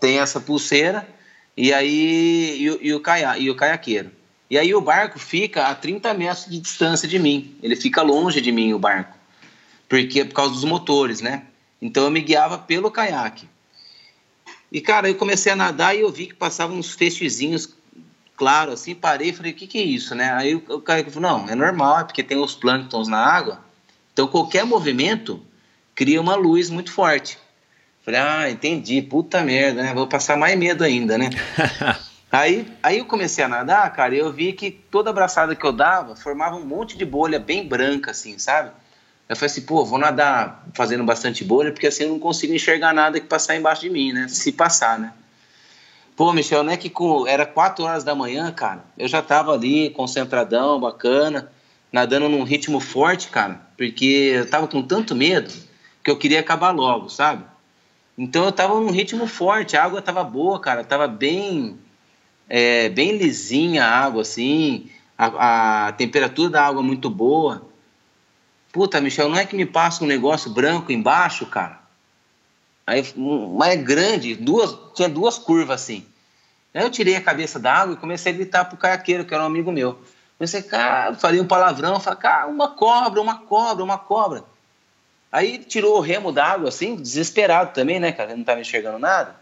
Tem 0.00 0.18
essa 0.18 0.40
pulseira 0.40 1.08
e 1.56 1.72
aí 1.72 2.56
e, 2.58 2.88
e 2.88 2.94
o, 2.94 3.00
caia, 3.00 3.38
e 3.38 3.50
o 3.50 3.56
caiaqueiro. 3.56 4.10
E 4.50 4.56
aí 4.56 4.74
o 4.74 4.80
barco 4.80 5.18
fica 5.18 5.66
a 5.66 5.74
30 5.74 6.14
metros 6.14 6.46
de 6.46 6.58
distância 6.58 7.06
de 7.06 7.18
mim. 7.18 7.54
Ele 7.62 7.76
fica 7.76 8.00
longe 8.02 8.40
de 8.40 8.50
mim, 8.50 8.72
o 8.72 8.78
barco. 8.78 9.16
Porque 9.88 10.24
por 10.24 10.34
causa 10.34 10.54
dos 10.54 10.64
motores, 10.64 11.20
né? 11.20 11.44
Então 11.80 12.04
eu 12.04 12.10
me 12.10 12.20
guiava 12.20 12.58
pelo 12.58 12.90
caiaque. 12.90 13.48
E, 14.70 14.80
cara, 14.80 15.08
eu 15.08 15.14
comecei 15.14 15.50
a 15.50 15.56
nadar 15.56 15.96
e 15.96 16.00
eu 16.00 16.10
vi 16.10 16.26
que 16.26 16.34
passavam 16.34 16.78
uns 16.78 16.92
feixezinhos 16.92 17.74
claro, 18.38 18.70
assim, 18.70 18.94
parei 18.94 19.30
e 19.30 19.32
falei, 19.32 19.50
o 19.50 19.54
que, 19.54 19.66
que 19.66 19.78
é 19.78 19.82
isso, 19.82 20.14
né? 20.14 20.32
Aí 20.32 20.54
o 20.54 20.80
cara 20.80 21.04
falou, 21.10 21.28
não, 21.28 21.48
é 21.48 21.56
normal, 21.56 22.00
é 22.00 22.04
porque 22.04 22.22
tem 22.22 22.38
os 22.38 22.54
plânctons 22.54 23.08
na 23.08 23.18
água, 23.18 23.64
então 24.12 24.28
qualquer 24.28 24.64
movimento 24.64 25.42
cria 25.98 26.20
uma 26.20 26.36
luz 26.36 26.70
muito 26.70 26.92
forte. 26.92 27.36
Falei, 28.04 28.20
ah, 28.20 28.48
entendi, 28.48 29.02
puta 29.02 29.42
merda, 29.42 29.82
né? 29.82 29.92
Vou 29.92 30.06
passar 30.06 30.36
mais 30.36 30.56
medo 30.56 30.84
ainda, 30.84 31.18
né? 31.18 31.28
aí, 32.30 32.72
aí 32.80 32.98
eu 32.98 33.04
comecei 33.04 33.42
a 33.42 33.48
nadar, 33.48 33.92
cara, 33.92 34.14
e 34.14 34.18
eu 34.20 34.32
vi 34.32 34.52
que 34.52 34.70
toda 34.70 35.10
abraçada 35.10 35.56
que 35.56 35.66
eu 35.66 35.72
dava 35.72 36.14
formava 36.14 36.54
um 36.54 36.64
monte 36.64 36.96
de 36.96 37.04
bolha 37.04 37.40
bem 37.40 37.66
branca, 37.66 38.12
assim, 38.12 38.38
sabe? 38.38 38.70
Eu 39.28 39.34
falei 39.34 39.50
assim, 39.50 39.62
pô, 39.62 39.84
vou 39.84 39.98
nadar 39.98 40.64
fazendo 40.72 41.02
bastante 41.02 41.42
bolha, 41.42 41.72
porque 41.72 41.88
assim 41.88 42.04
eu 42.04 42.10
não 42.10 42.20
consigo 42.20 42.54
enxergar 42.54 42.94
nada 42.94 43.18
que 43.18 43.26
passar 43.26 43.56
embaixo 43.56 43.80
de 43.80 43.90
mim, 43.90 44.12
né? 44.12 44.28
Se 44.28 44.52
passar, 44.52 45.00
né? 45.00 45.12
Pô, 46.14 46.32
Michel, 46.32 46.62
não 46.62 46.72
é 46.72 46.76
que 46.76 46.88
com, 46.88 47.26
era 47.26 47.44
4 47.44 47.84
horas 47.84 48.04
da 48.04 48.14
manhã, 48.14 48.52
cara, 48.52 48.84
eu 48.96 49.08
já 49.08 49.20
tava 49.20 49.52
ali, 49.52 49.90
concentradão, 49.90 50.78
bacana, 50.78 51.50
nadando 51.90 52.28
num 52.28 52.44
ritmo 52.44 52.78
forte, 52.78 53.30
cara, 53.30 53.60
porque 53.76 54.30
eu 54.36 54.48
tava 54.48 54.68
com 54.68 54.80
tanto 54.80 55.16
medo 55.16 55.66
que 56.08 56.10
eu 56.10 56.16
queria 56.16 56.40
acabar 56.40 56.70
logo, 56.70 57.10
sabe? 57.10 57.44
Então 58.16 58.46
eu 58.46 58.52
tava 58.52 58.80
num 58.80 58.90
ritmo 58.90 59.26
forte, 59.26 59.76
a 59.76 59.84
água 59.84 60.00
tava 60.00 60.24
boa, 60.24 60.58
cara, 60.58 60.82
tava 60.82 61.06
bem, 61.06 61.78
é, 62.48 62.88
bem 62.88 63.18
lisinha 63.18 63.84
a 63.84 64.04
água, 64.04 64.22
assim, 64.22 64.90
a, 65.18 65.88
a 65.88 65.92
temperatura 65.92 66.48
da 66.48 66.66
água 66.66 66.82
muito 66.82 67.10
boa. 67.10 67.68
Puta, 68.72 69.02
Michel, 69.02 69.28
não 69.28 69.36
é 69.36 69.44
que 69.44 69.54
me 69.54 69.66
passa 69.66 70.02
um 70.02 70.06
negócio 70.06 70.50
branco 70.50 70.90
embaixo, 70.90 71.44
cara? 71.44 71.78
Aí, 72.86 73.04
mas 73.54 73.74
é 73.74 73.76
grande, 73.76 74.34
duas, 74.34 74.74
tinha 74.94 75.10
duas 75.10 75.36
curvas 75.36 75.82
assim. 75.82 76.06
Aí 76.72 76.82
eu 76.82 76.90
tirei 76.90 77.16
a 77.16 77.20
cabeça 77.20 77.58
da 77.58 77.74
água 77.74 77.94
e 77.94 77.98
comecei 77.98 78.32
a 78.32 78.34
gritar 78.34 78.64
pro 78.64 78.78
caiaqueiro, 78.78 79.26
que 79.26 79.34
era 79.34 79.42
um 79.42 79.46
amigo 79.46 79.70
meu. 79.70 79.98
Comecei, 80.38 80.62
cara, 80.62 81.14
falei 81.14 81.38
um 81.38 81.46
palavrão, 81.46 82.00
falei, 82.00 82.18
cara, 82.18 82.46
uma 82.46 82.68
cobra, 82.68 83.20
uma 83.20 83.36
cobra, 83.40 83.84
uma 83.84 83.98
cobra. 83.98 84.44
Aí 85.30 85.58
tirou 85.58 85.96
o 85.98 86.00
remo 86.00 86.32
da 86.32 86.44
água, 86.46 86.68
assim, 86.68 86.96
desesperado 86.96 87.72
também, 87.72 88.00
né, 88.00 88.12
cara? 88.12 88.34
Não 88.34 88.44
tava 88.44 88.60
enxergando 88.60 88.98
nada. 88.98 89.36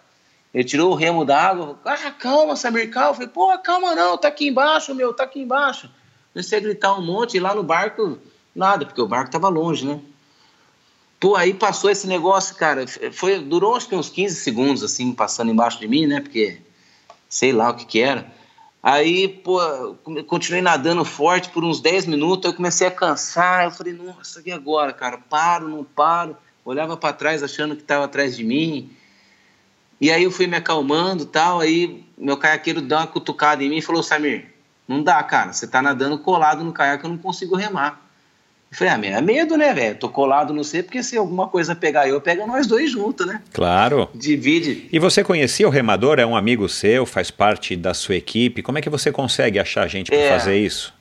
Ele 0.52 0.64
tirou 0.64 0.90
o 0.90 0.94
remo 0.94 1.24
da 1.24 1.40
água, 1.40 1.78
ah, 1.84 2.10
calma, 2.10 2.56
Samir, 2.56 2.90
calma. 2.90 3.10
Eu 3.10 3.14
falei, 3.14 3.28
pô, 3.28 3.58
calma 3.58 3.94
não, 3.94 4.16
tá 4.16 4.28
aqui 4.28 4.48
embaixo, 4.48 4.94
meu, 4.94 5.12
tá 5.12 5.24
aqui 5.24 5.40
embaixo. 5.40 5.90
Comecei 6.32 6.58
a 6.58 6.62
gritar 6.62 6.94
um 6.98 7.02
monte 7.02 7.36
e 7.36 7.40
lá 7.40 7.54
no 7.54 7.62
barco 7.62 8.18
Nada, 8.56 8.86
porque 8.86 9.02
o 9.02 9.06
barco 9.06 9.26
estava 9.26 9.50
longe, 9.50 9.86
né? 9.86 10.00
Pô, 11.20 11.36
aí 11.36 11.52
passou 11.52 11.90
esse 11.90 12.06
negócio, 12.06 12.56
cara. 12.56 12.86
Foi, 13.12 13.38
durou 13.38 13.76
acho 13.76 13.86
que 13.86 13.94
uns 13.94 14.08
15 14.08 14.34
segundos, 14.36 14.82
assim, 14.82 15.12
passando 15.12 15.50
embaixo 15.50 15.78
de 15.78 15.86
mim, 15.86 16.06
né? 16.06 16.22
Porque 16.22 16.58
sei 17.28 17.52
lá 17.52 17.68
o 17.68 17.74
que 17.74 17.84
que 17.84 18.00
era. 18.00 18.26
Aí, 18.88 19.26
pô, 19.26 19.58
continuei 20.28 20.62
nadando 20.62 21.04
forte 21.04 21.48
por 21.48 21.64
uns 21.64 21.80
10 21.80 22.06
minutos. 22.06 22.48
Eu 22.48 22.54
comecei 22.54 22.86
a 22.86 22.90
cansar. 22.90 23.64
Eu 23.64 23.72
falei, 23.72 23.92
nossa, 23.92 24.40
e 24.46 24.52
agora, 24.52 24.92
cara? 24.92 25.18
Paro, 25.18 25.68
não 25.68 25.82
paro. 25.82 26.36
Olhava 26.64 26.96
para 26.96 27.12
trás 27.12 27.42
achando 27.42 27.74
que 27.74 27.82
estava 27.82 28.04
atrás 28.04 28.36
de 28.36 28.44
mim. 28.44 28.88
E 30.00 30.08
aí 30.08 30.22
eu 30.22 30.30
fui 30.30 30.46
me 30.46 30.56
acalmando 30.56 31.26
tal. 31.26 31.58
Aí 31.58 32.06
meu 32.16 32.36
caiaqueiro 32.36 32.80
deu 32.80 32.96
uma 32.96 33.08
cutucada 33.08 33.64
em 33.64 33.68
mim 33.68 33.78
e 33.78 33.82
falou: 33.82 34.04
Samir, 34.04 34.54
não 34.86 35.02
dá, 35.02 35.20
cara. 35.24 35.52
Você 35.52 35.66
tá 35.66 35.82
nadando 35.82 36.16
colado 36.20 36.62
no 36.62 36.72
caiaque, 36.72 37.06
eu 37.06 37.10
não 37.10 37.18
consigo 37.18 37.56
remar. 37.56 38.05
Eu 38.70 38.76
falei, 38.76 38.92
ah, 38.92 39.16
é 39.18 39.20
medo, 39.20 39.56
né, 39.56 39.72
velho? 39.72 39.96
Tô 39.96 40.08
colado 40.08 40.52
no 40.52 40.64
C, 40.64 40.82
porque 40.82 41.02
se 41.02 41.16
alguma 41.16 41.48
coisa 41.48 41.74
pegar 41.74 42.08
eu, 42.08 42.20
pega 42.20 42.46
nós 42.46 42.66
dois 42.66 42.90
juntos, 42.90 43.26
né? 43.26 43.40
Claro. 43.52 44.08
Divide. 44.14 44.88
E 44.92 44.98
você 44.98 45.22
conhecia 45.22 45.66
o 45.66 45.70
remador? 45.70 46.18
É 46.18 46.26
um 46.26 46.36
amigo 46.36 46.68
seu? 46.68 47.06
Faz 47.06 47.30
parte 47.30 47.76
da 47.76 47.94
sua 47.94 48.16
equipe? 48.16 48.62
Como 48.62 48.76
é 48.76 48.82
que 48.82 48.90
você 48.90 49.12
consegue 49.12 49.58
achar 49.58 49.86
gente 49.88 50.10
para 50.10 50.18
é, 50.18 50.28
fazer 50.30 50.58
isso? 50.58 50.92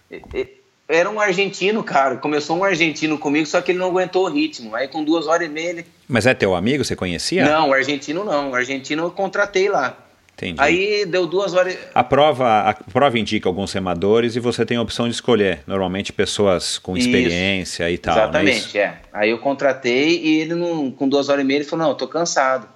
Era 0.88 1.10
um 1.10 1.20
argentino, 1.20 1.84
cara. 1.84 2.18
Começou 2.18 2.56
um 2.56 2.64
argentino 2.64 3.18
comigo, 3.18 3.48
só 3.48 3.60
que 3.60 3.72
ele 3.72 3.80
não 3.80 3.88
aguentou 3.88 4.26
o 4.26 4.30
ritmo. 4.30 4.76
Aí 4.76 4.88
com 4.88 5.04
duas 5.04 5.26
horas 5.26 5.48
e 5.48 5.52
meia 5.52 5.70
ele... 5.70 5.86
Mas 6.08 6.28
é 6.28 6.36
teu 6.36 6.54
amigo? 6.54 6.86
Você 6.86 6.96
conhecia? 6.96 7.44
Não, 7.44 7.70
o 7.70 7.74
argentino 7.74 8.24
não. 8.24 8.52
O 8.52 8.56
argentino 8.56 9.04
eu 9.04 9.12
contratei 9.12 9.68
lá. 9.68 9.98
Entendi. 10.36 10.60
Aí 10.60 11.06
deu 11.06 11.26
duas 11.26 11.54
horas. 11.54 11.78
A 11.94 12.04
prova, 12.04 12.70
a 12.70 12.74
prova 12.74 13.18
indica 13.18 13.48
alguns 13.48 13.72
remadores 13.72 14.36
e 14.36 14.40
você 14.42 14.66
tem 14.66 14.76
a 14.76 14.82
opção 14.82 15.08
de 15.08 15.16
escolher. 15.16 15.62
Normalmente 15.66 16.12
pessoas 16.12 16.78
com 16.78 16.98
experiência 16.98 17.90
isso. 17.90 17.96
e 17.96 17.98
tal. 17.98 18.18
É 18.18 18.20
Exatamente, 18.20 18.78
é, 18.78 18.82
é, 18.82 18.98
Aí 19.14 19.30
eu 19.30 19.38
contratei 19.38 20.20
e 20.22 20.42
ele, 20.42 20.54
não, 20.54 20.92
com 20.92 21.08
duas 21.08 21.30
horas 21.30 21.42
e 21.42 21.48
meia, 21.48 21.60
ele 21.60 21.66
falou: 21.66 21.86
Não, 21.86 21.92
eu 21.92 21.96
tô 21.96 22.06
cansado. 22.06 22.68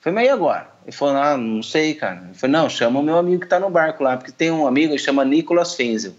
Foi 0.00 0.10
meio 0.10 0.32
agora? 0.32 0.68
Ele 0.84 0.90
falou: 0.90 1.16
Ah, 1.16 1.36
não 1.36 1.62
sei, 1.62 1.94
cara. 1.94 2.24
Eu 2.30 2.34
falei: 2.34 2.56
Não, 2.56 2.68
chama 2.68 2.98
o 2.98 3.02
meu 3.02 3.16
amigo 3.16 3.42
que 3.42 3.48
tá 3.48 3.60
no 3.60 3.70
barco 3.70 4.02
lá, 4.02 4.16
porque 4.16 4.32
tem 4.32 4.50
um 4.50 4.66
amigo 4.66 4.92
que 4.92 4.98
chama 4.98 5.24
Nicolas 5.24 5.74
Fenzel. 5.74 6.14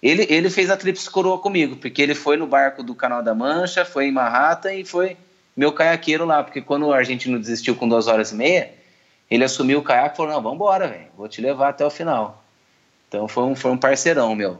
Ele, 0.00 0.24
ele 0.30 0.50
fez 0.50 0.70
a 0.70 0.76
tríplice 0.76 1.10
coroa 1.10 1.38
comigo, 1.38 1.76
porque 1.76 2.00
ele 2.00 2.14
foi 2.14 2.36
no 2.36 2.46
barco 2.46 2.84
do 2.84 2.94
Canal 2.94 3.24
da 3.24 3.34
Mancha, 3.34 3.84
foi 3.84 4.06
em 4.06 4.12
Manhattan 4.12 4.74
e 4.74 4.84
foi 4.84 5.16
meu 5.56 5.72
caiaqueiro 5.72 6.24
lá, 6.24 6.44
porque 6.44 6.60
quando 6.60 6.86
o 6.86 6.92
argentino 6.92 7.38
desistiu 7.38 7.74
com 7.74 7.88
duas 7.88 8.06
horas 8.06 8.30
e 8.30 8.36
meia 8.36 8.81
ele 9.30 9.44
assumiu 9.44 9.78
o 9.78 9.82
caiaque 9.82 10.14
e 10.14 10.16
falou: 10.16 10.32
Não, 10.32 10.42
vamos 10.42 10.56
embora, 10.56 10.88
velho, 10.88 11.06
vou 11.16 11.28
te 11.28 11.40
levar 11.40 11.70
até 11.70 11.84
o 11.84 11.90
final. 11.90 12.42
Então 13.08 13.28
foi 13.28 13.44
um, 13.44 13.54
foi 13.54 13.70
um 13.70 13.76
parceirão 13.76 14.34
meu. 14.34 14.58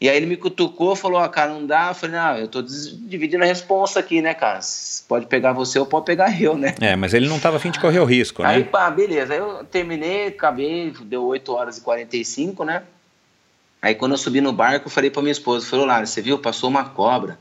E 0.00 0.08
aí 0.08 0.16
ele 0.16 0.26
me 0.26 0.36
cutucou, 0.36 0.94
falou: 0.94 1.18
ah, 1.18 1.28
cara, 1.28 1.52
não 1.52 1.66
dá. 1.66 1.88
Eu 1.88 1.94
falei: 1.94 2.16
Não, 2.16 2.38
eu 2.38 2.48
tô 2.48 2.62
dividindo 2.62 3.42
a 3.42 3.46
responsa 3.46 3.98
aqui, 3.98 4.22
né, 4.22 4.34
cara? 4.34 4.60
Pode 5.08 5.26
pegar 5.26 5.52
você 5.52 5.78
ou 5.78 5.86
pode 5.86 6.06
pegar 6.06 6.40
eu, 6.40 6.56
né? 6.56 6.74
É, 6.80 6.94
mas 6.94 7.14
ele 7.14 7.28
não 7.28 7.40
tava 7.40 7.56
afim 7.56 7.70
de 7.70 7.80
correr 7.80 7.98
o 7.98 8.04
risco, 8.04 8.42
né? 8.42 8.48
Aí, 8.48 8.64
pá, 8.64 8.90
beleza. 8.90 9.32
Aí 9.32 9.38
eu 9.40 9.64
terminei, 9.64 10.28
acabei, 10.28 10.92
deu 11.02 11.24
8 11.24 11.52
horas 11.52 11.78
e 11.78 11.80
45, 11.80 12.64
né? 12.64 12.84
Aí 13.82 13.94
quando 13.94 14.12
eu 14.12 14.18
subi 14.18 14.40
no 14.40 14.52
barco, 14.52 14.86
eu 14.86 14.90
falei 14.90 15.10
pra 15.10 15.22
minha 15.22 15.32
esposa: 15.32 15.66
Falei, 15.66 15.86
lá, 15.86 16.04
você 16.04 16.22
viu? 16.22 16.38
Passou 16.38 16.70
uma 16.70 16.84
cobra. 16.84 17.36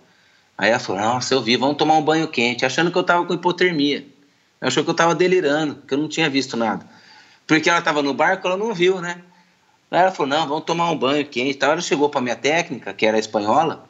Aí 0.57 0.72
ela 0.72 0.80
falou: 0.80 1.02
Nossa, 1.02 1.36
eu 1.36 1.41
vi, 1.41 1.56
vamos 1.56 1.78
tomar 1.78 1.95
um 1.95 2.03
banho 2.03 2.28
quente, 2.28 2.65
achando 2.65 2.91
que 2.91 2.98
eu 2.98 3.03
tava 3.03 3.24
com 3.26 3.34
hipotermia 3.36 4.03
achou 4.60 4.84
que 4.84 4.90
eu 4.90 4.94
estava 4.94 5.14
delirando, 5.14 5.82
que 5.88 5.94
eu 5.94 5.98
não 5.98 6.08
tinha 6.08 6.30
visto 6.30 6.58
nada. 6.58 6.86
Porque 7.46 7.70
ela 7.70 7.80
estava 7.80 8.02
no 8.02 8.14
barco, 8.14 8.48
ela 8.48 8.58
não 8.58 8.74
viu, 8.74 9.00
né? 9.00 9.22
Aí 9.90 10.02
ela 10.02 10.12
falou, 10.12 10.30
não, 10.30 10.48
vamos 10.48 10.66
tomar 10.66 10.92
um 10.92 10.98
banho 10.98 11.26
quente. 11.26 11.56
Então 11.56 11.72
ela 11.72 11.82
chegou 11.82 12.10
para 12.10 12.20
minha 12.20 12.36
técnica, 12.36 12.94
que 12.94 13.06
era 13.06 13.18
espanhola, 13.18 13.88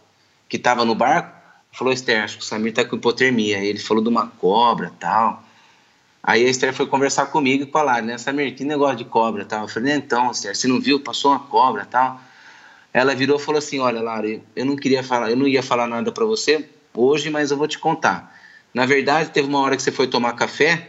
que 0.47 0.57
estava 0.57 0.85
no 0.85 0.93
barco, 0.93 1.35
falou, 1.71 1.91
Esther, 1.91 2.23
acho 2.23 2.37
que 2.37 2.43
o 2.43 2.45
Samir 2.45 2.69
está 2.69 2.85
com 2.85 2.95
hipotermia. 2.95 3.57
Aí 3.57 3.67
ele 3.67 3.79
falou 3.79 4.03
de 4.03 4.09
uma 4.09 4.27
cobra 4.27 4.91
tal. 4.99 5.43
Aí 6.21 6.45
a 6.45 6.49
Esther 6.49 6.73
foi 6.73 6.85
conversar 6.85 7.27
comigo 7.27 7.63
e 7.63 7.71
falar, 7.71 8.03
né, 8.03 8.17
Samir, 8.17 8.53
que 8.55 8.63
negócio 8.63 8.97
de 8.97 9.05
cobra 9.05 9.45
tal. 9.45 9.63
Eu 9.63 9.67
falei, 9.67 9.93
então, 9.93 10.31
Esther, 10.31 10.55
você 10.55 10.67
não 10.67 10.79
viu? 10.79 10.99
Passou 10.99 11.31
uma 11.31 11.39
cobra 11.39 11.85
tal. 11.85 12.19
Ela 12.93 13.15
virou 13.15 13.37
e 13.37 13.41
falou 13.41 13.59
assim, 13.59 13.79
olha, 13.79 14.01
Lara, 14.01 14.27
eu 14.55 14.65
não 14.65 14.75
queria 14.75 15.03
falar, 15.03 15.29
eu 15.29 15.37
não 15.37 15.47
ia 15.47 15.63
falar 15.63 15.87
nada 15.87 16.11
para 16.11 16.25
você 16.25 16.69
hoje, 16.93 17.29
mas 17.29 17.51
eu 17.51 17.57
vou 17.57 17.67
te 17.67 17.77
contar. 17.77 18.36
Na 18.73 18.85
verdade, 18.85 19.31
teve 19.31 19.47
uma 19.47 19.59
hora 19.59 19.75
que 19.75 19.81
você 19.81 19.91
foi 19.91 20.07
tomar 20.07 20.33
café 20.33 20.87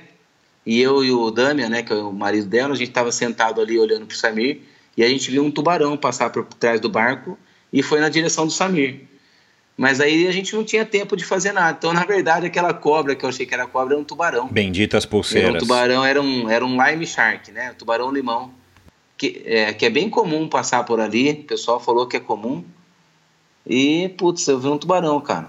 e 0.67 0.81
eu 0.81 1.03
e 1.03 1.11
o 1.11 1.31
Damian, 1.31 1.69
né, 1.69 1.83
que 1.83 1.93
é 1.93 1.97
o 1.97 2.13
marido 2.13 2.47
dela, 2.47 2.75
a 2.75 2.77
gente 2.77 2.89
estava 2.89 3.11
sentado 3.11 3.61
ali 3.61 3.79
olhando 3.79 4.07
para 4.07 4.15
o 4.15 4.17
Samir 4.17 4.61
e 4.97 5.03
a 5.03 5.09
gente 5.09 5.31
viu 5.31 5.45
um 5.45 5.51
tubarão 5.51 5.97
passar 5.97 6.31
por 6.31 6.45
trás 6.45 6.81
do 6.81 6.89
barco 6.89 7.39
e 7.73 7.83
foi 7.83 8.01
na 8.01 8.09
direção 8.09 8.47
do 8.47 8.53
Samir. 8.53 9.09
Mas 9.79 10.01
aí 10.01 10.27
a 10.27 10.33
gente 10.33 10.57
não 10.57 10.65
tinha 10.65 10.85
tempo 10.85 11.17
de 11.17 11.25
fazer 11.25 11.53
nada. 11.53 11.77
Então, 11.79 11.93
na 11.93 12.05
verdade, 12.05 12.47
aquela 12.47 12.75
cobra 12.75 13.15
que 13.15 13.25
eu 13.25 13.29
achei 13.29 13.47
que 13.47 13.55
era 13.55 13.65
cobra 13.65 13.95
era 13.95 14.01
um 14.01 14.05
tubarão. 14.05 14.49
Benditas 14.49 15.07
pulseiras. 15.07 15.51
Era 15.51 15.57
um 15.57 15.61
tubarão, 15.61 16.05
era 16.05 16.21
um, 16.21 16.51
era 16.51 16.67
um 16.67 16.85
lime 16.85 17.07
shark, 17.07 17.53
né? 17.53 17.73
tubarão 17.79 18.11
limão. 18.11 18.53
Que 19.17 19.41
é, 19.47 19.73
que 19.73 19.87
é 19.87 19.91
bem 19.91 20.11
comum 20.11 20.49
passar 20.49 20.83
por 20.85 20.99
ali. 20.99 21.31
O 21.31 21.45
pessoal 21.45 21.79
falou 21.79 22.09
que 22.09 22.17
é 22.17 22.21
comum. 22.21 22.65
E, 23.65 24.09
putz, 24.19 24.49
eu 24.49 24.59
vi 24.59 24.67
um 24.67 24.79
tubarão, 24.79 25.21
cara. 25.21 25.49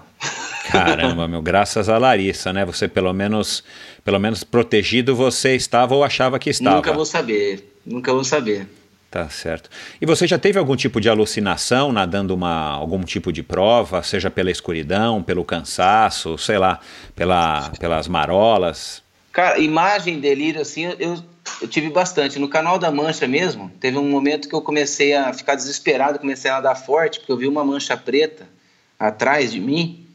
Caramba, 0.70 1.28
meu, 1.28 1.42
graças 1.42 1.88
a 1.88 1.98
Larissa, 1.98 2.52
né? 2.52 2.64
Você 2.64 2.88
pelo 2.88 3.12
menos, 3.12 3.64
pelo 4.04 4.18
menos 4.18 4.44
protegido 4.44 5.14
você 5.14 5.54
estava 5.54 5.94
ou 5.94 6.04
achava 6.04 6.38
que 6.38 6.50
estava. 6.50 6.76
Nunca 6.76 6.92
vou 6.92 7.04
saber, 7.04 7.76
nunca 7.84 8.12
vou 8.12 8.24
saber. 8.24 8.66
Tá 9.10 9.28
certo. 9.28 9.68
E 10.00 10.06
você 10.06 10.24
já 10.24 10.38
teve 10.38 10.56
algum 10.56 10.76
tipo 10.76 11.00
de 11.00 11.08
alucinação 11.08 11.90
nadando 11.90 12.32
uma, 12.32 12.70
algum 12.70 13.02
tipo 13.02 13.32
de 13.32 13.42
prova, 13.42 14.04
seja 14.04 14.30
pela 14.30 14.52
escuridão, 14.52 15.20
pelo 15.20 15.44
cansaço, 15.44 16.38
sei 16.38 16.58
lá, 16.58 16.78
pela, 17.16 17.70
pelas 17.70 18.06
marolas? 18.06 19.02
Cara, 19.32 19.58
imagem, 19.58 20.20
delírio, 20.20 20.60
assim, 20.60 20.84
eu, 20.84 21.18
eu 21.60 21.68
tive 21.68 21.90
bastante. 21.90 22.38
No 22.38 22.48
canal 22.48 22.78
da 22.78 22.92
Mancha 22.92 23.26
mesmo, 23.26 23.70
teve 23.80 23.98
um 23.98 24.08
momento 24.08 24.48
que 24.48 24.54
eu 24.54 24.62
comecei 24.62 25.12
a 25.12 25.32
ficar 25.32 25.56
desesperado, 25.56 26.20
comecei 26.20 26.48
a 26.48 26.54
nadar 26.54 26.76
forte, 26.76 27.18
porque 27.18 27.32
eu 27.32 27.36
vi 27.36 27.48
uma 27.48 27.64
mancha 27.64 27.96
preta 27.96 28.48
atrás 28.96 29.50
de 29.50 29.58
mim. 29.58 30.06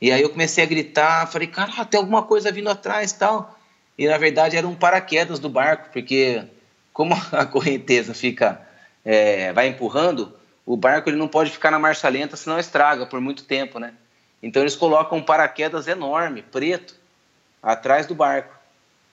E 0.00 0.12
aí 0.12 0.22
eu 0.22 0.30
comecei 0.30 0.62
a 0.62 0.66
gritar, 0.66 1.26
falei, 1.26 1.48
cara, 1.48 1.84
tem 1.84 1.98
alguma 1.98 2.22
coisa 2.22 2.52
vindo 2.52 2.70
atrás 2.70 3.12
tal. 3.12 3.58
E 3.96 4.06
na 4.06 4.16
verdade 4.16 4.56
era 4.56 4.66
um 4.66 4.74
paraquedas 4.74 5.38
do 5.38 5.48
barco, 5.48 5.90
porque 5.92 6.44
como 6.92 7.14
a 7.32 7.44
correnteza 7.44 8.14
fica, 8.14 8.60
é, 9.04 9.52
vai 9.52 9.68
empurrando, 9.68 10.36
o 10.64 10.76
barco 10.76 11.08
ele 11.08 11.16
não 11.16 11.28
pode 11.28 11.50
ficar 11.50 11.70
na 11.70 11.78
marcha 11.78 12.08
lenta, 12.08 12.36
senão 12.36 12.58
estraga 12.58 13.06
por 13.06 13.20
muito 13.20 13.44
tempo, 13.44 13.78
né? 13.78 13.94
Então 14.42 14.62
eles 14.62 14.76
colocam 14.76 15.18
um 15.18 15.22
paraquedas 15.22 15.88
enorme, 15.88 16.42
preto, 16.42 16.94
atrás 17.62 18.06
do 18.06 18.14
barco. 18.14 18.54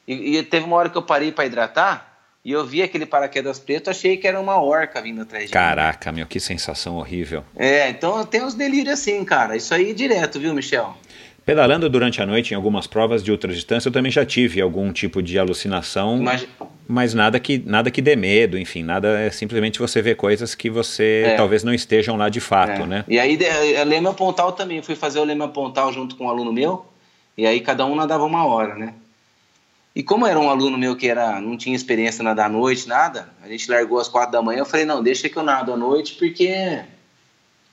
E, 0.08 0.38
e 0.38 0.44
teve 0.44 0.66
uma 0.66 0.76
hora 0.76 0.90
que 0.90 0.98
eu 0.98 1.02
parei 1.02 1.32
para 1.32 1.46
hidratar 1.46 2.15
e 2.46 2.52
eu 2.52 2.64
vi 2.64 2.84
aquele 2.84 3.08
paraquedas 3.08 3.58
preto, 3.58 3.90
achei 3.90 4.18
que 4.18 4.28
era 4.28 4.40
uma 4.40 4.62
orca 4.62 5.02
vindo 5.02 5.20
atrás 5.20 5.48
de 5.48 5.52
Caraca, 5.52 6.12
mim. 6.12 6.20
meu, 6.20 6.28
que 6.28 6.40
sensação 6.40 6.98
horrível. 6.98 7.44
É, 7.56 7.90
então 7.90 8.24
tem 8.24 8.44
uns 8.44 8.54
delírios 8.54 8.94
assim, 9.00 9.26
cara. 9.26 9.58
Isso 9.58 9.74
aí 9.74 9.96
direto, 9.96 10.40
viu, 10.40 10.54
Michel? 10.54 10.96
Pedalando 11.44 11.90
durante 11.90 12.22
a 12.22 12.26
noite 12.26 12.52
em 12.52 12.56
algumas 12.56 12.86
provas 12.86 13.24
de 13.24 13.32
ultra 13.32 13.52
distância, 13.52 13.90
eu 13.90 13.94
também 13.94 14.12
já 14.12 14.24
tive 14.24 14.62
algum 14.62 14.94
tipo 14.94 15.24
de 15.24 15.40
alucinação, 15.40 16.22
mas, 16.22 16.48
mas 16.88 17.14
nada 17.16 17.40
que 17.40 17.64
nada 17.66 17.90
que 17.90 18.02
dê 18.02 18.16
medo, 18.16 18.58
enfim, 18.60 18.84
nada 18.84 19.20
é 19.20 19.32
simplesmente 19.32 19.80
você 19.80 20.02
ver 20.02 20.16
coisas 20.16 20.54
que 20.54 20.70
você 20.70 21.24
é. 21.26 21.36
talvez 21.36 21.64
não 21.64 21.74
estejam 21.74 22.16
lá 22.16 22.30
de 22.30 22.40
fato, 22.40 22.84
é. 22.84 22.86
né? 22.86 23.06
E 23.08 23.20
aí, 23.20 23.40
a 23.80 23.84
Lema 23.84 24.14
Pontal 24.14 24.52
também, 24.52 24.84
fui 24.84 24.96
fazer 24.96 25.20
o 25.20 25.24
Lema 25.24 25.48
Pontal 25.48 25.92
junto 25.92 26.16
com 26.16 26.26
um 26.26 26.30
aluno 26.30 26.54
meu, 26.54 26.86
e 27.36 27.46
aí 27.46 27.60
cada 27.60 27.86
um 27.88 27.96
nadava 27.96 28.24
uma 28.24 28.46
hora, 28.46 28.76
né? 28.76 28.94
E 29.96 30.04
como 30.04 30.28
era 30.28 30.38
um 30.38 30.50
aluno 30.50 30.78
meu 30.78 30.96
que 30.96 31.08
era, 31.08 31.40
não 31.40 31.56
tinha 31.56 31.76
experiência 31.76 32.24
nadar 32.24 32.48
à 32.48 32.50
noite, 32.50 32.88
nada, 32.88 33.30
a 33.42 33.48
gente 33.48 33.72
largou 33.72 33.98
às 33.98 34.10
quatro 34.10 34.34
da 34.34 34.42
manhã, 34.42 34.60
eu 34.60 34.66
falei, 34.66 34.86
não, 34.86 35.02
deixa 35.02 35.30
que 35.30 35.38
eu 35.38 35.44
nado 35.44 35.72
à 35.72 35.78
noite, 35.78 36.16
porque 36.16 36.84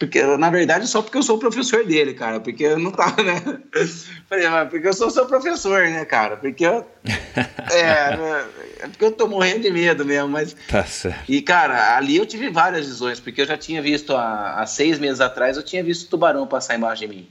porque, 0.02 0.20
na 0.20 0.50
verdade, 0.50 0.88
só 0.88 1.00
porque 1.00 1.16
eu 1.16 1.22
sou 1.22 1.36
o 1.36 1.38
professor 1.38 1.84
dele, 1.84 2.12
cara. 2.12 2.40
Porque 2.40 2.64
eu 2.64 2.76
não 2.76 2.90
tava, 2.90 3.22
né? 3.22 3.40
Falei, 4.28 4.48
mas 4.48 4.68
porque 4.68 4.88
eu 4.88 4.92
sou 4.92 5.08
seu 5.10 5.26
professor, 5.26 5.82
né, 5.82 6.04
cara? 6.04 6.36
Porque 6.36 6.66
eu. 6.66 6.84
É, 7.70 8.16
né? 8.16 8.44
é 8.80 8.88
porque 8.88 9.04
eu 9.04 9.12
tô 9.12 9.26
morrendo 9.26 9.60
de 9.60 9.70
medo 9.70 10.04
mesmo, 10.04 10.28
mas. 10.28 10.56
Tá 10.68 10.84
certo. 10.84 11.30
E, 11.30 11.40
cara, 11.40 11.96
ali 11.96 12.16
eu 12.16 12.26
tive 12.26 12.50
várias 12.50 12.86
visões, 12.86 13.20
porque 13.20 13.42
eu 13.42 13.46
já 13.46 13.56
tinha 13.56 13.80
visto 13.80 14.14
há, 14.14 14.60
há 14.60 14.66
seis 14.66 14.98
meses 14.98 15.20
atrás, 15.20 15.56
eu 15.56 15.62
tinha 15.62 15.84
visto 15.84 16.10
tubarão 16.10 16.48
passar 16.48 16.74
embaixo 16.74 17.02
de 17.02 17.08
mim. 17.08 17.28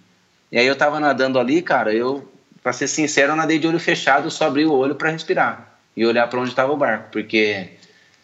E 0.50 0.58
aí 0.58 0.66
eu 0.66 0.76
tava 0.76 1.00
nadando 1.00 1.38
ali, 1.38 1.62
cara, 1.62 1.94
eu, 1.94 2.28
pra 2.62 2.74
ser 2.74 2.88
sincero, 2.88 3.32
eu 3.32 3.36
nadei 3.36 3.60
de 3.60 3.68
olho 3.68 3.80
fechado, 3.80 4.30
só 4.30 4.46
abri 4.46 4.66
o 4.66 4.74
olho 4.74 4.96
para 4.96 5.10
respirar 5.10 5.78
e 5.96 6.06
olhar 6.06 6.28
para 6.28 6.40
onde 6.40 6.54
tava 6.54 6.72
o 6.72 6.78
barco, 6.78 7.10
porque 7.12 7.70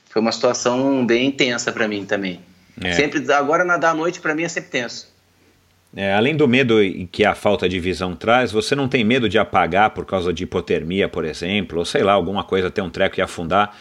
foi 0.09 0.21
uma 0.21 0.31
situação 0.31 1.05
bem 1.05 1.27
intensa 1.27 1.71
para 1.71 1.87
mim 1.87 2.05
também. 2.05 2.39
É. 2.81 2.93
Sempre, 2.93 3.31
agora 3.33 3.65
nadar 3.65 3.91
à 3.91 3.93
noite 3.93 4.19
para 4.19 4.35
mim 4.35 4.43
é 4.43 4.49
sempre 4.49 4.69
tenso. 4.69 5.15
É, 5.95 6.13
além 6.13 6.35
do 6.35 6.47
medo 6.47 6.75
que 7.11 7.25
a 7.25 7.33
falta 7.33 7.67
de 7.67 7.79
visão 7.79 8.15
traz, 8.15 8.51
você 8.51 8.75
não 8.75 8.87
tem 8.87 9.03
medo 9.03 9.27
de 9.27 9.39
apagar 9.39 9.91
por 9.91 10.05
causa 10.05 10.31
de 10.31 10.43
hipotermia, 10.43 11.07
por 11.07 11.25
exemplo, 11.25 11.79
ou 11.79 11.85
sei 11.85 12.03
lá, 12.03 12.13
alguma 12.13 12.43
coisa 12.43 12.69
ter 12.69 12.81
um 12.81 12.89
treco 12.89 13.19
e 13.19 13.21
afundar, 13.21 13.75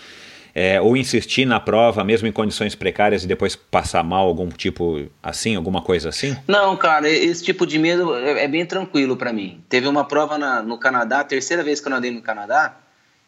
é, 0.59 0.81
ou 0.81 0.97
insistir 0.97 1.45
na 1.45 1.61
prova 1.61 2.03
mesmo 2.03 2.27
em 2.27 2.33
condições 2.33 2.75
precárias 2.75 3.23
e 3.23 3.27
depois 3.27 3.55
passar 3.55 4.03
mal, 4.03 4.27
algum 4.27 4.49
tipo 4.49 5.07
assim, 5.23 5.55
alguma 5.55 5.83
coisa 5.83 6.09
assim? 6.09 6.35
Não, 6.49 6.75
cara, 6.79 7.07
esse 7.07 7.45
tipo 7.45 7.67
de 7.67 7.79
medo 7.79 8.17
é, 8.17 8.45
é 8.45 8.49
bem 8.49 8.65
tranquilo 8.65 9.19
para 9.19 9.35
mim. 9.35 9.61
Teve 9.69 9.87
uma 9.87 10.03
prova 10.03 10.39
na, 10.39 10.63
no 10.63 10.79
Canadá, 10.79 11.23
terceira 11.23 11.63
vez 11.63 11.79
que 11.79 11.89
eu 11.89 11.91
nadei 11.91 12.11
no 12.11 12.23
Canadá, 12.23 12.75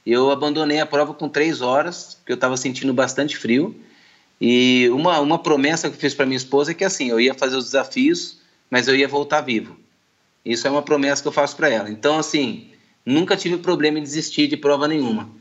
eu 0.06 0.30
abandonei 0.30 0.80
a 0.80 0.86
prova 0.86 1.12
com 1.12 1.28
três 1.28 1.60
horas, 1.60 2.14
porque 2.14 2.32
eu 2.32 2.36
estava 2.36 2.56
sentindo 2.56 2.94
bastante 2.94 3.36
frio. 3.36 3.78
E 4.40 4.88
uma, 4.88 5.20
uma 5.20 5.38
promessa 5.38 5.90
que 5.90 5.96
eu 5.96 6.00
fiz 6.00 6.14
para 6.14 6.24
minha 6.24 6.38
esposa 6.38 6.70
é 6.70 6.74
que 6.74 6.84
assim, 6.84 7.10
eu 7.10 7.20
ia 7.20 7.34
fazer 7.34 7.56
os 7.56 7.66
desafios, 7.66 8.38
mas 8.70 8.88
eu 8.88 8.96
ia 8.96 9.06
voltar 9.06 9.42
vivo. 9.42 9.76
Isso 10.42 10.66
é 10.66 10.70
uma 10.70 10.80
promessa 10.80 11.20
que 11.20 11.28
eu 11.28 11.32
faço 11.32 11.54
para 11.56 11.68
ela. 11.68 11.90
Então, 11.90 12.18
assim, 12.18 12.68
nunca 13.04 13.36
tive 13.36 13.58
problema 13.58 13.98
em 13.98 14.02
desistir 14.02 14.46
de 14.46 14.56
prova 14.56 14.88
nenhuma. 14.88 15.36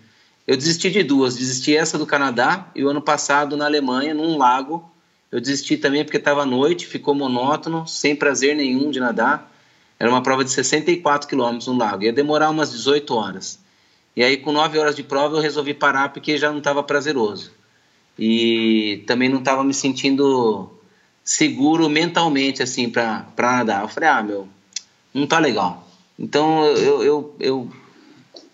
Eu 0.48 0.56
desisti 0.56 0.90
de 0.90 1.04
duas, 1.04 1.36
desisti 1.36 1.76
essa 1.76 1.98
do 1.98 2.06
Canadá 2.06 2.72
e 2.74 2.84
o 2.84 2.90
ano 2.90 3.02
passado 3.02 3.58
na 3.58 3.66
Alemanha, 3.66 4.14
num 4.14 4.38
lago. 4.38 4.90
Eu 5.30 5.42
desisti 5.42 5.76
também 5.76 6.06
porque 6.06 6.16
estava 6.16 6.44
à 6.44 6.46
noite, 6.46 6.88
ficou 6.88 7.14
monótono, 7.14 7.86
sem 7.86 8.16
prazer 8.16 8.56
nenhum 8.56 8.90
de 8.90 9.00
nadar. 9.02 9.52
Era 10.00 10.10
uma 10.10 10.24
prova 10.24 10.46
de 10.46 10.52
64 10.52 11.28
quilômetros 11.28 11.68
no 11.68 11.78
lago, 11.78 12.04
ia 12.04 12.14
demorar 12.14 12.50
umas 12.50 12.72
18 12.72 13.14
horas. 13.14 13.60
E 14.16 14.24
aí, 14.24 14.38
com 14.38 14.54
9 14.54 14.80
horas 14.80 14.96
de 14.96 15.04
prova, 15.04 15.36
eu 15.36 15.42
resolvi 15.42 15.74
parar 15.74 16.10
porque 16.10 16.38
já 16.38 16.50
não 16.50 16.60
estava 16.60 16.82
prazeroso 16.82 17.52
e 18.18 19.04
também 19.06 19.30
não 19.30 19.40
estava 19.40 19.64
me 19.64 19.74
sentindo 19.74 20.72
seguro 21.24 21.90
mentalmente 21.90 22.64
assim 22.64 22.90
para 22.90 23.26
nadar. 23.38 23.84
Eu 23.84 23.90
falei, 23.90 24.10
ah, 24.10 24.24
meu, 24.24 24.48
não 25.14 25.28
tá 25.28 25.40
legal. 25.40 25.88
Então 26.18 26.66
eu, 26.66 27.04
eu, 27.04 27.36
eu, 27.40 27.72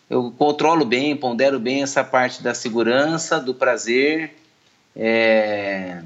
eu 0.09 0.33
controlo 0.37 0.85
bem, 0.85 1.15
pondero 1.15 1.59
bem 1.59 1.83
essa 1.83 2.03
parte 2.03 2.43
da 2.43 2.53
segurança, 2.53 3.39
do 3.39 3.53
prazer 3.53 4.35
é, 4.95 6.01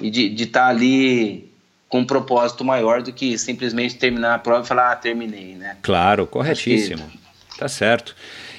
e 0.00 0.10
de 0.10 0.42
estar 0.42 0.64
tá 0.64 0.68
ali 0.68 1.50
com 1.88 2.00
um 2.00 2.04
propósito 2.04 2.64
maior 2.64 3.02
do 3.02 3.12
que 3.12 3.38
simplesmente 3.38 3.96
terminar 3.96 4.34
a 4.34 4.38
prova 4.38 4.64
e 4.64 4.66
falar, 4.66 4.92
ah, 4.92 4.96
terminei, 4.96 5.54
né? 5.54 5.76
Claro, 5.82 6.26
corretíssimo. 6.26 7.08
Que... 7.08 7.58
Tá 7.58 7.68
certo. 7.68 8.14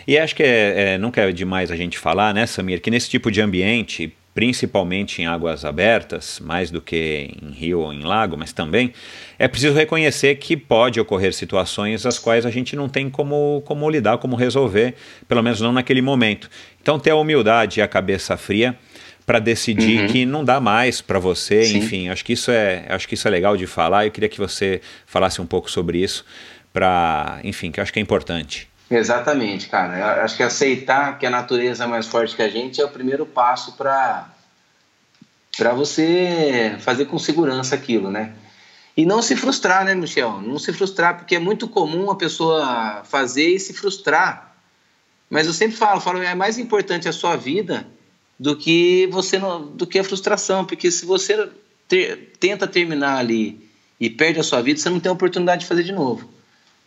E 0.07 0.17
acho 0.17 0.33
que 0.33 0.41
é, 0.41 0.93
é, 0.93 0.97
nunca 0.97 1.21
é 1.21 1.31
demais 1.31 1.69
a 1.69 1.75
gente 1.75 1.99
falar, 1.99 2.33
né, 2.33 2.45
Samir, 2.45 2.81
que 2.81 2.89
nesse 2.89 3.09
tipo 3.09 3.29
de 3.29 3.41
ambiente, 3.41 4.15
principalmente 4.37 5.19
em 5.19 5.25
águas 5.25 5.65
abertas, 5.65 6.39
mais 6.39 6.69
do 6.69 6.79
que 6.79 7.31
em 7.41 7.49
rio 7.49 7.79
ou 7.79 7.91
em 7.91 8.03
lago, 8.03 8.37
mas 8.37 8.53
também, 8.53 8.93
é 9.39 9.47
preciso 9.47 9.73
reconhecer 9.73 10.35
que 10.35 10.55
pode 10.55 10.99
ocorrer 10.99 11.33
situações 11.33 12.05
as 12.05 12.19
quais 12.19 12.45
a 12.45 12.51
gente 12.51 12.75
não 12.75 12.87
tem 12.87 13.09
como, 13.09 13.63
como 13.65 13.89
lidar, 13.89 14.19
como 14.19 14.35
resolver, 14.35 14.93
pelo 15.27 15.41
menos 15.41 15.59
não 15.59 15.73
naquele 15.73 16.03
momento. 16.03 16.51
Então, 16.79 16.99
ter 16.99 17.09
a 17.09 17.15
humildade 17.15 17.79
e 17.79 17.81
a 17.81 17.87
cabeça 17.87 18.37
fria 18.37 18.77
para 19.25 19.39
decidir 19.39 20.01
uhum. 20.01 20.07
que 20.07 20.23
não 20.23 20.45
dá 20.45 20.59
mais 20.59 21.01
para 21.01 21.17
você, 21.17 21.63
Sim. 21.63 21.79
enfim, 21.79 22.09
acho 22.09 22.23
que 22.23 22.33
isso 22.33 22.51
é, 22.51 22.85
acho 22.89 23.07
que 23.07 23.15
isso 23.15 23.27
é 23.27 23.31
legal 23.31 23.57
de 23.57 23.65
falar. 23.65 24.05
Eu 24.05 24.11
queria 24.11 24.29
que 24.29 24.37
você 24.37 24.81
falasse 25.07 25.41
um 25.41 25.47
pouco 25.47 25.71
sobre 25.71 25.97
isso, 25.97 26.23
para, 26.71 27.39
enfim, 27.43 27.71
que 27.71 27.79
eu 27.79 27.81
acho 27.81 27.91
que 27.91 27.97
é 27.97 28.03
importante. 28.03 28.69
Exatamente, 28.89 29.67
cara. 29.67 29.97
Eu 29.97 30.23
acho 30.23 30.37
que 30.37 30.43
aceitar 30.43 31.17
que 31.19 31.25
a 31.25 31.29
natureza 31.29 31.83
é 31.83 31.87
mais 31.87 32.07
forte 32.07 32.35
que 32.35 32.41
a 32.41 32.49
gente 32.49 32.81
é 32.81 32.85
o 32.85 32.89
primeiro 32.89 33.25
passo 33.25 33.73
para 33.73 34.33
para 35.57 35.73
você 35.73 36.75
fazer 36.79 37.05
com 37.05 37.17
segurança 37.17 37.73
aquilo, 37.73 38.11
né? 38.11 38.35
E 38.95 39.05
não 39.05 39.23
se 39.23 39.35
frustrar, 39.35 39.83
né, 39.83 39.95
Michel? 39.95 40.39
Não 40.39 40.59
se 40.59 40.71
frustrar, 40.71 41.17
porque 41.17 41.35
é 41.35 41.39
muito 41.39 41.67
comum 41.67 42.11
a 42.11 42.15
pessoa 42.15 43.03
fazer 43.03 43.55
e 43.55 43.59
se 43.59 43.73
frustrar. 43.73 44.55
Mas 45.29 45.47
eu 45.47 45.53
sempre 45.53 45.75
falo, 45.75 45.99
falo 45.99 46.21
é 46.21 46.35
mais 46.35 46.59
importante 46.59 47.09
a 47.09 47.11
sua 47.11 47.35
vida 47.35 47.87
do 48.39 48.55
que 48.55 49.07
você 49.11 49.39
não, 49.39 49.65
do 49.65 49.87
que 49.87 49.97
a 49.97 50.03
frustração, 50.03 50.63
porque 50.63 50.91
se 50.91 51.05
você 51.05 51.49
ter, 51.87 52.33
tenta 52.39 52.67
terminar 52.67 53.17
ali 53.17 53.67
e 53.99 54.09
perde 54.09 54.39
a 54.39 54.43
sua 54.43 54.61
vida, 54.61 54.79
você 54.79 54.89
não 54.89 54.99
tem 54.99 55.09
a 55.09 55.13
oportunidade 55.13 55.61
de 55.61 55.67
fazer 55.67 55.83
de 55.83 55.91
novo. 55.91 56.29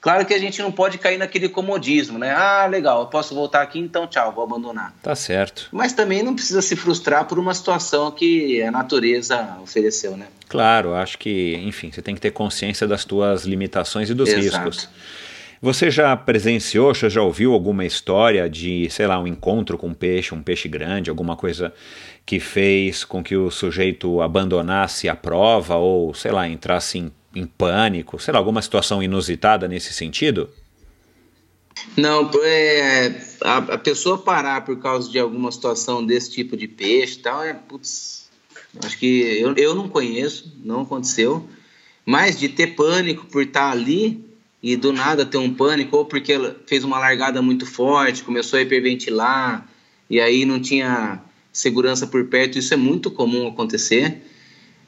Claro 0.01 0.25
que 0.25 0.33
a 0.33 0.39
gente 0.39 0.63
não 0.63 0.73
pode 0.73 0.97
cair 0.97 1.19
naquele 1.19 1.49
comodismo, 1.49 2.19
né? 2.19 2.31
Ah, 2.31 2.67
legal, 2.67 3.01
eu 3.01 3.07
posso 3.07 3.35
voltar 3.35 3.61
aqui, 3.61 3.79
então 3.79 4.07
tchau, 4.07 4.33
vou 4.33 4.43
abandonar. 4.43 4.95
Tá 5.03 5.15
certo. 5.15 5.69
Mas 5.71 5.93
também 5.93 6.23
não 6.23 6.35
precisa 6.35 6.63
se 6.63 6.75
frustrar 6.75 7.27
por 7.27 7.39
uma 7.39 7.53
situação 7.53 8.11
que 8.11 8.63
a 8.63 8.71
natureza 8.71 9.59
ofereceu, 9.63 10.17
né? 10.17 10.29
Claro, 10.49 10.95
acho 10.95 11.19
que, 11.19 11.55
enfim, 11.65 11.93
você 11.93 12.01
tem 12.01 12.15
que 12.15 12.21
ter 12.21 12.31
consciência 12.31 12.87
das 12.87 13.05
tuas 13.05 13.45
limitações 13.45 14.09
e 14.09 14.15
dos 14.15 14.31
Exato. 14.31 14.65
riscos. 14.69 14.89
Você 15.63 15.91
já 15.91 16.17
presenciou, 16.17 16.95
você 16.95 17.11
já 17.11 17.21
ouviu 17.21 17.53
alguma 17.53 17.85
história 17.85 18.49
de, 18.49 18.89
sei 18.89 19.07
lá, 19.07 19.21
um 19.21 19.27
encontro 19.27 19.77
com 19.77 19.89
um 19.89 19.95
peixe, 19.95 20.35
um 20.35 20.43
peixe 20.43 20.67
grande, 20.67 21.11
alguma 21.11 21.37
coisa 21.37 21.75
que 22.25 22.41
fez 22.41 23.05
com 23.05 23.23
que 23.23 23.37
o 23.37 23.51
sujeito 23.51 24.23
abandonasse 24.23 25.07
a 25.07 25.15
prova 25.15 25.77
ou, 25.77 26.15
sei 26.15 26.31
lá, 26.31 26.49
entrasse 26.49 26.99
em 26.99 27.13
em 27.35 27.47
pânico? 27.47 28.19
Sei 28.19 28.33
lá, 28.33 28.39
alguma 28.39 28.63
situação 28.63 29.03
inusitada 29.03 29.69
nesse 29.69 29.93
sentido? 29.93 30.51
Não, 31.97 32.31
é, 32.43 33.21
a, 33.43 33.57
a, 33.59 33.79
pessoa 33.79 34.19
parar 34.19 34.65
por 34.65 34.79
causa 34.79 35.11
de 35.11 35.19
alguma 35.19 35.51
situação 35.51 36.05
desse 36.05 36.31
tipo 36.31 36.57
de 36.57 36.69
peixe 36.69 37.19
e 37.19 37.23
tal, 37.23 37.43
é, 37.43 37.55
putz, 37.55 38.29
acho 38.85 38.99
que 38.99 39.41
eu, 39.41 39.55
eu 39.57 39.75
não 39.75 39.89
conheço, 39.89 40.53
não 40.63 40.83
aconteceu, 40.83 41.49
mas 42.05 42.39
de 42.39 42.49
ter 42.49 42.75
pânico 42.75 43.27
por 43.27 43.43
estar 43.43 43.71
ali, 43.71 44.25
e 44.63 44.77
do 44.77 44.93
nada 44.93 45.25
ter 45.25 45.39
um 45.39 45.53
pânico, 45.53 45.97
ou 45.97 46.05
porque 46.05 46.35
fez 46.67 46.85
uma 46.85 46.99
largada 46.99 47.41
muito 47.41 47.65
forte, 47.65 48.23
começou 48.23 48.59
a 48.59 48.63
hiperventilar, 48.63 49.67
e 50.09 50.21
aí 50.21 50.45
não 50.45 50.61
tinha 50.61 51.21
segurança 51.53 52.07
por 52.07 52.27
perto, 52.27 52.59
isso 52.59 52.75
é 52.75 52.77
muito 52.77 53.11
comum 53.11 53.49
acontecer. 53.49 54.23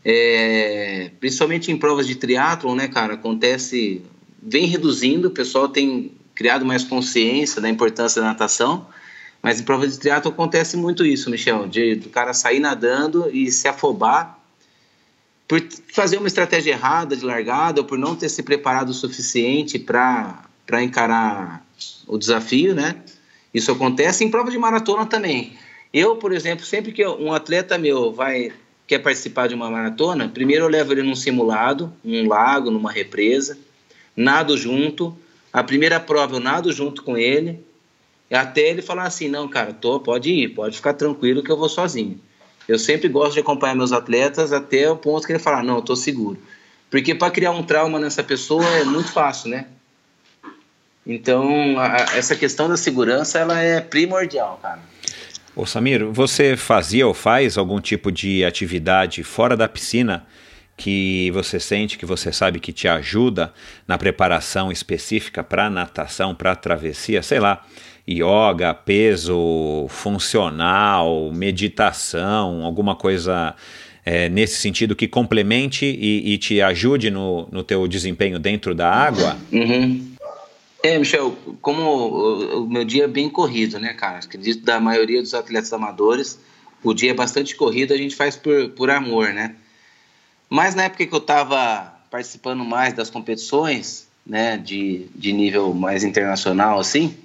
É, 0.04 1.10
principalmente 1.20 1.70
em 1.70 1.76
provas 1.76 2.06
de 2.06 2.16
triatlon, 2.16 2.74
né, 2.74 2.88
cara, 2.88 3.14
acontece, 3.14 4.02
vem 4.42 4.66
reduzindo, 4.66 5.28
o 5.28 5.30
pessoal 5.30 5.68
tem 5.68 6.12
criado 6.34 6.64
mais 6.64 6.82
consciência 6.82 7.60
da 7.60 7.68
importância 7.68 8.20
da 8.20 8.28
natação, 8.28 8.86
mas 9.40 9.60
em 9.60 9.64
provas 9.64 9.92
de 9.92 10.00
triatlo 10.00 10.32
acontece 10.32 10.76
muito 10.76 11.04
isso, 11.04 11.30
Michel, 11.30 11.68
de 11.68 11.96
do 11.96 12.08
cara 12.08 12.32
sair 12.32 12.58
nadando 12.58 13.30
e 13.32 13.50
se 13.50 13.68
afobar 13.68 14.38
por 15.46 15.60
fazer 15.92 16.16
uma 16.16 16.28
estratégia 16.28 16.72
errada 16.72 17.16
de 17.16 17.24
largada 17.24 17.80
ou 17.80 17.86
por 17.86 17.98
não 17.98 18.16
ter 18.16 18.28
se 18.28 18.42
preparado 18.42 18.88
o 18.88 18.94
suficiente 18.94 19.78
para 19.78 20.48
encarar 20.82 21.64
o 22.06 22.16
desafio, 22.16 22.74
né? 22.74 22.96
Isso 23.52 23.70
acontece 23.70 24.24
em 24.24 24.30
prova 24.30 24.50
de 24.50 24.56
maratona 24.56 25.04
também. 25.04 25.56
Eu, 25.92 26.16
por 26.16 26.32
exemplo, 26.32 26.64
sempre 26.64 26.90
que 26.90 27.06
um 27.06 27.32
atleta 27.34 27.76
meu 27.76 28.12
vai 28.12 28.50
quer 28.92 28.98
participar 28.98 29.48
de 29.48 29.54
uma 29.54 29.70
maratona, 29.70 30.28
primeiro 30.28 30.66
eu 30.66 30.68
levo 30.68 30.92
ele 30.92 31.02
num 31.02 31.14
simulado, 31.14 31.90
num 32.04 32.28
lago, 32.28 32.70
numa 32.70 32.92
represa, 32.92 33.56
nado 34.14 34.54
junto. 34.58 35.16
A 35.50 35.64
primeira 35.64 35.98
prova 35.98 36.36
eu 36.36 36.40
nado 36.40 36.70
junto 36.70 37.02
com 37.02 37.16
ele, 37.16 37.64
até 38.30 38.68
ele 38.68 38.82
falar 38.82 39.04
assim, 39.04 39.28
não, 39.28 39.48
cara, 39.48 39.72
tô, 39.72 39.98
pode 39.98 40.30
ir, 40.30 40.48
pode 40.48 40.76
ficar 40.76 40.92
tranquilo 40.92 41.42
que 41.42 41.50
eu 41.50 41.56
vou 41.56 41.70
sozinho. 41.70 42.20
Eu 42.68 42.78
sempre 42.78 43.08
gosto 43.08 43.32
de 43.32 43.40
acompanhar 43.40 43.74
meus 43.74 43.92
atletas 43.92 44.52
até 44.52 44.90
o 44.90 44.96
ponto 44.96 45.26
que 45.26 45.32
ele 45.32 45.38
falar, 45.38 45.62
não, 45.62 45.76
eu 45.76 45.82
tô 45.82 45.96
seguro. 45.96 46.38
Porque 46.90 47.14
para 47.14 47.30
criar 47.30 47.52
um 47.52 47.62
trauma 47.62 47.98
nessa 47.98 48.22
pessoa 48.22 48.66
é 48.76 48.84
muito 48.84 49.10
fácil, 49.10 49.48
né? 49.50 49.68
Então, 51.06 51.78
a, 51.78 52.14
essa 52.14 52.36
questão 52.36 52.68
da 52.68 52.76
segurança, 52.76 53.38
ela 53.38 53.58
é 53.58 53.80
primordial, 53.80 54.58
cara. 54.60 54.91
Ô 55.54 55.66
Samir, 55.66 56.06
você 56.06 56.56
fazia 56.56 57.06
ou 57.06 57.12
faz 57.12 57.58
algum 57.58 57.78
tipo 57.78 58.10
de 58.10 58.42
atividade 58.44 59.22
fora 59.22 59.54
da 59.54 59.68
piscina 59.68 60.24
que 60.76 61.30
você 61.32 61.60
sente, 61.60 61.98
que 61.98 62.06
você 62.06 62.32
sabe 62.32 62.58
que 62.58 62.72
te 62.72 62.88
ajuda 62.88 63.52
na 63.86 63.98
preparação 63.98 64.72
específica 64.72 65.44
para 65.44 65.68
natação, 65.68 66.34
para 66.34 66.56
travessia, 66.56 67.22
sei 67.22 67.38
lá, 67.38 67.64
yoga, 68.08 68.72
peso 68.72 69.86
funcional, 69.88 71.30
meditação, 71.32 72.64
alguma 72.64 72.96
coisa 72.96 73.54
é, 74.04 74.28
nesse 74.28 74.56
sentido 74.56 74.96
que 74.96 75.06
complemente 75.06 75.84
e, 75.84 76.32
e, 76.32 76.38
te 76.38 76.60
ajude 76.60 77.10
no, 77.10 77.46
no 77.52 77.62
teu 77.62 77.86
desempenho 77.86 78.38
dentro 78.38 78.74
da 78.74 78.90
água? 78.90 79.36
Uhum. 79.52 80.11
É, 80.82 80.98
Michel, 80.98 81.36
como 81.60 81.82
o, 81.82 82.66
meu 82.66 82.84
dia 82.84 83.04
é 83.04 83.08
bem 83.08 83.30
corrido, 83.30 83.78
né, 83.78 83.92
cara? 83.94 84.18
Acredito 84.18 84.64
da 84.64 84.80
maioria 84.80 85.22
dos 85.22 85.32
atletas 85.32 85.72
amadores, 85.72 86.40
o 86.82 86.92
dia 86.92 87.12
é 87.12 87.14
bastante 87.14 87.54
corrido, 87.54 87.94
a 87.94 87.96
gente 87.96 88.16
faz 88.16 88.34
por, 88.34 88.70
por 88.70 88.90
amor, 88.90 89.32
né? 89.32 89.54
Mas 90.50 90.74
na 90.74 90.84
época 90.84 91.06
que 91.06 91.14
eu 91.14 91.18
estava 91.18 91.94
participando 92.10 92.64
mais 92.64 92.92
das 92.92 93.08
competições, 93.08 94.08
né, 94.26 94.56
de, 94.58 95.06
de 95.14 95.32
nível 95.32 95.72
mais 95.72 96.04
internacional, 96.04 96.78
assim, 96.78 97.16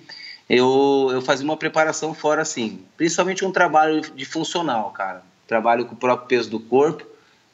eu, 0.47 1.09
eu 1.11 1.21
fazia 1.21 1.43
uma 1.43 1.57
preparação 1.57 2.13
fora 2.13 2.41
assim, 2.41 2.79
principalmente 2.95 3.43
um 3.43 3.51
trabalho 3.51 4.01
de 4.01 4.23
funcional, 4.23 4.91
cara. 4.91 5.23
Trabalho 5.45 5.85
com 5.85 5.93
o 5.93 5.97
próprio 5.97 6.27
peso 6.27 6.49
do 6.49 6.59
corpo, 6.59 7.05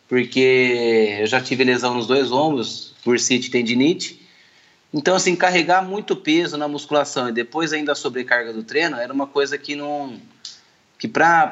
porque 0.07 1.17
eu 1.21 1.27
já 1.27 1.41
tive 1.41 1.63
lesão 1.63 1.93
nos 1.95 2.07
dois 2.07 2.31
ombros, 2.31 2.93
e 3.05 3.49
tendinite. 3.49 4.22
Então, 4.93 5.15
assim, 5.15 5.35
carregar 5.35 5.81
muito 5.81 6.15
peso 6.15 6.55
na 6.55 6.67
musculação 6.67 7.29
e 7.29 7.31
depois 7.31 7.73
ainda 7.73 7.93
a 7.93 7.95
sobrecarga 7.95 8.53
do 8.53 8.63
treino 8.63 8.97
era 8.97 9.11
uma 9.11 9.25
coisa 9.25 9.57
que 9.57 9.75
não. 9.75 10.19
que 10.99 11.07
pra 11.07 11.51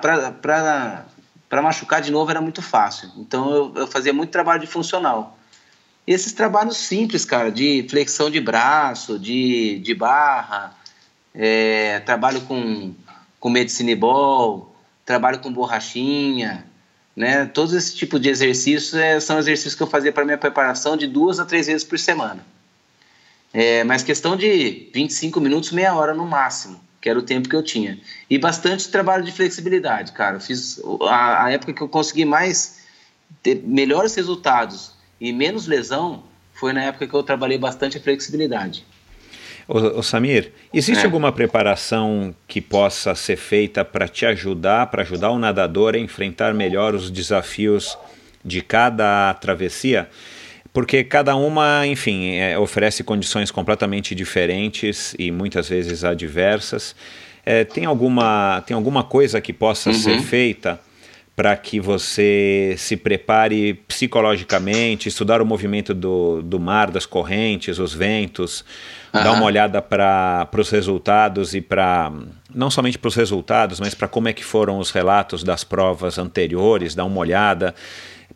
machucar 1.64 2.02
de 2.02 2.12
novo 2.12 2.30
era 2.30 2.40
muito 2.40 2.62
fácil. 2.62 3.10
Então, 3.18 3.52
eu, 3.52 3.74
eu 3.78 3.88
fazia 3.88 4.14
muito 4.14 4.30
trabalho 4.30 4.62
de 4.62 4.68
funcional. 4.68 5.38
Esses 6.06 6.34
trabalhos 6.34 6.78
simples, 6.78 7.26
cara, 7.26 7.52
de 7.52 7.86
flexão 7.90 8.30
de 8.30 8.40
braço, 8.40 9.18
de, 9.18 9.80
de 9.80 9.94
barra, 9.96 10.76
é, 11.34 12.00
trabalho 12.02 12.42
com, 12.42 12.94
com 13.40 13.50
medicine 13.50 13.96
ball, 13.96 14.76
trabalho 15.06 15.40
com 15.40 15.52
borrachinha, 15.52 16.66
né? 17.16 17.46
Todos 17.46 17.74
esse 17.74 17.96
tipo 17.96 18.20
de 18.20 18.30
exercícios 18.30 18.94
é, 18.94 19.20
são 19.20 19.40
exercícios 19.40 19.76
que 19.76 19.84
eu 19.84 19.88
fazia 19.88 20.12
para 20.12 20.26
minha 20.26 20.38
preparação 20.38 20.96
de 20.96 21.08
duas 21.08 21.40
a 21.40 21.46
três 21.46 21.68
vezes 21.68 21.84
por 21.84 21.98
semana. 21.98 22.46
É, 23.54 23.84
mas 23.84 24.04
questão 24.04 24.36
de 24.36 24.90
25 24.94 25.40
minutos, 25.42 25.72
meia 25.72 25.94
hora 25.94 26.14
no 26.14 26.26
máximo, 26.26 26.80
que 27.02 27.10
era 27.10 27.20
o 27.20 27.22
tempo 27.22 27.50
que 27.50 27.56
eu 27.56 27.64
tinha. 27.64 28.00
E 28.30 28.38
bastante 28.38 28.90
trabalho 28.90 29.24
de 29.24 29.32
flexibilidade, 29.32 30.12
cara. 30.14 30.38
Eu 30.38 30.42
fiz 30.42 30.82
a, 31.04 31.46
a 31.46 31.52
época 31.52 31.74
que 31.74 31.82
eu 31.82 31.90
consegui 31.90 32.24
mais 32.24 32.82
ter 33.44 33.62
melhores 33.64 34.16
resultados 34.16 34.94
e 35.20 35.34
menos 35.34 35.68
lesão 35.68 36.24
foi 36.54 36.74
na 36.74 36.84
época 36.84 37.08
que 37.08 37.14
eu 37.14 37.24
trabalhei 37.24 37.58
bastante 37.58 37.98
a 37.98 38.02
flexibilidade. 38.02 38.86
Ô, 39.68 40.04
Samir, 40.04 40.52
existe 40.74 41.02
é. 41.02 41.06
alguma 41.06 41.32
preparação 41.32 42.36
que 42.48 42.60
possa 42.60 43.16
ser 43.16 43.38
feita 43.38 43.86
para 43.86 44.08
te 44.08 44.26
ajudar, 44.26 44.88
para 44.88 45.02
ajudar 45.02 45.32
o 45.32 45.40
nadador 45.40 45.96
a 45.96 45.98
enfrentar 45.98 46.54
melhor 46.54 46.94
os 46.94 47.10
desafios 47.10 47.98
de 48.44 48.62
cada 48.62 49.34
travessia? 49.36 50.10
Porque 50.74 51.04
cada 51.04 51.36
uma, 51.36 51.86
enfim, 51.86 52.36
é, 52.36 52.58
oferece 52.58 53.04
condições 53.04 53.52
completamente 53.52 54.16
diferentes 54.16 55.14
e 55.20 55.30
muitas 55.30 55.68
vezes 55.68 56.04
adversas. 56.04 56.96
É, 57.46 57.64
tem, 57.64 57.86
alguma, 57.86 58.64
tem 58.66 58.76
alguma 58.76 59.04
coisa 59.04 59.42
que 59.42 59.52
possa 59.52 59.90
uhum. 59.90 59.96
ser 59.96 60.20
feita 60.22 60.80
para 61.36 61.56
que 61.56 61.80
você 61.80 62.76
se 62.78 62.96
prepare 62.96 63.74
psicologicamente, 63.88 65.10
estudar 65.10 65.42
o 65.42 65.46
movimento 65.46 65.94
do, 65.94 66.42
do 66.42 66.60
mar, 66.60 66.92
das 66.92 67.06
correntes, 67.06 67.80
os 67.80 67.94
ventos, 67.94 68.64
uhum. 69.14 69.24
dar 69.24 69.32
uma 69.32 69.46
olhada 69.46 69.82
para 69.82 70.48
os 70.56 70.70
resultados 70.70 71.56
e 71.56 71.62
para 71.62 72.12
não 72.54 72.70
somente 72.70 73.00
para 73.00 73.08
os 73.08 73.16
resultados, 73.16 73.80
mas 73.80 73.96
para 73.96 74.08
como 74.08 74.28
é 74.28 74.34
que 74.34 74.44
foram 74.44 74.78
os 74.78 74.92
relatos 74.92 75.44
das 75.44 75.64
provas 75.64 76.20
anteriores, 76.20 76.94
dar 76.94 77.06
uma 77.06 77.20
olhada. 77.20 77.74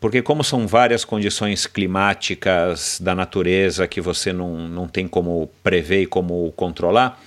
Porque 0.05 0.21
como 0.21 0.43
são 0.43 0.67
várias 0.67 1.03
condições 1.03 1.65
climáticas 1.65 2.99
da 3.01 3.15
natureza 3.15 3.87
que 3.87 3.99
você 3.99 4.31
não, 4.31 4.55
não 4.55 4.87
tem 4.87 5.07
como 5.07 5.49
prever 5.63 6.03
e 6.03 6.05
como 6.05 6.53
controlar, 6.55 7.19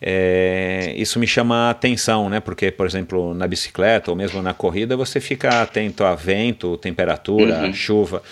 é, 0.00 0.94
isso 0.96 1.18
me 1.18 1.26
chama 1.26 1.66
a 1.66 1.70
atenção, 1.72 2.30
né? 2.30 2.40
Porque, 2.40 2.70
por 2.70 2.86
exemplo, 2.86 3.34
na 3.34 3.46
bicicleta 3.46 4.10
ou 4.10 4.16
mesmo 4.16 4.40
na 4.40 4.54
corrida, 4.54 4.96
você 4.96 5.20
fica 5.20 5.60
atento 5.60 6.04
a 6.04 6.14
vento, 6.14 6.78
temperatura, 6.78 7.66
uhum. 7.66 7.74
chuva. 7.74 8.22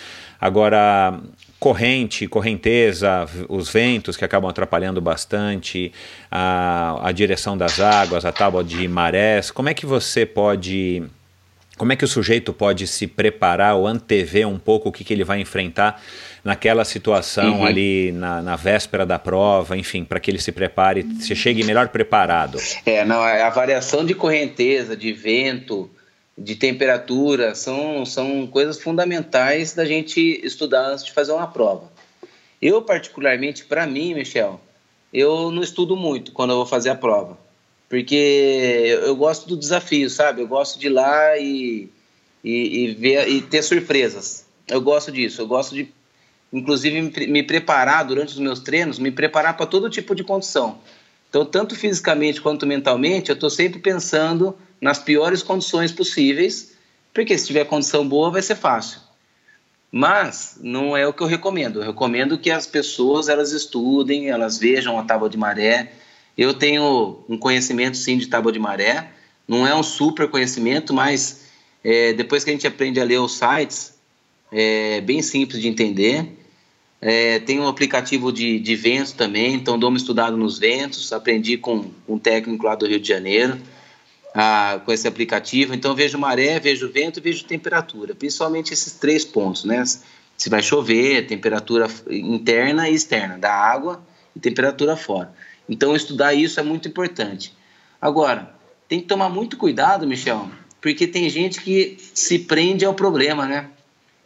Agora, 0.41 1.19
corrente, 1.59 2.27
correnteza, 2.27 3.27
os 3.47 3.69
ventos 3.69 4.17
que 4.17 4.25
acabam 4.25 4.49
atrapalhando 4.49 4.99
bastante, 4.99 5.93
a, 6.31 7.07
a 7.07 7.11
direção 7.11 7.55
das 7.55 7.79
águas, 7.79 8.25
a 8.25 8.31
tábua 8.31 8.63
de 8.63 8.87
marés, 8.87 9.51
como 9.51 9.69
é 9.69 9.75
que 9.75 9.85
você 9.85 10.25
pode 10.25 11.03
como 11.77 11.91
é 11.91 11.95
que 11.95 12.05
o 12.05 12.07
sujeito 12.07 12.53
pode 12.53 12.87
se 12.87 13.05
preparar 13.05 13.75
ou 13.75 13.85
antever 13.85 14.47
um 14.47 14.57
pouco 14.57 14.89
o 14.89 14.91
que, 14.91 15.03
que 15.03 15.13
ele 15.13 15.23
vai 15.23 15.41
enfrentar 15.41 16.01
naquela 16.43 16.85
situação 16.85 17.59
uhum. 17.59 17.65
ali 17.65 18.11
na, 18.11 18.41
na, 18.41 18.55
véspera 18.55 19.05
da 19.05 19.19
prova, 19.19 19.77
enfim, 19.77 20.03
para 20.03 20.19
que 20.19 20.31
ele 20.31 20.39
se 20.39 20.51
prepare, 20.51 21.05
se 21.19 21.35
chegue 21.35 21.63
melhor 21.63 21.89
preparado? 21.89 22.59
É, 22.85 23.03
não, 23.03 23.27
é 23.27 23.41
a 23.41 23.49
variação 23.49 24.05
de 24.05 24.13
correnteza, 24.13 24.95
de 24.95 25.11
vento, 25.11 25.89
de 26.37 26.55
temperatura, 26.55 27.55
são, 27.55 28.05
são 28.05 28.47
coisas 28.47 28.81
fundamentais 28.81 29.73
da 29.73 29.85
gente 29.85 30.21
estudar 30.43 30.87
antes 30.87 31.03
de 31.03 31.11
fazer 31.11 31.31
uma 31.31 31.47
prova. 31.47 31.91
Eu, 32.61 32.81
particularmente, 32.81 33.65
para 33.65 33.85
mim, 33.85 34.13
Michel, 34.13 34.61
eu 35.13 35.51
não 35.51 35.63
estudo 35.63 35.95
muito 35.95 36.31
quando 36.31 36.51
eu 36.51 36.57
vou 36.57 36.65
fazer 36.65 36.89
a 36.89 36.95
prova 36.95 37.44
porque 37.89 38.99
eu 39.03 39.15
gosto 39.15 39.47
do 39.47 39.57
desafio, 39.57 40.09
sabe? 40.09 40.41
Eu 40.41 40.47
gosto 40.47 40.79
de 40.79 40.87
ir 40.87 40.89
lá 40.89 41.37
e, 41.37 41.89
e, 42.43 42.85
e 42.85 42.93
ver 42.93 43.27
e 43.29 43.41
ter 43.41 43.61
surpresas. 43.61 44.45
Eu 44.67 44.81
gosto 44.81 45.11
disso. 45.11 45.41
Eu 45.41 45.47
gosto 45.47 45.75
de, 45.75 45.91
inclusive, 46.51 47.01
me, 47.01 47.27
me 47.27 47.43
preparar 47.43 48.03
durante 48.05 48.33
os 48.33 48.39
meus 48.39 48.59
treinos, 48.59 48.97
me 48.97 49.11
preparar 49.11 49.55
para 49.55 49.65
todo 49.65 49.89
tipo 49.89 50.15
de 50.15 50.23
condição. 50.23 50.79
Então, 51.29 51.45
tanto 51.45 51.75
fisicamente 51.75 52.41
quanto 52.41 52.65
mentalmente, 52.65 53.29
eu 53.29 53.33
estou 53.33 53.49
sempre 53.49 53.79
pensando 53.79 54.57
nas 54.79 54.99
piores 54.99 55.43
condições 55.43 55.91
possíveis, 55.91 56.73
porque 57.13 57.37
se 57.37 57.47
tiver 57.47 57.65
condição 57.65 58.07
boa, 58.07 58.31
vai 58.31 58.41
ser 58.41 58.55
fácil. 58.55 58.99
Mas 59.91 60.57
não 60.61 60.95
é 60.97 61.07
o 61.07 61.13
que 61.13 61.21
eu 61.21 61.27
recomendo. 61.27 61.79
Eu 61.79 61.87
recomendo 61.87 62.37
que 62.37 62.51
as 62.51 62.65
pessoas 62.67 63.29
elas 63.29 63.51
estudem, 63.51 64.29
elas 64.29 64.57
vejam 64.57 64.99
a 64.99 65.03
tábua 65.03 65.29
de 65.29 65.37
maré, 65.37 65.91
eu 66.37 66.53
tenho 66.53 67.23
um 67.29 67.37
conhecimento 67.37 67.97
sim 67.97 68.17
de 68.17 68.27
tábua 68.27 68.51
de 68.51 68.59
maré, 68.59 69.11
não 69.47 69.65
é 69.65 69.75
um 69.75 69.83
super 69.83 70.27
conhecimento, 70.27 70.93
mas 70.93 71.45
é, 71.83 72.13
depois 72.13 72.43
que 72.43 72.49
a 72.49 72.53
gente 72.53 72.65
aprende 72.65 72.99
a 72.99 73.03
ler 73.03 73.19
os 73.19 73.37
sites, 73.37 73.93
é 74.51 75.01
bem 75.01 75.21
simples 75.21 75.61
de 75.61 75.67
entender. 75.67 76.27
É, 77.01 77.39
tem 77.39 77.59
um 77.59 77.67
aplicativo 77.67 78.31
de, 78.31 78.59
de 78.59 78.75
ventos 78.75 79.11
também, 79.11 79.53
então 79.53 79.77
dou 79.77 79.89
uma 79.89 79.97
estudada 79.97 80.35
nos 80.35 80.57
ventos. 80.57 81.13
Aprendi 81.13 81.57
com 81.57 81.91
um 82.07 82.17
técnico 82.17 82.65
lá 82.65 82.73
do 82.73 82.87
Rio 82.87 82.99
de 82.99 83.07
Janeiro, 83.07 83.59
com 84.83 84.91
esse 84.91 85.07
aplicativo. 85.07 85.73
Então 85.73 85.93
vejo 85.93 86.17
maré, 86.17 86.59
vejo 86.59 86.91
vento, 86.91 87.21
vejo 87.21 87.45
temperatura, 87.45 88.15
principalmente 88.15 88.73
esses 88.73 88.93
três 88.93 89.23
pontos, 89.23 89.63
né? 89.63 89.83
Se 90.37 90.49
vai 90.49 90.61
chover, 90.61 91.27
temperatura 91.27 91.87
interna 92.09 92.89
e 92.89 92.95
externa 92.95 93.37
da 93.37 93.53
água 93.53 94.03
e 94.35 94.39
temperatura 94.39 94.97
fora. 94.97 95.33
Então 95.67 95.95
estudar 95.95 96.33
isso 96.33 96.59
é 96.59 96.63
muito 96.63 96.87
importante. 96.87 97.55
Agora, 98.01 98.53
tem 98.87 98.99
que 98.99 99.07
tomar 99.07 99.29
muito 99.29 99.57
cuidado, 99.57 100.07
Michel, 100.07 100.49
porque 100.81 101.07
tem 101.07 101.29
gente 101.29 101.61
que 101.61 101.97
se 102.13 102.39
prende 102.39 102.85
ao 102.85 102.93
problema, 102.93 103.47
né? 103.47 103.69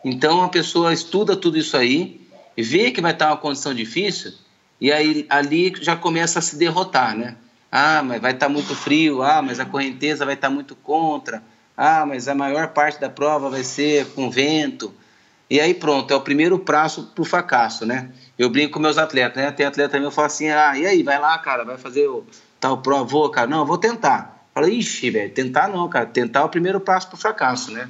Então 0.03 0.43
a 0.43 0.49
pessoa 0.49 0.93
estuda 0.93 1.35
tudo 1.35 1.57
isso 1.57 1.77
aí, 1.77 2.21
vê 2.57 2.91
que 2.91 3.01
vai 3.01 3.11
estar 3.11 3.27
uma 3.27 3.37
condição 3.37 3.73
difícil 3.73 4.33
e 4.79 4.91
aí 4.91 5.25
ali 5.29 5.73
já 5.81 5.95
começa 5.95 6.39
a 6.39 6.41
se 6.41 6.57
derrotar, 6.57 7.15
né? 7.15 7.35
Ah, 7.71 8.01
mas 8.03 8.21
vai 8.21 8.31
estar 8.31 8.49
muito 8.49 8.75
frio, 8.75 9.21
ah, 9.21 9.41
mas 9.41 9.59
a 9.59 9.65
correnteza 9.65 10.25
vai 10.25 10.33
estar 10.33 10.49
muito 10.49 10.75
contra, 10.75 11.43
ah, 11.77 12.05
mas 12.05 12.27
a 12.27 12.35
maior 12.35 12.69
parte 12.69 12.99
da 12.99 13.09
prova 13.09 13.49
vai 13.49 13.63
ser 13.63 14.07
com 14.07 14.29
vento. 14.29 14.93
E 15.49 15.59
aí 15.59 15.73
pronto, 15.73 16.11
é 16.11 16.15
o 16.15 16.21
primeiro 16.21 16.59
prazo 16.59 17.11
pro 17.13 17.23
fracasso, 17.23 17.85
né? 17.85 18.09
Eu 18.39 18.49
brinco 18.49 18.75
com 18.75 18.79
meus 18.79 18.97
atletas, 18.97 19.43
né? 19.43 19.51
Tem 19.51 19.65
atleta 19.65 19.99
meu 19.99 20.07
que 20.07 20.15
fala 20.15 20.27
assim, 20.27 20.49
ah, 20.49 20.77
e 20.77 20.85
aí, 20.85 21.03
vai 21.03 21.19
lá, 21.19 21.37
cara, 21.39 21.65
vai 21.65 21.77
fazer 21.77 22.07
o 22.07 22.25
tal 22.57 22.77
prova, 22.77 23.03
vou, 23.03 23.29
cara, 23.29 23.47
não, 23.47 23.65
vou 23.65 23.77
tentar. 23.77 24.47
Fala, 24.53 24.69
ixi, 24.69 25.09
velho, 25.09 25.29
tentar 25.33 25.67
não, 25.67 25.89
cara, 25.89 26.05
tentar 26.05 26.39
é 26.39 26.43
o 26.43 26.49
primeiro 26.49 26.79
passo 26.79 27.09
pro 27.09 27.17
fracasso, 27.17 27.69
né? 27.71 27.89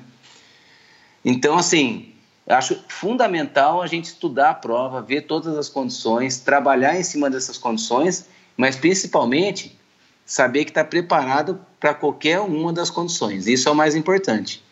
Então, 1.24 1.56
assim, 1.56 2.16
eu 2.48 2.56
acho 2.56 2.84
fundamental 2.88 3.80
a 3.80 3.86
gente 3.86 4.06
estudar 4.06 4.50
a 4.50 4.54
prova, 4.56 5.04
ver 5.04 5.22
todas 5.22 5.56
as 5.56 5.70
condições, 5.70 6.40
trabalhar 6.40 7.00
em 7.00 7.04
cima 7.04 7.30
dessas 7.30 7.60
condições, 7.60 8.26
mas 8.58 8.76
principalmente 8.76 9.78
saber 10.26 10.66
que 10.66 10.72
está 10.72 10.84
preparado 10.84 11.60
para 11.80 11.94
qualquer 11.94 12.40
uma 12.40 12.74
das 12.74 12.90
condições. 12.90 13.46
Isso 13.46 13.70
é 13.70 13.72
o 13.72 13.76
mais 13.76 13.96
importante. 13.96 14.64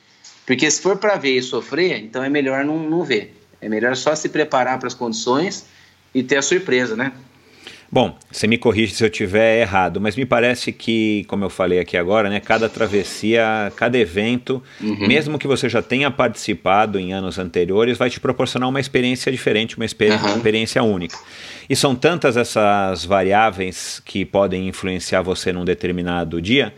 Porque 0.43 0.69
se 0.71 0.81
for 0.81 0.97
para 0.97 1.17
ver 1.17 1.37
e 1.37 1.41
sofrer, 1.43 1.99
então 1.99 2.23
é 2.23 2.29
melhor 2.29 2.65
não, 2.65 2.79
não 2.79 3.03
ver. 3.03 3.36
É 3.61 3.69
melhor 3.69 3.95
só 3.95 4.15
se 4.15 4.29
preparar 4.29 4.77
para 4.77 4.87
as 4.87 4.93
condições 4.93 5.65
e 6.13 6.23
ter 6.23 6.37
a 6.37 6.41
surpresa, 6.41 6.95
né? 6.95 7.11
Bom, 7.89 8.17
você 8.29 8.47
me 8.47 8.57
corrige 8.57 8.93
se 8.93 9.03
eu 9.03 9.09
tiver 9.09 9.61
errado, 9.61 10.01
mas 10.01 10.17
me 10.17 10.25
parece 10.25 10.73
que, 10.73 11.23
como 11.29 11.45
eu 11.45 11.49
falei 11.49 11.79
aqui 11.79 11.95
agora, 11.95 12.29
né, 12.29 12.39
cada 12.41 12.67
travessia, 12.67 13.71
cada 13.77 13.97
evento, 13.97 14.61
uhum. 14.81 15.07
mesmo 15.07 15.39
que 15.39 15.47
você 15.47 15.69
já 15.69 15.81
tenha 15.81 16.11
participado 16.11 16.99
em 16.99 17.13
anos 17.13 17.39
anteriores, 17.39 17.97
vai 17.97 18.09
te 18.09 18.19
proporcionar 18.19 18.67
uma 18.67 18.81
experiência 18.81 19.31
diferente, 19.31 19.77
uma 19.77 19.85
experiência, 19.85 20.27
uhum. 20.27 20.35
experiência 20.35 20.83
única. 20.83 21.17
E 21.69 21.77
são 21.77 21.95
tantas 21.95 22.35
essas 22.35 23.05
variáveis 23.05 24.01
que 24.03 24.25
podem 24.25 24.67
influenciar 24.67 25.21
você 25.21 25.53
num 25.53 25.63
determinado 25.63 26.41
dia, 26.41 26.73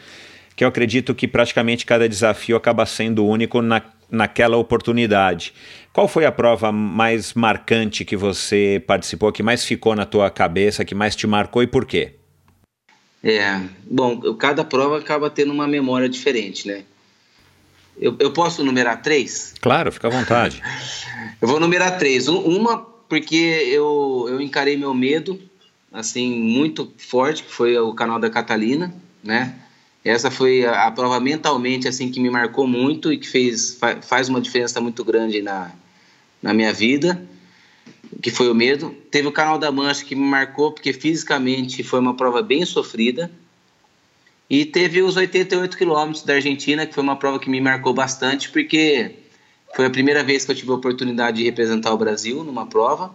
que 0.56 0.64
eu 0.64 0.68
acredito 0.68 1.16
que 1.16 1.28
praticamente 1.28 1.88
cada 1.88 2.08
desafio 2.08 2.56
acaba 2.56 2.86
sendo 2.86 3.26
único 3.26 3.64
na, 3.64 3.82
naquela 4.10 4.58
oportunidade. 4.58 5.54
Qual 5.92 6.08
foi 6.08 6.26
a 6.26 6.32
prova 6.32 6.72
mais 6.72 7.34
marcante 7.34 8.06
que 8.06 8.16
você 8.16 8.82
participou, 8.86 9.32
que 9.32 9.44
mais 9.44 9.66
ficou 9.66 9.96
na 9.96 10.06
tua 10.06 10.30
cabeça, 10.30 10.86
que 10.86 10.96
mais 10.96 11.16
te 11.16 11.28
marcou 11.28 11.64
e 11.64 11.68
por 11.68 11.86
quê? 11.86 12.14
É, 13.24 13.60
bom, 13.84 14.34
cada 14.36 14.64
prova 14.64 14.98
acaba 14.98 15.30
tendo 15.30 15.52
uma 15.52 15.68
memória 15.68 16.08
diferente, 16.08 16.68
né? 16.68 16.84
Eu, 18.00 18.16
eu 18.20 18.32
posso 18.32 18.64
numerar 18.64 19.02
três? 19.02 19.54
Claro, 19.60 19.92
fica 19.92 20.08
à 20.08 20.12
vontade. 20.12 20.62
eu 21.42 21.48
vou 21.48 21.60
numerar 21.60 21.98
três. 21.98 22.30
Uma, 22.30 22.78
porque 23.10 23.36
eu, 23.36 24.28
eu 24.30 24.40
encarei 24.40 24.78
meu 24.78 24.94
medo, 24.94 25.38
assim, 25.92 26.40
muito 26.40 26.94
forte, 26.98 27.44
que 27.44 27.52
foi 27.52 27.78
o 27.78 27.94
canal 27.94 28.20
da 28.20 28.30
Catalina, 28.30 28.94
né? 29.22 29.54
Essa 30.04 30.32
foi 30.32 30.66
a, 30.66 30.88
a, 30.88 30.92
prova 30.92 31.20
mentalmente 31.20 31.88
assim 31.88 32.10
que 32.10 32.20
me 32.20 32.30
marcou 32.30 32.66
muito 32.66 33.12
e 33.12 33.18
que 33.18 33.28
fez 33.28 33.76
fa, 33.76 34.02
faz 34.02 34.30
uma 34.30 34.40
diferença 34.40 34.80
muito 34.80 35.04
grande 35.04 35.42
na, 35.42 35.72
na 36.42 36.54
minha 36.54 36.72
vida, 36.72 37.22
que 38.22 38.32
foi 38.32 38.50
o 38.50 38.56
medo. 38.56 38.96
Teve 39.12 39.28
o 39.28 39.32
Canal 39.32 39.58
da 39.58 39.72
Mancha 39.72 40.06
que 40.06 40.16
me 40.16 40.24
marcou 40.24 40.72
porque 40.72 40.94
fisicamente 40.94 41.84
foi 41.84 42.00
uma 42.00 42.16
prova 42.16 42.42
bem 42.42 42.66
sofrida. 42.66 43.30
E 44.50 44.66
teve 44.66 45.02
os 45.02 45.16
88 45.16 45.78
quilômetros 45.78 46.24
da 46.24 46.34
Argentina, 46.34 46.86
que 46.86 46.94
foi 46.94 47.04
uma 47.04 47.16
prova 47.16 47.38
que 47.38 47.50
me 47.50 47.62
marcou 47.62 47.94
bastante 47.94 48.50
porque 48.50 49.16
foi 49.76 49.86
a 49.86 49.90
primeira 49.90 50.24
vez 50.24 50.46
que 50.46 50.52
eu 50.52 50.56
tive 50.56 50.72
a 50.72 50.76
oportunidade 50.76 51.38
de 51.38 51.44
representar 51.44 51.94
o 51.94 51.98
Brasil 51.98 52.44
numa 52.44 52.66
prova. 52.66 53.14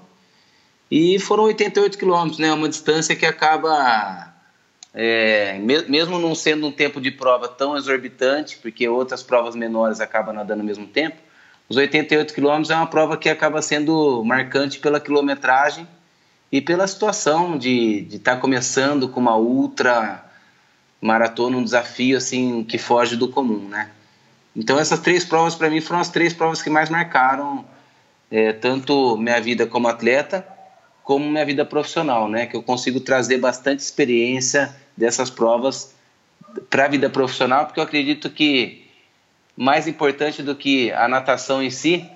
E 0.90 1.18
foram 1.18 1.44
88 1.44 1.98
quilômetros, 1.98 2.38
né? 2.38 2.52
Uma 2.52 2.68
distância 2.68 3.16
que 3.16 3.26
acaba 3.26 4.33
é, 4.94 5.58
mesmo 5.58 6.20
não 6.20 6.34
sendo 6.36 6.68
um 6.68 6.72
tempo 6.72 7.00
de 7.00 7.10
prova 7.10 7.48
tão 7.48 7.76
exorbitante, 7.76 8.56
porque 8.58 8.88
outras 8.88 9.24
provas 9.24 9.56
menores 9.56 10.00
acabam 10.00 10.32
nadando 10.32 10.60
ao 10.60 10.66
mesmo 10.66 10.86
tempo, 10.86 11.16
os 11.68 11.76
88 11.76 12.32
quilômetros 12.32 12.70
é 12.70 12.76
uma 12.76 12.86
prova 12.86 13.16
que 13.16 13.28
acaba 13.28 13.60
sendo 13.60 14.22
marcante 14.22 14.78
pela 14.78 15.00
quilometragem 15.00 15.88
e 16.52 16.60
pela 16.60 16.86
situação 16.86 17.58
de 17.58 18.06
estar 18.12 18.36
tá 18.36 18.40
começando 18.40 19.08
com 19.08 19.18
uma 19.18 19.36
ultra 19.36 20.24
maratona, 21.00 21.56
um 21.56 21.64
desafio 21.64 22.16
assim 22.16 22.62
que 22.62 22.78
foge 22.78 23.16
do 23.16 23.28
comum, 23.28 23.68
né? 23.68 23.90
Então 24.54 24.78
essas 24.78 25.00
três 25.00 25.24
provas 25.24 25.56
para 25.56 25.68
mim 25.68 25.80
foram 25.80 26.00
as 26.00 26.08
três 26.08 26.32
provas 26.32 26.62
que 26.62 26.70
mais 26.70 26.88
marcaram 26.88 27.64
é, 28.30 28.52
tanto 28.52 29.16
minha 29.16 29.40
vida 29.40 29.66
como 29.66 29.88
atleta 29.88 30.46
como 31.02 31.28
minha 31.30 31.44
vida 31.44 31.66
profissional, 31.66 32.28
né? 32.28 32.46
Que 32.46 32.56
eu 32.56 32.62
consigo 32.62 32.98
trazer 32.98 33.36
bastante 33.38 33.80
experiência 33.80 34.74
dessas 34.96 35.30
provas 35.30 35.94
para 36.70 36.84
a 36.84 36.88
vida 36.88 37.10
profissional, 37.10 37.66
porque 37.66 37.80
eu 37.80 37.84
acredito 37.84 38.30
que 38.30 38.84
mais 39.56 39.86
importante 39.86 40.42
do 40.42 40.54
que 40.54 40.92
a 40.92 41.06
natação 41.08 41.62
em 41.62 41.70
si 41.70 42.08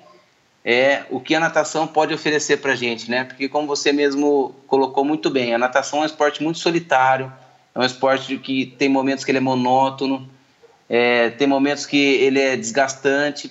é 0.64 1.04
o 1.10 1.20
que 1.20 1.34
a 1.34 1.40
natação 1.40 1.86
pode 1.86 2.12
oferecer 2.12 2.58
para 2.58 2.72
a 2.72 2.76
gente, 2.76 3.10
né? 3.10 3.24
Porque 3.24 3.48
como 3.48 3.66
você 3.66 3.92
mesmo 3.92 4.54
colocou 4.66 5.04
muito 5.04 5.30
bem, 5.30 5.54
a 5.54 5.58
natação 5.58 6.00
é 6.00 6.02
um 6.02 6.06
esporte 6.06 6.42
muito 6.42 6.58
solitário, 6.58 7.32
é 7.74 7.78
um 7.78 7.84
esporte 7.84 8.36
que 8.38 8.66
tem 8.66 8.88
momentos 8.88 9.24
que 9.24 9.30
ele 9.30 9.38
é 9.38 9.40
monótono, 9.40 10.28
é, 10.88 11.30
tem 11.30 11.46
momentos 11.46 11.86
que 11.86 11.96
ele 11.96 12.40
é 12.40 12.56
desgastante 12.56 13.50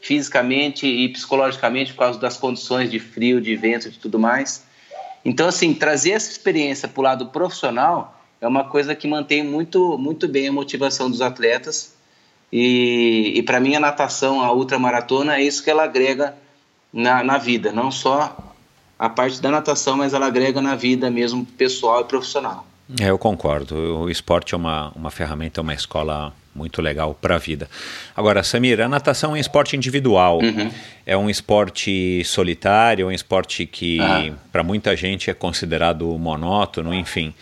fisicamente 0.00 0.86
e 0.86 1.08
psicologicamente 1.08 1.92
por 1.92 2.00
causa 2.00 2.18
das 2.18 2.36
condições 2.36 2.90
de 2.90 2.98
frio, 2.98 3.40
de 3.40 3.54
vento 3.56 3.88
e 3.88 3.92
tudo 3.92 4.18
mais. 4.18 4.64
Então, 5.24 5.48
assim, 5.48 5.74
trazer 5.74 6.12
essa 6.12 6.30
experiência 6.30 6.88
para 6.88 7.00
o 7.00 7.04
lado 7.04 7.26
profissional 7.26 8.17
é 8.40 8.46
uma 8.46 8.64
coisa 8.64 8.94
que 8.94 9.08
mantém 9.08 9.42
muito, 9.42 9.98
muito 9.98 10.28
bem 10.28 10.48
a 10.48 10.52
motivação 10.52 11.10
dos 11.10 11.20
atletas. 11.20 11.94
E, 12.52 13.32
e 13.36 13.42
para 13.42 13.60
mim, 13.60 13.74
a 13.74 13.80
natação, 13.80 14.40
a 14.40 14.52
ultramaratona, 14.52 15.36
é 15.36 15.42
isso 15.42 15.62
que 15.62 15.70
ela 15.70 15.84
agrega 15.84 16.34
na, 16.92 17.22
na 17.22 17.36
vida, 17.36 17.72
não 17.72 17.90
só 17.90 18.36
a 18.98 19.08
parte 19.08 19.40
da 19.40 19.50
natação, 19.50 19.96
mas 19.96 20.14
ela 20.14 20.26
agrega 20.26 20.60
na 20.60 20.74
vida 20.74 21.10
mesmo 21.10 21.44
pessoal 21.44 22.00
e 22.00 22.04
profissional. 22.04 22.66
É, 23.00 23.10
eu 23.10 23.18
concordo. 23.18 23.74
O 23.76 24.10
esporte 24.10 24.54
é 24.54 24.56
uma, 24.56 24.90
uma 24.96 25.10
ferramenta, 25.10 25.60
é 25.60 25.62
uma 25.62 25.74
escola 25.74 26.32
muito 26.54 26.80
legal 26.80 27.14
para 27.14 27.36
a 27.36 27.38
vida. 27.38 27.68
Agora, 28.16 28.42
Samir, 28.42 28.80
a 28.80 28.88
natação 28.88 29.30
é 29.30 29.32
um 29.34 29.36
esporte 29.36 29.76
individual, 29.76 30.38
uhum. 30.38 30.70
é 31.06 31.16
um 31.16 31.30
esporte 31.30 32.24
solitário, 32.24 33.04
é 33.04 33.06
um 33.06 33.12
esporte 33.12 33.66
que 33.66 34.00
ah. 34.00 34.32
para 34.50 34.62
muita 34.62 34.96
gente 34.96 35.30
é 35.30 35.34
considerado 35.34 36.06
monótono, 36.18 36.92
enfim. 36.92 37.32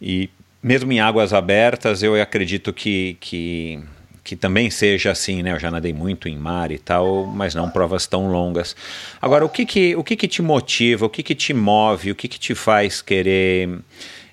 E 0.00 0.30
mesmo 0.62 0.90
em 0.92 1.00
águas 1.00 1.32
abertas, 1.32 2.02
eu 2.02 2.20
acredito 2.20 2.72
que, 2.72 3.16
que, 3.20 3.78
que 4.22 4.34
também 4.34 4.70
seja 4.70 5.10
assim, 5.10 5.42
né? 5.42 5.52
Eu 5.52 5.58
já 5.58 5.70
nadei 5.70 5.92
muito 5.92 6.28
em 6.28 6.36
mar 6.36 6.70
e 6.70 6.78
tal, 6.78 7.26
mas 7.26 7.54
não 7.54 7.68
provas 7.68 8.06
tão 8.06 8.28
longas. 8.28 8.74
Agora, 9.20 9.44
o 9.44 9.48
que 9.48 9.66
que, 9.66 9.94
o 9.94 10.02
que, 10.02 10.16
que 10.16 10.26
te 10.26 10.40
motiva, 10.40 11.04
o 11.04 11.10
que 11.10 11.22
que 11.22 11.34
te 11.34 11.52
move, 11.52 12.10
o 12.10 12.14
que 12.14 12.28
que 12.28 12.38
te 12.38 12.54
faz 12.54 13.02
querer 13.02 13.68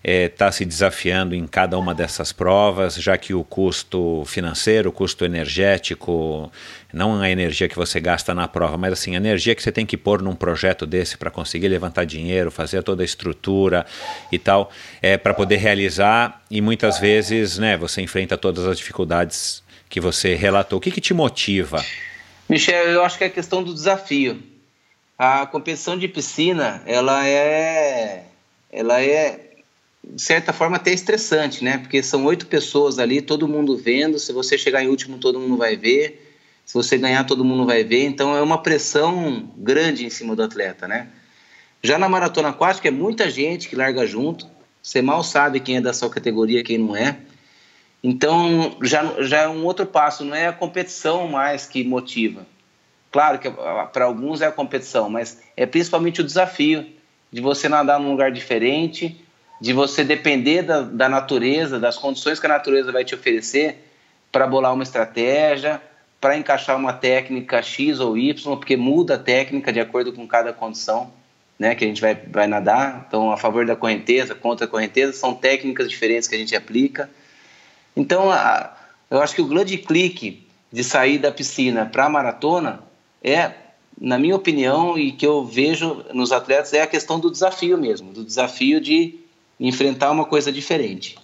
está 0.04 0.12
é, 0.12 0.28
tá 0.28 0.52
se 0.52 0.66
desafiando 0.66 1.36
em 1.36 1.46
cada 1.46 1.78
uma 1.78 1.94
dessas 1.94 2.32
provas, 2.32 2.96
já 2.96 3.18
que 3.18 3.36
o 3.36 3.44
custo 3.44 4.24
financeiro, 4.26 4.90
o 4.90 4.92
custo 4.92 5.24
energético, 5.24 6.52
não 6.92 7.22
a 7.22 7.30
energia 7.30 7.70
que 7.70 7.76
você 7.76 8.00
gasta 8.00 8.34
na 8.34 8.48
prova, 8.48 8.78
mas 8.78 8.94
assim, 8.94 9.14
a 9.14 9.18
energia 9.18 9.54
que 9.54 9.62
você 9.62 9.72
tem 9.72 9.86
que 9.86 9.96
pôr 9.96 10.22
num 10.22 10.36
projeto 10.36 10.88
desse 10.88 11.18
para 11.18 11.30
conseguir 11.30 11.68
levantar 11.68 12.06
dinheiro, 12.06 12.50
fazer 12.50 12.82
toda 12.82 13.04
a 13.04 13.06
estrutura 13.06 13.86
e 14.32 14.40
tal, 14.40 14.72
é, 15.02 15.18
para 15.18 15.36
poder 15.36 15.58
realizar 15.58 16.42
e 16.50 16.62
muitas 16.62 16.98
vezes 16.98 17.60
né, 17.60 17.78
você 17.78 18.02
enfrenta 18.02 18.36
todas 18.36 18.66
as 18.66 18.78
dificuldades 18.78 19.64
que 19.88 20.00
você 20.00 20.34
relatou. 20.34 20.80
O 20.80 20.82
que, 20.82 20.90
que 20.90 21.02
te 21.02 21.14
motiva? 21.14 21.84
Michel, 22.50 22.86
eu 22.88 23.04
acho 23.04 23.20
que 23.20 23.24
é 23.24 23.28
a 23.28 23.30
questão 23.30 23.64
do 23.64 23.74
desafio. 23.74 24.42
A 25.18 25.46
competição 25.46 25.96
de 25.96 26.08
piscina, 26.08 26.82
ela 26.88 27.28
é, 27.28 28.24
ela 28.72 29.00
é 29.00 29.51
de 30.04 30.22
certa 30.22 30.52
forma, 30.52 30.78
até 30.78 30.92
estressante, 30.92 31.64
né? 31.64 31.78
Porque 31.78 32.02
são 32.02 32.26
oito 32.26 32.48
pessoas 32.48 33.00
ali, 33.00 33.22
todo 33.22 33.48
mundo 33.48 33.78
vendo. 33.78 34.18
Se 34.20 34.34
você 34.34 34.58
chegar 34.58 34.84
em 34.84 34.88
último, 34.88 35.18
todo 35.18 35.40
mundo 35.40 35.58
vai 35.58 35.76
ver. 35.76 36.36
Se 36.66 36.74
você 36.74 36.98
ganhar, 36.98 37.24
todo 37.26 37.46
mundo 37.46 37.66
vai 37.66 37.84
ver. 37.84 38.06
Então, 38.06 38.36
é 38.36 38.42
uma 38.42 38.62
pressão 38.62 39.52
grande 39.58 40.06
em 40.06 40.10
cima 40.10 40.36
do 40.36 40.44
atleta, 40.44 40.88
né? 40.88 41.10
Já 41.84 41.98
na 41.98 42.08
maratona 42.08 42.50
aquática 42.50 42.88
é 42.88 42.92
muita 42.92 43.30
gente 43.30 43.68
que 43.68 43.76
larga 43.76 44.06
junto, 44.06 44.48
você 44.82 45.02
mal 45.02 45.24
sabe 45.24 45.60
quem 45.60 45.78
é 45.78 45.82
da 45.82 45.94
sua 45.94 46.10
categoria, 46.10 46.64
quem 46.64 46.78
não 46.78 46.96
é. 46.96 47.18
Então 48.04 48.78
já, 48.82 49.24
já 49.24 49.42
é 49.42 49.48
um 49.48 49.64
outro 49.64 49.86
passo, 49.86 50.24
não 50.24 50.36
é 50.36 50.48
a 50.48 50.54
competição 50.54 51.28
mais 51.28 51.66
que 51.66 51.84
motiva. 51.84 52.46
Claro 53.12 53.40
que 53.40 53.50
para 53.50 54.06
alguns 54.06 54.42
é 54.42 54.48
a 54.48 54.52
competição, 54.52 55.10
mas 55.10 55.42
é 55.58 55.66
principalmente 55.66 56.22
o 56.22 56.24
desafio 56.24 56.86
de 57.32 57.42
você 57.42 57.68
nadar 57.68 58.00
num 58.00 58.12
lugar 58.12 58.32
diferente, 58.32 59.21
de 59.62 59.74
você 59.74 60.04
depender 60.04 60.64
da, 60.64 60.82
da 60.82 61.08
natureza, 61.08 61.80
das 61.80 61.96
condições 61.96 62.40
que 62.40 62.48
a 62.48 62.50
natureza 62.50 62.92
vai 62.92 63.06
te 63.06 63.14
oferecer 63.14 63.78
para 64.32 64.48
bolar 64.48 64.74
uma 64.74 64.82
estratégia, 64.82 65.80
para 66.20 66.36
encaixar 66.36 66.76
uma 66.76 66.94
técnica 66.94 67.62
X 67.62 68.00
ou 68.00 68.18
Y, 68.18 68.58
porque 68.58 68.76
muda 68.76 69.16
a 69.16 69.20
técnica 69.20 69.72
de 69.72 69.80
acordo 69.80 70.12
com 70.12 70.28
cada 70.28 70.52
condição 70.52 71.14
né, 71.60 71.76
que 71.76 71.86
a 71.86 71.88
gente 71.88 72.02
vai, 72.02 72.16
vai 72.16 72.48
nadar. 72.48 73.06
Então, 73.08 73.32
a 73.32 73.38
favor 73.38 73.64
da 73.64 73.76
correnteza, 73.76 74.34
contra 74.34 74.66
a 74.66 74.70
correnteza, 74.70 75.14
são 75.14 75.36
técnicas 75.36 75.88
diferentes 75.88 76.28
que 76.28 76.34
a 76.34 76.40
gente 76.40 76.56
aplica. 76.56 77.08
Então, 77.96 78.32
a, 78.32 78.76
eu 79.12 79.22
acho 79.22 79.36
que 79.36 79.42
o 79.44 79.48
grande 79.48 79.78
clique 79.78 80.48
de 80.72 80.84
sair 80.84 81.20
da 81.20 81.32
piscina 81.32 81.86
para 81.86 82.06
a 82.06 82.10
maratona 82.10 82.80
é, 83.24 83.52
na 84.00 84.18
minha 84.18 84.36
opinião, 84.36 84.98
e 84.98 85.12
que 85.12 85.28
eu 85.28 85.46
vejo 85.46 86.04
nos 86.12 86.32
atletas, 86.32 86.74
é 86.74 86.82
a 86.82 86.88
questão 86.88 87.20
do 87.20 87.30
desafio 87.30 87.78
mesmo, 87.78 88.12
do 88.12 88.24
desafio 88.24 88.82
de 88.82 89.22
enfrentar 89.62 90.10
uma 90.12 90.26
coisa 90.26 90.52
diferente. 90.52 91.16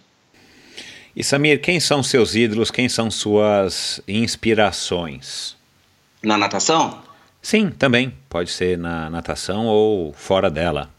E 1.16 1.24
Samir, 1.24 1.60
quem 1.60 1.80
são 1.80 2.04
seus 2.04 2.36
ídolos, 2.36 2.70
quem 2.70 2.88
são 2.88 3.10
suas 3.10 4.00
inspirações? 4.08 5.56
Na 6.22 6.38
natação? 6.38 7.02
Sim, 7.42 7.72
também. 7.72 8.14
Pode 8.30 8.52
ser 8.52 8.78
na 8.78 9.10
natação 9.10 9.66
ou 9.66 10.14
fora 10.14 10.52
dela. 10.52 10.92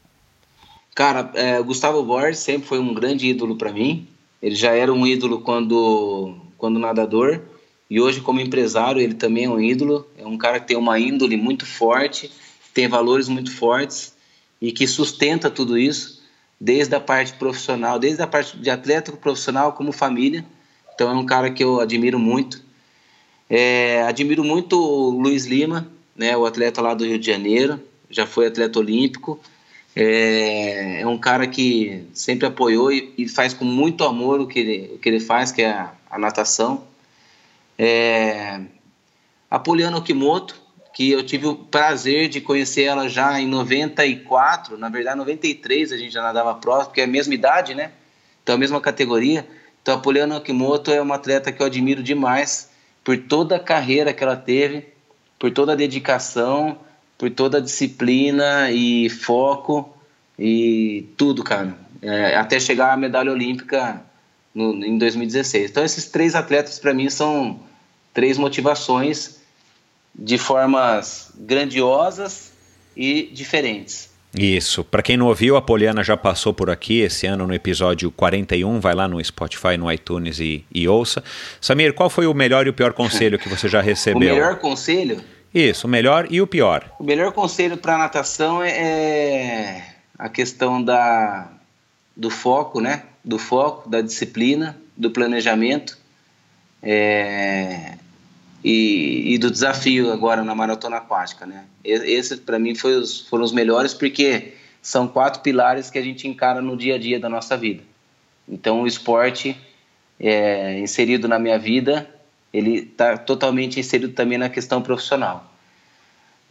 Cara, 0.93 1.31
é, 1.35 1.63
Gustavo 1.63 2.03
Borges 2.03 2.41
sempre 2.41 2.67
foi 2.67 2.81
um 2.81 2.93
grande 2.93 3.29
ídolo 3.29 3.55
para 3.55 3.73
mim. 3.73 4.09
Ele 4.43 4.57
já 4.57 4.73
era 4.73 4.93
um 4.93 5.07
ídolo 5.07 5.41
quando, 5.41 6.35
quando 6.57 6.81
nadador 6.81 7.41
e 7.89 8.01
hoje 8.01 8.21
como 8.21 8.41
empresário 8.41 9.01
ele 9.01 9.15
também 9.15 9.45
é 9.45 9.49
um 9.49 9.61
ídolo. 9.61 10.05
É 10.19 10.27
um 10.27 10.37
cara 10.37 10.59
que 10.59 10.67
tem 10.67 10.77
uma 10.77 10.99
índole 10.99 11.37
muito 11.37 11.65
forte, 11.65 12.29
tem 12.75 12.89
valores 12.89 13.29
muito 13.29 13.53
fortes 13.53 14.17
e 14.61 14.73
que 14.73 14.89
sustenta 14.89 15.49
tudo 15.49 15.79
isso 15.79 16.18
desde 16.61 16.95
a 16.95 17.01
parte 17.01 17.33
profissional, 17.35 17.99
desde 17.99 18.23
a 18.23 18.27
parte 18.27 18.57
de 18.57 18.71
atleta 18.71 19.13
profissional 19.13 19.73
como 19.73 19.93
família. 19.93 20.45
Então 20.95 21.11
é 21.11 21.15
um 21.15 21.25
cara 21.25 21.51
que 21.51 21.63
eu 21.63 21.81
admiro 21.81 22.19
muito. 22.19 22.63
É, 23.49 24.03
admiro 24.03 24.45
muito 24.45 24.79
o 24.79 25.11
Luiz 25.11 25.47
Lima, 25.47 25.89
né, 26.15 26.37
o 26.37 26.45
atleta 26.45 26.83
lá 26.83 26.93
do 26.95 27.05
Rio 27.05 27.19
de 27.19 27.27
Janeiro, 27.27 27.81
já 28.11 28.27
foi 28.27 28.47
atleta 28.47 28.79
olímpico. 28.79 29.41
É, 29.95 31.01
é 31.01 31.07
um 31.07 31.19
cara 31.19 31.47
que 31.47 32.05
sempre 32.13 32.47
apoiou 32.47 32.93
e, 32.93 33.13
e, 33.17 33.29
faz 33.29 33.55
com 33.55 33.65
muito 33.65 34.05
amor 34.05 34.41
o 34.41 34.47
que 34.47 34.59
ele, 34.59 34.95
o 34.95 34.99
que 34.99 35.09
ele 35.09 35.21
faz, 35.21 35.51
que 35.51 35.63
é 35.63 35.71
a, 35.71 35.93
a 36.11 36.19
natação. 36.19 36.85
É, 37.79 38.61
Okimoto, 39.97 40.61
que 40.99 41.13
eu 41.13 41.23
tive 41.23 41.47
o 41.47 41.55
prazer 41.55 42.29
de 42.29 42.41
conhecer 42.41 42.83
ela 42.83 43.09
já 43.09 43.41
em 43.41 43.47
94, 43.47 44.77
na 44.77 44.89
verdade 44.89 45.17
93 45.17 45.93
a 45.93 45.97
gente 45.97 46.13
já 46.13 46.21
nadava 46.21 46.53
próximo, 46.57 46.87
porque 46.87 47.01
é 47.01 47.05
a 47.05 47.07
mesma 47.07 47.33
idade, 47.33 47.73
né? 47.73 47.93
Então 48.43 48.57
a 48.57 48.59
mesma 48.59 48.81
categoria. 48.81 49.47
Então 49.81 49.95
a 49.95 49.99
Poliana 50.01 50.37
Okimoto 50.37 50.91
é 50.91 51.01
uma 51.01 51.15
atleta 51.15 51.53
que 51.53 51.63
eu 51.63 51.67
admiro 51.67 52.03
demais 52.03 52.71
por 53.05 53.17
toda 53.17 53.55
a 53.55 53.61
carreira 53.61 54.13
que 54.13 54.25
ela 54.25 54.35
teve, 54.35 54.89
por 55.39 55.53
toda 55.53 55.71
a 55.71 55.77
dedicação, 55.77 56.77
por 57.17 57.31
toda 57.31 57.59
a 57.59 57.61
disciplina 57.61 58.69
e 58.73 59.09
foco 59.09 59.97
e 60.37 61.07
tudo, 61.17 61.45
cara. 61.45 61.79
É, 62.03 62.35
até 62.35 62.59
chegar 62.59 62.93
à 62.93 62.97
medalha 62.97 63.31
olímpica 63.31 64.03
no, 64.53 64.85
em 64.85 64.99
2016. 64.99 65.71
Então, 65.71 65.85
esses 65.85 66.07
três 66.07 66.35
atletas, 66.35 66.77
para 66.81 66.93
mim, 66.93 67.09
são 67.09 67.61
três 68.13 68.37
motivações 68.37 69.38
de 70.19 70.37
formas 70.37 71.31
grandiosas 71.39 72.53
e 72.97 73.31
diferentes. 73.33 74.11
Isso. 74.37 74.85
Para 74.85 75.03
quem 75.03 75.17
não 75.17 75.27
ouviu, 75.27 75.57
a 75.57 75.63
Poliana 75.63 76.03
já 76.03 76.17
passou 76.17 76.53
por 76.53 76.69
aqui 76.69 77.01
esse 77.01 77.27
ano 77.27 77.47
no 77.47 77.55
episódio 77.55 78.11
41. 78.11 78.81
Vai 78.81 78.95
lá 78.95 79.09
no 79.09 79.25
Spotify, 79.25 79.77
no 79.79 79.91
iTunes 79.91 80.39
e, 80.39 80.65
e 80.75 80.87
ouça. 80.87 81.23
Samir, 81.61 81.95
qual 81.95 82.11
foi 82.11 82.27
o 82.27 82.35
melhor 82.35 82.67
e 82.67 82.71
o 82.71 82.75
pior 82.75 82.93
conselho 82.93 83.39
que 83.39 83.49
você 83.49 83.69
já 83.69 83.81
recebeu? 83.83 84.33
o 84.33 84.37
melhor 84.37 84.57
conselho? 84.57 85.23
Isso, 85.55 85.87
o 85.87 85.91
melhor 85.91 86.27
e 86.31 86.43
o 86.43 86.47
pior. 86.47 86.93
O 86.99 87.05
melhor 87.05 87.33
conselho 87.33 87.79
para 87.79 87.97
natação 87.97 88.63
é, 88.63 88.71
é 88.71 89.95
a 90.19 90.29
questão 90.29 90.83
da, 90.83 91.49
do 92.15 92.29
foco, 92.29 92.81
né? 92.81 93.05
Do 93.25 93.39
foco, 93.39 93.89
da 93.89 94.03
disciplina, 94.03 94.77
do 94.95 95.11
planejamento. 95.11 95.97
É, 96.83 97.95
e, 98.63 99.35
e, 99.35 99.39
do 99.39 99.51
desafio 99.51 100.13
agora 100.13 100.43
na 100.43 100.55
maratona 100.55 100.97
aquática, 100.97 101.47
né? 101.47 101.65
Esses 101.85 102.41
para 102.41 102.59
mim 102.59 102.75
foi 102.75 102.97
os, 102.97 103.21
foram 103.21 103.45
os 103.45 103.53
melhores 103.53 103.95
porque 103.95 104.55
são 104.83 105.07
quatro 105.07 105.43
pilares 105.43 105.91
que 105.91 105.99
a 105.99 106.03
gente 106.03 106.27
encara 106.27 106.61
no 106.61 106.77
dia 106.77 106.97
a 106.97 106.99
dia 106.99 107.21
da 107.21 107.29
nossa 107.29 107.57
vida. 107.57 107.83
Então 108.49 108.83
o 108.83 108.87
esporte 108.87 109.57
é, 110.19 110.79
inserido 110.81 111.29
na 111.29 111.39
minha 111.39 111.59
vida, 111.59 112.09
ele 112.53 112.79
está 112.79 113.17
totalmente 113.17 113.79
inserido 113.79 114.13
também 114.13 114.39
na 114.39 114.49
questão 114.49 114.83
profissional. 114.83 115.53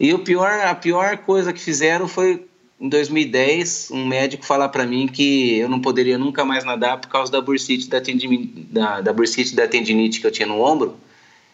E 0.00 0.14
o 0.14 0.20
pior, 0.20 0.60
a 0.60 0.74
pior 0.74 1.18
coisa 1.18 1.52
que 1.52 1.60
fizeram 1.60 2.08
foi 2.08 2.46
em 2.80 2.88
2010 2.88 3.90
um 3.90 4.06
médico 4.06 4.46
falar 4.46 4.68
para 4.68 4.86
mim 4.86 5.08
que 5.08 5.58
eu 5.58 5.68
não 5.68 5.80
poderia 5.80 6.16
nunca 6.16 6.44
mais 6.44 6.64
nadar 6.64 7.00
por 7.00 7.08
causa 7.08 7.30
da 7.30 7.40
bursite 7.40 7.88
da, 7.88 8.00
da, 8.00 9.00
da 9.00 9.12
bursite 9.12 9.56
da 9.56 9.66
tendinite 9.66 10.20
que 10.20 10.26
eu 10.26 10.30
tinha 10.30 10.46
no 10.46 10.62
ombro 10.62 10.96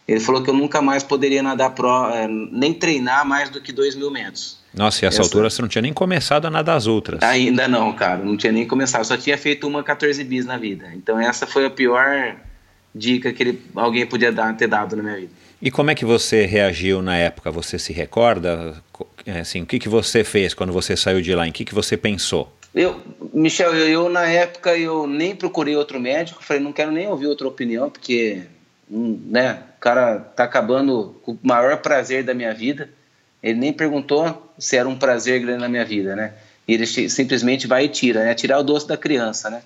ele 0.07 0.19
falou 0.19 0.43
que 0.43 0.49
eu 0.49 0.53
nunca 0.53 0.81
mais 0.81 1.03
poderia 1.03 1.41
nadar 1.41 1.71
pro, 1.71 2.09
é, 2.09 2.27
nem 2.27 2.73
treinar 2.73 3.25
mais 3.25 3.49
do 3.49 3.59
que 3.59 3.71
2 3.71 3.95
mil 3.95 4.11
metros. 4.11 4.59
Nossa, 4.73 5.03
e 5.03 5.07
essa, 5.07 5.17
essa 5.17 5.23
altura 5.23 5.49
você 5.49 5.61
não 5.61 5.69
tinha 5.69 5.81
nem 5.81 5.93
começado 5.93 6.45
a 6.45 6.49
nadar 6.49 6.75
as 6.75 6.85
outras. 6.85 7.23
Ainda 7.23 7.67
não, 7.67 7.93
cara, 7.93 8.23
não 8.23 8.35
tinha 8.35 8.51
nem 8.51 8.67
começado, 8.67 9.05
só 9.05 9.17
tinha 9.17 9.37
feito 9.37 9.67
uma 9.67 9.81
14 9.81 10.23
bis 10.23 10.45
na 10.45 10.57
vida. 10.57 10.91
Então 10.93 11.19
essa 11.19 11.47
foi 11.47 11.65
a 11.65 11.69
pior 11.69 12.35
dica 12.93 13.33
que 13.33 13.43
ele, 13.43 13.61
alguém 13.75 14.05
podia 14.05 14.31
dar, 14.31 14.55
ter 14.55 14.67
dado 14.67 14.95
na 14.95 15.03
minha 15.03 15.15
vida. 15.15 15.31
E 15.61 15.71
como 15.71 15.89
é 15.89 15.95
que 15.95 16.05
você 16.05 16.45
reagiu 16.45 17.01
na 17.01 17.15
época? 17.17 17.49
Você 17.49 17.79
se 17.79 17.91
recorda? 17.91 18.75
É, 19.25 19.39
assim, 19.39 19.61
o 19.61 19.65
que, 19.65 19.79
que 19.79 19.89
você 19.89 20.23
fez 20.23 20.53
quando 20.53 20.71
você 20.71 20.95
saiu 20.95 21.21
de 21.21 21.33
lá? 21.33 21.47
Em 21.47 21.51
que, 21.51 21.65
que 21.65 21.73
você 21.73 21.97
pensou? 21.97 22.53
Eu, 22.73 23.01
Michel, 23.33 23.73
eu, 23.73 23.87
eu 23.87 24.09
na 24.09 24.25
época 24.25 24.77
eu 24.77 25.07
nem 25.07 25.35
procurei 25.35 25.75
outro 25.75 25.99
médico, 25.99 26.43
falei, 26.43 26.61
não 26.61 26.73
quero 26.73 26.91
nem 26.91 27.07
ouvir 27.07 27.27
outra 27.27 27.47
opinião, 27.47 27.89
porque 27.89 28.43
né, 28.89 29.63
o 29.77 29.79
cara 29.79 30.19
tá 30.19 30.43
acabando 30.43 31.15
com 31.23 31.31
o 31.31 31.39
maior 31.41 31.77
prazer 31.77 32.23
da 32.23 32.33
minha 32.33 32.53
vida. 32.53 32.89
Ele 33.41 33.59
nem 33.59 33.73
perguntou 33.73 34.53
se 34.57 34.75
era 34.75 34.87
um 34.87 34.97
prazer 34.97 35.41
grande 35.41 35.61
na 35.61 35.69
minha 35.69 35.85
vida, 35.85 36.15
né? 36.15 36.33
E 36.67 36.73
ele 36.73 36.87
simplesmente 36.87 37.67
vai 37.67 37.85
e 37.85 37.89
tira, 37.89 38.23
né? 38.23 38.33
Tirar 38.33 38.59
o 38.59 38.63
doce 38.63 38.87
da 38.87 38.97
criança, 38.97 39.49
né? 39.49 39.61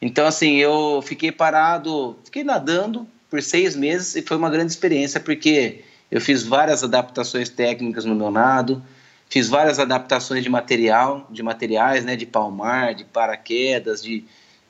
Então, 0.00 0.26
assim, 0.26 0.56
eu 0.56 1.02
fiquei 1.02 1.32
parado, 1.32 2.16
fiquei 2.24 2.44
nadando 2.44 3.06
por 3.28 3.42
seis 3.42 3.74
meses 3.74 4.14
e 4.14 4.22
foi 4.22 4.36
uma 4.36 4.50
grande 4.50 4.70
experiência 4.70 5.18
porque 5.18 5.82
eu 6.10 6.20
fiz 6.20 6.42
várias 6.42 6.84
adaptações 6.84 7.48
técnicas 7.48 8.04
no 8.04 8.14
meu 8.14 8.30
nado, 8.30 8.82
fiz 9.28 9.48
várias 9.48 9.80
adaptações 9.80 10.44
de 10.44 10.48
material, 10.48 11.26
de 11.30 11.42
materiais, 11.42 12.04
né? 12.04 12.14
De 12.14 12.26
palmar, 12.26 12.94
de 12.94 13.04
paraquedas, 13.04 14.00
de 14.02 14.24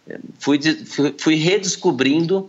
eh, 0.09 0.19
fui, 0.39 0.59
fui, 0.87 1.15
fui 1.19 1.35
redescobrindo 1.35 2.49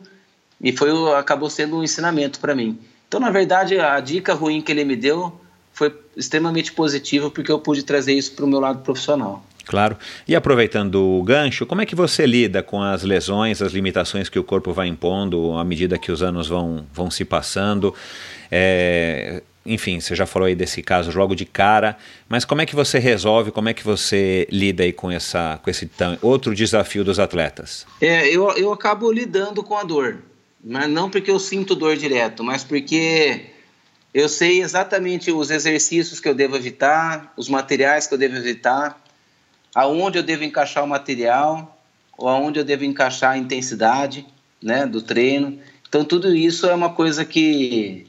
e 0.61 0.71
foi 0.71 0.89
acabou 1.13 1.49
sendo 1.49 1.77
um 1.77 1.83
ensinamento 1.83 2.39
para 2.39 2.55
mim. 2.55 2.79
Então, 3.07 3.19
na 3.19 3.29
verdade, 3.29 3.79
a 3.79 3.99
dica 3.99 4.33
ruim 4.33 4.61
que 4.61 4.71
ele 4.71 4.83
me 4.83 4.95
deu 4.95 5.39
foi 5.71 5.95
extremamente 6.15 6.73
positiva 6.73 7.29
porque 7.29 7.51
eu 7.51 7.59
pude 7.59 7.83
trazer 7.83 8.13
isso 8.13 8.33
para 8.33 8.43
o 8.43 8.47
meu 8.47 8.59
lado 8.59 8.79
profissional. 8.79 9.43
Claro. 9.65 9.97
E 10.27 10.35
aproveitando 10.35 10.95
o 10.95 11.21
gancho, 11.23 11.65
como 11.65 11.81
é 11.81 11.85
que 11.85 11.93
você 11.93 12.25
lida 12.25 12.63
com 12.63 12.81
as 12.81 13.03
lesões, 13.03 13.61
as 13.61 13.73
limitações 13.73 14.29
que 14.29 14.39
o 14.39 14.43
corpo 14.43 14.71
vai 14.71 14.87
impondo 14.87 15.53
à 15.57 15.63
medida 15.63 15.97
que 15.97 16.11
os 16.11 16.23
anos 16.23 16.47
vão, 16.47 16.85
vão 16.93 17.11
se 17.11 17.25
passando? 17.25 17.93
É, 18.49 19.43
enfim, 19.65 19.99
você 19.99 20.15
já 20.15 20.25
falou 20.25 20.47
aí 20.47 20.55
desse 20.55 20.81
caso 20.81 21.15
logo 21.17 21.35
de 21.35 21.45
cara, 21.45 21.97
mas 22.29 22.45
como 22.45 22.61
é 22.61 22.65
que 22.65 22.75
você 22.75 22.97
resolve, 22.97 23.51
como 23.51 23.67
é 23.67 23.73
que 23.73 23.83
você 23.83 24.47
lida 24.49 24.83
aí 24.83 24.93
com, 24.93 25.11
essa, 25.11 25.59
com 25.61 25.69
esse 25.69 25.89
outro 26.21 26.55
desafio 26.55 27.03
dos 27.03 27.19
atletas? 27.19 27.85
É, 27.99 28.27
eu, 28.29 28.49
eu 28.51 28.71
acabo 28.71 29.11
lidando 29.11 29.61
com 29.61 29.77
a 29.77 29.83
dor 29.83 30.19
mas 30.67 30.89
não 30.89 31.09
porque 31.09 31.31
eu 31.31 31.39
sinto 31.39 31.75
dor 31.75 31.95
direto, 31.95 32.43
mas 32.43 32.63
porque 32.63 33.45
eu 34.13 34.27
sei 34.27 34.61
exatamente 34.61 35.31
os 35.31 35.49
exercícios 35.49 36.19
que 36.19 36.27
eu 36.27 36.35
devo 36.35 36.55
evitar, 36.55 37.33
os 37.37 37.47
materiais 37.47 38.05
que 38.05 38.13
eu 38.13 38.17
devo 38.17 38.35
evitar, 38.35 39.01
aonde 39.73 40.17
eu 40.17 40.23
devo 40.23 40.43
encaixar 40.43 40.83
o 40.83 40.87
material, 40.87 41.79
ou 42.17 42.27
aonde 42.27 42.59
eu 42.59 42.65
devo 42.65 42.83
encaixar 42.83 43.31
a 43.31 43.37
intensidade 43.37 44.25
né, 44.61 44.85
do 44.85 45.01
treino. 45.01 45.57
Então, 45.87 46.03
tudo 46.03 46.35
isso 46.35 46.65
é 46.65 46.73
uma 46.73 46.89
coisa 46.89 47.23
que, 47.23 48.07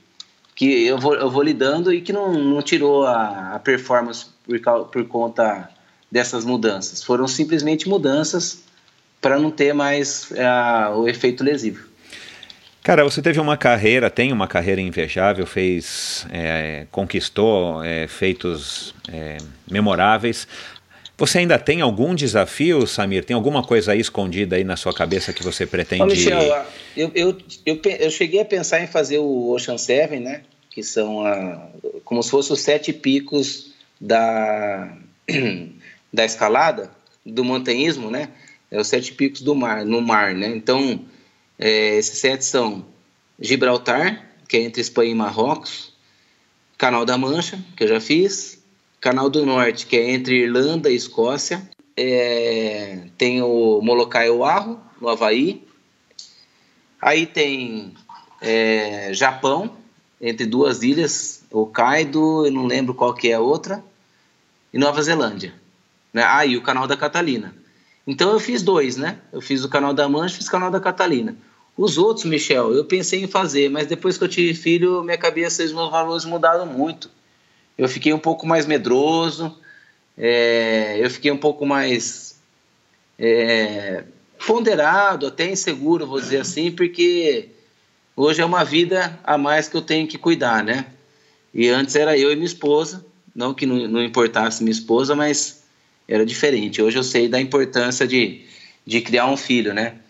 que 0.55 0.85
eu, 0.87 0.99
vou, 0.99 1.15
eu 1.15 1.31
vou 1.31 1.43
lidando 1.43 1.93
e 1.93 2.01
que 2.01 2.13
não, 2.13 2.33
não 2.33 2.63
tirou 2.63 3.07
a, 3.07 3.55
a 3.55 3.59
performance 3.61 4.27
por, 4.45 4.87
por 4.87 5.07
conta 5.07 5.71
dessas 6.11 6.45
mudanças. 6.45 7.05
Foram 7.05 7.29
simplesmente 7.29 7.89
mudanças 7.89 8.65
para 9.21 9.39
não 9.39 9.51
ter 9.51 9.73
mais 9.73 10.31
uh, 10.31 10.97
o 10.97 11.09
efeito 11.09 11.45
lesivo. 11.45 11.88
Cara, 12.89 13.05
você 13.05 13.21
teve 13.21 13.39
uma 13.39 13.55
carreira, 13.55 14.09
tem 14.09 14.33
uma 14.33 14.49
carreira 14.49 14.81
invejável, 14.81 15.45
fez, 15.45 16.27
é, 16.31 16.87
conquistou 16.91 17.85
é, 17.85 18.09
feitos 18.09 18.95
é, 19.13 19.37
memoráveis. 19.71 20.49
Você 21.19 21.41
ainda 21.41 21.59
tem 21.59 21.83
algum 21.83 22.15
desafio, 22.15 22.87
Samir? 22.87 23.27
Tem 23.27 23.37
alguma 23.37 23.63
coisa 23.63 23.93
aí 23.93 24.01
escondida 24.01 24.57
aí 24.57 24.65
na 24.65 24.75
sua 24.75 24.95
cabeça 24.95 25.35
que 25.35 25.43
você 25.43 25.67
pretende? 25.67 26.03
Ô, 26.03 26.07
Michel, 26.07 26.41
eu, 26.97 27.13
eu, 27.15 27.37
eu, 27.67 27.79
eu, 27.85 28.11
cheguei 28.11 28.41
a 28.41 28.45
pensar 28.47 28.81
em 28.81 28.87
fazer 28.87 29.19
o 29.19 29.51
Ocean 29.51 29.77
Seven, 29.77 30.21
né? 30.21 30.41
Que 30.71 30.83
são 30.83 31.27
a, 31.27 31.69
como 32.07 32.23
se 32.23 32.31
fossem 32.31 32.55
os 32.55 32.61
sete 32.63 32.95
picos 32.95 33.75
da, 34.01 34.97
da 36.11 36.25
escalada, 36.25 36.91
do 37.27 37.45
montanhismo, 37.45 38.11
né? 38.11 38.31
É 38.71 38.81
os 38.81 38.89
sete 38.89 39.13
picos 39.13 39.43
do 39.43 39.55
mar, 39.55 39.85
no 39.85 40.01
mar, 40.01 40.35
né? 40.35 40.49
Então, 40.49 41.05
é, 41.59 41.97
esses 41.97 42.19
sete 42.19 42.45
são 42.45 42.87
Gibraltar, 43.39 44.25
que 44.49 44.57
é 44.57 44.63
entre 44.63 44.81
Espanha 44.81 45.11
e 45.11 45.15
Marrocos, 45.15 45.93
Canal 46.77 47.05
da 47.05 47.19
Mancha, 47.19 47.59
que 47.77 47.85
eu 47.85 47.89
já 47.89 48.01
fiz, 48.01 48.63
Canal 49.01 49.29
do 49.29 49.45
Norte, 49.45 49.87
que 49.87 49.97
é 49.97 50.11
entre 50.11 50.45
Irlanda 50.45 50.91
e 50.91 50.97
Escócia. 50.97 51.69
É, 51.97 53.09
tem 53.19 53.43
o 53.43 53.81
Molokai 53.83 54.31
Oahu, 54.31 54.81
no 55.01 55.09
Havaí. 55.09 55.67
Aí 57.01 57.27
tem 57.27 57.95
é, 58.41 59.11
Japão, 59.13 59.77
entre 60.21 60.47
duas 60.47 60.83
ilhas, 60.83 61.45
Hokkaido, 61.51 62.47
eu 62.47 62.53
não 62.53 62.67
lembro 62.67 62.95
qual 62.95 63.15
que 63.15 63.31
é 63.31 63.35
a 63.35 63.41
outra, 63.41 63.83
e 64.73 64.79
Nova 64.79 65.03
Zelândia. 65.03 65.55
Né? 66.13 66.23
Ah, 66.25 66.45
e 66.45 66.57
o 66.57 66.63
Canal 66.63 66.87
da 66.87 66.97
Catalina. 66.97 67.55
Então 68.07 68.31
eu 68.33 68.41
fiz 68.41 68.63
dois, 68.63 68.97
né? 68.97 69.19
Eu 69.33 69.41
fiz 69.41 69.65
o 69.65 69.69
Canal 69.69 69.93
da 69.93 70.09
Mancha 70.09 70.35
e 70.35 70.39
fiz 70.39 70.49
o 70.49 70.51
Canal 70.51 70.71
da 70.71 70.81
Catalina. 70.81 71.37
Os 71.79 71.97
outros, 71.97 72.27
Michel, 72.27 72.75
eu 72.75 72.85
pensei 72.85 73.23
em 73.23 73.27
fazer, 73.27 73.71
mas 73.71 73.87
depois 73.87 74.19
que 74.19 74.25
eu 74.25 74.29
tive 74.29 74.53
filho, 74.53 75.03
minha 75.03 75.17
cabeça 75.17 75.63
e 75.63 75.67
os 75.67 75.73
meus 75.73 75.91
valores 75.91 76.27
mudaram 76.27 76.67
muito 76.67 77.09
eu 77.79 77.89
fiquei 77.89 78.13
um 78.13 78.19
pouco 78.19 78.45
mais 78.45 78.67
medroso, 78.67 79.57
é, 80.17 80.99
eu 81.01 81.09
fiquei 81.09 81.31
um 81.31 81.37
pouco 81.37 81.65
mais 81.65 82.41
é, 83.17 84.03
ponderado, 84.45 85.29
até 85.29 85.49
inseguro, 85.49 86.07
vou 86.07 86.21
dizer 86.21 86.41
assim, 86.41 86.73
porque 86.73 87.51
hoje 88.17 88.43
é 88.43 88.45
uma 88.45 88.65
vida 88.65 89.19
a 89.23 89.39
mais 89.39 89.69
que 89.69 89.77
eu 89.77 89.83
tenho 89.83 90.09
que 90.09 90.19
cuidar, 90.19 90.65
né? 90.65 90.87
E 91.55 91.69
antes 91.69 91.95
era 91.95 92.19
eu 92.19 92.33
e 92.33 92.35
minha 92.35 92.47
esposa, 92.47 93.07
não 93.35 93.55
que 93.55 93.65
não, 93.65 93.87
não 93.87 94.03
importasse 94.03 94.63
minha 94.65 94.73
esposa, 94.73 95.15
mas 95.15 95.63
era 96.09 96.27
diferente. 96.27 96.83
Hoje 96.83 96.99
eu 96.99 97.05
sei 97.05 97.29
da 97.29 97.41
importância 97.41 98.09
de, 98.09 98.45
de 98.85 99.01
criar 99.01 99.27
um 99.27 99.37
filho, 99.37 99.73
né? 99.73 100.01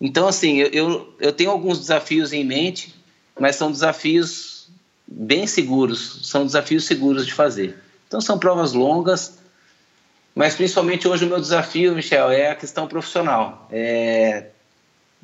Então, 0.00 0.28
assim, 0.28 0.58
eu, 0.58 0.68
eu, 0.68 1.14
eu 1.18 1.32
tenho 1.32 1.50
alguns 1.50 1.78
desafios 1.78 2.32
em 2.32 2.44
mente, 2.44 2.94
mas 3.38 3.56
são 3.56 3.70
desafios 3.70 4.58
bem 5.06 5.46
seguros, 5.46 6.20
são 6.24 6.44
desafios 6.44 6.84
seguros 6.84 7.26
de 7.26 7.32
fazer. 7.32 7.78
Então 8.06 8.20
são 8.20 8.38
provas 8.38 8.72
longas, 8.72 9.38
mas 10.34 10.54
principalmente 10.54 11.08
hoje 11.08 11.24
o 11.24 11.28
meu 11.28 11.40
desafio, 11.40 11.94
Michel, 11.94 12.30
é 12.30 12.50
a 12.50 12.54
questão 12.54 12.86
profissional, 12.86 13.66
é 13.72 14.46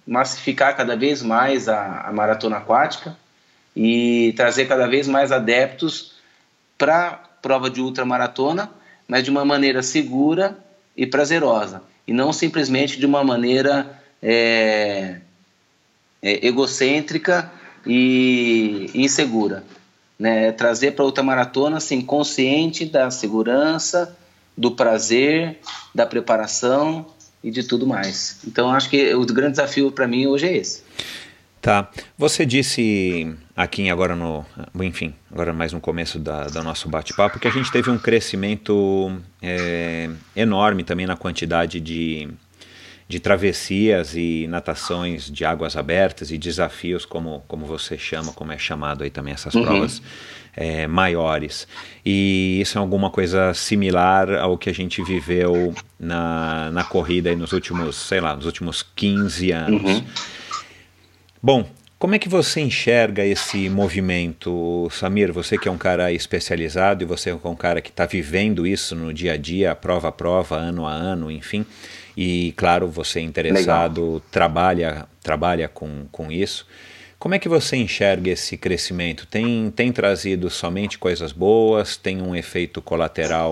massificar 0.07 0.77
cada 0.77 0.97
vez 0.97 1.23
mais 1.23 1.69
a, 1.69 2.03
a 2.03 2.13
maratona 2.13 2.59
aquática 2.59 3.17
e 3.75 4.35
trazer 4.37 4.67
cada 4.67 4.87
vez 4.87 5.09
mais 5.09 5.33
adeptos 5.33 6.13
para 6.77 7.13
prova 7.41 7.71
de 7.71 7.81
ultramaratona, 7.81 8.71
mas 9.09 9.23
de 9.23 9.31
uma 9.31 9.45
maneira 9.45 9.83
segura 9.83 10.59
e 10.97 11.07
prazerosa, 11.07 11.83
e 12.07 12.13
não 12.13 12.33
simplesmente 12.33 12.99
de 12.99 13.07
uma 13.07 13.25
maneira 13.25 14.03
é, 14.25 15.17
é, 16.23 16.47
egocêntrica 16.47 17.53
e 17.87 18.91
insegura. 18.95 19.63
Né? 20.19 20.51
Trazer 20.53 20.93
para 20.93 21.05
outra 21.05 21.23
maratona 21.23 21.77
assim, 21.77 22.01
consciente 22.01 22.87
da 22.87 23.11
segurança, 23.11 24.17
do 24.57 24.71
prazer, 24.71 25.59
da 25.95 26.07
preparação 26.07 27.07
e 27.43 27.51
de 27.51 27.63
tudo 27.63 27.87
mais. 27.87 28.39
Então 28.47 28.71
acho 28.71 28.89
que 28.89 29.15
o 29.15 29.27
grande 29.27 29.53
desafio 29.53 29.93
para 29.93 30.09
mim 30.09 30.27
hoje 30.27 30.47
é 30.47 30.57
esse. 30.57 30.83
Tá. 31.61 31.91
Você 32.19 32.45
disse 32.45 33.35
aqui 33.57 33.89
agora 33.89 34.15
no, 34.15 34.45
enfim, 34.81 35.15
agora 35.33 35.53
mais 35.53 35.73
no 35.73 35.81
começo 35.81 36.19
da, 36.19 36.45
do 36.45 36.63
nosso 36.63 36.89
bate-papo 36.89 37.39
que 37.39 37.49
a 37.49 37.51
gente 37.51 37.73
teve 37.73 37.91
um 37.91 37.99
crescimento 37.99 39.19
é, 39.43 40.11
enorme 40.37 40.85
também 40.85 41.07
na 41.07 41.17
quantidade 41.17 41.81
de 41.81 42.29
de 43.07 43.21
travessias 43.21 44.15
e 44.15 44.47
natações 44.49 45.31
de 45.31 45.45
águas 45.45 45.77
abertas 45.77 46.31
e 46.31 46.39
desafios, 46.39 47.05
como, 47.05 47.45
como 47.47 47.67
você 47.67 47.99
chama, 47.99 48.33
como 48.33 48.53
é 48.53 48.59
chamado 48.59 49.05
aí 49.05 49.11
também 49.11 49.35
essas 49.35 49.55
uhum. 49.55 49.63
provas 49.63 50.03
é, 50.57 50.87
maiores. 50.87 51.69
E 52.05 52.59
isso 52.61 52.79
é 52.79 52.81
alguma 52.81 53.11
coisa 53.11 53.53
similar 53.53 54.33
ao 54.35 54.57
que 54.57 54.71
a 54.71 54.75
gente 54.75 55.03
viveu 55.03 55.75
na, 55.99 56.71
na 56.71 56.85
corrida 56.85 57.31
aí 57.31 57.37
nos 57.37 57.53
últimos, 57.53 57.97
sei 57.97 58.21
lá, 58.21 58.35
nos 58.35 58.47
últimos 58.47 58.83
15 58.83 59.51
anos. 59.51 59.83
Uhum. 59.83 60.05
Bom, 61.43 61.69
como 61.99 62.15
é 62.15 62.19
que 62.19 62.29
você 62.29 62.61
enxerga 62.61 63.25
esse 63.25 63.69
movimento, 63.69 64.89
Samir? 64.91 65.33
Você 65.33 65.57
que 65.57 65.69
é 65.69 65.71
um 65.71 65.79
cara 65.79 66.13
especializado 66.13 67.03
e 67.03 67.07
você 67.07 67.31
é 67.31 67.35
um 67.35 67.55
cara 67.55 67.81
que 67.81 67.91
está 67.91 68.05
vivendo 68.07 68.67
isso 68.67 68.95
no 68.95 69.13
dia 69.13 69.33
a 69.33 69.37
dia, 69.37 69.75
prova 69.75 70.09
a 70.09 70.13
prova, 70.13 70.57
ano 70.57 70.87
a 70.87 70.93
ano, 70.93 71.31
enfim. 71.31 71.65
E, 72.17 72.53
claro, 72.57 72.89
você 72.89 73.19
é 73.19 73.23
interessado, 73.23 74.05
Legal. 74.05 74.23
trabalha, 74.31 75.07
trabalha 75.23 75.69
com, 75.69 76.07
com 76.11 76.31
isso. 76.31 76.67
Como 77.25 77.35
é 77.35 77.39
que 77.39 77.49
você 77.49 77.77
enxerga 77.77 78.31
esse 78.31 78.55
crescimento? 78.55 79.27
Tem, 79.27 79.73
tem 79.75 79.91
trazido 79.91 80.51
somente 80.51 80.99
coisas 80.99 81.33
boas? 81.33 81.97
Tem 81.97 82.21
um 82.21 82.37
efeito 82.37 82.83
colateral 82.83 83.51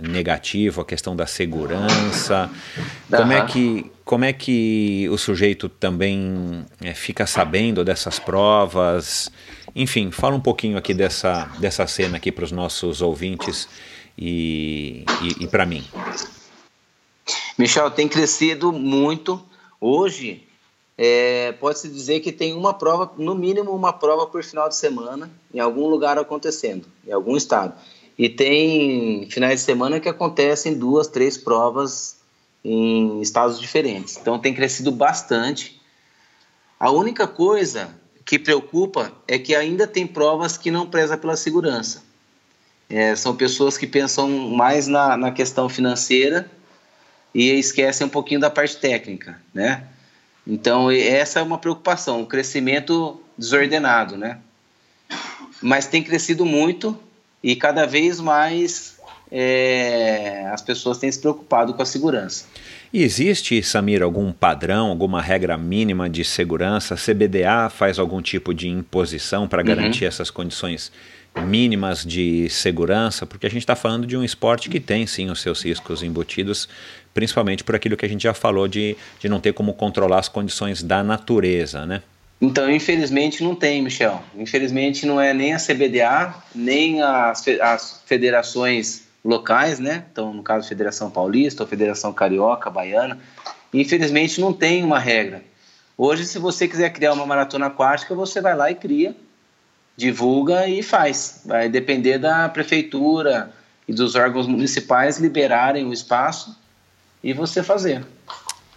negativo? 0.00 0.80
A 0.80 0.84
questão 0.84 1.14
da 1.14 1.24
segurança? 1.24 2.50
Uhum. 2.76 3.16
Como, 3.16 3.32
é 3.32 3.46
que, 3.46 3.92
como 4.04 4.24
é 4.24 4.32
que 4.32 5.08
o 5.12 5.16
sujeito 5.16 5.68
também 5.68 6.66
é, 6.82 6.92
fica 6.92 7.24
sabendo 7.24 7.84
dessas 7.84 8.18
provas? 8.18 9.30
Enfim, 9.76 10.10
fala 10.10 10.34
um 10.34 10.40
pouquinho 10.40 10.76
aqui 10.76 10.92
dessa, 10.92 11.44
dessa 11.60 11.86
cena 11.86 12.16
aqui 12.16 12.32
para 12.32 12.44
os 12.44 12.50
nossos 12.50 13.00
ouvintes 13.00 13.68
e, 14.18 15.04
e, 15.22 15.44
e 15.44 15.46
para 15.46 15.64
mim. 15.64 15.84
Michel, 17.56 17.90
tem 17.90 18.08
crescido 18.08 18.72
muito. 18.72 19.40
Hoje, 19.80 20.46
é, 20.98 21.52
pode-se 21.52 21.88
dizer 21.88 22.20
que 22.20 22.32
tem 22.32 22.52
uma 22.52 22.74
prova, 22.74 23.12
no 23.16 23.34
mínimo 23.34 23.70
uma 23.70 23.92
prova 23.92 24.26
por 24.26 24.42
final 24.42 24.68
de 24.68 24.76
semana, 24.76 25.30
em 25.52 25.60
algum 25.60 25.86
lugar 25.86 26.18
acontecendo, 26.18 26.86
em 27.06 27.12
algum 27.12 27.36
estado. 27.36 27.74
E 28.18 28.28
tem 28.28 29.28
finais 29.30 29.60
de 29.60 29.66
semana 29.66 30.00
que 30.00 30.08
acontecem 30.08 30.74
duas, 30.74 31.06
três 31.06 31.36
provas 31.36 32.16
em 32.64 33.20
estados 33.20 33.60
diferentes. 33.60 34.16
Então 34.16 34.38
tem 34.38 34.52
crescido 34.52 34.90
bastante. 34.90 35.80
A 36.78 36.90
única 36.90 37.26
coisa 37.26 37.94
que 38.24 38.38
preocupa 38.38 39.12
é 39.28 39.38
que 39.38 39.54
ainda 39.54 39.86
tem 39.86 40.06
provas 40.06 40.56
que 40.56 40.70
não 40.70 40.86
preza 40.86 41.16
pela 41.16 41.36
segurança. 41.36 42.02
É, 42.88 43.14
são 43.14 43.34
pessoas 43.36 43.76
que 43.76 43.86
pensam 43.86 44.28
mais 44.28 44.86
na, 44.86 45.16
na 45.16 45.30
questão 45.30 45.68
financeira 45.68 46.50
e 47.34 47.50
esquecem 47.52 48.06
um 48.06 48.10
pouquinho 48.10 48.40
da 48.40 48.48
parte 48.48 48.76
técnica, 48.76 49.40
né? 49.52 49.84
Então, 50.46 50.90
essa 50.90 51.40
é 51.40 51.42
uma 51.42 51.58
preocupação, 51.58 52.22
o 52.22 52.26
crescimento 52.26 53.20
desordenado, 53.36 54.16
né? 54.16 54.38
Mas 55.62 55.86
tem 55.86 56.02
crescido 56.02 56.44
muito 56.44 56.98
e 57.42 57.56
cada 57.56 57.86
vez 57.86 58.20
mais 58.20 58.94
é, 59.30 60.46
as 60.52 60.62
pessoas 60.62 60.98
têm 60.98 61.10
se 61.10 61.18
preocupado 61.18 61.74
com 61.74 61.82
a 61.82 61.86
segurança. 61.86 62.46
E 62.92 63.02
existe, 63.02 63.60
Samir, 63.62 64.02
algum 64.02 64.32
padrão, 64.32 64.86
alguma 64.88 65.20
regra 65.20 65.58
mínima 65.58 66.08
de 66.08 66.24
segurança? 66.24 66.94
A 66.94 66.96
CBDA 66.96 67.68
faz 67.68 67.98
algum 67.98 68.22
tipo 68.22 68.54
de 68.54 68.68
imposição 68.68 69.48
para 69.48 69.64
garantir 69.64 70.04
uhum. 70.04 70.08
essas 70.08 70.30
condições 70.30 70.92
mínimas 71.44 72.04
de 72.04 72.48
segurança? 72.48 73.26
Porque 73.26 73.46
a 73.46 73.50
gente 73.50 73.62
está 73.62 73.74
falando 73.74 74.06
de 74.06 74.16
um 74.16 74.22
esporte 74.22 74.68
que 74.68 74.78
tem 74.78 75.08
sim 75.08 75.28
os 75.28 75.40
seus 75.40 75.64
riscos 75.64 76.04
embutidos, 76.04 76.68
principalmente 77.14 77.62
por 77.62 77.74
aquilo 77.74 77.96
que 77.96 78.04
a 78.04 78.08
gente 78.08 78.24
já 78.24 78.34
falou 78.34 78.68
de, 78.68 78.96
de 79.20 79.28
não 79.28 79.40
ter 79.40 79.54
como 79.54 79.72
controlar 79.72 80.18
as 80.18 80.28
condições 80.28 80.82
da 80.82 81.02
natureza, 81.02 81.86
né? 81.86 82.02
Então, 82.40 82.68
infelizmente 82.68 83.42
não 83.42 83.54
tem, 83.54 83.80
Michel. 83.80 84.22
Infelizmente 84.36 85.06
não 85.06 85.20
é 85.20 85.32
nem 85.32 85.54
a 85.54 85.58
CBDA, 85.58 86.34
nem 86.54 87.00
as, 87.00 87.46
as 87.62 88.02
federações 88.04 89.04
locais, 89.24 89.78
né? 89.78 90.04
Então, 90.12 90.34
no 90.34 90.42
caso, 90.42 90.68
Federação 90.68 91.10
Paulista 91.10 91.62
ou 91.62 91.68
Federação 91.68 92.12
Carioca, 92.12 92.68
Baiana. 92.68 93.18
Infelizmente 93.72 94.40
não 94.40 94.52
tem 94.52 94.84
uma 94.84 94.98
regra. 94.98 95.42
Hoje, 95.96 96.26
se 96.26 96.38
você 96.38 96.66
quiser 96.66 96.90
criar 96.90 97.12
uma 97.12 97.24
maratona 97.24 97.66
aquática, 97.66 98.14
você 98.14 98.40
vai 98.40 98.54
lá 98.54 98.70
e 98.70 98.74
cria, 98.74 99.14
divulga 99.96 100.68
e 100.68 100.82
faz. 100.82 101.42
Vai 101.46 101.68
depender 101.68 102.18
da 102.18 102.48
prefeitura, 102.48 103.52
e 103.86 103.92
dos 103.92 104.14
órgãos 104.14 104.46
municipais 104.46 105.18
liberarem 105.18 105.86
o 105.86 105.92
espaço 105.92 106.56
e 107.24 107.32
você 107.32 107.62
fazer. 107.62 108.04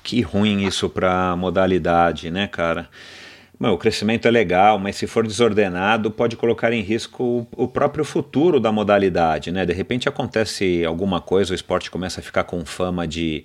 Que 0.01 0.21
ruim 0.21 0.65
isso 0.65 0.89
para 0.89 1.35
modalidade, 1.35 2.31
né, 2.31 2.47
cara? 2.47 2.89
O 3.59 3.77
crescimento 3.77 4.27
é 4.27 4.31
legal, 4.31 4.79
mas 4.79 4.95
se 4.95 5.07
for 5.07 5.25
desordenado, 5.25 6.11
pode 6.11 6.37
colocar 6.37 6.71
em 6.71 6.81
risco 6.81 7.45
o, 7.51 7.67
próprio 7.67 8.05
futuro 8.05 8.59
da 8.59 8.71
modalidade, 8.71 9.51
né? 9.51 9.65
De 9.65 9.73
repente 9.73 10.07
acontece 10.07 10.85
alguma 10.85 11.19
coisa, 11.19 11.51
o 11.51 11.55
esporte 11.55 11.91
começa 11.91 12.21
a 12.21 12.23
ficar 12.23 12.43
com 12.43 12.63
fama 12.65 13.07
de, 13.07 13.43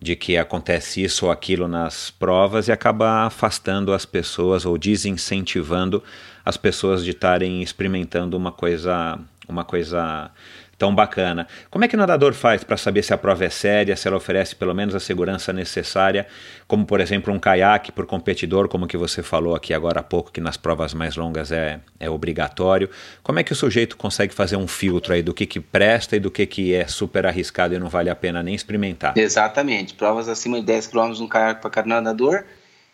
de 0.00 0.14
que 0.14 0.38
acontece 0.38 1.02
isso 1.02 1.26
ou 1.26 1.32
aquilo 1.32 1.66
nas 1.66 2.08
provas 2.08 2.68
e 2.68 2.72
acaba 2.72 3.26
afastando 3.26 3.92
as 3.92 4.06
pessoas 4.06 4.64
ou 4.64 4.78
desincentivando 4.78 6.02
as 6.44 6.56
pessoas 6.56 7.04
de 7.04 7.10
estarem 7.10 7.60
experimentando 7.60 8.36
uma 8.36 8.52
coisa, 8.52 9.18
uma 9.48 9.64
coisa 9.64 10.30
tão 10.78 10.94
bacana. 10.94 11.46
Como 11.70 11.84
é 11.84 11.88
que 11.88 11.96
o 11.96 11.98
nadador 11.98 12.32
faz 12.32 12.62
para 12.62 12.76
saber 12.76 13.02
se 13.02 13.12
a 13.12 13.18
prova 13.18 13.44
é 13.44 13.50
séria, 13.50 13.96
se 13.96 14.06
ela 14.06 14.16
oferece 14.16 14.54
pelo 14.54 14.72
menos 14.72 14.94
a 14.94 15.00
segurança 15.00 15.52
necessária, 15.52 16.26
como 16.68 16.86
por 16.86 17.00
exemplo 17.00 17.34
um 17.34 17.38
caiaque 17.38 17.90
por 17.90 18.06
competidor, 18.06 18.68
como 18.68 18.86
que 18.86 18.96
você 18.96 19.20
falou 19.22 19.56
aqui 19.56 19.74
agora 19.74 19.98
há 19.98 20.02
pouco, 20.02 20.30
que 20.30 20.40
nas 20.40 20.56
provas 20.56 20.94
mais 20.94 21.16
longas 21.16 21.50
é, 21.50 21.80
é 21.98 22.08
obrigatório. 22.08 22.88
Como 23.24 23.40
é 23.40 23.42
que 23.42 23.52
o 23.52 23.56
sujeito 23.56 23.96
consegue 23.96 24.32
fazer 24.32 24.56
um 24.56 24.68
filtro 24.68 25.12
aí 25.12 25.22
do 25.22 25.34
que, 25.34 25.44
que 25.44 25.58
presta 25.58 26.14
e 26.14 26.20
do 26.20 26.30
que, 26.30 26.46
que 26.46 26.72
é 26.72 26.86
super 26.86 27.26
arriscado 27.26 27.74
e 27.74 27.78
não 27.78 27.88
vale 27.88 28.08
a 28.08 28.14
pena 28.14 28.40
nem 28.40 28.54
experimentar? 28.54 29.18
Exatamente. 29.18 29.94
Provas 29.94 30.28
acima 30.28 30.60
de 30.60 30.66
10 30.66 30.86
km 30.86 31.12
um 31.20 31.26
caiaque 31.26 31.60
para 31.60 31.70
cada 31.70 31.88
nadador 31.88 32.44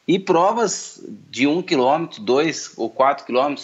e 0.08 0.18
provas 0.18 1.02
de 1.30 1.46
1 1.46 1.62
km, 1.62 2.06
2 2.18 2.72
ou 2.76 2.88
4 2.88 3.26
km 3.26 3.54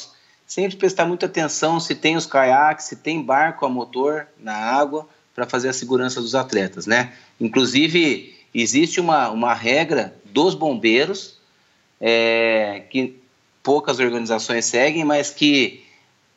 sempre 0.50 0.76
prestar 0.76 1.06
muita 1.06 1.26
atenção 1.26 1.78
se 1.78 1.94
tem 1.94 2.16
os 2.16 2.26
caiaques, 2.26 2.86
se 2.86 2.96
tem 2.96 3.22
barco 3.22 3.64
a 3.64 3.68
motor 3.68 4.26
na 4.36 4.52
água 4.52 5.08
para 5.32 5.46
fazer 5.46 5.68
a 5.68 5.72
segurança 5.72 6.20
dos 6.20 6.34
atletas, 6.34 6.86
né? 6.86 7.12
Inclusive 7.40 8.36
existe 8.52 9.00
uma, 9.00 9.30
uma 9.30 9.54
regra 9.54 10.12
dos 10.24 10.56
bombeiros 10.56 11.38
é, 12.00 12.82
que 12.90 13.16
poucas 13.62 14.00
organizações 14.00 14.64
seguem, 14.64 15.04
mas 15.04 15.30
que 15.30 15.84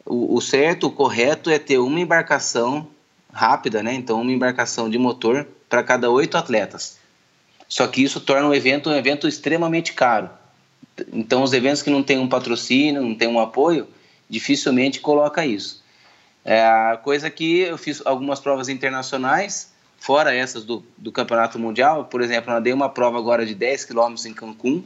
o, 0.05 0.35
o, 0.35 0.41
certo, 0.41 0.85
o 0.85 0.91
correto 0.91 1.49
é 1.49 1.57
ter 1.57 1.79
uma 1.79 1.99
embarcação 1.99 2.87
rápida, 3.33 3.81
né? 3.81 3.95
Então 3.95 4.21
uma 4.21 4.31
embarcação 4.31 4.91
de 4.91 4.97
motor 4.99 5.47
para 5.67 5.81
cada 5.81 6.11
oito 6.11 6.37
atletas. 6.37 6.99
Só 7.67 7.87
que 7.87 8.03
isso 8.03 8.19
torna 8.19 8.47
o 8.47 8.53
evento 8.53 8.91
um 8.91 8.95
evento 8.95 9.27
extremamente 9.27 9.91
caro. 9.91 10.29
Então 11.11 11.41
os 11.41 11.51
eventos 11.51 11.81
que 11.81 11.89
não 11.89 12.03
têm 12.03 12.19
um 12.19 12.29
patrocínio, 12.29 13.01
não 13.01 13.15
têm 13.15 13.27
um 13.27 13.39
apoio, 13.39 13.87
dificilmente 14.33 14.99
coloca 14.99 15.45
isso. 15.45 15.83
É 16.43 16.97
coisa 17.03 17.29
que 17.29 17.59
eu 17.59 17.77
fiz 17.77 18.01
algumas 18.03 18.39
provas 18.39 18.67
internacionais, 18.67 19.71
fora 19.99 20.33
essas 20.35 20.65
do, 20.65 20.83
do 20.97 21.11
Campeonato 21.11 21.59
Mundial, 21.59 22.05
por 22.05 22.19
exemplo, 22.21 22.51
eu 22.51 22.59
dei 22.59 22.73
uma 22.73 22.89
prova 22.89 23.19
agora 23.19 23.45
de 23.45 23.53
10 23.53 23.85
quilômetros 23.85 24.25
em 24.25 24.33
Cancún, 24.33 24.83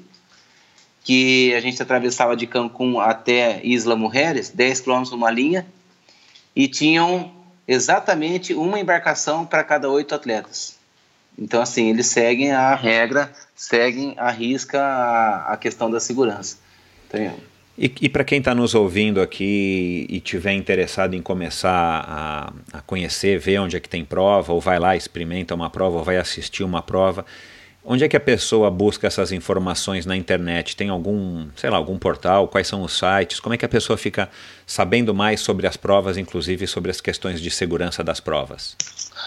que 1.03 1.53
a 1.55 1.61
gente 1.61 1.81
atravessava 1.81 2.35
de 2.35 2.45
Cancún 2.45 2.99
até 2.99 3.61
Isla 3.63 3.95
Mujeres, 3.95 4.49
10 4.49 4.81
quilômetros 4.81 5.11
numa 5.11 5.31
linha, 5.31 5.65
e 6.53 6.67
tinham 6.67 7.31
exatamente 7.65 8.53
uma 8.53 8.79
embarcação 8.79 9.45
para 9.45 9.63
cada 9.63 9.89
oito 9.89 10.13
atletas. 10.13 10.77
Então, 11.39 11.61
assim, 11.61 11.89
eles 11.89 12.07
seguem 12.07 12.51
a 12.51 12.75
regra, 12.75 13.31
seguem 13.55 14.13
a 14.17 14.29
risca 14.29 14.81
a, 14.81 15.53
a 15.53 15.57
questão 15.57 15.89
da 15.89 15.99
segurança. 15.99 16.57
Então, 17.07 17.33
e, 17.77 17.93
e 18.01 18.09
para 18.09 18.23
quem 18.23 18.39
está 18.39 18.55
nos 18.55 18.73
ouvindo 18.73 19.21
aqui 19.21 20.07
e 20.09 20.19
tiver 20.19 20.53
interessado 20.53 21.13
em 21.13 21.21
começar 21.21 21.71
a, 21.71 22.53
a, 22.73 22.81
conhecer, 22.81 23.37
ver 23.37 23.59
onde 23.59 23.77
é 23.77 23.79
que 23.79 23.87
tem 23.87 24.03
prova, 24.03 24.51
ou 24.51 24.59
vai 24.59 24.79
lá, 24.79 24.95
experimenta 24.95 25.53
uma 25.53 25.69
prova, 25.69 25.97
ou 25.97 26.03
vai 26.03 26.17
assistir 26.17 26.63
uma 26.63 26.81
prova, 26.81 27.23
onde 27.85 28.03
é 28.03 28.09
que 28.09 28.17
a 28.17 28.19
pessoa 28.19 28.71
busca 28.71 29.05
essas 29.05 29.31
informações 29.31 30.07
na 30.07 30.17
internet? 30.17 30.75
Tem 30.75 30.89
algum, 30.89 31.47
sei 31.55 31.69
lá, 31.69 31.77
algum 31.77 31.99
portal? 31.99 32.47
Quais 32.47 32.67
são 32.67 32.81
os 32.81 32.97
sites? 32.97 33.39
Como 33.39 33.53
é 33.53 33.57
que 33.57 33.65
a 33.65 33.69
pessoa 33.69 33.95
fica 33.95 34.27
sabendo 34.65 35.13
mais 35.13 35.39
sobre 35.39 35.67
as 35.67 35.77
provas, 35.77 36.17
inclusive 36.17 36.65
sobre 36.65 36.89
as 36.89 36.99
questões 36.99 37.39
de 37.39 37.51
segurança 37.51 38.03
das 38.03 38.19
provas? 38.19 38.75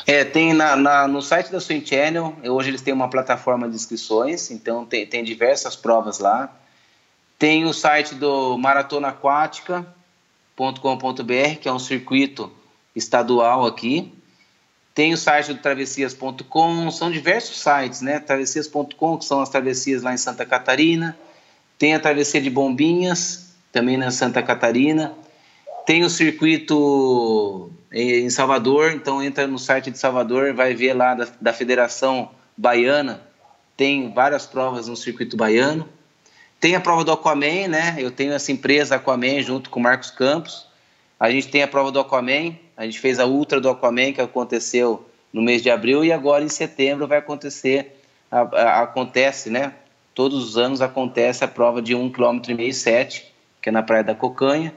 É, 0.07 0.25
tem 0.25 0.53
na, 0.53 0.75
na, 0.75 1.07
no 1.07 1.23
site 1.23 1.53
da 1.53 1.61
Swim 1.61 1.85
Channel, 1.87 2.35
hoje 2.45 2.71
eles 2.71 2.83
têm 2.83 2.93
uma 2.93 3.09
plataforma 3.09 3.69
de 3.69 3.77
inscrições, 3.77 4.51
então 4.51 4.85
tem, 4.85 5.07
tem 5.07 5.23
diversas 5.23 5.77
provas 5.77 6.19
lá. 6.19 6.60
Tem 7.41 7.65
o 7.65 7.73
site 7.73 8.15
do 8.15 8.57
maratonaquática.com.br, 8.59 11.57
que 11.59 11.67
é 11.67 11.73
um 11.73 11.79
circuito 11.79 12.53
estadual 12.95 13.65
aqui. 13.65 14.13
Tem 14.95 15.15
o 15.15 15.17
site 15.17 15.55
do 15.55 15.59
travessias.com, 15.59 16.91
são 16.91 17.11
diversos 17.11 17.59
sites, 17.59 18.03
né? 18.03 18.21
Travessias.com, 18.21 19.17
que 19.17 19.25
são 19.25 19.41
as 19.41 19.49
travessias 19.49 20.03
lá 20.03 20.13
em 20.13 20.19
Santa 20.19 20.45
Catarina. 20.45 21.17
Tem 21.79 21.95
a 21.95 21.99
travessia 21.99 22.43
de 22.43 22.51
Bombinhas, 22.51 23.55
também 23.73 23.97
na 23.97 24.11
Santa 24.11 24.43
Catarina. 24.43 25.15
Tem 25.87 26.05
o 26.05 26.11
circuito 26.11 27.73
em 27.91 28.29
Salvador, 28.29 28.93
então 28.93 29.23
entra 29.23 29.47
no 29.47 29.59
site 29.59 29.91
de 29.91 29.99
Salvador, 29.99 30.53
vai 30.53 30.75
ver 30.75 30.93
lá 30.93 31.15
da, 31.15 31.27
da 31.41 31.55
Federação 31.55 32.33
Baiana, 32.55 33.23
tem 33.79 34.13
várias 34.13 34.45
provas 34.45 34.89
no 34.89 34.95
circuito 34.95 35.39
baiano. 35.39 35.89
Tem 36.61 36.77
a 36.77 36.81
prova 36.81 37.03
do 37.03 37.11
Aquaman, 37.11 37.69
né? 37.69 37.97
Eu 37.99 38.11
tenho 38.11 38.35
essa 38.35 38.53
empresa 38.53 38.97
Aquaman 38.97 39.41
junto 39.41 39.71
com 39.71 39.81
o 39.81 39.83
Marcos 39.83 40.11
Campos. 40.11 40.67
A 41.19 41.31
gente 41.31 41.49
tem 41.49 41.63
a 41.63 41.69
prova 41.69 41.91
do 41.91 41.99
Aquaman, 41.99 42.55
a 42.77 42.85
gente 42.85 43.01
fez 43.01 43.19
a 43.19 43.25
Ultra 43.25 43.61
do 43.61 43.71
Aquaman 43.71 44.13
que 44.13 44.21
aconteceu 44.21 45.09
no 45.33 45.41
mês 45.41 45.63
de 45.63 45.71
abril 45.71 46.05
e 46.05 46.13
agora 46.13 46.45
em 46.45 46.49
setembro 46.49 47.07
vai 47.07 47.19
acontecer, 47.19 47.99
a, 48.31 48.41
a, 48.41 48.83
acontece, 48.83 49.49
né? 49.49 49.73
Todos 50.15 50.45
os 50.45 50.59
anos 50.59 50.83
acontece 50.83 51.43
a 51.43 51.49
prova 51.49 51.81
de 51.81 51.95
1,5 51.95 52.45
km 52.45 52.73
7, 52.73 53.33
que 53.63 53.71
é 53.71 53.73
na 53.73 53.83
Praia 53.83 54.05
da 54.05 54.15
Cocanha. 54.15 54.75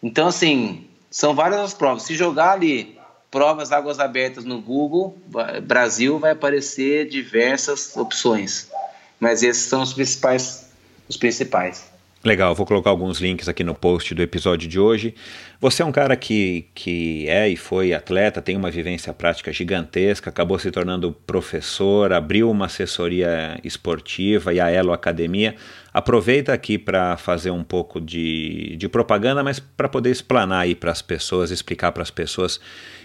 Então, 0.00 0.28
assim, 0.28 0.86
são 1.10 1.34
várias 1.34 1.60
as 1.60 1.74
provas. 1.74 2.04
Se 2.04 2.14
jogar 2.14 2.52
ali 2.52 2.96
provas 3.30 3.72
águas 3.72 3.98
abertas 3.98 4.44
no 4.44 4.60
Google, 4.60 5.18
Brasil, 5.64 6.20
vai 6.20 6.32
aparecer 6.32 7.08
diversas 7.08 7.96
opções. 7.96 8.70
Mas 9.18 9.42
esses 9.42 9.64
são 9.64 9.82
os 9.82 9.92
principais 9.92 10.69
os 11.10 11.16
principais. 11.16 11.90
Legal, 12.22 12.54
vou 12.54 12.66
colocar 12.66 12.90
alguns 12.90 13.18
links 13.18 13.48
aqui 13.48 13.64
no 13.64 13.74
post 13.74 14.14
do 14.14 14.22
episódio 14.22 14.68
de 14.68 14.78
hoje. 14.78 15.14
Você 15.58 15.82
é 15.82 15.86
um 15.86 15.90
cara 15.90 16.14
que, 16.14 16.66
que 16.74 17.26
é 17.26 17.48
e 17.48 17.56
foi 17.56 17.94
atleta, 17.94 18.42
tem 18.42 18.56
uma 18.56 18.70
vivência 18.70 19.10
prática 19.14 19.50
gigantesca, 19.50 20.28
acabou 20.28 20.58
se 20.58 20.70
tornando 20.70 21.12
professor, 21.12 22.12
abriu 22.12 22.50
uma 22.50 22.66
assessoria 22.66 23.58
esportiva 23.64 24.52
e 24.52 24.60
a 24.60 24.70
Elo 24.70 24.92
Academia. 24.92 25.56
Aproveita 25.94 26.52
aqui 26.52 26.76
para 26.76 27.16
fazer 27.16 27.52
um 27.52 27.64
pouco 27.64 27.98
de, 27.98 28.76
de 28.76 28.86
propaganda, 28.86 29.42
mas 29.42 29.58
para 29.58 29.88
poder 29.88 30.10
explanar 30.10 30.60
aí 30.60 30.74
para 30.74 30.92
as 30.92 31.00
pessoas, 31.00 31.50
explicar 31.50 31.90
para 31.90 32.02
as 32.02 32.10
pessoas 32.10 32.60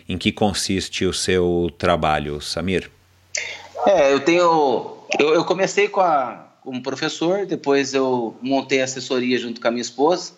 em 0.09 0.17
que 0.17 0.29
consiste 0.29 1.05
o 1.05 1.13
seu 1.13 1.71
trabalho, 1.77 2.41
Samir. 2.41 2.91
É, 3.87 4.11
eu 4.11 4.19
tenho. 4.19 4.97
Eu, 5.17 5.33
eu 5.35 5.45
comecei 5.45 5.87
com 5.87 6.01
a, 6.01 6.44
como 6.65 6.81
professor, 6.81 7.45
depois 7.45 7.93
eu 7.93 8.35
montei 8.41 8.81
assessoria 8.81 9.37
junto 9.37 9.61
com 9.61 9.67
a 9.67 9.71
minha 9.71 9.83
esposa. 9.83 10.33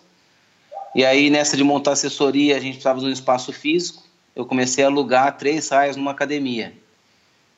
E 0.94 1.04
aí, 1.04 1.30
nessa 1.30 1.56
de 1.56 1.64
montar 1.64 1.92
assessoria, 1.92 2.54
a 2.56 2.60
gente 2.60 2.74
precisava 2.74 3.00
de 3.00 3.06
um 3.06 3.10
espaço 3.10 3.50
físico. 3.50 4.02
Eu 4.36 4.44
comecei 4.44 4.84
a 4.84 4.88
alugar 4.88 5.38
três 5.38 5.70
raias 5.70 5.96
numa 5.96 6.10
academia. 6.10 6.74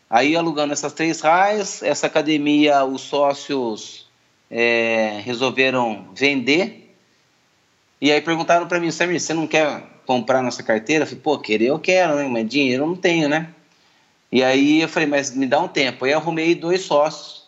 Aí, 0.09 0.37
alugando 0.37 0.73
essas 0.73 0.93
três 0.93 1.21
raias, 1.21 1.83
essa 1.83 2.07
academia, 2.07 2.85
os 2.85 3.03
sócios 3.03 4.07
é, 4.49 5.21
resolveram 5.25 6.09
vender. 6.15 6.95
E 8.01 8.11
aí 8.11 8.21
perguntaram 8.21 8.67
para 8.67 8.81
mim, 8.81 8.91
Samir, 8.91 9.21
você 9.21 9.35
não 9.35 9.47
quer 9.47 9.83
comprar 10.07 10.43
nossa 10.43 10.63
carteira? 10.63 11.03
Eu 11.03 11.07
falei, 11.07 11.23
pô, 11.23 11.39
querer 11.39 11.67
eu 11.67 11.79
quero, 11.79 12.15
né? 12.17 12.27
Mas 12.29 12.49
dinheiro 12.49 12.85
eu 12.85 12.87
não 12.87 12.97
tenho, 12.97 13.29
né? 13.29 13.49
E 14.33 14.43
aí 14.45 14.81
eu 14.81 14.89
falei, 14.89 15.09
mas 15.09 15.35
me 15.35 15.47
dá 15.47 15.61
um 15.61 15.69
tempo. 15.69 16.05
Aí 16.05 16.13
arrumei 16.13 16.55
dois 16.55 16.83
sócios 16.83 17.40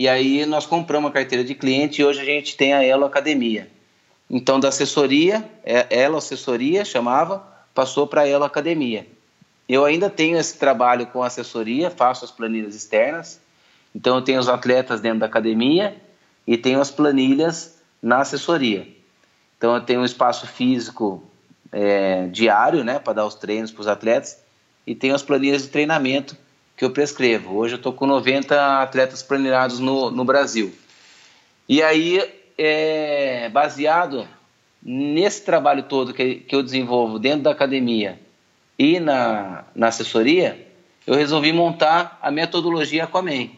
e 0.00 0.08
aí 0.08 0.46
nós 0.46 0.64
compramos 0.64 1.10
a 1.10 1.12
carteira 1.12 1.44
de 1.44 1.54
cliente 1.54 2.00
e 2.00 2.04
hoje 2.06 2.22
a 2.22 2.24
gente 2.24 2.56
tem 2.56 2.72
a 2.72 2.82
Elo 2.82 3.04
Academia. 3.04 3.68
Então, 4.30 4.58
da 4.58 4.68
assessoria, 4.68 5.44
é, 5.62 5.86
Elo 5.90 6.16
Assessoria 6.16 6.86
chamava, 6.86 7.46
passou 7.74 8.06
para 8.06 8.22
a 8.22 8.26
Elo 8.26 8.44
Academia. 8.44 9.06
Eu 9.68 9.84
ainda 9.84 10.08
tenho 10.08 10.38
esse 10.38 10.56
trabalho 10.56 11.06
com 11.08 11.22
assessoria, 11.22 11.90
faço 11.90 12.24
as 12.24 12.30
planilhas 12.30 12.74
externas. 12.74 13.42
Então, 13.94 14.16
eu 14.16 14.22
tenho 14.22 14.40
os 14.40 14.48
atletas 14.48 15.02
dentro 15.02 15.18
da 15.18 15.26
academia 15.26 15.94
e 16.46 16.56
tenho 16.56 16.80
as 16.80 16.90
planilhas 16.90 17.78
na 18.02 18.22
assessoria. 18.22 18.88
Então, 19.58 19.74
eu 19.74 19.82
tenho 19.82 20.00
um 20.00 20.06
espaço 20.06 20.46
físico 20.46 21.22
é, 21.70 22.26
diário, 22.28 22.82
né, 22.82 22.98
para 22.98 23.12
dar 23.12 23.26
os 23.26 23.34
treinos 23.34 23.70
para 23.70 23.82
os 23.82 23.86
atletas, 23.86 24.38
e 24.86 24.94
tenho 24.94 25.14
as 25.14 25.22
planilhas 25.22 25.64
de 25.64 25.68
treinamento 25.68 26.34
que 26.80 26.84
eu 26.86 26.90
prescrevo. 26.90 27.56
Hoje 27.58 27.74
eu 27.74 27.76
estou 27.76 27.92
com 27.92 28.06
90 28.06 28.80
atletas 28.80 29.22
planilhados 29.22 29.78
no, 29.80 30.10
no 30.10 30.24
Brasil. 30.24 30.74
E 31.68 31.82
aí, 31.82 32.26
é, 32.56 33.50
baseado 33.50 34.26
nesse 34.82 35.42
trabalho 35.42 35.82
todo 35.82 36.14
que, 36.14 36.36
que 36.36 36.56
eu 36.56 36.62
desenvolvo 36.62 37.18
dentro 37.18 37.42
da 37.42 37.50
academia 37.50 38.18
e 38.78 38.98
na, 38.98 39.64
na 39.74 39.88
assessoria, 39.88 40.66
eu 41.06 41.14
resolvi 41.14 41.52
montar 41.52 42.18
a 42.22 42.30
metodologia 42.30 43.04
Aquaman, 43.04 43.50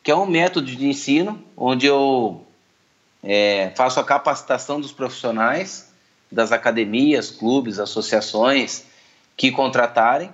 que 0.00 0.12
é 0.12 0.14
um 0.14 0.24
método 0.24 0.68
de 0.68 0.86
ensino 0.86 1.42
onde 1.56 1.86
eu 1.86 2.46
é, 3.20 3.72
faço 3.74 3.98
a 3.98 4.04
capacitação 4.04 4.80
dos 4.80 4.92
profissionais 4.92 5.92
das 6.30 6.52
academias, 6.52 7.32
clubes, 7.32 7.80
associações 7.80 8.84
que 9.36 9.50
contratarem. 9.50 10.32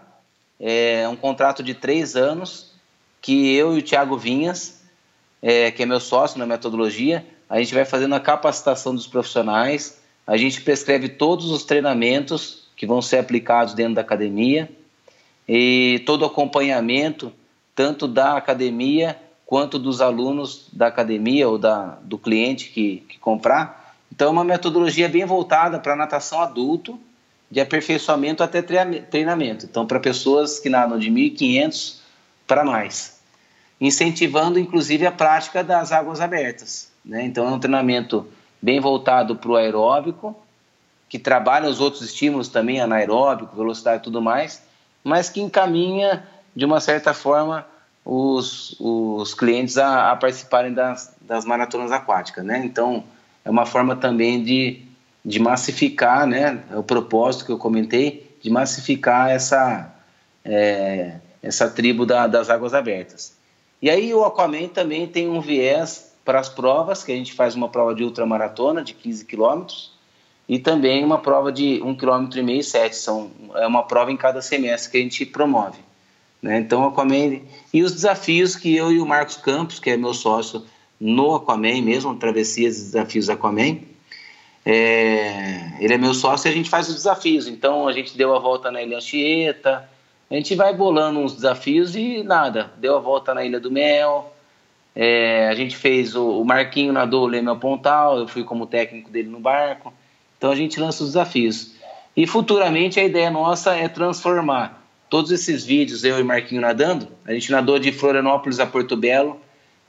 É 0.59 1.07
um 1.09 1.17
contrato 1.17 1.63
de 1.63 1.75
três 1.75 2.17
anos 2.17 2.73
que 3.21 3.55
eu 3.55 3.77
e 3.77 3.81
o 3.81 3.83
Thiago 3.83 4.17
Vinhas, 4.17 4.83
é, 5.43 5.71
que 5.71 5.83
é 5.83 5.87
meu 5.87 6.01
sócio 6.01 6.39
na 6.39 6.47
metodologia, 6.47 7.27
a 7.49 7.59
gente 7.59 7.75
vai 7.75 7.85
fazendo 7.85 8.15
a 8.15 8.21
capacitação 8.21 8.95
dos 8.95 9.07
profissionais, 9.07 10.01
a 10.27 10.37
gente 10.37 10.61
prescreve 10.61 11.09
todos 11.09 11.51
os 11.51 11.65
treinamentos 11.65 12.69
que 12.77 12.87
vão 12.87 13.01
ser 13.01 13.19
aplicados 13.19 13.75
dentro 13.75 13.95
da 13.95 14.01
academia 14.01 14.69
e 15.49 16.03
todo 16.05 16.23
o 16.23 16.27
acompanhamento, 16.27 17.33
tanto 17.75 18.09
da 18.09 18.37
academia 18.37 19.17
quanto 19.45 19.79
dos 19.79 20.01
alunos 20.01 20.69
da 20.73 20.89
academia 20.89 21.49
ou 21.49 21.57
da, 21.57 21.99
do 22.03 22.19
cliente 22.19 22.71
que, 22.71 23.05
que 23.09 23.19
comprar. 23.19 23.95
Então, 24.13 24.29
é 24.29 24.31
uma 24.31 24.45
metodologia 24.45 25.09
bem 25.09 25.25
voltada 25.25 25.79
para 25.79 25.95
natação 25.95 26.41
adulto, 26.41 26.99
de 27.51 27.61
aperfeiçoamento 27.61 28.43
até 28.43 28.61
treinamento. 28.63 29.67
Então, 29.67 29.87
para 29.87 30.01
pessoas 30.01 30.59
que 30.59 30.69
nadam 30.69 30.99
de 30.99 31.11
1.500 31.11 31.99
para 32.47 32.65
mais. 32.65 33.21
Incentivando, 33.81 34.59
inclusive, 34.59 35.07
a 35.07 35.13
prática 35.13 35.63
das 35.63 35.93
águas 35.93 36.21
abertas. 36.21 36.91
Né? 37.05 37.25
Então, 37.25 37.47
é 37.47 37.51
um 37.51 37.59
treinamento 37.59 38.27
bem 38.61 38.81
voltado 38.81 39.37
para 39.37 39.51
o 39.51 39.57
aeróbico, 39.57 40.37
que 41.09 41.19
trabalha 41.19 41.69
os 41.69 41.81
outros 41.81 42.03
estímulos 42.03 42.49
também, 42.49 42.81
anaeróbico, 42.81 43.55
velocidade 43.55 44.01
e 44.01 44.05
tudo 44.05 44.21
mais, 44.21 44.63
mas 45.05 45.29
que 45.29 45.41
encaminha, 45.41 46.27
de 46.55 46.65
uma 46.65 46.81
certa 46.81 47.15
forma, 47.15 47.65
os, 48.05 48.77
os 48.81 49.35
clientes 49.35 49.79
a, 49.79 50.11
a 50.13 50.17
participarem 50.17 50.73
das, 50.73 51.15
das 51.21 51.45
maratonas 51.45 51.93
aquáticas, 51.93 52.45
né? 52.45 52.63
Então, 52.65 53.05
é 53.45 53.51
uma 53.51 53.67
forma 53.67 53.95
também 53.95 54.43
de, 54.43 54.83
de 55.27 55.41
massificar, 55.41 56.25
né? 56.25 56.63
O 56.73 56.85
propósito 56.85 57.45
que 57.45 57.51
eu 57.51 57.59
comentei, 57.59 58.37
de 58.41 58.49
massificar 58.49 59.29
essa, 59.29 59.93
é, 60.45 61.17
essa 61.43 61.69
tribo 61.69 62.07
da, 62.07 62.29
das 62.29 62.49
águas 62.49 62.73
abertas. 62.73 63.37
E 63.83 63.91
aí 63.91 64.15
o 64.15 64.25
Aquaman 64.25 64.69
também 64.69 65.05
tem 65.09 65.29
um 65.29 65.41
viés 65.41 66.13
para 66.25 66.39
as 66.39 66.49
provas, 66.49 67.03
que 67.03 67.11
a 67.11 67.17
gente 67.17 67.33
faz 67.33 67.57
uma 67.57 67.69
prova 67.69 67.93
de 67.93 68.05
ultramaratona 68.05 68.85
de 68.85 68.95
15 68.95 69.25
quilômetros, 69.25 69.93
e 70.49 70.61
também 70.61 71.05
uma 71.05 71.19
prova 71.19 71.51
de 71.51 71.81
1,5 71.83 72.31
km 72.31 72.49
e 72.51 72.63
7 72.63 72.95
são 72.95 73.33
é 73.57 73.67
uma 73.67 73.83
prova 73.83 74.13
em 74.13 74.17
cada 74.17 74.41
semestre 74.41 74.93
que 74.93 74.97
a 74.97 75.01
gente 75.01 75.27
promove. 75.27 75.81
Né? 76.41 76.59
Então, 76.59 76.87
Aquaman 76.87 77.41
e 77.75 77.83
os 77.83 77.93
desafios 77.93 78.55
que 78.55 78.77
eu 78.77 78.93
e 78.93 79.01
o 79.01 79.07
Marcos 79.07 79.37
Campos, 79.37 79.81
que 79.81 79.91
é 79.91 79.97
meu 79.97 80.15
sócio 80.15 80.65
no 81.01 81.35
Aquaman 81.35 81.83
mesmo, 81.83 82.15
Travessias 82.15 82.79
e 82.79 82.85
Desafios 82.85 83.29
Aquaman, 83.29 83.79
é, 84.67 85.77
ele 85.79 85.95
é 85.95 85.99
meu 85.99 86.13
sócio 86.13 86.49
e 86.49 86.51
a 86.51 86.55
gente 86.55 86.69
faz 86.69 86.89
os 86.89 86.97
desafios. 86.97 87.47
Então, 87.47 87.87
a 87.87 87.93
gente 87.93 88.19
deu 88.19 88.35
a 88.35 88.39
volta 88.41 88.69
na 88.71 88.83
Ilha 88.83 88.97
Anchieta, 88.97 89.89
a 90.29 90.35
gente 90.35 90.57
vai 90.57 90.75
bolando 90.75 91.21
uns 91.21 91.35
desafios 91.35 91.95
e 91.95 92.25
nada, 92.25 92.73
deu 92.79 92.97
a 92.97 93.01
volta 93.01 93.33
na 93.33 93.45
Ilha 93.45 93.61
do 93.61 93.71
Mel, 93.71 94.35
é, 94.95 95.49
a 95.49 95.55
gente 95.55 95.77
fez 95.77 96.17
o, 96.17 96.41
o 96.41 96.45
Marquinho 96.45 96.93
nadou 96.93 97.25
o 97.25 97.29
Leme 97.29 97.49
ao 97.49 97.57
Pontal, 97.57 98.19
eu 98.19 98.27
fui 98.27 98.43
como 98.43 98.67
técnico 98.67 99.09
dele 99.09 99.29
no 99.29 99.39
barco. 99.39 99.95
Então 100.37 100.51
a 100.51 100.57
gente 100.57 100.81
lança 100.81 101.05
os 101.05 101.11
desafios. 101.11 101.73
E 102.17 102.27
futuramente 102.27 102.99
a 102.99 103.05
ideia 103.05 103.31
nossa 103.31 103.75
é 103.75 103.89
transformar 103.89 104.83
todos 105.09 105.31
esses 105.31 105.65
vídeos, 105.65 106.03
eu 106.03 106.19
e 106.19 106.25
Marquinho 106.25 106.61
nadando, 106.61 107.09
a 107.25 107.33
gente 107.33 107.53
nadou 107.53 107.79
de 107.79 107.93
Florianópolis 107.93 108.59
a 108.59 108.67
Porto 108.67 108.97
Belo, 108.97 109.39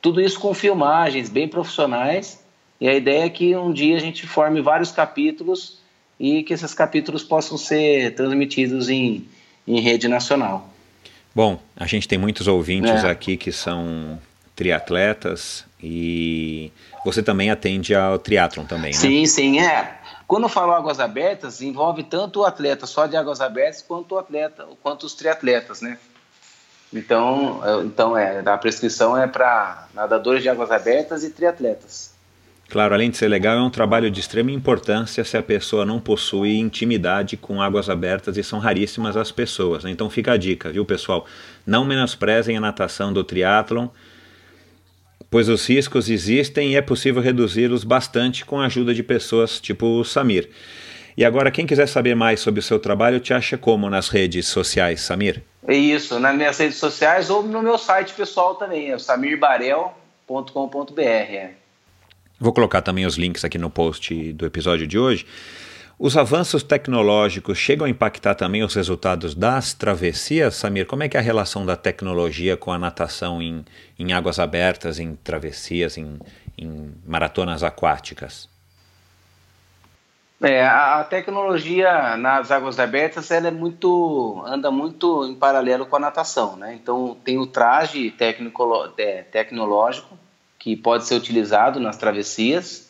tudo 0.02 0.22
isso 0.22 0.40
com 0.40 0.54
filmagens 0.54 1.30
bem 1.30 1.48
profissionais. 1.48 2.46
E 2.80 2.88
a 2.88 2.94
ideia 2.94 3.26
é 3.26 3.30
que 3.30 3.56
um 3.56 3.74
dia 3.74 3.96
a 3.96 4.00
gente 4.00 4.28
forme 4.28 4.62
vários 4.62 4.92
capítulos 4.92 5.80
e 6.20 6.44
que 6.44 6.54
esses 6.54 6.74
capítulos 6.74 7.24
possam 7.24 7.58
ser 7.58 8.14
transmitidos 8.16 8.90
em, 8.90 9.28
em 9.68 9.80
rede 9.80 10.08
nacional. 10.08 10.70
Bom, 11.34 11.60
a 11.76 11.86
gente 11.86 12.08
tem 12.08 12.18
muitos 12.18 12.48
ouvintes 12.48 13.04
é. 13.04 13.10
aqui 13.10 13.38
que 13.38 13.52
são 13.52 14.20
triatletas 14.56 15.66
e 15.82 16.72
você 17.06 17.22
também 17.22 17.52
atende 17.52 17.94
ao 17.94 18.18
triatlon 18.18 18.66
também, 18.66 18.92
né? 18.92 18.98
Sim, 18.98 19.26
sim, 19.28 19.60
é. 19.60 19.98
Quando 20.28 20.44
eu 20.44 20.50
falo 20.50 20.74
águas 20.74 21.00
abertas, 21.00 21.62
envolve 21.62 22.04
tanto 22.04 22.42
o 22.42 22.46
atleta 22.46 22.86
só 22.86 23.06
de 23.06 23.16
águas 23.16 23.40
abertas 23.40 23.82
quanto 23.82 24.16
o 24.16 24.18
atleta, 24.18 24.68
quanto 24.82 25.06
os 25.06 25.14
triatletas, 25.14 25.80
né? 25.80 26.00
Então, 26.92 27.62
é, 27.64 27.84
então 27.84 28.18
é, 28.18 28.42
a 28.46 28.58
prescrição 28.58 29.16
é 29.16 29.28
para 29.28 29.88
nadadores 29.94 30.42
de 30.42 30.50
águas 30.50 30.72
abertas 30.72 31.24
e 31.24 31.30
triatletas. 31.30 32.07
Claro, 32.70 32.94
além 32.94 33.10
de 33.10 33.18
ser 33.18 33.30
legal, 33.30 33.58
é 33.58 33.62
um 33.62 33.70
trabalho 33.70 34.12
de 34.12 34.20
extrema 34.20 34.52
importância 34.52 35.24
se 35.24 35.38
a 35.38 35.42
pessoa 35.42 35.86
não 35.86 36.00
possui 36.00 36.58
intimidade 36.58 37.38
com 37.38 37.62
águas 37.62 37.90
abertas 37.90 38.36
e 38.36 38.44
são 38.44 38.60
raríssimas 38.60 39.16
as 39.16 39.32
pessoas. 39.32 39.86
Né? 39.86 39.92
Então 39.92 40.10
fica 40.10 40.34
a 40.34 40.38
dica, 40.38 40.70
viu 40.70 40.84
pessoal? 40.84 41.26
Não 41.66 41.86
menosprezem 41.86 42.58
a 42.58 42.62
natação 42.62 43.14
do 43.14 43.24
triatlon 43.24 43.88
pois 45.30 45.50
os 45.50 45.68
riscos 45.68 46.10
existem 46.10 46.72
e 46.72 46.76
é 46.76 46.82
possível 46.82 47.22
reduzi-los 47.22 47.84
bastante 47.84 48.46
com 48.46 48.60
a 48.60 48.66
ajuda 48.66 48.94
de 48.94 49.04
pessoas 49.04 49.60
tipo 49.60 49.86
o 49.86 50.04
Samir. 50.04 50.50
E 51.16 51.26
agora, 51.26 51.50
quem 51.50 51.66
quiser 51.66 51.88
saber 51.88 52.16
mais 52.16 52.40
sobre 52.40 52.60
o 52.60 52.64
seu 52.64 52.80
trabalho, 52.80 53.20
te 53.20 53.34
acha 53.34 53.58
como 53.58 53.90
nas 53.90 54.08
redes 54.08 54.48
sociais, 54.48 55.02
Samir? 55.02 55.42
É 55.68 55.76
isso, 55.76 56.20
nas 56.20 56.36
minhas 56.36 56.60
redes 56.60 56.78
sociais 56.78 57.32
ou 57.32 57.42
no 57.42 57.64
meu 57.64 57.78
site 57.78 58.14
pessoal 58.14 58.56
também, 58.56 58.92
é 58.92 59.00
samirbarel.com.br. 59.00 61.67
Vou 62.40 62.54
colocar 62.54 62.82
também 62.82 63.06
os 63.06 63.18
links 63.18 63.44
aqui 63.44 63.58
no 63.58 63.70
post 63.70 64.34
do 64.34 64.46
episódio 64.46 64.86
de 64.86 64.98
hoje. 65.00 65.26
Os 66.00 66.16
avanços 66.16 66.62
tecnológicos 66.62 67.58
chegam 67.58 67.88
a 67.88 67.90
impactar 67.90 68.36
também 68.36 68.62
os 68.62 68.76
resultados 68.76 69.34
das 69.34 69.74
travessias, 69.74 70.56
Samir? 70.56 70.86
Como 70.86 71.02
é 71.02 71.10
que 71.10 71.18
é 71.18 71.20
a 71.20 71.24
relação 71.24 71.66
da 71.66 71.76
tecnologia 71.76 72.56
com 72.56 72.72
a 72.72 72.78
natação 72.78 73.42
em, 73.42 73.66
em 73.98 74.14
águas 74.14 74.38
abertas, 74.38 75.00
em 75.00 75.16
travessias, 75.16 75.98
em, 75.98 76.20
em 76.56 76.94
maratonas 77.04 77.64
aquáticas? 77.64 78.48
É, 80.40 80.64
a 80.64 81.04
tecnologia 81.04 82.16
nas 82.16 82.52
águas 82.52 82.80
abertas 82.80 83.32
ela 83.32 83.48
é 83.48 83.52
muito 83.52 84.44
anda 84.46 84.70
muito 84.70 85.26
em 85.26 85.34
paralelo 85.34 85.88
com 85.88 85.96
a 85.96 86.00
natação, 86.00 86.56
né? 86.56 86.76
Então 86.76 87.18
tem 87.24 87.40
o 87.40 87.48
traje 87.48 88.12
técnico, 88.12 88.94
é, 89.00 89.24
tecnológico 89.24 90.16
que 90.68 90.76
pode 90.76 91.06
ser 91.06 91.16
utilizado 91.16 91.80
nas 91.80 91.96
travessias, 91.96 92.90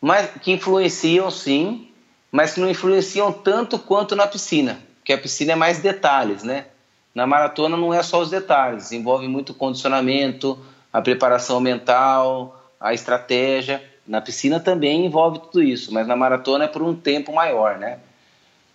mas 0.00 0.30
que 0.40 0.52
influenciam 0.52 1.30
sim 1.30 1.90
mas 2.32 2.54
que 2.54 2.60
não 2.60 2.68
influenciam 2.68 3.30
tanto 3.30 3.78
quanto 3.78 4.16
na 4.16 4.26
piscina, 4.26 4.80
porque 4.96 5.12
a 5.12 5.18
piscina 5.18 5.52
é 5.52 5.54
mais 5.54 5.80
detalhes, 5.80 6.42
né? 6.42 6.66
Na 7.14 7.28
maratona 7.28 7.76
não 7.76 7.92
é 7.92 8.02
só 8.02 8.20
os 8.20 8.28
detalhes, 8.28 8.90
envolve 8.90 9.28
muito 9.28 9.54
condicionamento, 9.54 10.58
a 10.92 11.00
preparação 11.00 11.60
mental, 11.60 12.60
a 12.80 12.92
estratégia. 12.92 13.80
Na 14.04 14.20
piscina 14.20 14.58
também 14.58 15.06
envolve 15.06 15.38
tudo 15.38 15.62
isso, 15.62 15.94
mas 15.94 16.08
na 16.08 16.16
maratona 16.16 16.64
é 16.64 16.68
por 16.68 16.82
um 16.82 16.96
tempo 16.96 17.32
maior, 17.32 17.78
né? 17.78 17.98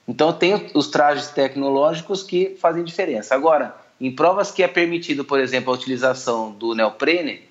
Então 0.08 0.32
tem 0.32 0.70
os 0.74 0.88
trajes 0.88 1.28
tecnológicos 1.28 2.24
que 2.24 2.56
fazem 2.62 2.84
diferença. 2.84 3.36
Agora, 3.36 3.76
em 4.00 4.10
provas 4.10 4.52
que 4.52 4.64
é 4.64 4.70
permitido, 4.70 5.26
por 5.26 5.42
exemplo, 5.42 5.74
a 5.74 5.76
utilização 5.76 6.52
do 6.52 6.74
neoprene, 6.74 7.49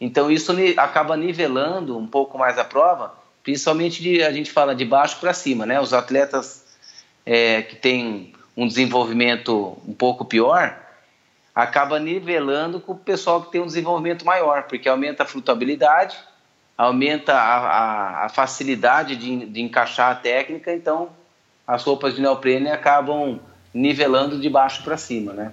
então 0.00 0.30
isso 0.30 0.52
acaba 0.76 1.16
nivelando 1.16 1.96
um 1.96 2.06
pouco 2.06 2.38
mais 2.38 2.58
a 2.58 2.64
prova, 2.64 3.14
principalmente 3.42 4.02
de, 4.02 4.22
a 4.22 4.32
gente 4.32 4.50
fala 4.50 4.74
de 4.74 4.84
baixo 4.84 5.18
para 5.20 5.32
cima, 5.32 5.64
né? 5.66 5.80
Os 5.80 5.92
atletas 5.92 6.64
é, 7.24 7.62
que 7.62 7.76
têm 7.76 8.34
um 8.56 8.66
desenvolvimento 8.66 9.78
um 9.86 9.92
pouco 9.92 10.24
pior 10.24 10.78
acaba 11.54 12.00
nivelando 12.00 12.80
com 12.80 12.92
o 12.92 12.98
pessoal 12.98 13.42
que 13.42 13.52
tem 13.52 13.60
um 13.60 13.66
desenvolvimento 13.66 14.24
maior, 14.24 14.64
porque 14.64 14.88
aumenta 14.88 15.22
a 15.22 15.26
flutuabilidade, 15.26 16.16
aumenta 16.76 17.32
a, 17.32 17.56
a, 17.58 18.24
a 18.24 18.28
facilidade 18.28 19.14
de, 19.14 19.46
de 19.46 19.60
encaixar 19.62 20.10
a 20.10 20.14
técnica, 20.16 20.72
então 20.72 21.10
as 21.66 21.84
roupas 21.84 22.16
de 22.16 22.20
neoprene 22.20 22.68
acabam 22.68 23.38
nivelando 23.72 24.40
de 24.40 24.48
baixo 24.50 24.82
para 24.82 24.96
cima, 24.96 25.32
né? 25.32 25.52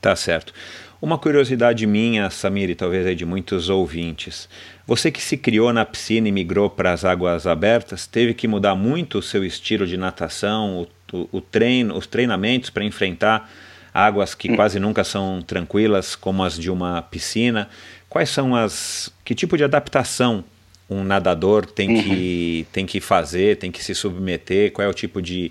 Tá 0.00 0.16
certo. 0.16 0.52
Uma 1.00 1.18
curiosidade 1.18 1.86
minha, 1.86 2.30
Samir, 2.30 2.70
e 2.70 2.74
talvez 2.74 3.06
aí 3.06 3.14
de 3.14 3.26
muitos 3.26 3.68
ouvintes. 3.68 4.48
Você 4.86 5.10
que 5.10 5.22
se 5.22 5.36
criou 5.36 5.72
na 5.72 5.84
piscina 5.84 6.28
e 6.28 6.32
migrou 6.32 6.70
para 6.70 6.92
as 6.92 7.04
águas 7.04 7.46
abertas, 7.46 8.06
teve 8.06 8.32
que 8.32 8.48
mudar 8.48 8.74
muito 8.74 9.18
o 9.18 9.22
seu 9.22 9.44
estilo 9.44 9.86
de 9.86 9.96
natação, 9.96 10.86
o, 11.12 11.28
o, 11.32 11.40
treino, 11.40 11.96
os 11.96 12.06
treinamentos 12.06 12.70
para 12.70 12.82
enfrentar 12.82 13.50
águas 13.92 14.34
que 14.34 14.50
hum. 14.50 14.56
quase 14.56 14.78
nunca 14.78 15.04
são 15.04 15.42
tranquilas, 15.42 16.16
como 16.16 16.42
as 16.42 16.58
de 16.58 16.70
uma 16.70 17.02
piscina. 17.02 17.68
Quais 18.08 18.30
são 18.30 18.54
as. 18.54 19.12
Que 19.24 19.34
tipo 19.34 19.56
de 19.56 19.64
adaptação 19.64 20.44
um 20.88 21.02
nadador 21.02 21.66
tem 21.66 22.02
que, 22.02 22.60
uhum. 22.60 22.72
tem 22.72 22.86
que 22.86 23.00
fazer, 23.00 23.56
tem 23.58 23.70
que 23.72 23.82
se 23.82 23.94
submeter? 23.94 24.72
Qual 24.72 24.86
é 24.86 24.88
o 24.88 24.94
tipo 24.94 25.20
de 25.20 25.50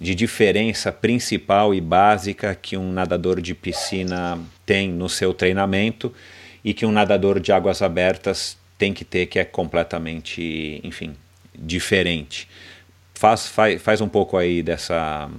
de 0.00 0.14
diferença 0.14 0.92
principal 0.92 1.74
e 1.74 1.80
básica 1.80 2.54
que 2.54 2.76
um 2.76 2.92
nadador 2.92 3.40
de 3.40 3.54
piscina 3.54 4.38
tem 4.64 4.90
no 4.90 5.08
seu 5.08 5.32
treinamento 5.32 6.12
e 6.64 6.74
que 6.74 6.84
um 6.84 6.92
nadador 6.92 7.40
de 7.40 7.52
águas 7.52 7.80
abertas 7.80 8.58
tem 8.76 8.92
que 8.92 9.04
ter, 9.04 9.26
que 9.26 9.38
é 9.38 9.44
completamente, 9.44 10.80
enfim, 10.84 11.16
diferente. 11.54 12.48
Faz, 13.14 13.46
faz, 13.46 13.80
faz 13.80 14.00
um 14.00 14.08
pouco 14.08 14.36
aí 14.36 14.62
dessa. 14.62 15.30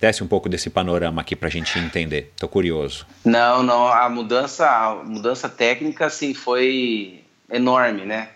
Desce 0.00 0.24
um 0.24 0.26
pouco 0.26 0.48
desse 0.48 0.70
panorama 0.70 1.20
aqui 1.20 1.36
para 1.36 1.48
a 1.48 1.50
gente 1.50 1.78
entender. 1.78 2.30
Estou 2.32 2.48
curioso. 2.48 3.06
Não, 3.22 3.62
não. 3.62 3.86
A 3.86 4.08
mudança, 4.08 4.66
a 4.66 4.94
mudança 4.94 5.46
técnica, 5.46 6.06
assim, 6.06 6.32
foi 6.32 7.22
enorme, 7.50 8.06
né? 8.06 8.30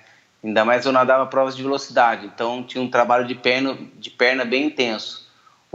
Ainda 0.44 0.62
mais 0.62 0.84
eu 0.84 0.92
nadava 0.92 1.24
provas 1.24 1.56
de 1.56 1.62
velocidade, 1.62 2.26
então 2.26 2.62
tinha 2.62 2.82
um 2.82 2.90
trabalho 2.90 3.26
de 3.26 3.34
perna, 3.34 3.78
de 3.96 4.10
perna 4.10 4.44
bem 4.44 4.66
intenso. 4.66 5.23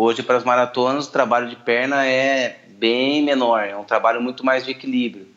Hoje, 0.01 0.23
para 0.23 0.37
as 0.37 0.45
maratonas, 0.45 1.07
o 1.07 1.11
trabalho 1.11 1.49
de 1.49 1.57
perna 1.57 2.05
é 2.05 2.61
bem 2.69 3.21
menor, 3.21 3.65
é 3.65 3.75
um 3.75 3.83
trabalho 3.83 4.21
muito 4.21 4.45
mais 4.45 4.63
de 4.63 4.71
equilíbrio. 4.71 5.27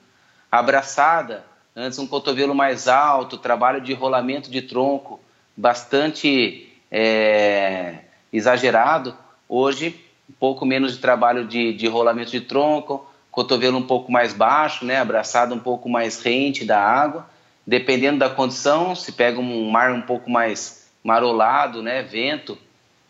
Abraçada, 0.53 1.45
antes 1.75 1.99
um 1.99 2.07
cotovelo 2.07 2.55
mais 2.55 2.87
alto, 2.87 3.37
trabalho 3.37 3.81
de 3.81 3.93
rolamento 3.93 4.49
de 4.49 4.63
tronco 4.63 5.19
bastante 5.57 6.73
é, 6.93 8.05
exagerado. 8.33 9.17
Hoje, 9.49 10.01
um 10.31 10.35
pouco 10.35 10.65
menos 10.65 10.93
de 10.93 10.99
trabalho 10.99 11.45
de, 11.45 11.73
de 11.73 11.89
rolamento 11.89 12.31
de 12.31 12.43
tronco, 12.43 13.05
cotovelo 13.33 13.79
um 13.79 13.87
pouco 13.89 14.13
mais 14.13 14.33
baixo, 14.33 14.85
né, 14.85 14.99
abraçada 14.99 15.53
um 15.53 15.59
pouco 15.59 15.89
mais 15.89 16.23
rente 16.23 16.65
da 16.65 16.81
água 16.81 17.27
Dependendo 17.67 18.19
da 18.19 18.29
condição, 18.31 18.95
se 18.95 19.13
pega 19.13 19.39
um 19.39 19.71
mar 19.71 19.93
um 19.93 20.03
pouco 20.03 20.29
mais 20.31 20.89
marolado, 21.03 21.83
né, 21.83 22.03
vento, 22.03 22.59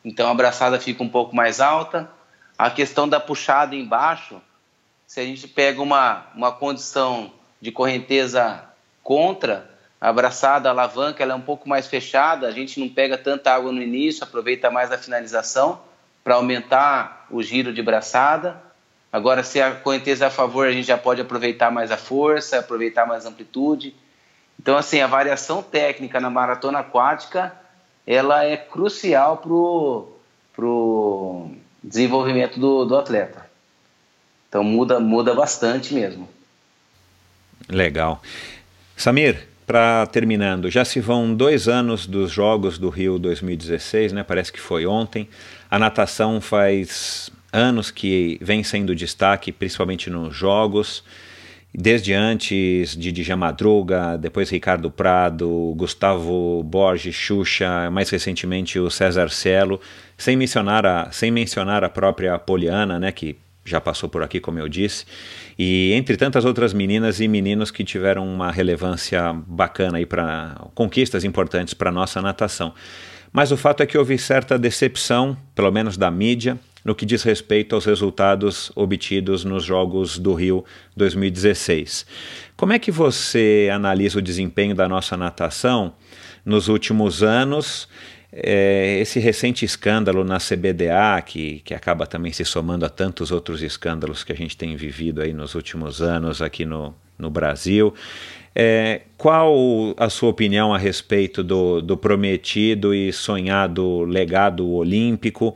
então 0.04 0.30
a 0.30 0.34
braçada 0.34 0.78
fica 0.80 1.02
um 1.02 1.08
pouco 1.08 1.34
mais 1.34 1.60
alta. 1.60 2.10
A 2.58 2.70
questão 2.70 3.08
da 3.08 3.20
puxada 3.20 3.74
embaixo, 3.74 4.40
se 5.06 5.20
a 5.20 5.24
gente 5.24 5.46
pega 5.48 5.80
uma, 5.80 6.26
uma 6.34 6.52
condição 6.52 7.32
de 7.60 7.70
correnteza 7.70 8.64
contra, 9.02 9.70
a 10.00 10.12
braçada, 10.12 10.68
a 10.68 10.72
alavanca, 10.72 11.22
ela 11.22 11.32
é 11.32 11.36
um 11.36 11.40
pouco 11.40 11.68
mais 11.68 11.86
fechada, 11.86 12.48
a 12.48 12.50
gente 12.50 12.80
não 12.80 12.88
pega 12.88 13.16
tanta 13.16 13.52
água 13.52 13.70
no 13.70 13.80
início, 13.80 14.24
aproveita 14.24 14.68
mais 14.68 14.90
a 14.90 14.98
finalização 14.98 15.80
para 16.24 16.34
aumentar 16.34 17.26
o 17.30 17.40
giro 17.40 17.72
de 17.72 17.80
braçada. 17.82 18.60
Agora, 19.12 19.44
se 19.44 19.60
a 19.60 19.76
correnteza 19.76 20.24
é 20.24 20.28
a 20.28 20.30
favor, 20.30 20.66
a 20.66 20.72
gente 20.72 20.86
já 20.86 20.98
pode 20.98 21.20
aproveitar 21.20 21.70
mais 21.70 21.92
a 21.92 21.96
força, 21.96 22.58
aproveitar 22.58 23.06
mais 23.06 23.24
a 23.24 23.28
amplitude. 23.28 23.94
Então, 24.58 24.76
assim, 24.76 25.00
a 25.00 25.06
variação 25.06 25.62
técnica 25.62 26.18
na 26.18 26.30
maratona 26.30 26.80
aquática, 26.80 27.54
ela 28.06 28.44
é 28.44 28.56
crucial 28.56 29.38
para 29.38 29.52
o 29.52 30.12
pro 30.54 31.50
desenvolvimento 31.82 32.60
do, 32.60 32.84
do 32.84 32.96
atleta. 32.96 33.46
Então, 34.48 34.62
muda, 34.62 35.00
muda 35.00 35.34
bastante 35.34 35.94
mesmo. 35.94 36.28
Legal. 37.68 38.22
Samir, 38.96 39.48
para 39.66 40.06
terminando, 40.06 40.70
já 40.70 40.84
se 40.84 41.00
vão 41.00 41.34
dois 41.34 41.68
anos 41.68 42.06
dos 42.06 42.30
Jogos 42.30 42.78
do 42.78 42.90
Rio 42.90 43.18
2016, 43.18 44.12
né? 44.12 44.22
Parece 44.22 44.52
que 44.52 44.60
foi 44.60 44.84
ontem. 44.84 45.28
A 45.70 45.78
natação 45.78 46.40
faz 46.40 47.30
anos 47.52 47.90
que 47.90 48.38
vem 48.42 48.62
sendo 48.62 48.94
destaque, 48.94 49.50
principalmente 49.50 50.10
nos 50.10 50.36
Jogos 50.36 51.02
desde 51.74 52.12
antes 52.12 52.96
de 52.96 53.10
Dija 53.10 53.36
Madruga, 53.36 54.18
depois 54.18 54.50
Ricardo 54.50 54.90
Prado, 54.90 55.74
Gustavo 55.76 56.62
Borges, 56.62 57.14
Xuxa, 57.14 57.90
mais 57.90 58.10
recentemente 58.10 58.78
o 58.78 58.90
César 58.90 59.30
Cielo, 59.30 59.80
sem 60.16 60.36
mencionar 60.36 60.84
a, 60.84 61.10
sem 61.10 61.30
mencionar 61.30 61.82
a 61.82 61.88
própria 61.88 62.38
Poliana, 62.38 62.98
né, 62.98 63.10
que 63.10 63.36
já 63.64 63.80
passou 63.80 64.08
por 64.08 64.22
aqui, 64.22 64.40
como 64.40 64.58
eu 64.58 64.68
disse, 64.68 65.04
e 65.58 65.92
entre 65.94 66.16
tantas 66.16 66.44
outras 66.44 66.74
meninas 66.74 67.20
e 67.20 67.28
meninos 67.28 67.70
que 67.70 67.84
tiveram 67.84 68.26
uma 68.26 68.50
relevância 68.50 69.32
bacana 69.46 69.98
aí 69.98 70.06
para 70.06 70.56
conquistas 70.74 71.24
importantes 71.24 71.72
para 71.72 71.90
nossa 71.90 72.20
natação. 72.20 72.74
Mas 73.32 73.50
o 73.50 73.56
fato 73.56 73.82
é 73.82 73.86
que 73.86 73.96
houve 73.96 74.18
certa 74.18 74.58
decepção, 74.58 75.36
pelo 75.54 75.70
menos 75.70 75.96
da 75.96 76.10
mídia, 76.10 76.58
no 76.84 76.94
que 76.94 77.06
diz 77.06 77.22
respeito 77.22 77.74
aos 77.74 77.84
resultados 77.84 78.72
obtidos 78.74 79.44
nos 79.44 79.64
Jogos 79.64 80.18
do 80.18 80.34
Rio 80.34 80.64
2016. 80.96 82.06
Como 82.56 82.72
é 82.72 82.78
que 82.78 82.90
você 82.90 83.68
analisa 83.72 84.18
o 84.18 84.22
desempenho 84.22 84.74
da 84.74 84.88
nossa 84.88 85.16
natação 85.16 85.94
nos 86.44 86.68
últimos 86.68 87.22
anos? 87.22 87.88
É, 88.32 88.98
esse 88.98 89.20
recente 89.20 89.64
escândalo 89.64 90.24
na 90.24 90.38
CBDA, 90.38 91.20
que, 91.24 91.60
que 91.60 91.74
acaba 91.74 92.06
também 92.06 92.32
se 92.32 92.44
somando 92.44 92.86
a 92.86 92.88
tantos 92.88 93.30
outros 93.30 93.62
escândalos 93.62 94.24
que 94.24 94.32
a 94.32 94.36
gente 94.36 94.56
tem 94.56 94.74
vivido 94.74 95.20
aí 95.20 95.34
nos 95.34 95.54
últimos 95.54 96.00
anos 96.00 96.40
aqui 96.40 96.64
no, 96.64 96.94
no 97.18 97.28
Brasil. 97.28 97.92
É, 98.54 99.02
qual 99.16 99.54
a 99.96 100.08
sua 100.08 100.30
opinião 100.30 100.74
a 100.74 100.78
respeito 100.78 101.42
do, 101.42 101.80
do 101.80 101.96
prometido 101.96 102.94
e 102.94 103.12
sonhado 103.12 104.02
legado 104.04 104.70
olímpico? 104.70 105.54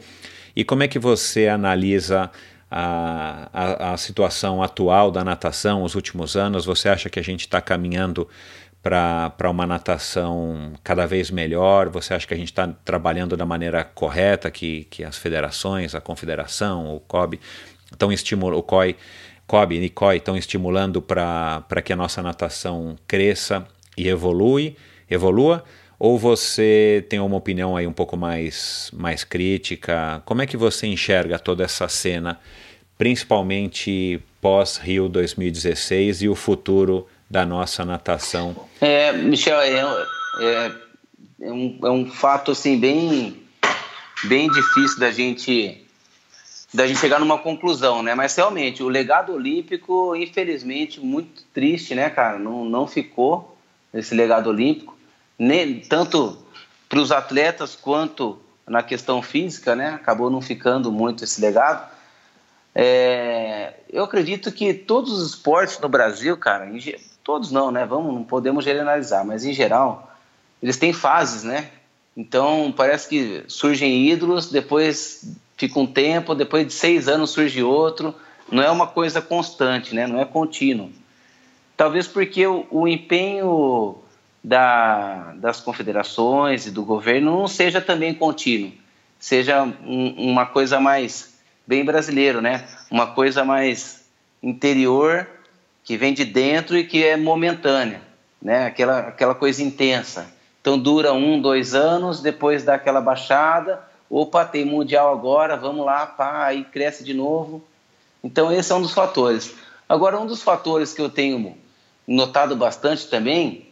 E 0.57 0.65
como 0.65 0.83
é 0.83 0.89
que 0.89 0.99
você 0.99 1.49
analisa 1.49 2.31
a, 2.71 3.51
a, 3.53 3.93
a 3.93 3.97
situação 3.99 4.63
atual 4.63 5.11
da 5.11 5.23
natação, 5.23 5.83
os 5.83 5.95
últimos 5.95 6.35
anos? 6.35 6.65
Você 6.65 6.89
acha 6.89 7.11
que 7.11 7.21
a 7.21 7.23
gente 7.23 7.43
está 7.43 7.61
caminhando 7.61 8.27
para 8.83 9.51
uma 9.51 9.67
natação 9.67 10.73
cada 10.83 11.07
vez 11.07 11.31
melhor? 11.31 11.91
Você 11.91 12.15
acha 12.15 12.27
que 12.27 12.33
a 12.33 12.37
gente 12.37 12.53
está 12.53 12.67
trabalhando 12.85 13.37
da 13.37 13.45
maneira 13.45 13.85
correta, 13.85 14.51
que, 14.51 14.85
que 14.85 15.05
as 15.05 15.19
federações, 15.19 15.95
a 15.95 16.01
confederação, 16.01 16.97
o 16.97 17.01
COB, 17.01 17.39
estão 17.93 18.11
estimulando, 18.11 18.59
o 18.59 18.63
COI, 18.63 18.97
COB 19.47 19.75
e 19.75 19.91
COI 19.91 20.17
estão 20.17 20.39
estimulando 20.39 21.03
para 21.03 21.83
que 21.85 21.93
a 21.93 21.97
nossa 21.97 22.23
natação 22.23 22.97
cresça 23.07 23.67
e 23.95 24.09
evolui, 24.09 24.75
evolua? 25.11 25.63
Ou 25.99 26.19
você 26.19 27.05
tem 27.09 27.19
uma 27.19 27.37
opinião 27.37 27.77
aí 27.77 27.87
um 27.87 27.93
pouco 27.93 28.17
mais, 28.17 28.91
mais 28.93 29.25
crítica? 29.25 30.23
Como 30.27 30.43
é 30.43 30.47
que 30.47 30.57
você 30.57 30.87
enxerga 30.87 31.39
toda 31.39 31.65
essa 31.65 31.89
cena, 31.89 32.39
principalmente 32.99 34.21
pós-Rio 34.41 35.09
2016 35.09 36.23
e 36.23 36.29
o 36.29 36.35
futuro 36.35 37.07
da 37.31 37.47
nossa 37.47 37.85
natação? 37.85 38.55
É, 38.81 39.11
Michel, 39.13 39.59
é, 39.61 39.81
é, 40.41 40.73
é, 41.41 41.53
um, 41.53 41.79
é 41.83 41.91
um 41.91 42.11
fato 42.11 42.51
assim 42.51 42.79
bem, 42.79 43.43
bem 44.25 44.51
difícil 44.51 44.99
da 44.99 45.11
gente 45.11 45.83
da 46.75 46.87
gente 46.87 46.99
chegar 46.99 47.19
numa 47.19 47.39
conclusão, 47.39 48.03
né? 48.03 48.15
Mas 48.15 48.37
realmente 48.37 48.83
o 48.83 48.89
legado 48.89 49.33
olímpico, 49.33 50.15
infelizmente, 50.15 51.01
muito 51.01 51.43
triste, 51.55 51.95
né, 51.95 52.11
cara? 52.11 52.39
Não, 52.39 52.67
não 52.67 52.87
ficou 52.87 53.57
esse 53.95 54.15
legado 54.15 54.51
olímpico 54.51 54.96
nem, 55.39 55.81
tanto 55.81 56.39
para 56.89 56.99
os 56.99 57.13
atletas 57.13 57.77
quanto 57.77 58.39
na 58.67 58.83
questão 58.83 59.23
física, 59.23 59.75
né? 59.75 59.91
Acabou 59.91 60.31
não 60.31 60.41
ficando 60.41 60.91
muito 60.91 61.25
esse 61.25 61.41
legado. 61.41 61.89
É, 62.75 63.75
eu 63.91 64.05
acredito 64.05 64.53
que 64.53 64.75
todos 64.75 65.13
os 65.13 65.31
esportes 65.31 65.79
no 65.79 65.89
Brasil, 65.89 66.37
cara, 66.37 66.69
em, 66.69 66.79
todos 67.23 67.51
não, 67.51 67.71
né? 67.71 67.87
Vamos, 67.87 68.13
não 68.15 68.25
podemos 68.25 68.65
generalizar, 68.65 69.25
mas 69.25 69.45
em 69.45 69.53
geral 69.53 70.13
eles 70.63 70.77
têm 70.77 70.93
fases, 70.93 71.43
né? 71.43 71.71
Então 72.17 72.73
parece 72.77 73.09
que 73.09 73.45
surgem 73.47 74.09
ídolos, 74.09 74.51
depois 74.51 75.35
fica 75.57 75.79
um 75.79 75.87
tempo, 75.87 76.35
depois 76.35 76.67
de 76.67 76.73
seis 76.73 77.09
anos 77.09 77.31
surge 77.31 77.63
outro. 77.63 78.15
Não 78.51 78.63
é 78.63 78.71
uma 78.71 78.87
coisa 78.87 79.21
constante, 79.21 79.95
né? 79.95 80.07
Não 80.07 80.21
é 80.21 80.25
contínuo. 80.25 80.91
Talvez 81.77 82.07
porque 82.07 82.47
o, 82.47 82.67
o 82.71 82.89
empenho 82.89 83.99
da, 84.47 85.33
das 85.39 85.61
confederações 85.61 86.69
e 86.69 86.71
do 86.71 86.85
governo 86.85 87.41
não 87.41 87.49
seja 87.49 87.81
também 87.81 88.15
contínuo, 88.15 88.71
seja 89.19 89.65
um, 89.65 90.31
uma 90.31 90.47
coisa 90.47 90.79
mais 90.79 91.35
bem 91.67 91.85
brasileiro, 91.85 92.41
né? 92.41 92.65
Uma 92.89 93.09
coisa 93.09 93.45
mais 93.45 94.05
interior 94.41 95.27
que 95.83 95.97
vem 95.97 96.15
de 96.15 96.25
dentro 96.25 96.79
e 96.79 96.85
que 96.85 97.05
é 97.05 97.17
momentânea, 97.17 98.01
né? 98.41 98.67
Aquela 98.67 99.01
aquela 99.01 99.35
coisa 99.35 99.65
intensa. 99.65 100.33
Então 100.61 100.79
dura 100.79 101.13
um, 101.13 101.41
dois 101.41 101.75
anos, 101.75 102.21
depois 102.21 102.63
dá 102.63 102.75
aquela 102.75 103.01
baixada. 103.01 103.83
Opa, 104.09 104.45
tem 104.45 104.65
mundial 104.65 105.13
agora, 105.13 105.57
vamos 105.57 105.85
lá, 105.85 106.07
pá, 106.07 106.45
aí 106.45 106.63
cresce 106.63 107.03
de 107.03 107.13
novo. 107.13 107.65
Então 108.23 108.53
esse 108.53 108.71
é 108.71 108.75
um 108.77 108.83
dos 108.83 108.95
fatores. 108.95 109.53
Agora 109.89 110.21
um 110.21 110.27
dos 110.27 110.41
fatores 110.41 110.95
que 110.95 111.03
eu 111.03 111.09
tenho 111.09 111.57
notado 112.07 112.55
bastante 112.55 113.09
também 113.09 113.66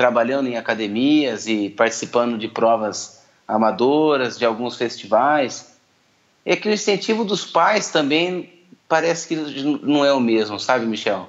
trabalhando 0.00 0.48
em 0.48 0.56
academias 0.56 1.46
e 1.46 1.68
participando 1.68 2.38
de 2.38 2.48
provas 2.48 3.20
amadoras, 3.46 4.38
de 4.38 4.46
alguns 4.46 4.74
festivais, 4.74 5.74
é 6.42 6.56
que 6.56 6.70
o 6.70 6.72
incentivo 6.72 7.22
dos 7.22 7.44
pais 7.44 7.90
também 7.90 8.50
parece 8.88 9.28
que 9.28 9.36
não 9.36 10.02
é 10.02 10.10
o 10.10 10.18
mesmo, 10.18 10.58
sabe, 10.58 10.86
Michel? 10.86 11.28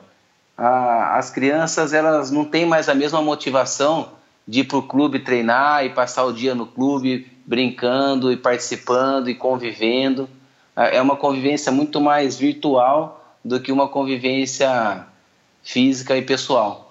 as 0.58 1.30
crianças 1.30 1.92
elas 1.92 2.32
não 2.32 2.46
têm 2.46 2.66
mais 2.66 2.88
a 2.88 2.96
mesma 2.96 3.22
motivação 3.22 4.14
de 4.48 4.62
ir 4.62 4.64
para 4.64 4.78
o 4.78 4.84
clube 4.84 5.20
treinar 5.20 5.84
e 5.84 5.90
passar 5.90 6.24
o 6.24 6.32
dia 6.32 6.56
no 6.56 6.66
clube 6.66 7.28
brincando 7.46 8.32
e 8.32 8.38
participando 8.38 9.30
e 9.30 9.36
convivendo. 9.36 10.30
É 10.78 11.02
uma 11.02 11.18
convivência 11.18 11.74
muito 11.74 12.00
mais 12.00 12.38
virtual 12.38 13.36
do 13.44 13.60
que 13.60 13.70
uma 13.70 13.90
convivência 13.90 15.06
física 15.62 16.16
e 16.16 16.22
pessoal. 16.22 16.91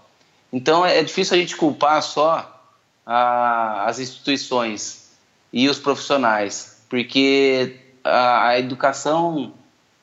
Então 0.52 0.84
é 0.84 1.02
difícil 1.02 1.36
a 1.36 1.38
gente 1.38 1.56
culpar 1.56 2.02
só 2.02 2.60
a, 3.06 3.84
as 3.86 3.98
instituições 3.98 5.10
e 5.52 5.68
os 5.68 5.78
profissionais, 5.78 6.84
porque 6.88 7.76
a, 8.04 8.48
a 8.48 8.58
educação 8.58 9.52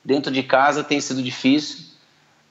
dentro 0.04 0.32
de 0.32 0.42
casa 0.42 0.82
tem 0.82 1.00
sido 1.00 1.22
difícil. 1.22 1.86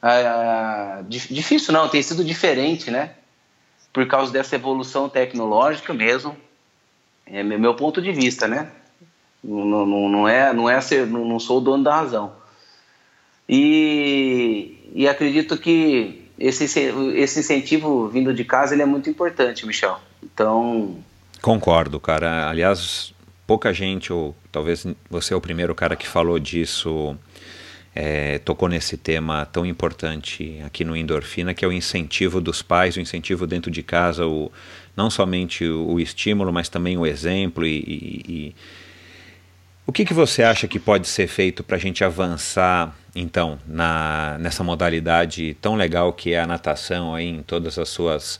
Ah, 0.01 1.01
difícil 1.07 1.73
não, 1.73 1.89
tem 1.89 2.03
sido 2.03 2.23
diferente, 2.23 2.91
né? 2.91 3.15
Por 3.91 4.05
causa 4.07 4.31
dessa 4.31 4.55
evolução 4.55 5.09
tecnológica 5.09 5.93
mesmo. 5.93 6.37
É 7.25 7.43
meu 7.43 7.73
ponto 7.73 8.01
de 8.01 8.11
vista, 8.11 8.47
né? 8.47 8.71
Não, 9.43 9.85
não, 9.85 10.09
não 10.09 10.27
é, 10.27 10.53
não 10.53 10.69
é 10.69 10.79
ser, 10.81 11.07
não, 11.07 11.25
não 11.25 11.39
sou 11.39 11.57
o 11.57 11.61
dono 11.61 11.83
da 11.83 11.95
razão. 11.95 12.35
E, 13.49 14.91
e 14.93 15.07
acredito 15.07 15.57
que 15.57 16.26
esse, 16.39 16.65
esse 17.15 17.39
incentivo 17.39 18.07
vindo 18.07 18.33
de 18.33 18.43
casa 18.43 18.73
ele 18.73 18.83
é 18.83 18.85
muito 18.85 19.09
importante, 19.09 19.65
Michel. 19.65 19.99
Então. 20.23 20.97
Concordo, 21.41 21.99
cara. 21.99 22.49
Aliás, 22.49 23.13
pouca 23.45 23.73
gente, 23.73 24.11
ou 24.11 24.35
talvez 24.51 24.85
você 25.09 25.33
é 25.33 25.37
o 25.37 25.41
primeiro 25.41 25.73
cara 25.73 25.95
que 25.95 26.07
falou 26.07 26.37
disso, 26.37 27.17
é, 27.95 28.37
tocou 28.39 28.69
nesse 28.69 28.97
tema 28.97 29.45
tão 29.45 29.65
importante 29.65 30.61
aqui 30.65 30.83
no 30.83 30.95
Endorfina, 30.95 31.53
que 31.53 31.65
é 31.65 31.67
o 31.67 31.71
incentivo 31.71 32.39
dos 32.39 32.61
pais, 32.61 32.95
o 32.95 32.99
incentivo 32.99 33.47
dentro 33.47 33.71
de 33.71 33.81
casa, 33.81 34.27
o, 34.27 34.51
não 34.95 35.09
somente 35.09 35.65
o, 35.65 35.93
o 35.93 35.99
estímulo, 35.99 36.51
mas 36.53 36.69
também 36.69 36.97
o 36.97 37.05
exemplo 37.05 37.65
e, 37.65 37.79
e, 37.79 38.31
e 38.31 38.55
o 39.87 39.91
que, 39.93 40.03
que 40.03 40.13
você 40.13 40.43
acha 40.43 40.67
que 40.67 40.77
pode 40.79 41.07
ser 41.07 41.27
feito 41.27 41.63
para 41.63 41.77
a 41.77 41.79
gente 41.79 42.03
avançar, 42.03 42.93
então, 43.19 43.57
na, 43.65 44.37
nessa 44.39 44.63
modalidade 44.63 45.55
tão 45.55 45.75
legal 45.75 46.13
que 46.13 46.33
é 46.33 46.39
a 46.39 46.45
natação 46.45 47.15
aí, 47.15 47.27
em 47.27 47.41
todas 47.41 47.79
as 47.79 47.89
suas 47.89 48.39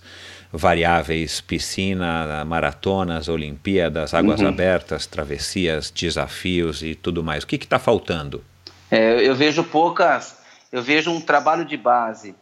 variáveis, 0.53 1.41
piscina, 1.41 2.45
maratonas, 2.45 3.27
Olimpíadas, 3.27 4.13
águas 4.13 4.39
uhum. 4.39 4.47
abertas, 4.47 5.07
travessias, 5.07 5.89
desafios 5.89 6.83
e 6.83 6.93
tudo 6.93 7.23
mais. 7.23 7.43
O 7.43 7.47
que 7.47 7.55
está 7.55 7.79
faltando? 7.79 8.43
É, 8.89 9.27
eu 9.27 9.35
vejo 9.35 9.63
poucas, 9.63 10.37
eu 10.71 10.81
vejo 10.81 11.11
um 11.11 11.19
trabalho 11.19 11.65
de 11.65 11.75
base 11.75 12.35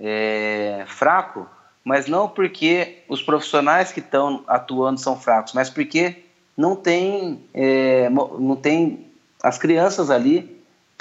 é, 0.00 0.84
fraco, 0.86 1.46
mas 1.84 2.06
não 2.06 2.28
porque 2.28 3.02
os 3.08 3.22
profissionais 3.22 3.92
que 3.92 4.00
estão 4.00 4.42
atuando 4.48 4.98
são 4.98 5.20
fracos, 5.20 5.52
mas 5.52 5.68
porque 5.68 6.24
não 6.56 6.74
tem, 6.74 7.42
é, 7.52 8.08
não 8.08 8.56
tem 8.56 9.06
as 9.42 9.58
crianças 9.58 10.10
ali 10.10 10.53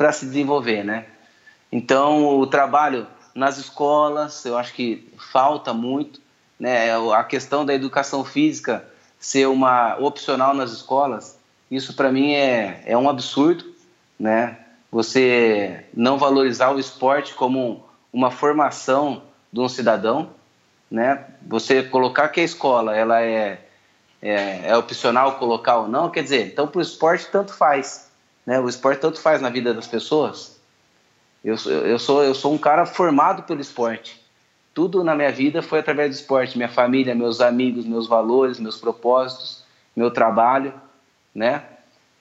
para 0.04 0.12
se 0.12 0.26
desenvolver, 0.26 0.84
né? 0.84 1.06
Então 1.72 2.38
o 2.38 2.46
trabalho 2.46 3.08
nas 3.34 3.58
escolas, 3.58 4.44
eu 4.44 4.58
acho 4.58 4.74
que 4.74 5.10
falta 5.32 5.74
muito 5.74 6.20
né, 6.60 6.94
a 7.16 7.24
questão 7.24 7.66
da 7.66 7.74
educação 7.74 8.26
física 8.26 8.86
ser 9.18 9.48
uma 9.48 9.96
opcional 9.98 10.54
nas 10.54 10.74
escolas, 10.74 11.40
isso 11.72 11.94
para 11.94 12.12
mim 12.12 12.34
é, 12.34 12.84
é 12.86 12.98
um 12.98 13.10
absurdo, 13.10 13.64
né? 14.20 14.58
Você 14.92 15.86
não 15.94 16.18
valorizar 16.18 16.72
o 16.72 16.80
esporte 16.80 17.34
como 17.34 17.86
uma 18.12 18.30
formação 18.30 19.24
de 19.54 19.62
um 19.62 19.70
cidadão, 19.70 20.32
né? 20.92 21.28
Você 21.48 21.82
colocar 21.82 22.28
que 22.28 22.42
a 22.42 22.44
escola 22.44 22.94
ela 22.94 23.22
é, 23.22 23.62
é, 24.22 24.68
é 24.68 24.76
opcional 24.76 25.40
colocar 25.40 25.78
ou 25.78 25.88
não, 25.88 26.10
quer 26.10 26.24
dizer, 26.24 26.46
então 26.46 26.68
para 26.68 26.80
o 26.80 26.82
esporte 26.82 27.30
tanto 27.32 27.54
faz, 27.54 28.12
né? 28.46 28.60
O 28.60 28.68
esporte 28.68 29.00
tanto 29.02 29.20
faz 29.20 29.42
na 29.42 29.50
vida 29.50 29.74
das 29.74 29.88
pessoas. 29.88 30.60
Eu, 31.44 31.56
eu, 31.66 32.00
sou, 32.00 32.24
eu 32.24 32.34
sou 32.34 32.54
um 32.54 32.58
cara 32.58 32.86
formado 32.86 33.44
pelo 33.44 33.62
esporte 33.62 34.24
tudo 34.74 35.04
na 35.04 35.16
minha 35.16 35.32
vida 35.32 35.62
foi 35.62 35.80
através 35.80 36.10
do 36.10 36.20
esporte, 36.20 36.58
minha 36.58 36.70
família, 36.70 37.14
meus 37.14 37.40
amigos, 37.40 37.86
meus 37.86 38.08
valores, 38.08 38.60
meus 38.60 38.78
propósitos, 38.78 39.64
meu 39.96 40.10
trabalho, 40.10 40.74
né? 41.34 41.64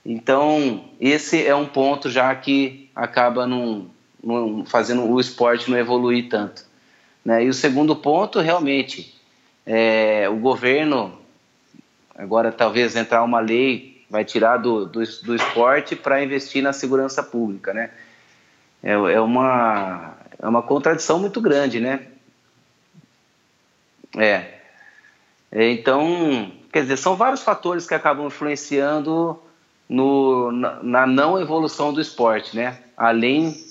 Então, 0.04 0.84
esse 1.00 1.46
é 1.46 1.54
um 1.54 1.66
ponto 1.66 2.10
já 2.10 2.34
que 2.34 2.90
acaba 2.94 3.46
num, 3.46 3.88
num, 4.22 4.66
fazendo 4.66 5.08
o 5.08 5.18
esporte 5.18 5.70
não 5.70 5.78
evoluir 5.78 6.28
tanto. 6.28 6.64
Né? 7.24 7.44
E 7.44 7.48
o 7.48 7.54
segundo 7.54 7.94
ponto, 7.94 8.40
realmente, 8.40 9.14
é, 9.64 10.28
o 10.28 10.36
governo, 10.36 11.16
agora 12.16 12.50
talvez 12.50 12.96
entrar 12.96 13.22
uma 13.22 13.38
lei, 13.38 13.91
vai 14.12 14.26
tirar 14.26 14.58
do, 14.58 14.84
do, 14.84 15.02
do 15.22 15.34
esporte 15.34 15.96
para 15.96 16.22
investir 16.22 16.62
na 16.62 16.74
segurança 16.74 17.22
pública, 17.22 17.72
né? 17.72 17.88
É, 18.82 18.92
é, 18.92 19.20
uma, 19.22 20.14
é 20.38 20.46
uma 20.46 20.62
contradição 20.62 21.18
muito 21.18 21.40
grande, 21.40 21.80
né? 21.80 22.08
É. 24.18 24.58
é. 25.50 25.70
Então, 25.70 26.52
quer 26.70 26.82
dizer, 26.82 26.98
são 26.98 27.16
vários 27.16 27.40
fatores 27.40 27.86
que 27.86 27.94
acabam 27.94 28.26
influenciando 28.26 29.42
no, 29.88 30.52
na, 30.52 30.82
na 30.82 31.06
não 31.06 31.40
evolução 31.40 31.90
do 31.90 31.98
esporte, 31.98 32.54
né? 32.54 32.82
Além 32.94 33.64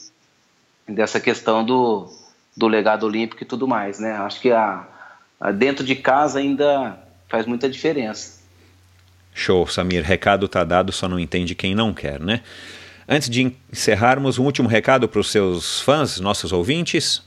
dessa 0.88 1.20
questão 1.20 1.64
do, 1.64 2.12
do 2.58 2.68
legado 2.68 3.06
olímpico 3.06 3.44
e 3.44 3.46
tudo 3.46 3.68
mais, 3.68 4.00
né? 4.00 4.14
Acho 4.14 4.42
que 4.42 4.52
a, 4.52 4.88
a 5.40 5.52
dentro 5.52 5.86
de 5.86 5.96
casa 5.96 6.40
ainda 6.40 6.98
faz 7.30 7.46
muita 7.46 7.70
diferença. 7.70 8.41
Show, 9.34 9.66
Samir. 9.68 10.04
Recado 10.04 10.48
tá 10.48 10.64
dado, 10.64 10.92
só 10.92 11.08
não 11.08 11.20
entende 11.20 11.56
quem 11.56 11.74
não 11.74 11.94
quer, 11.94 12.20
né? 12.20 12.42
Antes 13.08 13.30
de 13.30 13.54
encerrarmos, 13.72 14.38
um 14.38 14.46
último 14.46 14.68
recado 14.68 15.08
para 15.08 15.20
os 15.20 15.32
seus 15.32 15.82
fãs, 15.82 16.20
nossos 16.20 16.52
ouvintes. 16.52 17.24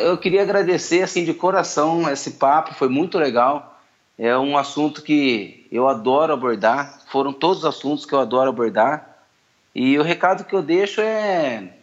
Eu 0.00 0.16
queria 0.16 0.42
agradecer 0.42 1.02
assim 1.02 1.24
de 1.24 1.34
coração 1.34 2.10
esse 2.10 2.32
papo, 2.32 2.74
foi 2.74 2.88
muito 2.88 3.18
legal. 3.18 3.78
É 4.18 4.36
um 4.38 4.56
assunto 4.56 5.02
que 5.02 5.66
eu 5.70 5.86
adoro 5.86 6.32
abordar. 6.32 7.02
Foram 7.10 7.32
todos 7.32 7.58
os 7.58 7.64
assuntos 7.66 8.06
que 8.06 8.14
eu 8.14 8.20
adoro 8.20 8.48
abordar. 8.48 9.26
E 9.74 9.98
o 9.98 10.02
recado 10.02 10.44
que 10.44 10.54
eu 10.54 10.62
deixo 10.62 11.02
é 11.02 11.74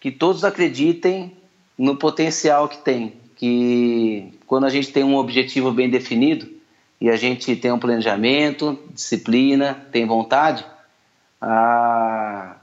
que 0.00 0.10
todos 0.10 0.44
acreditem 0.44 1.36
no 1.76 1.96
potencial 1.96 2.68
que 2.68 2.78
tem, 2.78 3.14
que 3.36 4.32
quando 4.46 4.64
a 4.64 4.70
gente 4.70 4.90
tem 4.90 5.04
um 5.04 5.16
objetivo 5.16 5.70
bem 5.70 5.90
definido 5.90 6.48
e 7.02 7.10
a 7.10 7.16
gente 7.16 7.56
tem 7.56 7.72
um 7.72 7.80
planejamento, 7.80 8.78
disciplina, 8.92 9.74
tem 9.90 10.06
vontade, 10.06 10.64
ah, 11.40 12.54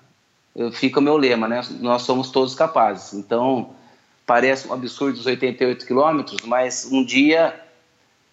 fica 0.71 1.01
o 1.01 1.03
meu 1.03 1.17
lema, 1.17 1.45
né? 1.45 1.61
Nós 1.81 2.03
somos 2.03 2.31
todos 2.31 2.55
capazes. 2.55 3.13
Então, 3.13 3.71
parece 4.25 4.65
um 4.69 4.73
absurdo 4.73 5.19
os 5.19 5.25
88 5.25 5.85
quilômetros, 5.85 6.39
mas 6.45 6.87
um 6.89 7.03
dia 7.03 7.53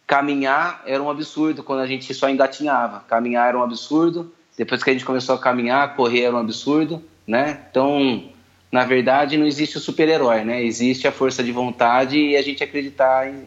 caminhar 0.06 0.80
era 0.86 1.02
um 1.02 1.10
absurdo 1.10 1.64
quando 1.64 1.80
a 1.80 1.86
gente 1.88 2.14
só 2.14 2.28
engatinhava. 2.30 3.00
Caminhar 3.08 3.48
era 3.48 3.58
um 3.58 3.62
absurdo, 3.64 4.32
depois 4.56 4.84
que 4.84 4.90
a 4.90 4.92
gente 4.92 5.04
começou 5.04 5.34
a 5.34 5.40
caminhar, 5.40 5.96
correr 5.96 6.22
era 6.22 6.36
um 6.36 6.38
absurdo, 6.38 7.02
né? 7.26 7.62
Então, 7.68 8.30
na 8.70 8.84
verdade, 8.84 9.36
não 9.36 9.44
existe 9.44 9.76
o 9.76 9.80
super-herói, 9.80 10.44
né? 10.44 10.62
Existe 10.62 11.08
a 11.08 11.10
força 11.10 11.42
de 11.42 11.50
vontade 11.50 12.16
e 12.16 12.36
a 12.36 12.42
gente 12.42 12.62
acreditar 12.62 13.28
em, 13.28 13.44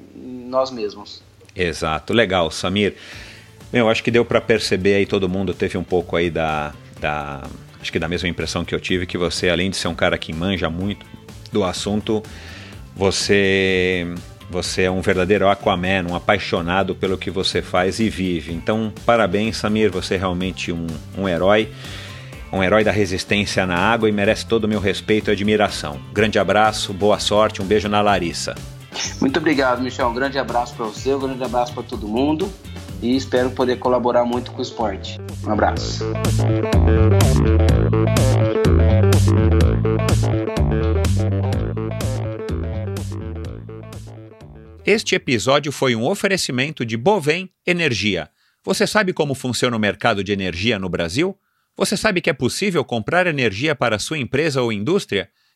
nós 0.49 0.71
mesmos. 0.71 1.28
Exato, 1.61 2.13
legal, 2.13 2.49
Samir. 2.49 2.95
Meu, 3.71 3.89
acho 3.89 4.01
que 4.01 4.09
deu 4.09 4.23
para 4.23 4.39
perceber 4.39 4.95
aí, 4.95 5.05
todo 5.05 5.27
mundo 5.27 5.53
teve 5.53 5.77
um 5.77 5.83
pouco 5.83 6.15
aí 6.15 6.29
da, 6.29 6.73
da, 6.99 7.43
acho 7.81 7.91
que 7.91 7.99
da 7.99 8.07
mesma 8.07 8.29
impressão 8.29 8.63
que 8.63 8.73
eu 8.73 8.79
tive, 8.79 9.05
que 9.05 9.17
você, 9.17 9.49
além 9.49 9.69
de 9.69 9.75
ser 9.75 9.89
um 9.89 9.95
cara 9.95 10.17
que 10.17 10.31
manja 10.31 10.69
muito, 10.69 11.05
do 11.51 11.63
assunto, 11.63 12.23
você 12.95 14.07
você 14.49 14.83
é 14.83 14.91
um 14.91 15.01
verdadeiro 15.01 15.47
Aquaman, 15.47 16.07
um 16.09 16.15
apaixonado 16.15 16.95
pelo 16.95 17.19
que 17.19 17.29
você 17.29 17.61
faz 17.61 17.99
e 17.99 18.09
vive. 18.09 18.51
Então, 18.51 18.91
parabéns, 19.05 19.57
Samir, 19.57 19.91
você 19.91 20.15
é 20.15 20.17
realmente 20.17 20.71
um, 20.71 20.87
um 21.15 21.29
herói, 21.29 21.69
um 22.51 22.63
herói 22.63 22.83
da 22.83 22.91
resistência 22.91 23.67
na 23.67 23.75
água 23.75 24.09
e 24.09 24.11
merece 24.11 24.47
todo 24.47 24.63
o 24.63 24.67
meu 24.67 24.79
respeito 24.79 25.29
e 25.29 25.33
admiração. 25.33 25.99
Grande 26.11 26.39
abraço, 26.39 26.93
boa 26.93 27.19
sorte, 27.19 27.61
um 27.61 27.65
beijo 27.65 27.87
na 27.87 28.01
Larissa. 28.01 28.55
Muito 29.19 29.37
obrigado, 29.37 29.81
Michel. 29.81 30.07
Um 30.07 30.13
grande 30.13 30.37
abraço 30.37 30.75
para 30.75 30.85
você, 30.85 31.13
um 31.13 31.19
grande 31.19 31.43
abraço 31.43 31.73
para 31.73 31.83
todo 31.83 32.07
mundo 32.07 32.51
e 33.01 33.15
espero 33.15 33.51
poder 33.51 33.77
colaborar 33.77 34.25
muito 34.25 34.51
com 34.51 34.59
o 34.59 34.61
esporte. 34.61 35.19
Um 35.45 35.51
abraço. 35.51 36.03
Este 44.85 45.13
episódio 45.13 45.71
foi 45.71 45.95
um 45.95 46.03
oferecimento 46.03 46.83
de 46.83 46.97
Bovem 46.97 47.49
Energia. 47.65 48.29
Você 48.65 48.87
sabe 48.87 49.13
como 49.13 49.35
funciona 49.35 49.77
o 49.77 49.79
mercado 49.79 50.23
de 50.23 50.31
energia 50.31 50.79
no 50.79 50.89
Brasil? 50.89 51.37
Você 51.77 51.95
sabe 51.95 52.21
que 52.21 52.29
é 52.29 52.33
possível 52.33 52.83
comprar 52.83 53.27
energia 53.27 53.75
para 53.75 53.99
sua 53.99 54.17
empresa 54.17 54.61
ou 54.61 54.73
indústria? 54.73 55.29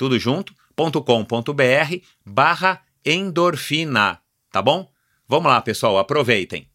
tudo 0.00 0.18
junto, 0.18 0.54
.com.br 0.74 1.96
barra 2.24 2.80
endorfina, 3.04 4.18
tá 4.50 4.62
bom? 4.62 4.88
Vamos 5.28 5.52
lá, 5.52 5.60
pessoal, 5.60 5.98
aproveitem. 5.98 6.66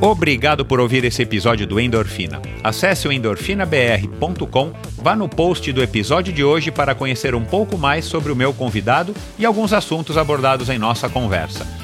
Obrigado 0.00 0.64
por 0.64 0.78
ouvir 0.78 1.02
esse 1.04 1.22
episódio 1.22 1.66
do 1.66 1.80
Endorfina. 1.80 2.40
Acesse 2.62 3.08
o 3.08 3.12
endorfinabr.com, 3.12 4.72
vá 5.02 5.16
no 5.16 5.28
post 5.28 5.72
do 5.72 5.82
episódio 5.82 6.32
de 6.32 6.44
hoje 6.44 6.70
para 6.70 6.94
conhecer 6.94 7.34
um 7.34 7.44
pouco 7.44 7.76
mais 7.76 8.04
sobre 8.04 8.30
o 8.30 8.36
meu 8.36 8.54
convidado 8.54 9.12
e 9.36 9.44
alguns 9.44 9.72
assuntos 9.72 10.16
abordados 10.16 10.68
em 10.68 10.78
nossa 10.78 11.08
conversa. 11.08 11.83